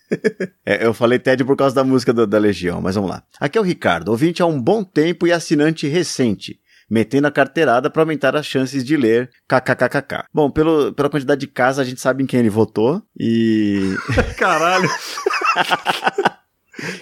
[0.65, 3.25] É, eu falei Ted por causa da música do- da Legião, mas vamos lá.
[3.41, 6.61] Aqui é o Ricardo, ouvinte há um bom tempo e assinante recente.
[6.89, 10.25] Metendo a carteirada para aumentar as chances de ler kkkk.
[10.33, 13.03] Bom, pelo, pela quantidade de casa a gente sabe em quem ele votou.
[13.19, 13.97] E.
[14.39, 14.89] Caralho.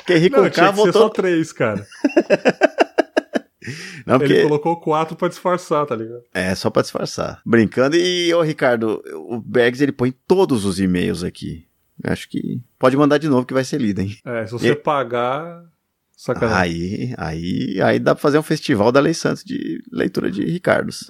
[0.07, 1.11] Quem ri com Não, K ser só votou.
[1.11, 1.87] três, cara.
[4.07, 4.33] Não, porque.
[4.35, 6.23] Ele colocou quatro pra disfarçar, tá ligado?
[6.35, 7.41] É, só pra disfarçar.
[7.47, 7.97] Brincando.
[7.97, 11.67] E, ô Ricardo, o Bergs ele põe todos os e-mails aqui.
[12.05, 14.17] Acho que pode mandar de novo que vai ser lido, hein?
[14.25, 15.63] É, se você E- pagar.
[16.17, 17.15] Sacanagem.
[17.17, 21.07] Aí, aí, aí dá pra fazer um festival da Lei Santos de leitura de Ricardos.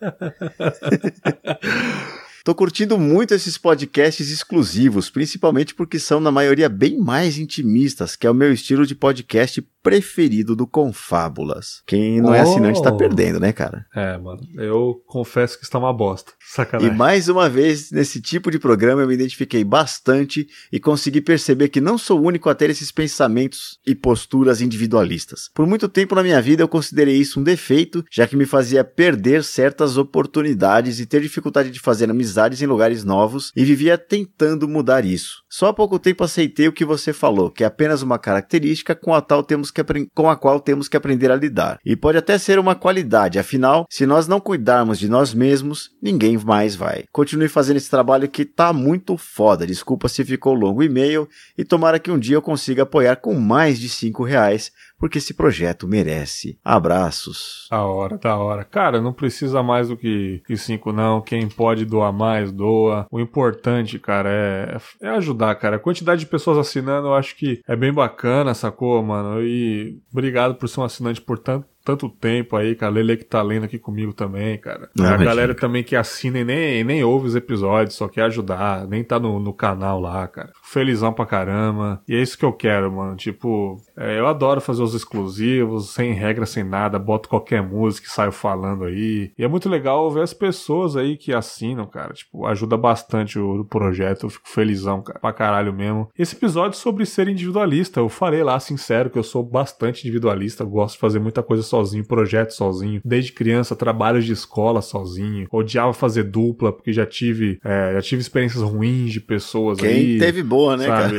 [2.46, 8.24] Tô curtindo muito esses podcasts exclusivos, principalmente porque são, na maioria, bem mais intimistas, que
[8.24, 11.82] é o meu estilo de podcast preferido do Confábulas.
[11.84, 12.42] Quem não é Oh.
[12.48, 13.84] assinante tá perdendo, né, cara?
[13.92, 14.40] É, mano.
[14.54, 16.34] Eu confesso que está uma bosta.
[16.48, 16.96] E Sacanagem.
[16.96, 21.80] mais uma vez, nesse tipo de programa, eu me identifiquei bastante e consegui perceber que
[21.80, 25.50] não sou o único a ter esses pensamentos e posturas individualistas.
[25.52, 28.84] Por muito tempo na minha vida eu considerei isso um defeito, já que me fazia
[28.84, 34.68] perder certas oportunidades e ter dificuldade de fazer amizades em lugares novos e vivia tentando
[34.68, 35.42] mudar isso.
[35.56, 39.14] Só há pouco tempo aceitei o que você falou, que é apenas uma característica com
[39.14, 39.82] a, tal temos que
[40.14, 41.78] com a qual temos que aprender a lidar.
[41.82, 46.36] E pode até ser uma qualidade, afinal, se nós não cuidarmos de nós mesmos, ninguém
[46.36, 47.04] mais vai.
[47.10, 49.66] Continue fazendo esse trabalho que tá muito foda.
[49.66, 51.26] Desculpa se ficou longo o e-mail
[51.56, 55.34] e tomara que um dia eu consiga apoiar com mais de 5 reais, porque esse
[55.34, 56.58] projeto merece.
[56.64, 57.66] Abraços.
[57.70, 58.64] Da hora, da hora.
[58.64, 61.20] Cara, não precisa mais do que, que cinco, não.
[61.20, 63.06] Quem pode doar mais, doa.
[63.10, 65.76] O importante, cara, é, é ajudar, cara.
[65.76, 69.42] A quantidade de pessoas assinando, eu acho que é bem bacana, sacou, mano?
[69.42, 71.66] E obrigado por ser um assinante por tanto.
[71.86, 72.92] Tanto tempo aí, cara.
[72.92, 74.90] Lele que tá lendo aqui comigo também, cara.
[74.98, 78.88] Ah, a galera também que assina e nem, nem ouve os episódios, só quer ajudar,
[78.88, 80.50] nem tá no, no canal lá, cara.
[80.64, 82.02] Felizão pra caramba.
[82.08, 83.14] E é isso que eu quero, mano.
[83.14, 86.98] Tipo, é, eu adoro fazer os exclusivos, sem regra, sem nada.
[86.98, 89.30] Boto qualquer música e saio falando aí.
[89.38, 92.14] E é muito legal ver as pessoas aí que assinam, cara.
[92.14, 94.26] Tipo, ajuda bastante o, o projeto.
[94.26, 95.20] Eu fico felizão, cara.
[95.20, 96.08] Pra caralho mesmo.
[96.18, 98.00] Esse episódio sobre ser individualista.
[98.00, 100.64] Eu falei lá, sincero, que eu sou bastante individualista.
[100.64, 103.00] Eu gosto de fazer muita coisa sozinho, projeto sozinho.
[103.04, 105.46] Desde criança, trabalhos de escola sozinho.
[105.52, 110.18] Odiava fazer dupla, porque já tive, é, já tive experiências ruins de pessoas Quem aí.
[110.18, 111.12] teve boa, né, cara?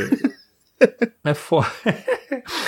[1.24, 1.68] É foda.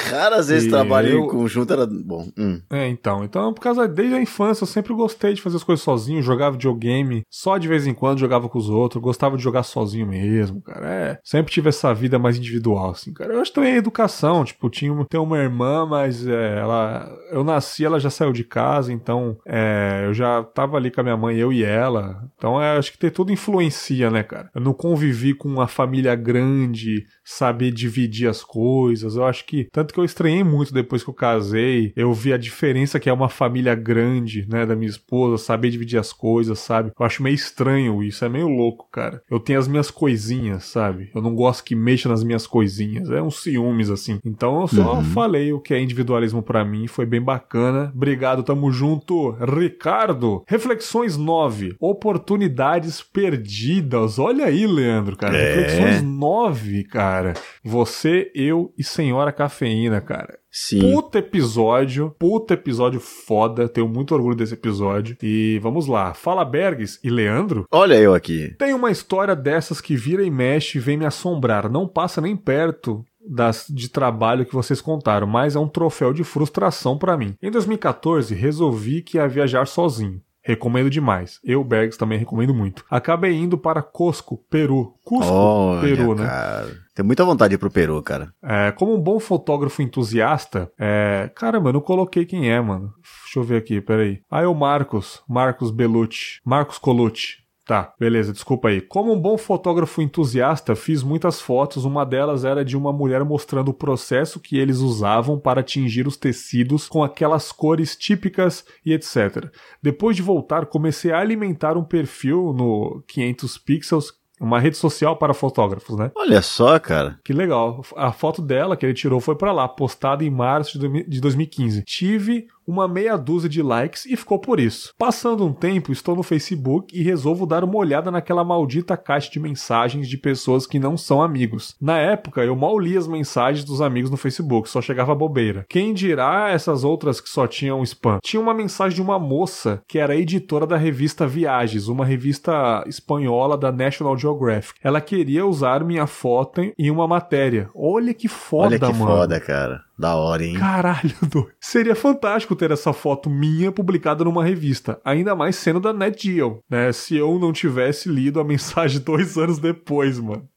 [0.10, 2.28] Cara, às vezes E trabalho eu- em conjunto era bom.
[2.38, 2.62] Hum.
[2.70, 3.24] É, então.
[3.24, 6.54] Então, por causa desde a infância, eu sempre gostei de fazer as coisas sozinho, jogava
[6.54, 10.62] videogame, só de vez em quando jogava com os outros, gostava de jogar sozinho mesmo,
[10.62, 10.88] cara.
[10.90, 13.34] É, sempre tive essa vida mais individual, assim, cara.
[13.34, 17.86] Eu acho também a educação, tipo, tinha uma, uma irmã, mas é, ela, eu nasci,
[17.86, 21.38] ela já saiu de casa, então é, eu já tava ali com a minha mãe,
[21.38, 22.24] eu e ela.
[22.36, 24.50] Então, é, acho que ter tudo influencia, né, cara?
[24.56, 27.99] Eu não convivi com uma família grande, saber dividir
[28.30, 29.16] as coisas.
[29.16, 32.38] Eu acho que tanto que eu estranhei muito depois que eu casei, eu vi a
[32.38, 36.92] diferença que é uma família grande, né, da minha esposa, saber dividir as coisas, sabe?
[36.98, 39.22] Eu acho meio estranho isso, é meio louco, cara.
[39.30, 41.10] Eu tenho as minhas coisinhas, sabe?
[41.14, 44.20] Eu não gosto que mexa nas minhas coisinhas, é uns ciúmes assim.
[44.24, 47.92] Então eu só falei o que é individualismo pra mim, foi bem bacana.
[47.96, 49.32] Obrigado, tamo junto.
[49.32, 54.20] Ricardo, reflexões 9, oportunidades perdidas.
[54.20, 55.38] Olha aí, Leandro, cara.
[55.38, 55.56] É.
[55.56, 57.34] Reflexões 9, cara.
[57.64, 57.89] Você,
[58.34, 60.38] eu e senhora cafeína, cara.
[60.52, 60.80] Sim.
[60.80, 63.70] Puta episódio, puta episódio foda.
[63.70, 65.16] Tenho muito orgulho desse episódio.
[65.22, 66.14] E vamos lá.
[66.14, 67.66] Fala Bergs e Leandro.
[67.72, 68.56] Olha eu aqui.
[68.58, 71.70] Tem uma história dessas que vira e mexe e vem me assombrar.
[71.70, 76.24] Não passa nem perto das de trabalho que vocês contaram, mas é um troféu de
[76.24, 77.36] frustração pra mim.
[77.42, 80.22] Em 2014, resolvi que ia viajar sozinho.
[80.44, 81.40] Recomendo demais.
[81.44, 82.86] Eu, Bergs, também recomendo muito.
[82.90, 84.94] Acabei indo para Cusco, Peru.
[85.04, 86.26] Cusco, Olha, Peru, né?
[86.26, 86.78] cara.
[86.96, 88.34] Tenho muita vontade de ir pro Peru, cara.
[88.42, 91.30] É, como um bom fotógrafo entusiasta, é...
[91.36, 92.94] Caramba, eu não coloquei quem é, mano.
[93.24, 94.22] Deixa eu ver aqui, peraí.
[94.30, 95.22] Ah, é o Marcos.
[95.28, 96.40] Marcos Belucci.
[96.46, 97.38] Marcos Colucci.
[97.70, 98.82] Tá, beleza, desculpa aí.
[98.82, 101.86] Como um bom fotógrafo entusiasta, fiz muitas fotos.
[101.86, 106.18] Uma delas era de uma mulher mostrando o processo que eles usavam para atingir os
[106.18, 109.52] tecidos com aquelas cores típicas e etc.
[109.84, 115.34] Depois de voltar, comecei a alimentar um perfil no 500 Pixels, uma rede social para
[115.36, 116.12] fotógrafos, né?
[116.16, 117.20] Olha só, cara.
[117.24, 117.84] Que legal.
[117.96, 121.84] A foto dela que ele tirou foi pra lá, postada em março de 2015.
[121.84, 124.94] Tive uma meia dúzia de likes e ficou por isso.
[124.98, 129.40] Passando um tempo, estou no Facebook e resolvo dar uma olhada naquela maldita caixa de
[129.40, 131.76] mensagens de pessoas que não são amigos.
[131.82, 135.66] Na época, eu mal li as mensagens dos amigos no Facebook, só chegava bobeira.
[135.68, 138.20] Quem dirá essas outras que só tinham spam?
[138.22, 143.58] Tinha uma mensagem de uma moça que era editora da revista Viagens, uma revista espanhola
[143.58, 144.80] da National Geographic.
[144.84, 147.70] Ela queria usar minha foto em uma matéria.
[147.74, 149.06] Olha que foda, Olha que mano.
[149.08, 149.89] foda, cara.
[150.00, 150.54] Da hora, hein?
[150.54, 151.52] Caralho, doido.
[151.60, 156.64] Seria fantástico ter essa foto minha publicada numa revista, ainda mais sendo da Net Geo,
[156.70, 156.90] né?
[156.94, 160.48] Se eu não tivesse lido a mensagem dois anos depois, mano.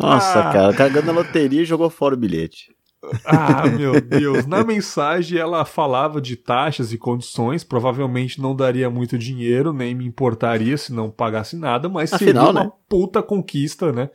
[0.00, 0.70] Nossa, cara.
[0.70, 2.72] O cara ganhou na loteria e jogou fora o bilhete.
[3.24, 4.46] Ah, meu Deus.
[4.46, 10.06] Na mensagem ela falava de taxas e condições, provavelmente não daria muito dinheiro, nem me
[10.06, 12.72] importaria se não pagasse nada, mas Afinal, seria uma né?
[12.90, 14.10] Puta conquista, né?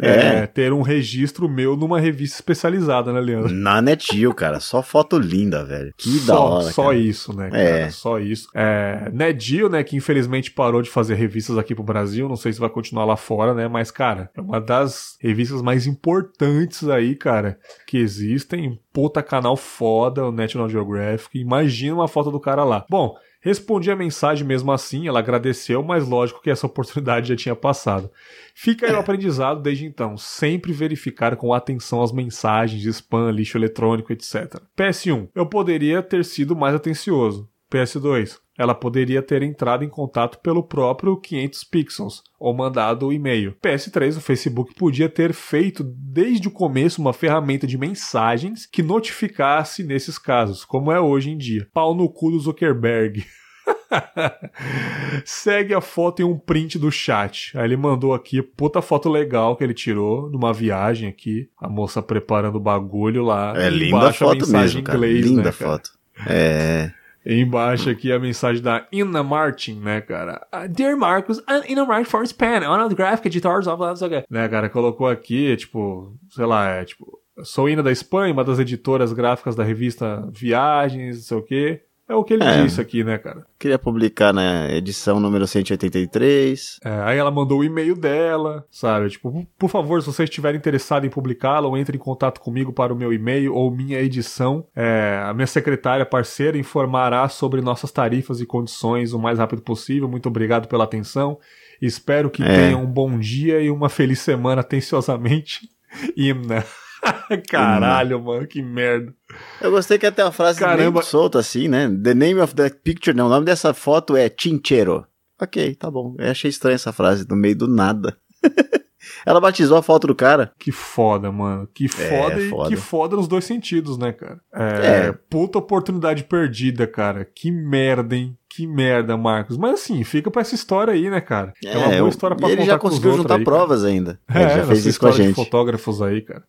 [0.00, 0.08] É.
[0.08, 3.52] É, ter um registro meu numa revista especializada, né, Leandro?
[3.52, 4.60] Na Netil, cara.
[4.60, 5.92] Só foto linda, velho.
[5.98, 6.96] Que da só, hora, só cara.
[6.96, 7.62] isso, né, cara?
[7.62, 7.90] É.
[7.90, 8.48] Só isso.
[8.54, 12.60] É, Nedio, né, que infelizmente parou de fazer revistas aqui pro Brasil, não sei se
[12.60, 17.58] vai continuar lá fora, né, mas, cara, é uma das revistas mais importantes aí, cara,
[17.84, 18.78] que existem.
[18.92, 21.38] Puta canal foda, o National Geographic.
[21.38, 22.84] Imagina uma foto do cara lá.
[22.88, 27.56] Bom, Respondi a mensagem mesmo assim, ela agradeceu, mas lógico que essa oportunidade já tinha
[27.56, 28.10] passado.
[28.54, 34.12] Fica aí o aprendizado desde então, sempre verificar com atenção as mensagens, spam, lixo eletrônico,
[34.12, 34.60] etc.
[34.76, 37.48] PS1, eu poderia ter sido mais atencioso.
[37.70, 43.56] PS2, ela poderia ter entrado em contato pelo próprio 500 pixels ou mandado o e-mail.
[43.62, 49.82] PS3, o Facebook podia ter feito desde o começo uma ferramenta de mensagens que notificasse
[49.82, 51.68] nesses casos, como é hoje em dia.
[51.72, 53.24] Pau no cu do Zuckerberg.
[55.24, 57.56] Segue a foto em um print do chat.
[57.56, 61.48] Aí ele mandou aqui, puta foto legal que ele tirou numa viagem aqui.
[61.58, 63.54] A moça preparando o bagulho lá.
[63.56, 64.98] É linda a foto mesmo, cara.
[64.98, 65.70] inglês, linda né, a cara?
[65.70, 65.90] foto.
[66.26, 66.99] É.
[67.24, 70.46] Embaixo aqui a mensagem da Ina Martin, né, cara?
[70.50, 74.24] Ah, Dear Marcus, I'm Ina Martin for Span, of the graphic editors of não sei.
[74.30, 78.58] Né, cara, colocou aqui, tipo, sei lá, é tipo, sou Ina da Espanha, uma das
[78.58, 81.82] editoras gráficas da revista Viagens, não sei o quê.
[82.10, 82.64] É o que ele É.
[82.64, 83.46] disse aqui, né, cara?
[83.56, 86.80] Queria publicar na edição número 183.
[86.84, 89.10] É, aí ela mandou o e-mail dela, sabe?
[89.10, 92.92] Tipo, por favor, se você estiver interessado em publicá-la, ou entre em contato comigo para
[92.92, 94.66] o meu e-mail ou minha edição.
[94.74, 100.08] É, a minha secretária parceira informará sobre nossas tarifas e condições o mais rápido possível.
[100.08, 101.38] Muito obrigado pela atenção.
[101.80, 102.46] Espero que É.
[102.46, 105.60] tenha um bom dia e uma feliz semana atenciosamente.
[106.16, 106.64] Imna.
[107.48, 109.14] Caralho, mano, que merda.
[109.60, 111.02] Eu gostei que até a frase Caramba.
[111.02, 111.88] solta assim, né?
[111.88, 113.26] The name of that picture, não.
[113.26, 115.06] O nome dessa foto é Chinchero.
[115.40, 116.14] Ok, tá bom.
[116.18, 118.16] Eu achei estranha essa frase, no meio do nada.
[119.26, 120.52] Ela batizou a foto do cara.
[120.58, 121.68] Que foda, mano.
[121.74, 122.68] Que foda e foda.
[122.68, 124.40] que foda nos dois sentidos, né, cara?
[124.54, 125.12] É, É.
[125.12, 127.24] Puta oportunidade perdida, cara.
[127.24, 128.36] Que merda, hein?
[128.48, 129.56] Que merda, Marcos.
[129.56, 131.52] Mas assim, fica pra essa história aí, né, cara?
[131.64, 133.44] É, uma boa eu- história pra e ele contar já pros conseguiu outros juntar aí,
[133.44, 133.56] cara.
[133.56, 134.20] provas ainda.
[134.28, 135.44] É, ele já nessa fez isso com a história de gente.
[135.44, 136.44] fotógrafos aí, cara.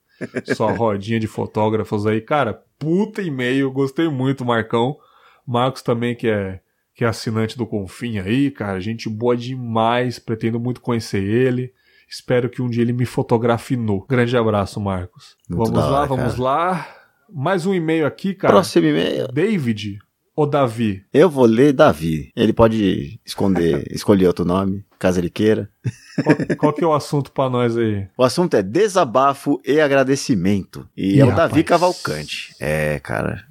[0.55, 2.21] Só rodinha de fotógrafos aí.
[2.21, 3.71] Cara, puta e-mail.
[3.71, 4.97] Gostei muito, Marcão.
[5.45, 6.59] Marcos também, que é,
[6.95, 8.79] que é assinante do Confim aí, cara.
[8.79, 10.17] Gente boa demais.
[10.19, 11.71] Pretendo muito conhecer ele.
[12.11, 14.05] Espero que um dia ele me fotografe nu.
[14.05, 15.37] Grande abraço, Marcos.
[15.49, 16.43] Muito vamos lá, hora, vamos cara.
[16.43, 16.87] lá.
[17.31, 18.53] Mais um e-mail aqui, cara.
[18.53, 19.29] Próximo e-mail.
[19.31, 19.97] David
[20.35, 21.05] ou Davi?
[21.13, 22.29] Eu vou ler Davi.
[22.35, 25.69] Ele pode esconder, escolher outro nome, caso ele queira.
[26.21, 28.05] Qual, qual que é o assunto pra nós aí?
[28.17, 30.85] O assunto é desabafo e agradecimento.
[30.97, 31.49] E é o rapaz.
[31.49, 32.53] Davi Cavalcante.
[32.59, 33.45] É, cara.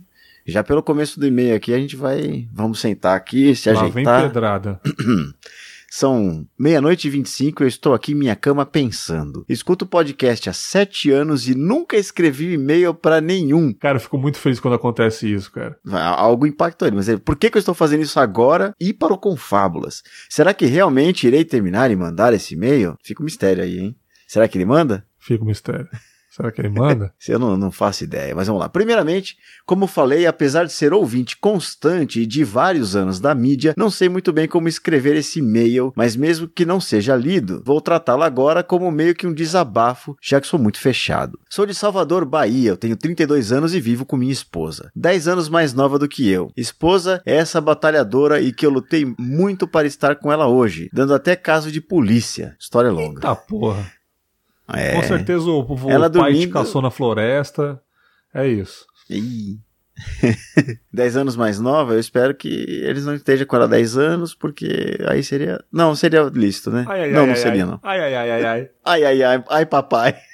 [0.47, 2.47] Já pelo começo do e-mail aqui, a gente vai.
[2.53, 4.23] Vamos sentar aqui, se Lá vem ajeitar.
[4.23, 4.81] pedrada.
[5.91, 9.45] São meia-noite e 25 eu estou aqui em minha cama pensando.
[9.49, 13.73] Escuto o podcast há sete anos e nunca escrevi e-mail pra nenhum.
[13.73, 15.77] Cara, eu fico muito feliz quando acontece isso, cara.
[15.91, 19.13] Algo impactou ele, mas ele, por que, que eu estou fazendo isso agora e para
[19.13, 20.05] o Confábulas?
[20.29, 22.97] Será que realmente irei terminar e mandar esse e-mail?
[23.03, 23.97] Fica um mistério aí, hein?
[24.29, 25.05] Será que ele manda?
[25.19, 25.89] Fica o mistério.
[26.31, 27.13] Será que ele manda?
[27.29, 28.69] Eu não, não faço ideia, mas vamos lá.
[28.69, 29.37] Primeiramente,
[29.67, 34.09] como falei, apesar de ser ouvinte constante e de vários anos da mídia, não sei
[34.09, 38.63] muito bem como escrever esse e-mail, mas mesmo que não seja lido, vou tratá-lo agora
[38.63, 41.39] como meio que um desabafo, já que sou muito fechado.
[41.49, 45.49] Sou de Salvador, Bahia, eu tenho 32 anos e vivo com minha esposa, 10 anos
[45.49, 46.53] mais nova do que eu.
[46.57, 51.15] Esposa é essa batalhadora e que eu lutei muito para estar com ela hoje, dando
[51.15, 52.57] até caso de polícia.
[52.59, 53.21] História longa.
[53.21, 54.00] Tá porra.
[54.75, 54.95] É.
[54.95, 57.81] Com certeza o, o Ela pai te dormindo- caçou na floresta.
[58.35, 58.87] É isso.
[59.09, 59.59] Ih.
[60.93, 64.97] 10 anos mais nova, eu espero que eles não estejam com ela 10 anos, porque
[65.07, 65.63] aí seria.
[65.71, 66.87] Não, seria lícito, né?
[66.89, 67.79] Ai, ai, não, ai, não seria, não.
[67.83, 68.69] Ai, ai, ai, ai, ai.
[68.85, 70.15] Ai, ai, ai, ai, papai.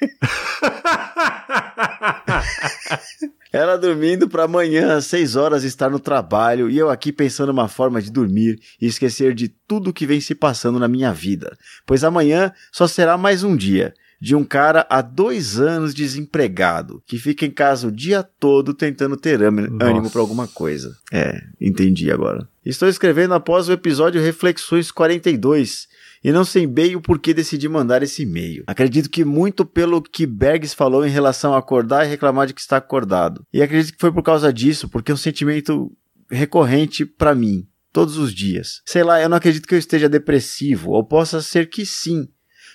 [3.53, 7.69] Ela dormindo para amanhã, às 6 horas, estar no trabalho e eu aqui pensando uma
[7.69, 11.57] forma de dormir e esquecer de tudo que vem se passando na minha vida.
[11.87, 17.19] Pois amanhã só será mais um dia de um cara há dois anos desempregado, que
[17.19, 20.97] fica em casa o dia todo tentando ter ânimo para alguma coisa.
[21.13, 22.49] É, entendi agora.
[22.65, 25.87] Estou escrevendo após o episódio Reflexões 42
[26.25, 28.65] e não sei bem o porquê decidi mandar esse e-mail.
[28.67, 32.61] Acredito que muito pelo que Bergs falou em relação a acordar e reclamar de que
[32.61, 33.45] está acordado.
[33.53, 35.93] E acredito que foi por causa disso, porque é um sentimento
[36.29, 38.83] recorrente para mim, todos os dias.
[38.85, 42.27] Sei lá, eu não acredito que eu esteja depressivo, ou possa ser que sim.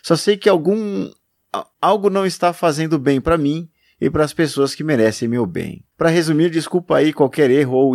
[0.01, 1.11] Só sei que algum
[1.81, 5.83] algo não está fazendo bem para mim e para as pessoas que merecem meu bem.
[5.97, 7.93] Para resumir, desculpa aí qualquer erro ou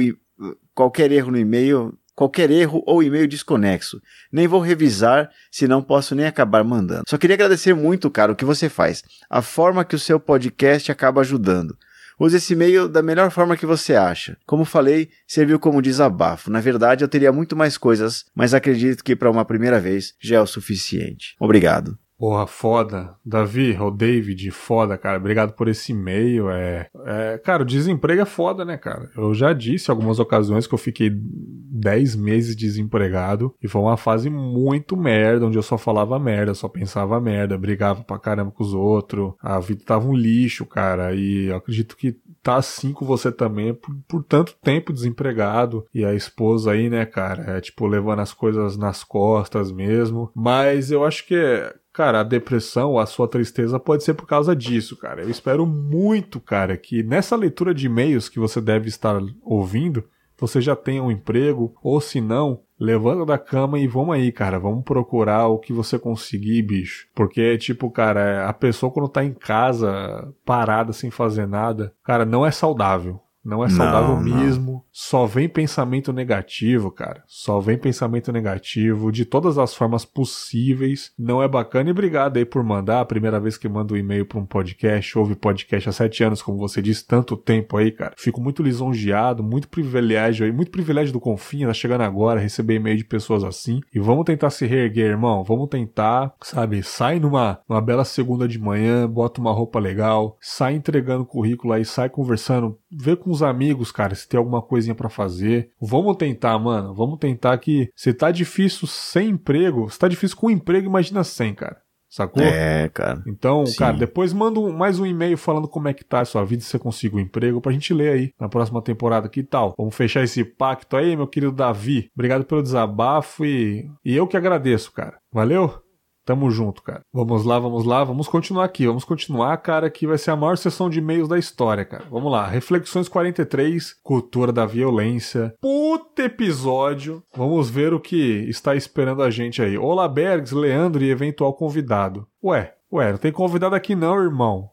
[0.74, 4.00] qualquer erro no e-mail, qualquer erro ou e-mail desconexo.
[4.30, 7.04] Nem vou revisar, se não posso nem acabar mandando.
[7.08, 9.02] Só queria agradecer muito, cara, o que você faz.
[9.28, 11.76] A forma que o seu podcast acaba ajudando.
[12.18, 14.38] Use esse e-mail da melhor forma que você acha.
[14.46, 16.50] Como falei, serviu como desabafo.
[16.50, 20.36] Na verdade, eu teria muito mais coisas, mas acredito que para uma primeira vez já
[20.36, 21.36] é o suficiente.
[21.38, 21.98] Obrigado.
[22.18, 23.14] Porra, foda.
[23.24, 25.18] Davi, ou David, foda, cara.
[25.18, 26.50] Obrigado por esse e-mail.
[26.50, 29.10] É, é, cara, o desemprego é foda, né, cara?
[29.16, 34.30] Eu já disse algumas ocasiões que eu fiquei 10 meses desempregado e foi uma fase
[34.30, 38.72] muito merda, onde eu só falava merda, só pensava merda, brigava pra caramba com os
[38.72, 39.34] outros.
[39.40, 41.14] A vida tava um lixo, cara.
[41.14, 45.84] E eu acredito que tá assim com você também por, por tanto tempo desempregado.
[45.92, 47.56] E a esposa aí, né, cara?
[47.58, 50.30] É tipo levando as coisas nas costas mesmo.
[50.34, 51.74] Mas eu acho que é.
[51.96, 55.22] Cara, a depressão, a sua tristeza pode ser por causa disso, cara.
[55.22, 60.04] Eu espero muito, cara, que nessa leitura de e-mails que você deve estar ouvindo,
[60.38, 64.58] você já tenha um emprego, ou se não, levanta da cama e vamos aí, cara,
[64.58, 67.08] vamos procurar o que você conseguir, bicho.
[67.14, 72.44] Porque, tipo, cara, a pessoa quando tá em casa, parada, sem fazer nada, cara, não
[72.44, 73.18] é saudável.
[73.46, 74.22] Não é Não, saudável não.
[74.22, 74.84] mesmo.
[74.90, 77.22] Só vem pensamento negativo, cara.
[77.28, 81.12] Só vem pensamento negativo de todas as formas possíveis.
[81.18, 81.88] Não é bacana.
[81.88, 83.00] E obrigado aí por mandar.
[83.00, 85.16] A primeira vez que mando um e-mail pra um podcast.
[85.16, 88.14] Ouve podcast há sete anos, como você disse, tanto tempo aí, cara.
[88.16, 90.52] Fico muito lisonjeado, muito privilégio aí.
[90.52, 93.80] Muito privilégio do Confinha, tá chegando agora, receber e-mail de pessoas assim.
[93.94, 95.44] E vamos tentar se reerguer, irmão.
[95.44, 96.82] Vamos tentar, sabe?
[96.82, 101.84] Sai numa, numa bela segunda de manhã, bota uma roupa legal, sai entregando currículo aí,
[101.84, 105.70] sai conversando, vê com os amigos, cara, se tem alguma coisinha pra fazer.
[105.80, 106.94] Vamos tentar, mano.
[106.94, 111.54] Vamos tentar que se tá difícil sem emprego, se tá difícil com emprego, imagina sem,
[111.54, 111.76] cara.
[112.08, 112.42] Sacou?
[112.42, 113.22] É, cara.
[113.26, 113.76] Então, Sim.
[113.76, 116.62] cara, depois manda um- mais um e-mail falando como é que tá a sua vida,
[116.62, 119.28] se você conseguiu um emprego, pra gente ler aí na próxima temporada.
[119.28, 119.74] Que tal?
[119.76, 122.08] Vamos fechar esse pacto aí, meu querido Davi.
[122.14, 125.18] Obrigado pelo desabafo e, e eu que agradeço, cara.
[125.32, 125.85] Valeu?
[126.26, 127.02] Tamo junto, cara.
[127.12, 128.84] Vamos lá, vamos lá, vamos continuar aqui.
[128.84, 132.04] Vamos continuar, cara, que vai ser a maior sessão de e-mails da história, cara.
[132.10, 132.44] Vamos lá.
[132.48, 135.54] Reflexões 43, cultura da violência.
[135.60, 137.22] Puta episódio.
[137.32, 139.78] Vamos ver o que está esperando a gente aí.
[139.78, 142.26] Olá, Bergs, Leandro e eventual convidado.
[142.42, 144.68] Ué, ué, não tem convidado aqui não, irmão.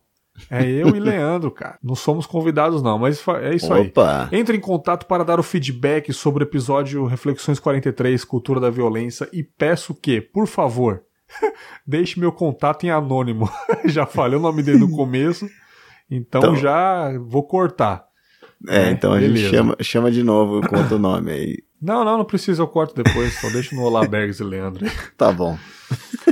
[0.50, 1.78] É eu e Leandro, cara.
[1.84, 3.90] Não somos convidados não, mas é isso aí.
[3.90, 4.28] Opa!
[4.32, 9.30] Entre em contato para dar o feedback sobre o episódio Reflexões 43, Cultura da Violência
[9.32, 11.04] e peço que, por favor,
[11.86, 13.50] deixe meu contato em anônimo.
[13.86, 15.48] já falei o nome dele no começo,
[16.10, 18.06] então, Então- já vou cortar.
[18.68, 19.38] É, então a Beleza.
[19.38, 21.58] gente chama, chama de novo, conta o nome aí.
[21.82, 24.86] Não, não, não precisa, eu corto depois, só deixo no Olá Bergs e Leandro.
[25.18, 25.58] Tá bom.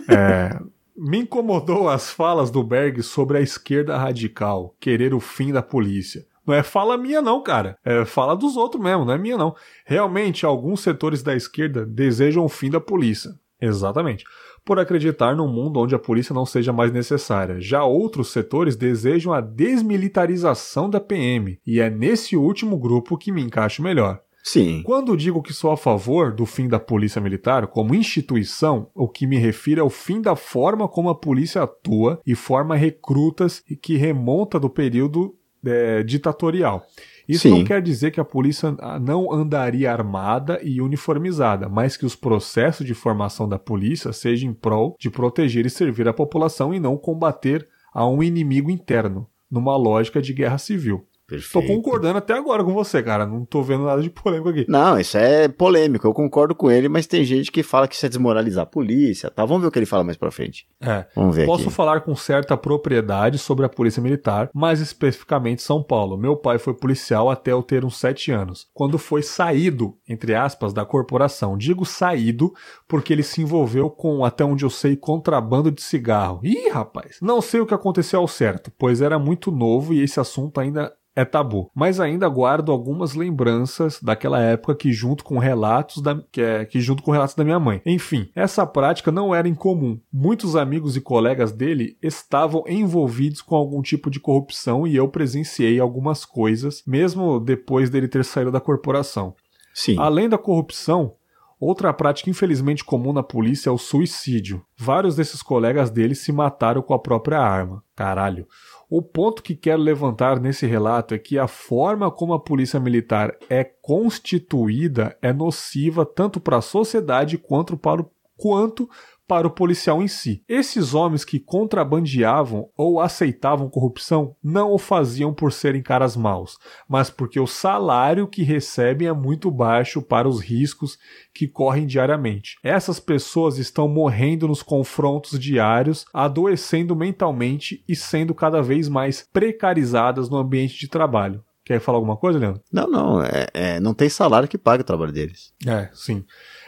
[0.07, 0.57] É,
[0.95, 6.25] me incomodou as falas do Berg sobre a esquerda radical querer o fim da polícia.
[6.47, 7.77] Não é fala minha, não, cara.
[7.83, 9.53] É fala dos outros mesmo, não é minha, não.
[9.85, 13.31] Realmente, alguns setores da esquerda desejam o fim da polícia.
[13.59, 14.23] Exatamente.
[14.63, 17.59] Por acreditar num mundo onde a polícia não seja mais necessária.
[17.59, 21.59] Já outros setores desejam a desmilitarização da PM.
[21.65, 24.21] E é nesse último grupo que me encaixo melhor.
[24.43, 24.81] Sim.
[24.83, 29.27] Quando digo que sou a favor do fim da polícia militar como instituição, o que
[29.27, 33.75] me refiro é o fim da forma como a polícia atua e forma recrutas e
[33.75, 36.83] que remonta do período é, ditatorial.
[37.31, 37.51] Isso Sim.
[37.51, 42.85] não quer dizer que a polícia não andaria armada e uniformizada, mas que os processos
[42.85, 46.97] de formação da polícia sejam em prol de proteger e servir a população e não
[46.97, 51.05] combater a um inimigo interno, numa lógica de guerra civil.
[51.37, 51.67] Tô Perfeito.
[51.67, 53.25] concordando até agora com você, cara.
[53.25, 54.65] Não tô vendo nada de polêmico aqui.
[54.67, 58.05] Não, isso é polêmico, eu concordo com ele, mas tem gente que fala que isso
[58.05, 59.45] é desmoralizar a polícia, tá?
[59.45, 60.65] Vamos ver o que ele fala mais pra frente.
[60.81, 61.05] É.
[61.15, 61.73] Vamos ver Posso aqui.
[61.73, 66.17] falar com certa propriedade sobre a Polícia Militar, mais especificamente São Paulo.
[66.17, 70.73] Meu pai foi policial até eu ter uns 7 anos, quando foi saído, entre aspas,
[70.73, 71.57] da corporação.
[71.57, 72.53] Digo saído
[72.87, 76.39] porque ele se envolveu com, até onde eu sei, contrabando de cigarro.
[76.43, 77.17] Ih, rapaz!
[77.21, 80.91] Não sei o que aconteceu ao certo, pois era muito novo e esse assunto ainda
[81.15, 86.41] é tabu, mas ainda guardo algumas lembranças daquela época que junto com relatos da que,
[86.41, 87.81] é, que junto com relatos da minha mãe.
[87.85, 89.99] Enfim, essa prática não era incomum.
[90.11, 95.79] Muitos amigos e colegas dele estavam envolvidos com algum tipo de corrupção e eu presenciei
[95.79, 99.35] algumas coisas, mesmo depois dele ter saído da corporação.
[99.73, 99.95] Sim.
[99.99, 101.15] Além da corrupção,
[101.59, 104.63] outra prática infelizmente comum na polícia é o suicídio.
[104.77, 107.83] Vários desses colegas dele se mataram com a própria arma.
[107.95, 108.47] Caralho.
[108.93, 113.33] O ponto que quero levantar nesse relato é que a forma como a polícia militar
[113.49, 118.89] é constituída é nociva tanto para a sociedade quanto para o, quanto
[119.31, 120.43] para o policial em si.
[120.45, 127.09] Esses homens que contrabandeavam ou aceitavam corrupção não o faziam por serem caras maus, mas
[127.09, 130.97] porque o salário que recebem é muito baixo para os riscos
[131.33, 132.57] que correm diariamente.
[132.61, 140.29] Essas pessoas estão morrendo nos confrontos diários, adoecendo mentalmente e sendo cada vez mais precarizadas
[140.29, 141.41] no ambiente de trabalho.
[141.63, 142.61] Quer falar alguma coisa, Leandro?
[142.69, 145.53] Não, não, é, é- não tem salário que pague o trabalho deles.
[145.65, 146.25] É, sim.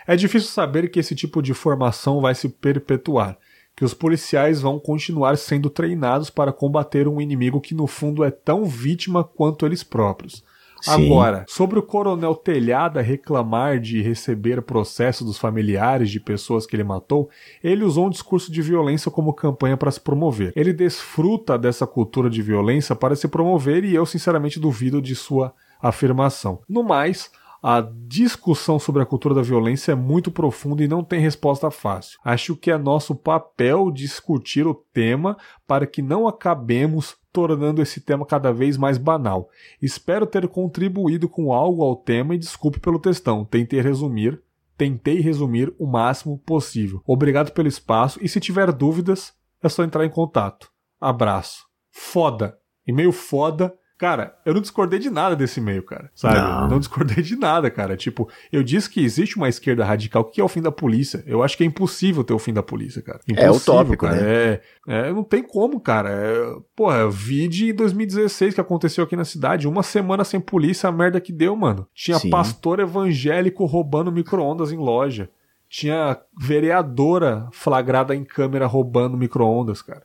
[0.08, 3.38] É difícil saber que esse tipo de formação vai se perpetuar,
[3.76, 8.32] que os policiais vão continuar sendo treinados para combater um inimigo que no fundo é
[8.32, 10.44] tão vítima quanto eles próprios.
[10.84, 11.06] Sim.
[11.06, 16.84] Agora, sobre o coronel Telhada reclamar de receber processos dos familiares de pessoas que ele
[16.84, 17.30] matou,
[17.64, 20.52] ele usou um discurso de violência como campanha para se promover.
[20.58, 25.54] Ele desfruta dessa cultura de violência para se promover e eu sinceramente duvido de sua
[25.82, 26.60] afirmação.
[26.68, 27.32] No mais,
[27.64, 32.20] a discussão sobre a cultura da violência é muito profunda e não tem resposta fácil.
[32.22, 38.26] Acho que é nosso papel discutir o tema para que não acabemos tornando esse tema
[38.26, 39.50] cada vez mais banal.
[39.82, 43.46] Espero ter contribuído com algo ao tema e desculpe pelo textão.
[43.46, 44.42] Tentei resumir,
[44.78, 47.02] tentei resumir o máximo possível.
[47.08, 49.34] Obrigado pelo espaço e se tiver dúvidas,
[49.64, 50.70] é só entrar em contato.
[51.00, 51.64] Abraço.
[51.90, 52.58] Foda.
[52.86, 53.74] E-mail foda.
[53.98, 56.12] Cara, eu não discordei de nada desse e-mail, cara.
[56.16, 56.38] Sabe?
[56.38, 56.68] Não.
[56.68, 57.96] não discordei de nada, cara.
[57.96, 60.24] Tipo, eu disse que existe uma esquerda radical.
[60.24, 61.24] O que é o fim da polícia?
[61.28, 63.20] Eu acho que é impossível ter o fim da polícia, cara.
[63.30, 64.16] É Impossível, utópico, cara.
[64.16, 64.24] né?
[64.24, 66.10] É, é, não tem como, cara.
[66.10, 69.68] É, porra, vide em 2016 que aconteceu aqui na cidade.
[69.68, 71.88] Uma semana sem polícia, a merda que deu, mano.
[71.94, 72.30] Tinha Sim.
[72.30, 75.30] pastor evangélico roubando micro-ondas em loja.
[75.70, 80.04] Tinha vereadora flagrada em câmera roubando micro-ondas, cara.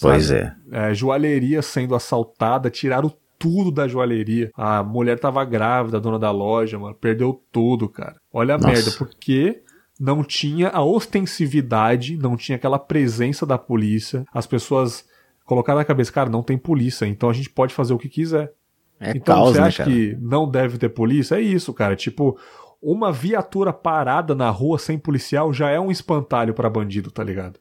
[0.00, 0.52] Pois Sabe?
[0.72, 0.90] é.
[0.90, 4.50] É, joalheria sendo assaltada, tiraram tudo da joalheria.
[4.54, 6.94] A mulher tava grávida, a dona da loja, mano.
[6.94, 8.16] Perdeu tudo, cara.
[8.32, 8.72] Olha a Nossa.
[8.72, 9.62] merda, porque
[9.98, 14.24] não tinha a ostensividade, não tinha aquela presença da polícia.
[14.32, 15.04] As pessoas
[15.44, 18.52] colocaram na cabeça, cara, não tem polícia, então a gente pode fazer o que quiser.
[18.98, 19.90] É então caos, você né, acha cara?
[19.90, 21.36] que não deve ter polícia?
[21.36, 21.94] É isso, cara.
[21.94, 22.38] Tipo,
[22.80, 27.58] uma viatura parada na rua sem policial já é um espantalho pra bandido, tá ligado?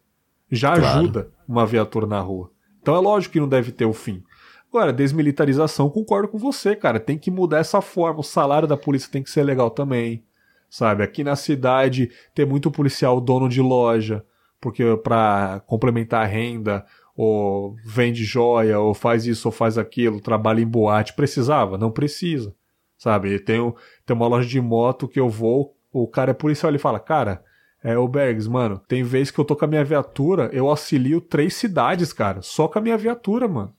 [0.54, 1.00] Já Claro.
[1.00, 2.52] ajuda uma viatura na rua.
[2.82, 4.24] Então é lógico que não deve ter o fim.
[4.70, 7.00] Agora, desmilitarização, concordo com você, cara.
[7.00, 8.20] Tem que mudar essa forma.
[8.20, 10.24] O salário da polícia tem que ser legal também.
[10.70, 11.04] Sabe?
[11.04, 14.26] Aqui na cidade tem muito policial dono de loja,
[14.60, 16.84] porque pra complementar a renda,
[17.16, 21.14] ou vende joia, ou faz isso ou faz aquilo, trabalha em boate.
[21.14, 21.78] Precisava?
[21.78, 22.56] Não precisa.
[22.98, 23.38] Sabe?
[23.40, 23.60] Tem,
[24.06, 27.44] tem uma loja de moto que eu vou, o cara é policial, ele fala, cara,
[27.84, 31.20] é, ô Bergs, mano, tem vez que eu tô com a minha viatura, eu auxilio
[31.22, 33.74] três cidades, cara, só com a minha viatura, mano.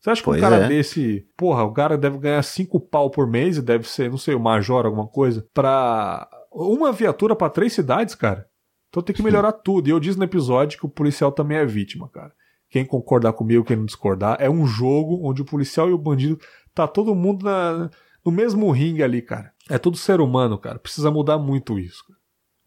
[0.00, 0.68] Você acha que Pois um cara é.
[0.68, 4.34] desse, porra, o cara deve ganhar cinco pau por mês e deve ser, não sei,
[4.34, 8.46] o major, alguma coisa, pra uma viatura pra três cidades, cara?
[8.88, 9.88] Então tem que melhorar tudo.
[9.88, 12.32] E eu disse no episódio que o policial também é vítima, cara.
[12.70, 16.38] Quem concordar comigo, quem não discordar, é um jogo onde o policial e o bandido
[16.74, 17.90] tá todo mundo na-
[18.24, 19.52] no mesmo ringue ali, cara.
[19.68, 20.78] É tudo ser humano, cara.
[20.78, 22.04] Precisa mudar muito isso.
[22.06, 22.17] cara.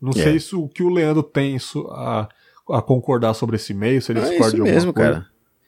[0.01, 0.23] Não É.
[0.23, 2.27] sei se o que o Leandro tem isso a,
[2.69, 5.11] a concordar sobre esse meio, se ele É discorda de alguma mesmo, coisa.
[5.11, 5.27] cara.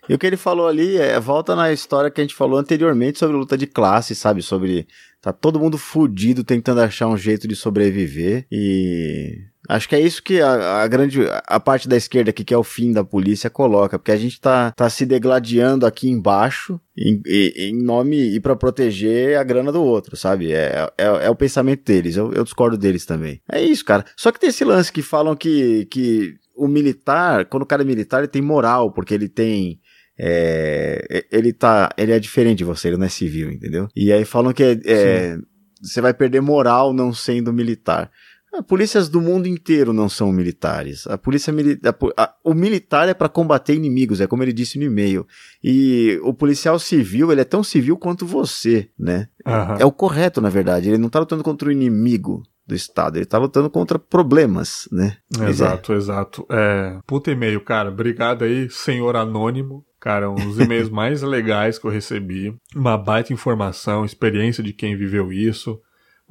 [0.10, 3.20] E o que ele falou ali é volta na história que a gente falou anteriormente
[3.20, 4.42] sobre luta de classe, sabe?
[4.42, 4.88] Sobre
[5.22, 9.40] Tá todo mundo fudido tentando achar um jeito de sobreviver e
[9.70, 12.58] Acho que é isso que a, a, grande a parte da esquerda aqui, que é
[12.58, 17.22] o fim da polícia, coloca, porque a gente tá, tá se degladiando aqui embaixo em,
[17.26, 20.52] em nome e para proteger a grana do outro, sabe?
[20.52, 23.42] É, é, é o pensamento deles, eu, eu, discordo deles também.
[23.50, 24.06] É isso, cara.
[24.18, 27.86] Só que tem esse lance que falam que, que o militar, quando o cara é
[27.86, 29.80] militar, ele tem moral, porque ele tem
[30.20, 33.88] é, ele tá, ele é diferente de você, ele não é civil, entendeu?
[33.96, 35.38] E aí falam que é, é,
[35.82, 38.12] você vai perder moral não sendo militar.
[38.54, 41.08] Ah, polícias do mundo inteiro não são militares.
[41.08, 41.96] A polícia militar,
[42.44, 45.26] o militar é para combater inimigos, é como ele disse no e-mail.
[45.64, 49.28] E o policial civil, ele é tão civil quanto você, né?
[49.46, 49.76] Uhum.
[49.80, 50.88] É o correto, na verdade.
[50.88, 55.18] Ele não tá lutando contra o inimigo do Estado, ele tá lutando contra problemas, né?
[55.48, 55.98] Exato, é.
[55.98, 56.46] exato.
[56.50, 57.90] É, puta e-mail, cara.
[57.90, 59.84] Obrigado aí, senhor anônimo.
[60.00, 62.56] Cara, um dos e-mails mais legais que eu recebi.
[62.76, 65.80] Uma baita informação, experiência de quem viveu isso.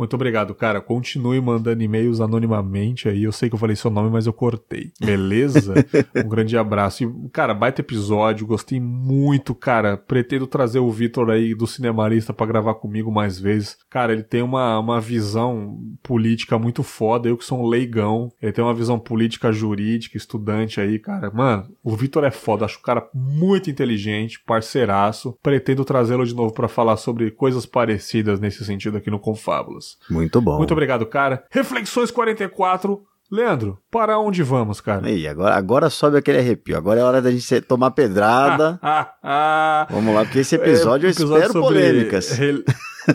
[0.02, 0.80] Muito obrigado, cara.
[0.80, 3.22] Continue mandando e-mails anonimamente aí.
[3.22, 4.90] Eu sei que eu falei seu nome, mas eu cortei.
[4.98, 5.74] Beleza?
[6.16, 7.04] um grande abraço.
[7.04, 8.44] E, cara, baita episódio.
[8.44, 9.96] Gostei muito, cara.
[9.96, 13.76] Pretendo trazer o Vitor aí do Cinemarista para gravar comigo mais vezes.
[13.88, 17.28] Cara, ele tem uma, uma visão política muito foda.
[17.28, 18.32] Eu que sou um leigão.
[18.42, 21.30] Ele tem uma visão política jurídica, estudante aí, cara.
[21.30, 22.64] Mano, o Vitor é foda.
[22.64, 25.38] Acho o cara muito inteligente, parceiraço.
[25.40, 29.91] Pretendo trazê-lo de novo para falar sobre coisas parecidas nesse sentido aqui no Confábulas.
[30.10, 30.58] Muito bom.
[30.58, 31.44] Muito obrigado, cara.
[31.50, 33.02] Reflexões 44.
[33.30, 35.10] Leandro, para onde vamos, cara?
[35.10, 36.76] E agora, agora sobe aquele arrepio.
[36.76, 38.78] Agora é hora da gente tomar pedrada.
[38.82, 39.86] Ah, ah, ah.
[39.90, 42.30] Vamos lá, porque esse episódio, é, eu espero polêmicas.
[42.32, 42.62] Re...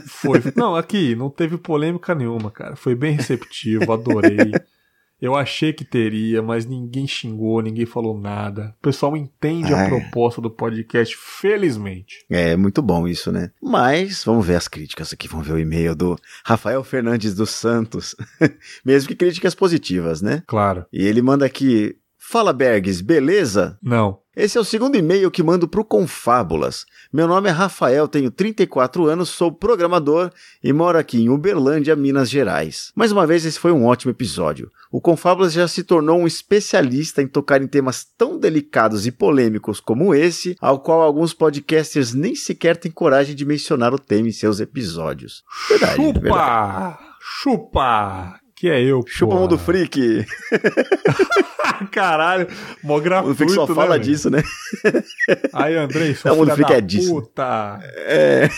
[0.07, 0.41] Foi.
[0.55, 2.75] Não, aqui não teve polêmica nenhuma, cara.
[2.75, 4.51] Foi bem receptivo, adorei.
[5.21, 8.75] Eu achei que teria, mas ninguém xingou, ninguém falou nada.
[8.79, 12.23] O pessoal entende a proposta do podcast, felizmente.
[12.29, 13.51] É, muito bom isso, né?
[13.61, 18.15] Mas vamos ver as críticas aqui, vamos ver o e-mail do Rafael Fernandes dos Santos.
[18.85, 20.43] Mesmo que críticas positivas, né?
[20.45, 20.85] Claro.
[20.93, 21.95] E ele manda aqui:
[22.29, 23.79] Fala Bergs, beleza?
[23.81, 24.19] Não.
[24.35, 26.85] Esse é o segundo e-mail que mando pro Confábulas.
[27.11, 30.29] Meu nome é Rafael, tenho 34 anos, sou programador
[30.61, 32.91] e moro aqui em Uberlândia, Minas Gerais.
[32.93, 34.69] Mais uma vez, esse foi um ótimo episódio.
[34.91, 39.79] O Confábulas já se tornou um especialista em tocar em temas tão delicados e polêmicos
[39.79, 44.33] como esse, ao qual alguns podcasters nem sequer têm coragem de mencionar o tema em
[44.33, 45.43] seus episódios.
[45.69, 46.19] Verdade, chupa!
[46.19, 46.97] Verdade.
[47.21, 48.46] Chupa!
[48.57, 50.25] Que é eu, Chupa o mundo freak!
[51.91, 52.47] Caralho,
[52.83, 54.01] mó gratuito, O Freak só né, fala véio?
[54.01, 54.41] disso, né?
[55.53, 57.13] Aí, Andrei, sou é, o Freak é disso.
[57.13, 57.79] Puta.
[57.83, 58.49] É.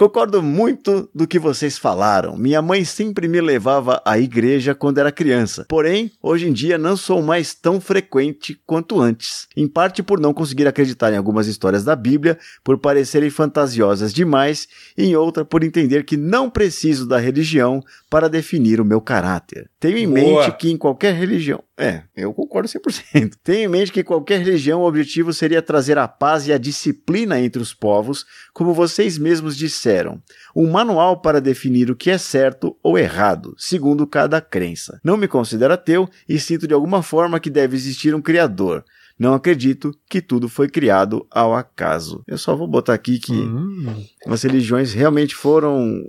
[0.00, 2.34] Concordo muito do que vocês falaram.
[2.34, 5.66] Minha mãe sempre me levava à igreja quando era criança.
[5.68, 9.46] Porém, hoje em dia não sou mais tão frequente quanto antes.
[9.54, 14.66] Em parte por não conseguir acreditar em algumas histórias da Bíblia, por parecerem fantasiosas demais,
[14.96, 19.70] e em outra por entender que não preciso da religião para definir o meu caráter.
[19.78, 20.46] Tenho em Boa.
[20.46, 21.62] mente que em qualquer religião.
[21.80, 23.36] É, eu concordo 100%.
[23.42, 27.40] Tenho em mente que qualquer religião o objetivo seria trazer a paz e a disciplina
[27.40, 30.22] entre os povos, como vocês mesmos disseram,
[30.54, 35.00] um manual para definir o que é certo ou errado, segundo cada crença.
[35.02, 38.84] Não me considero ateu e sinto de alguma forma que deve existir um Criador.
[39.20, 42.24] Não acredito que tudo foi criado ao acaso.
[42.26, 44.02] Eu só vou botar aqui que hum.
[44.26, 46.02] as religiões realmente foram.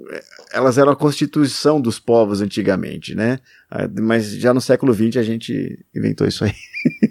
[0.53, 3.39] Elas eram a constituição dos povos antigamente, né?
[3.69, 6.53] Ah, mas já no século XX a gente inventou isso aí.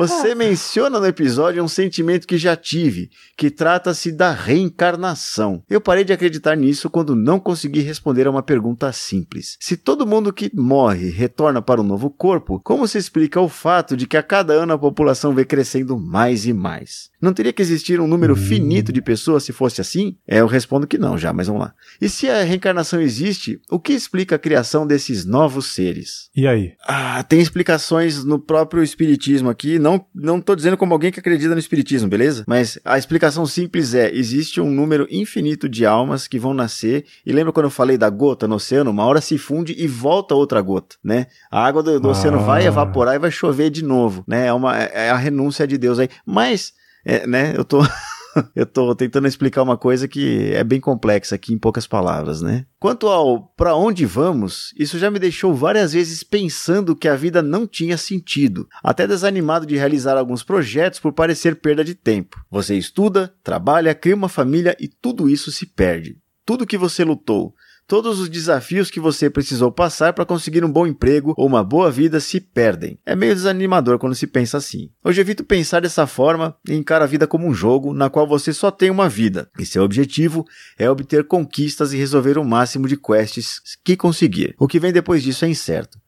[0.00, 5.62] Você menciona no episódio um sentimento que já tive, que trata-se da reencarnação.
[5.68, 9.58] Eu parei de acreditar nisso quando não consegui responder a uma pergunta simples.
[9.60, 13.94] Se todo mundo que morre retorna para um novo corpo, como se explica o fato
[13.94, 17.09] de que a cada ano a população vê crescendo mais e mais?
[17.20, 20.16] Não teria que existir um número finito de pessoas se fosse assim?
[20.26, 21.74] É, eu respondo que não já, mas vamos lá.
[22.00, 26.30] E se a reencarnação existe, o que explica a criação desses novos seres?
[26.34, 26.72] E aí?
[26.86, 31.54] Ah, tem explicações no próprio espiritismo aqui, não não, tô dizendo como alguém que acredita
[31.54, 32.44] no espiritismo, beleza?
[32.46, 37.04] Mas a explicação simples é: existe um número infinito de almas que vão nascer.
[37.24, 38.90] E lembra quando eu falei da gota no oceano?
[38.90, 41.26] Uma hora se funde e volta outra gota, né?
[41.50, 42.12] A água do, do ah.
[42.12, 44.46] oceano vai evaporar e vai chover de novo, né?
[44.46, 46.08] É, uma, é a renúncia de Deus aí.
[46.24, 46.72] Mas,
[47.04, 47.54] é, né?
[47.56, 47.80] Eu tô.
[48.54, 52.66] eu tô tentando explicar uma coisa que é bem complexa aqui em poucas palavras, né?
[52.78, 57.42] Quanto ao para onde vamos, isso já me deixou várias vezes pensando que a vida
[57.42, 62.40] não tinha sentido, até desanimado de realizar alguns projetos por parecer perda de tempo.
[62.50, 66.16] Você estuda, trabalha, cria uma família e tudo isso se perde.
[66.44, 67.54] Tudo que você lutou,
[67.90, 71.90] Todos os desafios que você precisou passar para conseguir um bom emprego ou uma boa
[71.90, 72.96] vida se perdem.
[73.04, 74.92] É meio desanimador quando se pensa assim.
[75.02, 78.52] Hoje evito pensar dessa forma e encaro a vida como um jogo na qual você
[78.52, 80.46] só tem uma vida, e seu objetivo
[80.78, 84.54] é obter conquistas e resolver o máximo de quests que conseguir.
[84.56, 85.98] O que vem depois disso é incerto.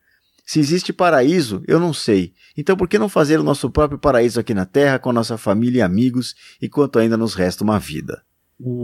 [0.47, 2.33] Se existe paraíso, eu não sei.
[2.57, 5.81] Então por que não fazer o nosso próprio paraíso aqui na Terra com nossa família
[5.81, 8.23] e amigos, enquanto ainda nos resta uma vida?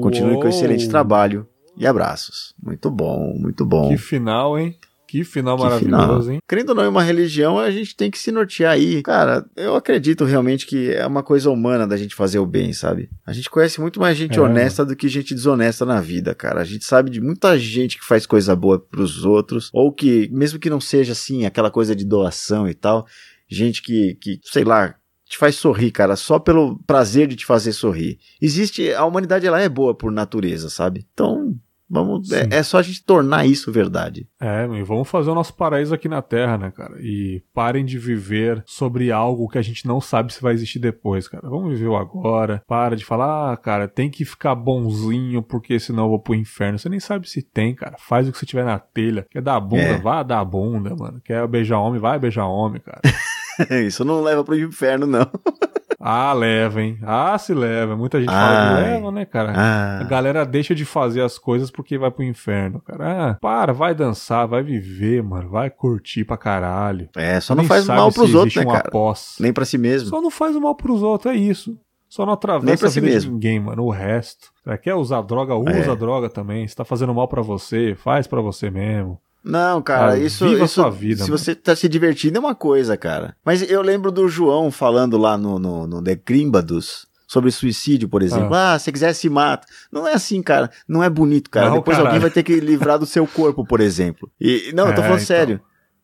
[0.02, 1.46] Continue com o excelente trabalho
[1.78, 2.54] e abraços.
[2.62, 3.88] Muito bom, muito bom.
[3.88, 4.76] Que final, hein?
[5.06, 6.30] Que final Que maravilhoso, final.
[6.32, 6.38] hein?
[6.46, 9.02] Querendo ou não, em uma religião, a gente tem que se nortear aí.
[9.02, 13.08] Cara, eu acredito realmente que é uma coisa humana da gente fazer o bem, sabe?
[13.26, 16.60] A gente conhece muito mais gente É, honesta do que gente desonesta na vida, cara.
[16.60, 20.58] A gente sabe de muita gente que faz coisa boa pros outros, ou que, mesmo
[20.58, 23.06] que não seja assim, aquela coisa de doação e tal,
[23.48, 24.94] gente que, que sei lá,
[25.26, 28.18] te faz sorrir, cara, só pelo prazer de te fazer sorrir.
[28.40, 31.06] Existe, a humanidade ela é boa por natureza, sabe?
[31.12, 31.47] Então,
[31.88, 34.28] vamos, é, é só a gente tornar isso verdade.
[34.40, 36.96] É, e vamos fazer o nosso paraíso aqui na Terra, né, cara?
[37.00, 41.28] E parem de viver sobre algo que a gente não sabe se vai existir depois,
[41.28, 41.48] cara.
[41.48, 42.62] Vamos viver o agora.
[42.66, 46.78] Para de falar, ah, cara, tem que ficar bonzinho porque senão eu vou pro inferno.
[46.78, 47.96] Você nem sabe se tem, cara.
[47.98, 49.26] Faz o que você tiver na telha.
[49.30, 49.82] Quer dar a bunda?
[49.82, 49.98] É.
[49.98, 51.20] Vá dar a bunda, mano.
[51.24, 52.00] Quer beijar homem?
[52.00, 53.00] Vai beijar homem, cara.
[53.86, 55.26] isso não leva pro inferno, não.
[56.00, 56.98] ah, leva, hein?
[57.02, 57.96] Ah, se leva.
[57.96, 59.52] Muita gente fala que leva, né, cara?
[59.56, 60.00] Ah.
[60.00, 63.30] A galera deixa de fazer as coisas porque vai pro inferno, cara.
[63.30, 65.48] Ah, para, vai dançar, vai viver, mano.
[65.50, 67.08] Vai curtir pra caralho.
[67.16, 68.88] É, só não Nem faz mal pros outros, né, cara?
[68.88, 69.36] após.
[69.40, 70.08] Nem pra si mesmo.
[70.08, 71.76] Só não faz mal pros outros, é isso.
[72.08, 73.32] Só não atravessa a si vida de mesmo.
[73.34, 73.84] ninguém, mano.
[73.84, 74.48] O resto.
[74.64, 75.54] Você quer usar droga?
[75.54, 75.96] Usa É.
[75.96, 76.66] droga também.
[76.66, 79.20] Se tá fazendo mal pra você, faz pra você mesmo.
[79.44, 80.46] Não, cara, Ah, isso.
[80.48, 81.38] viva isso sua vida, Se mano.
[81.38, 83.36] você tá se divertindo é uma coisa, cara.
[83.44, 88.22] Mas eu lembro do João falando lá no, no, no The Grimbados sobre suicídio, por
[88.22, 88.54] exemplo.
[88.54, 88.78] Ah.
[88.78, 89.66] se quiser se mata.
[89.92, 90.70] Não é assim, cara.
[90.88, 91.68] Não é bonito, cara.
[91.70, 92.08] Não, Depois caralho.
[92.14, 94.30] alguém vai ter que livrar do seu corpo, por exemplo.
[94.40, 95.26] E não, eu tô É, falando então.
[95.26, 95.60] sério.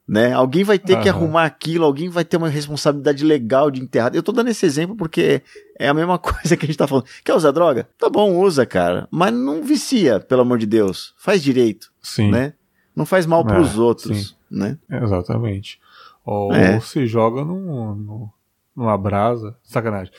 [0.06, 0.34] Né?
[0.34, 1.18] Alguém vai ter que Aham.
[1.18, 4.14] arrumar aquilo, alguém vai ter uma responsabilidade legal de enterrar.
[4.14, 5.40] Eu tô dando esse exemplo porque
[5.80, 7.06] é a mesma coisa que a gente tá falando.
[7.24, 7.88] Quer usar droga?
[7.98, 9.08] Tá bom, usa, cara.
[9.10, 11.14] Mas não vicia, pelo amor de Deus.
[11.18, 12.30] Faz direito, Sim.
[12.30, 12.52] né?
[12.94, 14.34] Não faz mal É, pros outros, sim.
[14.50, 14.78] né?
[14.90, 15.80] Exatamente.
[16.24, 16.78] Ou É.
[16.80, 18.28] se joga num, num-
[18.76, 19.56] numa brasa.
[19.62, 20.12] Sacanagem.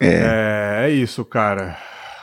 [0.00, 0.08] É.
[0.08, 1.76] É, é isso, cara.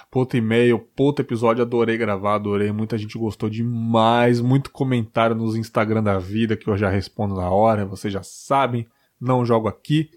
[0.10, 2.72] Puta e-mail, puta episódio, adorei gravar, adorei.
[2.72, 4.42] Muita gente gostou demais.
[4.42, 8.88] Muito comentário nos Instagram da vida que eu já respondo na hora, vocês já sabem.
[9.20, 10.10] Não jogo aqui.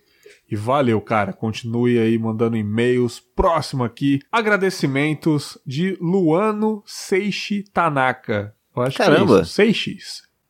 [0.50, 1.32] E valeu, cara.
[1.32, 3.20] Continue aí mandando e-mails.
[3.20, 8.54] Próximo aqui, agradecimentos de Luano Seishi Tanaka.
[8.76, 9.34] Eu acho Caramba.
[9.34, 9.52] que é isso.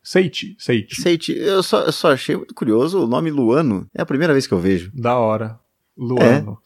[0.02, 0.94] Seixis.
[1.02, 3.88] Seite, eu só, eu só achei muito curioso o nome Luano.
[3.94, 4.90] É a primeira vez que eu vejo.
[4.94, 5.58] Da hora.
[5.96, 6.58] Luano.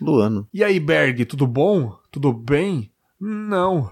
[0.00, 0.46] Luano.
[0.52, 1.96] E aí, Berg, tudo bom?
[2.10, 2.90] Tudo bem?
[3.18, 3.90] Não.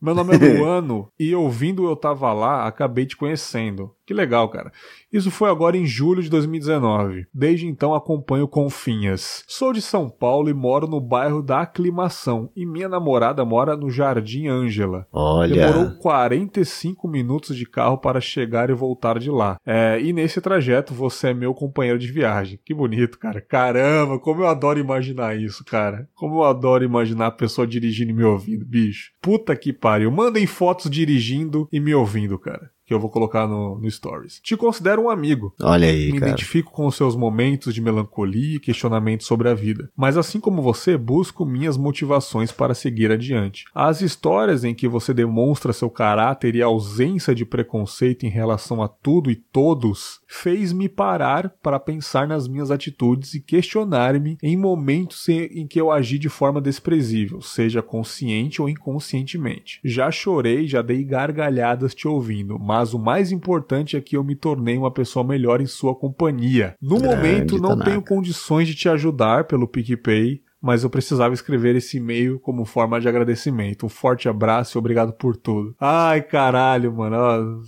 [0.00, 3.94] Meu nome é Luano e ouvindo Eu Tava Lá, acabei te conhecendo.
[4.10, 4.72] Que legal, cara.
[5.12, 7.26] Isso foi agora em julho de 2019.
[7.32, 9.44] Desde então acompanho Confinhas.
[9.46, 12.50] Sou de São Paulo e moro no bairro da Aclimação.
[12.56, 15.06] E minha namorada mora no Jardim Ângela.
[15.12, 15.54] Olha.
[15.54, 19.56] Demorou 45 minutos de carro para chegar e voltar de lá.
[19.64, 22.58] É, e nesse trajeto você é meu companheiro de viagem.
[22.64, 23.40] Que bonito, cara.
[23.40, 26.08] Caramba, como eu adoro imaginar isso, cara.
[26.16, 29.12] Como eu adoro imaginar a pessoa dirigindo e me ouvindo, bicho.
[29.22, 30.10] Puta que pariu.
[30.10, 32.72] Mandem fotos dirigindo e me ouvindo, cara.
[32.90, 34.40] Que eu vou colocar no, no Stories.
[34.42, 35.54] Te considero um amigo.
[35.62, 36.32] Olha aí, Me cara.
[36.32, 39.88] identifico com os seus momentos de melancolia e questionamento sobre a vida.
[39.96, 43.62] Mas assim como você, busco minhas motivações para seguir adiante.
[43.72, 48.88] As histórias em que você demonstra seu caráter e ausência de preconceito em relação a
[48.88, 55.66] tudo e todos fez-me parar para pensar nas minhas atitudes e questionar-me em momentos em
[55.66, 59.80] que eu agi de forma desprezível, seja consciente ou inconscientemente.
[59.84, 64.36] Já chorei, já dei gargalhadas te ouvindo, mas o mais importante é que eu me
[64.36, 66.76] tornei uma pessoa melhor em sua companhia.
[66.80, 67.90] No Grande momento, não Tanaka.
[67.90, 73.00] tenho condições de te ajudar pelo PicPay, mas eu precisava escrever esse e-mail como forma
[73.00, 73.84] de agradecimento.
[73.84, 75.74] Um forte abraço e obrigado por tudo.
[75.80, 77.62] Ai, caralho, mano.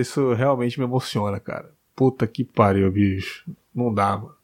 [0.00, 1.68] isso realmente me emociona, cara.
[2.00, 3.44] Puta que pariu, bicho.
[3.74, 4.39] Não dá, mano.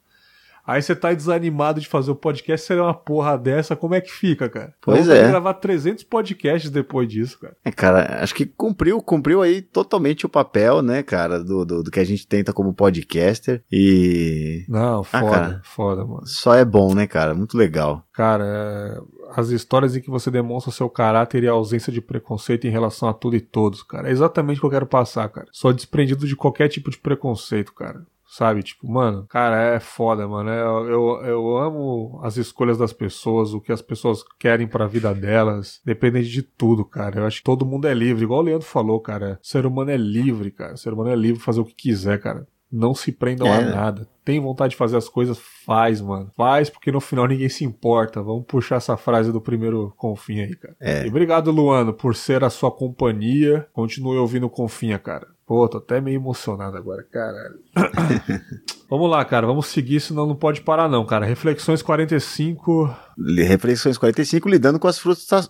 [0.67, 4.01] Aí você tá desanimado de fazer o podcast, você é uma porra dessa, como é
[4.01, 4.73] que fica, cara?
[4.81, 5.29] Pois é.
[5.29, 7.55] gravar 300 podcasts depois disso, cara.
[7.63, 11.89] É, cara, acho que cumpriu, cumpriu aí totalmente o papel, né, cara, do, do, do
[11.89, 13.63] que a gente tenta como podcaster.
[13.71, 15.61] E Não, Ah, foda, cara.
[15.63, 16.27] foda, mano.
[16.27, 17.33] só é bom, né, cara?
[17.33, 18.03] Muito legal.
[18.11, 18.99] Cara, é,
[19.39, 23.07] as histórias em que você demonstra seu caráter e a ausência de preconceito em relação
[23.07, 24.09] a tudo e todos, cara.
[24.09, 25.47] É exatamente o que eu quero passar, cara.
[25.51, 28.01] Sou desprendido de qualquer tipo de preconceito, cara.
[28.27, 28.61] Sabe?
[28.63, 30.49] Tipo, mano, cara, é foda, mano.
[30.49, 35.13] É, eu, eu amo as escolhas das pessoas, o que as pessoas querem pra vida
[35.13, 37.19] delas, dependente de tudo, cara.
[37.21, 39.39] Eu acho que todo mundo é livre, igual o Leandro falou, cara.
[39.41, 40.73] O ser humano é livre, cara.
[40.73, 42.47] O ser humano é livre fazer o que quiser, cara.
[42.69, 43.69] Não se prendam a É.
[43.73, 44.05] nada.
[44.25, 46.29] Tem vontade de fazer as coisas, faz, mano.
[46.35, 48.21] Faz, porque no final ninguém se importa.
[48.21, 50.75] Vamos puxar essa frase do primeiro Confim aí, cara.
[50.81, 51.05] É.
[51.05, 53.65] E obrigado, Luano, por ser a sua companhia.
[53.71, 55.27] Continue ouvindo Confinha, cara.
[55.47, 57.57] Pô, tô até meio emocionado agora, caralho.
[58.89, 59.47] vamos lá, cara.
[59.47, 61.25] Vamos seguir, senão não pode parar, não, cara.
[61.25, 62.93] Reflexões 45.
[63.17, 65.47] Reflexões 45, lidando com as frustra...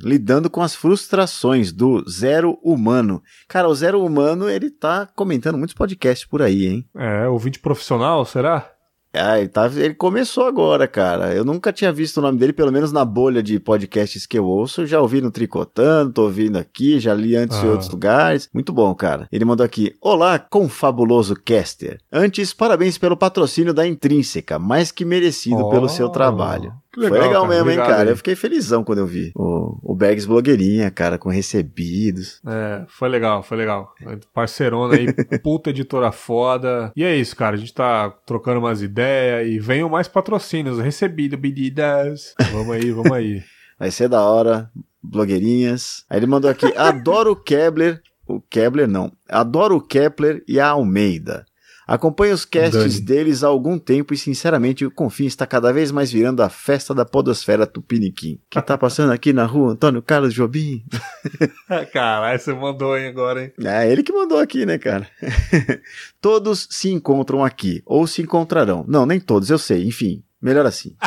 [0.00, 3.20] lidando com as frustrações do Zero Humano.
[3.48, 6.88] Cara, o Zero Humano, ele tá comentando muitos podcasts por aí, hein?
[6.94, 8.70] É, ouvinte profissional, será?
[9.14, 11.34] Ah, ele, tá, ele começou agora, cara.
[11.34, 14.46] Eu nunca tinha visto o nome dele, pelo menos na bolha de podcasts que eu
[14.46, 14.86] ouço.
[14.86, 17.70] Já ouvi no Tricotando, tô ouvindo aqui, já li antes em Ah.
[17.72, 18.48] outros lugares.
[18.54, 19.28] Muito bom, cara.
[19.30, 21.98] Ele mandou aqui: Olá, confabuloso caster.
[22.10, 26.72] Antes, parabéns pelo patrocínio da Intrínseca, mais que merecido Oh, pelo seu trabalho.
[26.92, 27.54] Que Foi legal, legal cara.
[27.54, 28.02] mesmo, hein, Obrigado cara?
[28.02, 28.12] aí.
[28.12, 32.40] Eu fiquei felizão quando eu vi o, o Bags Blogueirinha, cara, com recebidos.
[32.46, 33.94] É, foi legal, foi legal.
[34.34, 35.06] Parceirona aí,
[35.42, 36.92] puta editora foda.
[36.94, 37.56] E é isso, cara.
[37.56, 40.78] A gente tá trocando umas ideias e venham mais patrocínios.
[40.78, 42.34] Recebido, pedidas.
[42.52, 43.42] Vamos aí, vamos aí.
[43.78, 44.70] Vai ser da hora,
[45.02, 46.04] blogueirinhas.
[46.10, 48.00] Aí ele mandou aqui: adoro o Kepler.
[48.26, 49.12] O Kepler não.
[49.28, 51.44] Adoro o Kepler e a Almeida.
[51.86, 53.00] Acompanho os casts Dani.
[53.00, 56.94] deles há algum tempo e, sinceramente, o Confim está cada vez mais virando a festa
[56.94, 58.38] da podosfera tupiniquim.
[58.48, 60.84] Que tá passando aqui na rua, Antônio Carlos Jobim?
[61.92, 63.52] Caralho, você mandou aí agora, hein?
[63.64, 65.08] É ele que mandou aqui, né, cara?
[66.20, 68.84] todos se encontram aqui, ou se encontrarão.
[68.88, 70.22] Não, nem todos, eu sei, enfim.
[70.42, 70.96] Melhor assim.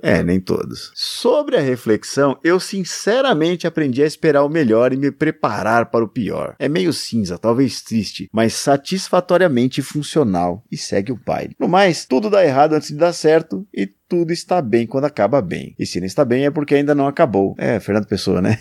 [0.00, 0.92] É, nem todos.
[0.94, 6.08] Sobre a reflexão, eu sinceramente aprendi a esperar o melhor e me preparar para o
[6.08, 6.54] pior.
[6.58, 11.56] É meio cinza, talvez triste, mas satisfatoriamente funcional e segue o baile.
[11.58, 15.42] No mais, tudo dá errado antes de dar certo e tudo está bem quando acaba
[15.42, 15.74] bem.
[15.78, 17.54] E se não está bem é porque ainda não acabou.
[17.58, 18.58] É, Fernando Pessoa, né?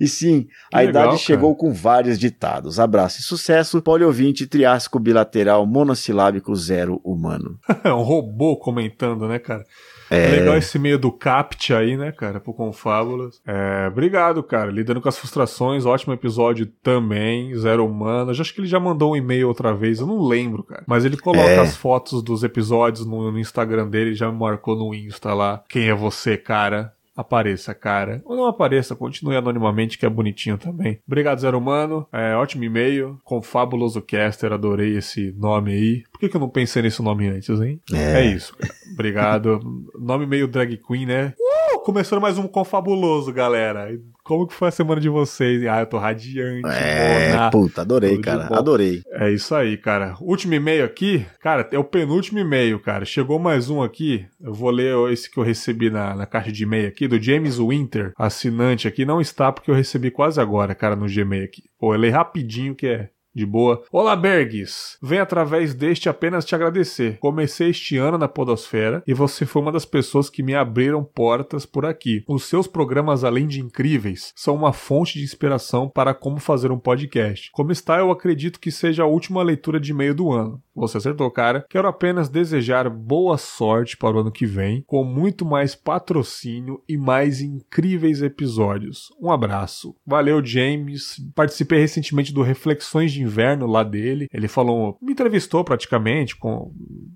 [0.00, 2.78] E sim, a Que legal, idade chegou com vários ditados.
[2.80, 7.58] Abraço e sucesso, poliouvinte, triássico, bilateral, monossilábico, zero humano.
[7.84, 9.64] É um robô comentando, né, cara?
[10.10, 10.24] É.
[10.24, 13.40] É legal esse meio do Capt aí, né, cara, pro Confábulas.
[13.46, 14.70] É, obrigado, cara.
[14.70, 17.54] Lidando com as frustrações, ótimo episódio também.
[17.56, 18.30] Zero Humano.
[18.30, 20.82] Eu já acho que ele já mandou um e-mail outra vez, eu não lembro, cara.
[20.86, 21.58] Mas ele coloca É.
[21.60, 25.62] as fotos dos episódios no, no Instagram dele, já me marcou no Insta lá.
[25.68, 26.92] Quem é você, cara?
[27.18, 28.22] Apareça, cara.
[28.24, 31.00] Ou não apareça, continue anonimamente, que é bonitinho também.
[31.04, 32.06] Obrigado, Zero Humano.
[32.12, 33.18] É, ótimo e-mail.
[33.24, 36.04] Confabuloso Caster, adorei esse nome aí.
[36.12, 37.80] Por que, que eu não pensei nesse nome antes, hein?
[37.92, 38.20] É.
[38.20, 38.72] é isso, cara.
[38.92, 39.60] Obrigado.
[39.98, 41.34] Nome meio drag queen, né?
[41.36, 43.88] Uh, começando mais um Confabuloso, galera.
[44.24, 45.64] Como que foi a semana de vocês?
[45.66, 46.68] Ah, eu tô radiante.
[46.68, 47.50] É, Mona.
[47.50, 48.58] puta, adorei, Tudo cara.
[48.58, 49.02] Adorei.
[49.12, 50.16] É isso aí, cara.
[50.20, 53.04] Último e-mail aqui, cara, é o penúltimo e-mail, cara.
[53.04, 54.26] Chegou mais um aqui.
[54.40, 57.58] Eu vou ler esse que eu recebi na, na caixa de e-mail aqui, do James
[57.58, 59.04] Winter, assinante aqui.
[59.04, 61.62] Não está porque eu recebi quase agora, cara, no Gmail aqui.
[61.78, 63.84] Pô, eu leio rapidinho que é de boa.
[63.92, 64.98] Olá, Bergs!
[65.00, 67.18] Venho através deste apenas te agradecer.
[67.20, 71.64] Comecei este ano na Podosfera e você foi uma das pessoas que me abriram portas
[71.64, 72.24] por aqui.
[72.26, 76.78] Os seus programas, além de incríveis, são uma fonte de inspiração para como fazer um
[76.78, 77.50] podcast.
[77.52, 80.60] Como está, eu acredito que seja a última leitura de e-mail do ano.
[80.74, 81.64] Você acertou, cara.
[81.68, 86.96] Quero apenas desejar boa sorte para o ano que vem, com muito mais patrocínio e
[86.96, 89.12] mais incríveis episódios.
[89.20, 89.94] Um abraço.
[90.06, 91.16] Valeu, James.
[91.34, 94.26] Participei recentemente do Reflexões de Inverno lá dele.
[94.32, 96.72] Ele falou, me entrevistou praticamente, com,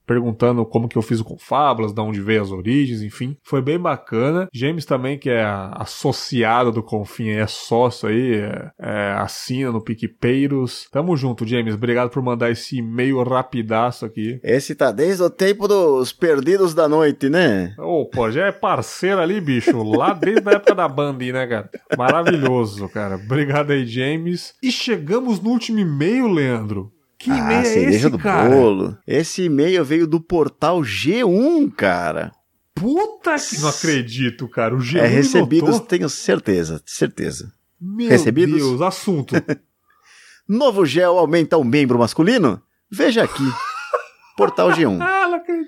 [0.06, 3.36] perguntando como que eu fiz o Confábulas, de onde veio as origens, enfim.
[3.42, 4.48] Foi bem bacana.
[4.52, 10.86] James também, que é associado do Confim, é sócio aí, é, é, assina no PicPeiros.
[10.92, 11.74] Tamo junto, James.
[11.74, 14.38] Obrigado por mandar esse e-mail rapidaço aqui.
[14.42, 17.74] Esse tá desde o tempo dos Perdidos da Noite, né?
[17.78, 19.82] Ô, pô, já é parceiro ali, bicho.
[19.82, 21.70] Lá desde a época da Band, né, cara?
[21.96, 23.16] Maravilhoso, cara.
[23.16, 24.54] Obrigado aí, James.
[24.62, 26.92] E chegamos no último e-mail, Leandro.
[27.18, 28.48] Que e-mail ah, é cereja esse, do cara?
[28.50, 28.98] bolo.
[29.06, 32.32] Esse e-mail veio do portal G1, cara.
[32.74, 34.74] Puta que não acredito, cara.
[34.74, 35.86] O G1 é recebidos, notou?
[35.86, 37.52] tenho certeza, certeza.
[37.80, 38.56] Meu recebidos?
[38.56, 39.34] Deus, assunto.
[40.48, 42.60] Novo gel aumenta o membro masculino?
[42.90, 43.44] Veja aqui.
[44.36, 45.00] Portal G1.
[45.00, 45.61] ah, não acredito.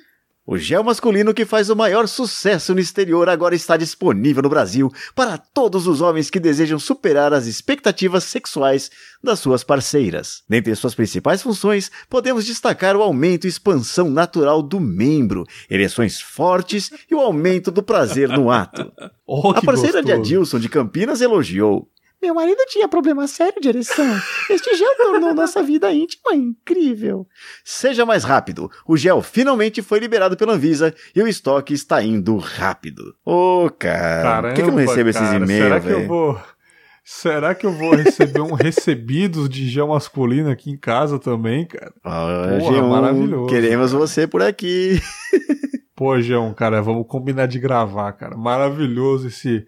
[0.47, 4.93] O gel masculino que faz o maior sucesso no exterior agora está disponível no Brasil
[5.15, 8.91] para todos os homens que desejam superar as expectativas sexuais
[9.23, 10.43] das suas parceiras.
[10.47, 16.91] Dentre suas principais funções, podemos destacar o aumento e expansão natural do membro, ereções fortes
[17.11, 18.93] e o aumento do prazer no ato.
[19.27, 20.21] Oh, A parceira de gostoso.
[20.21, 21.89] Adilson de Campinas elogiou.
[22.25, 24.07] Meu marido tinha problema sério de ereção.
[24.49, 27.27] Este gel tornou nossa vida íntima incrível.
[27.63, 28.71] Seja mais rápido.
[28.87, 33.15] O gel finalmente foi liberado pela Anvisa e o estoque está indo rápido.
[33.27, 34.23] Ô, cara.
[34.23, 36.09] Caramba, por que, que eu não recebo esses cara, e-mails, Será que eu velho?
[36.09, 36.41] vou.
[37.05, 41.93] Será que eu vou receber um recebidos de gel masculino aqui em casa também, cara?
[42.03, 43.99] Ah, Porra, G1, maravilhoso, Queremos cara.
[44.07, 44.99] você por aqui.
[45.95, 48.35] Pô, João, cara, vamos combinar de gravar, cara.
[48.35, 49.67] Maravilhoso esse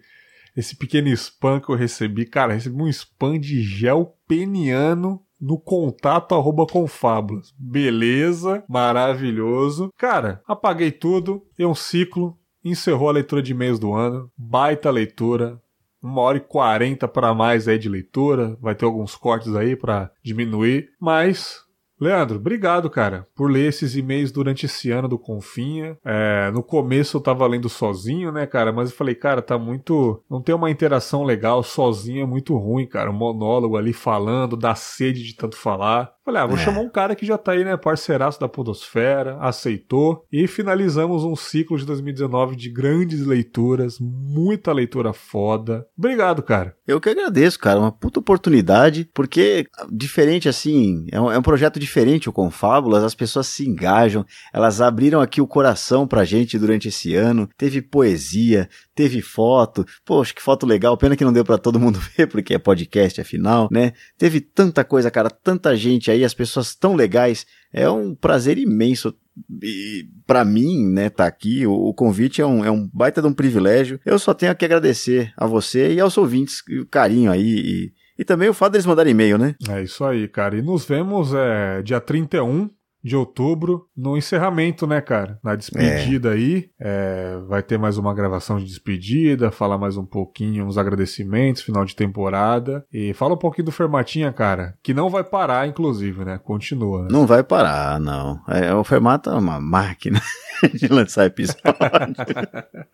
[0.57, 2.25] esse pequeno spam que eu recebi.
[2.25, 7.53] Cara, recebi um spam de gel peniano no contato arroba confábulas.
[7.59, 9.93] Beleza, maravilhoso.
[9.95, 14.31] Cara, apaguei tudo, deu um ciclo, encerrou a leitura de e-mails do ano.
[14.35, 15.61] Baita leitura.
[16.01, 18.57] Uma hora e quarenta para mais aí de leitura.
[18.59, 20.89] Vai ter alguns cortes aí para diminuir.
[20.99, 21.66] Mas
[21.99, 25.97] Leandro, obrigado, cara, por ler esses e-mails durante esse ano do Confinha.
[26.05, 28.71] É, no começo eu tava lendo sozinho, né, cara?
[28.71, 30.23] Mas eu falei, cara, tá muito.
[30.29, 33.09] Não tem uma interação legal, sozinho é muito ruim, cara.
[33.09, 36.15] Um monólogo ali falando, dá sede de tanto falar.
[36.23, 36.59] Falei, ah, vou É.
[36.59, 40.25] chamar um cara que já tá aí, né, parceiraço da Podosfera, aceitou.
[40.29, 45.87] E finalizamos um ciclo de 2019 de grandes leituras, muita leitura foda.
[45.97, 46.75] Obrigado, cara.
[46.85, 47.79] Eu que agradeço, cara.
[47.79, 53.15] Uma puta oportunidade, porque diferente assim, é um, é um projeto diferente o Confábulas, as
[53.15, 57.49] pessoas se engajam, elas abriram aqui o coração pra gente durante esse ano.
[57.57, 59.85] Teve poesia, teve foto.
[60.05, 60.97] Poxa, que foto legal.
[60.97, 63.93] Pena que não deu pra todo mundo ver, porque é podcast afinal, né?
[64.17, 67.45] Teve tanta coisa, cara, tanta gente aí, as pessoas tão legais.
[67.73, 69.13] É um prazer imenso
[69.61, 73.27] e para mim, né, tá aqui, o, o convite é um, é um baita de
[73.27, 73.99] um privilégio.
[74.05, 78.25] Eu só tenho que agradecer a você e aos ouvintes o carinho aí e, e
[78.25, 79.55] também o fato deles mandarem e-mail, né?
[79.69, 80.57] É isso aí, cara.
[80.57, 82.69] E nos vemos é, dia 31
[83.07, 85.39] de outubro no encerramento, né, cara?
[85.43, 86.69] Na despedida aí.
[86.79, 91.85] É, vai ter mais uma gravação de despedida, falar mais um pouquinho, uns agradecimentos, final
[91.85, 92.85] de temporada.
[92.91, 94.75] E fala um pouquinho do Fermatinha, cara.
[94.83, 96.37] Que não vai parar, inclusive, né?
[96.43, 97.03] Continua.
[97.03, 97.07] Né?
[97.09, 98.41] Não vai parar, não.
[98.49, 100.21] É, o Fermata é uma máquina
[100.73, 101.63] de lançar episódio.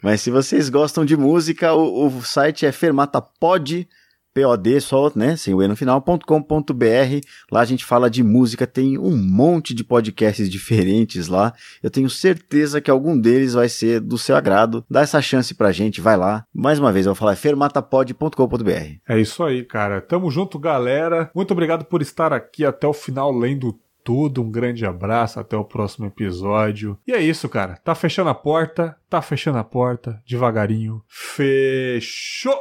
[0.00, 3.88] Mas se vocês gostam de música, o, o site é fermatapod,
[4.34, 7.20] POD só, né, sem o E no final, .com.br.
[7.50, 11.52] Lá a gente fala de música, tem um monte de podcasts diferentes lá.
[11.82, 14.84] Eu tenho certeza que algum deles vai ser do seu agrado.
[14.90, 16.44] Dá essa chance pra gente, vai lá.
[16.52, 18.70] Mais uma vez, eu vou falar é fermatapod.com.br.
[19.08, 20.00] É isso aí, cara.
[20.00, 21.30] Tamo junto, galera.
[21.34, 24.42] Muito obrigado por estar aqui até o final lendo tudo.
[24.42, 26.98] Um grande abraço, até o próximo episódio.
[27.06, 27.78] E é isso, cara.
[27.82, 31.02] Tá fechando a porta, tá fechando a porta, devagarinho.
[31.08, 32.54] Fechou!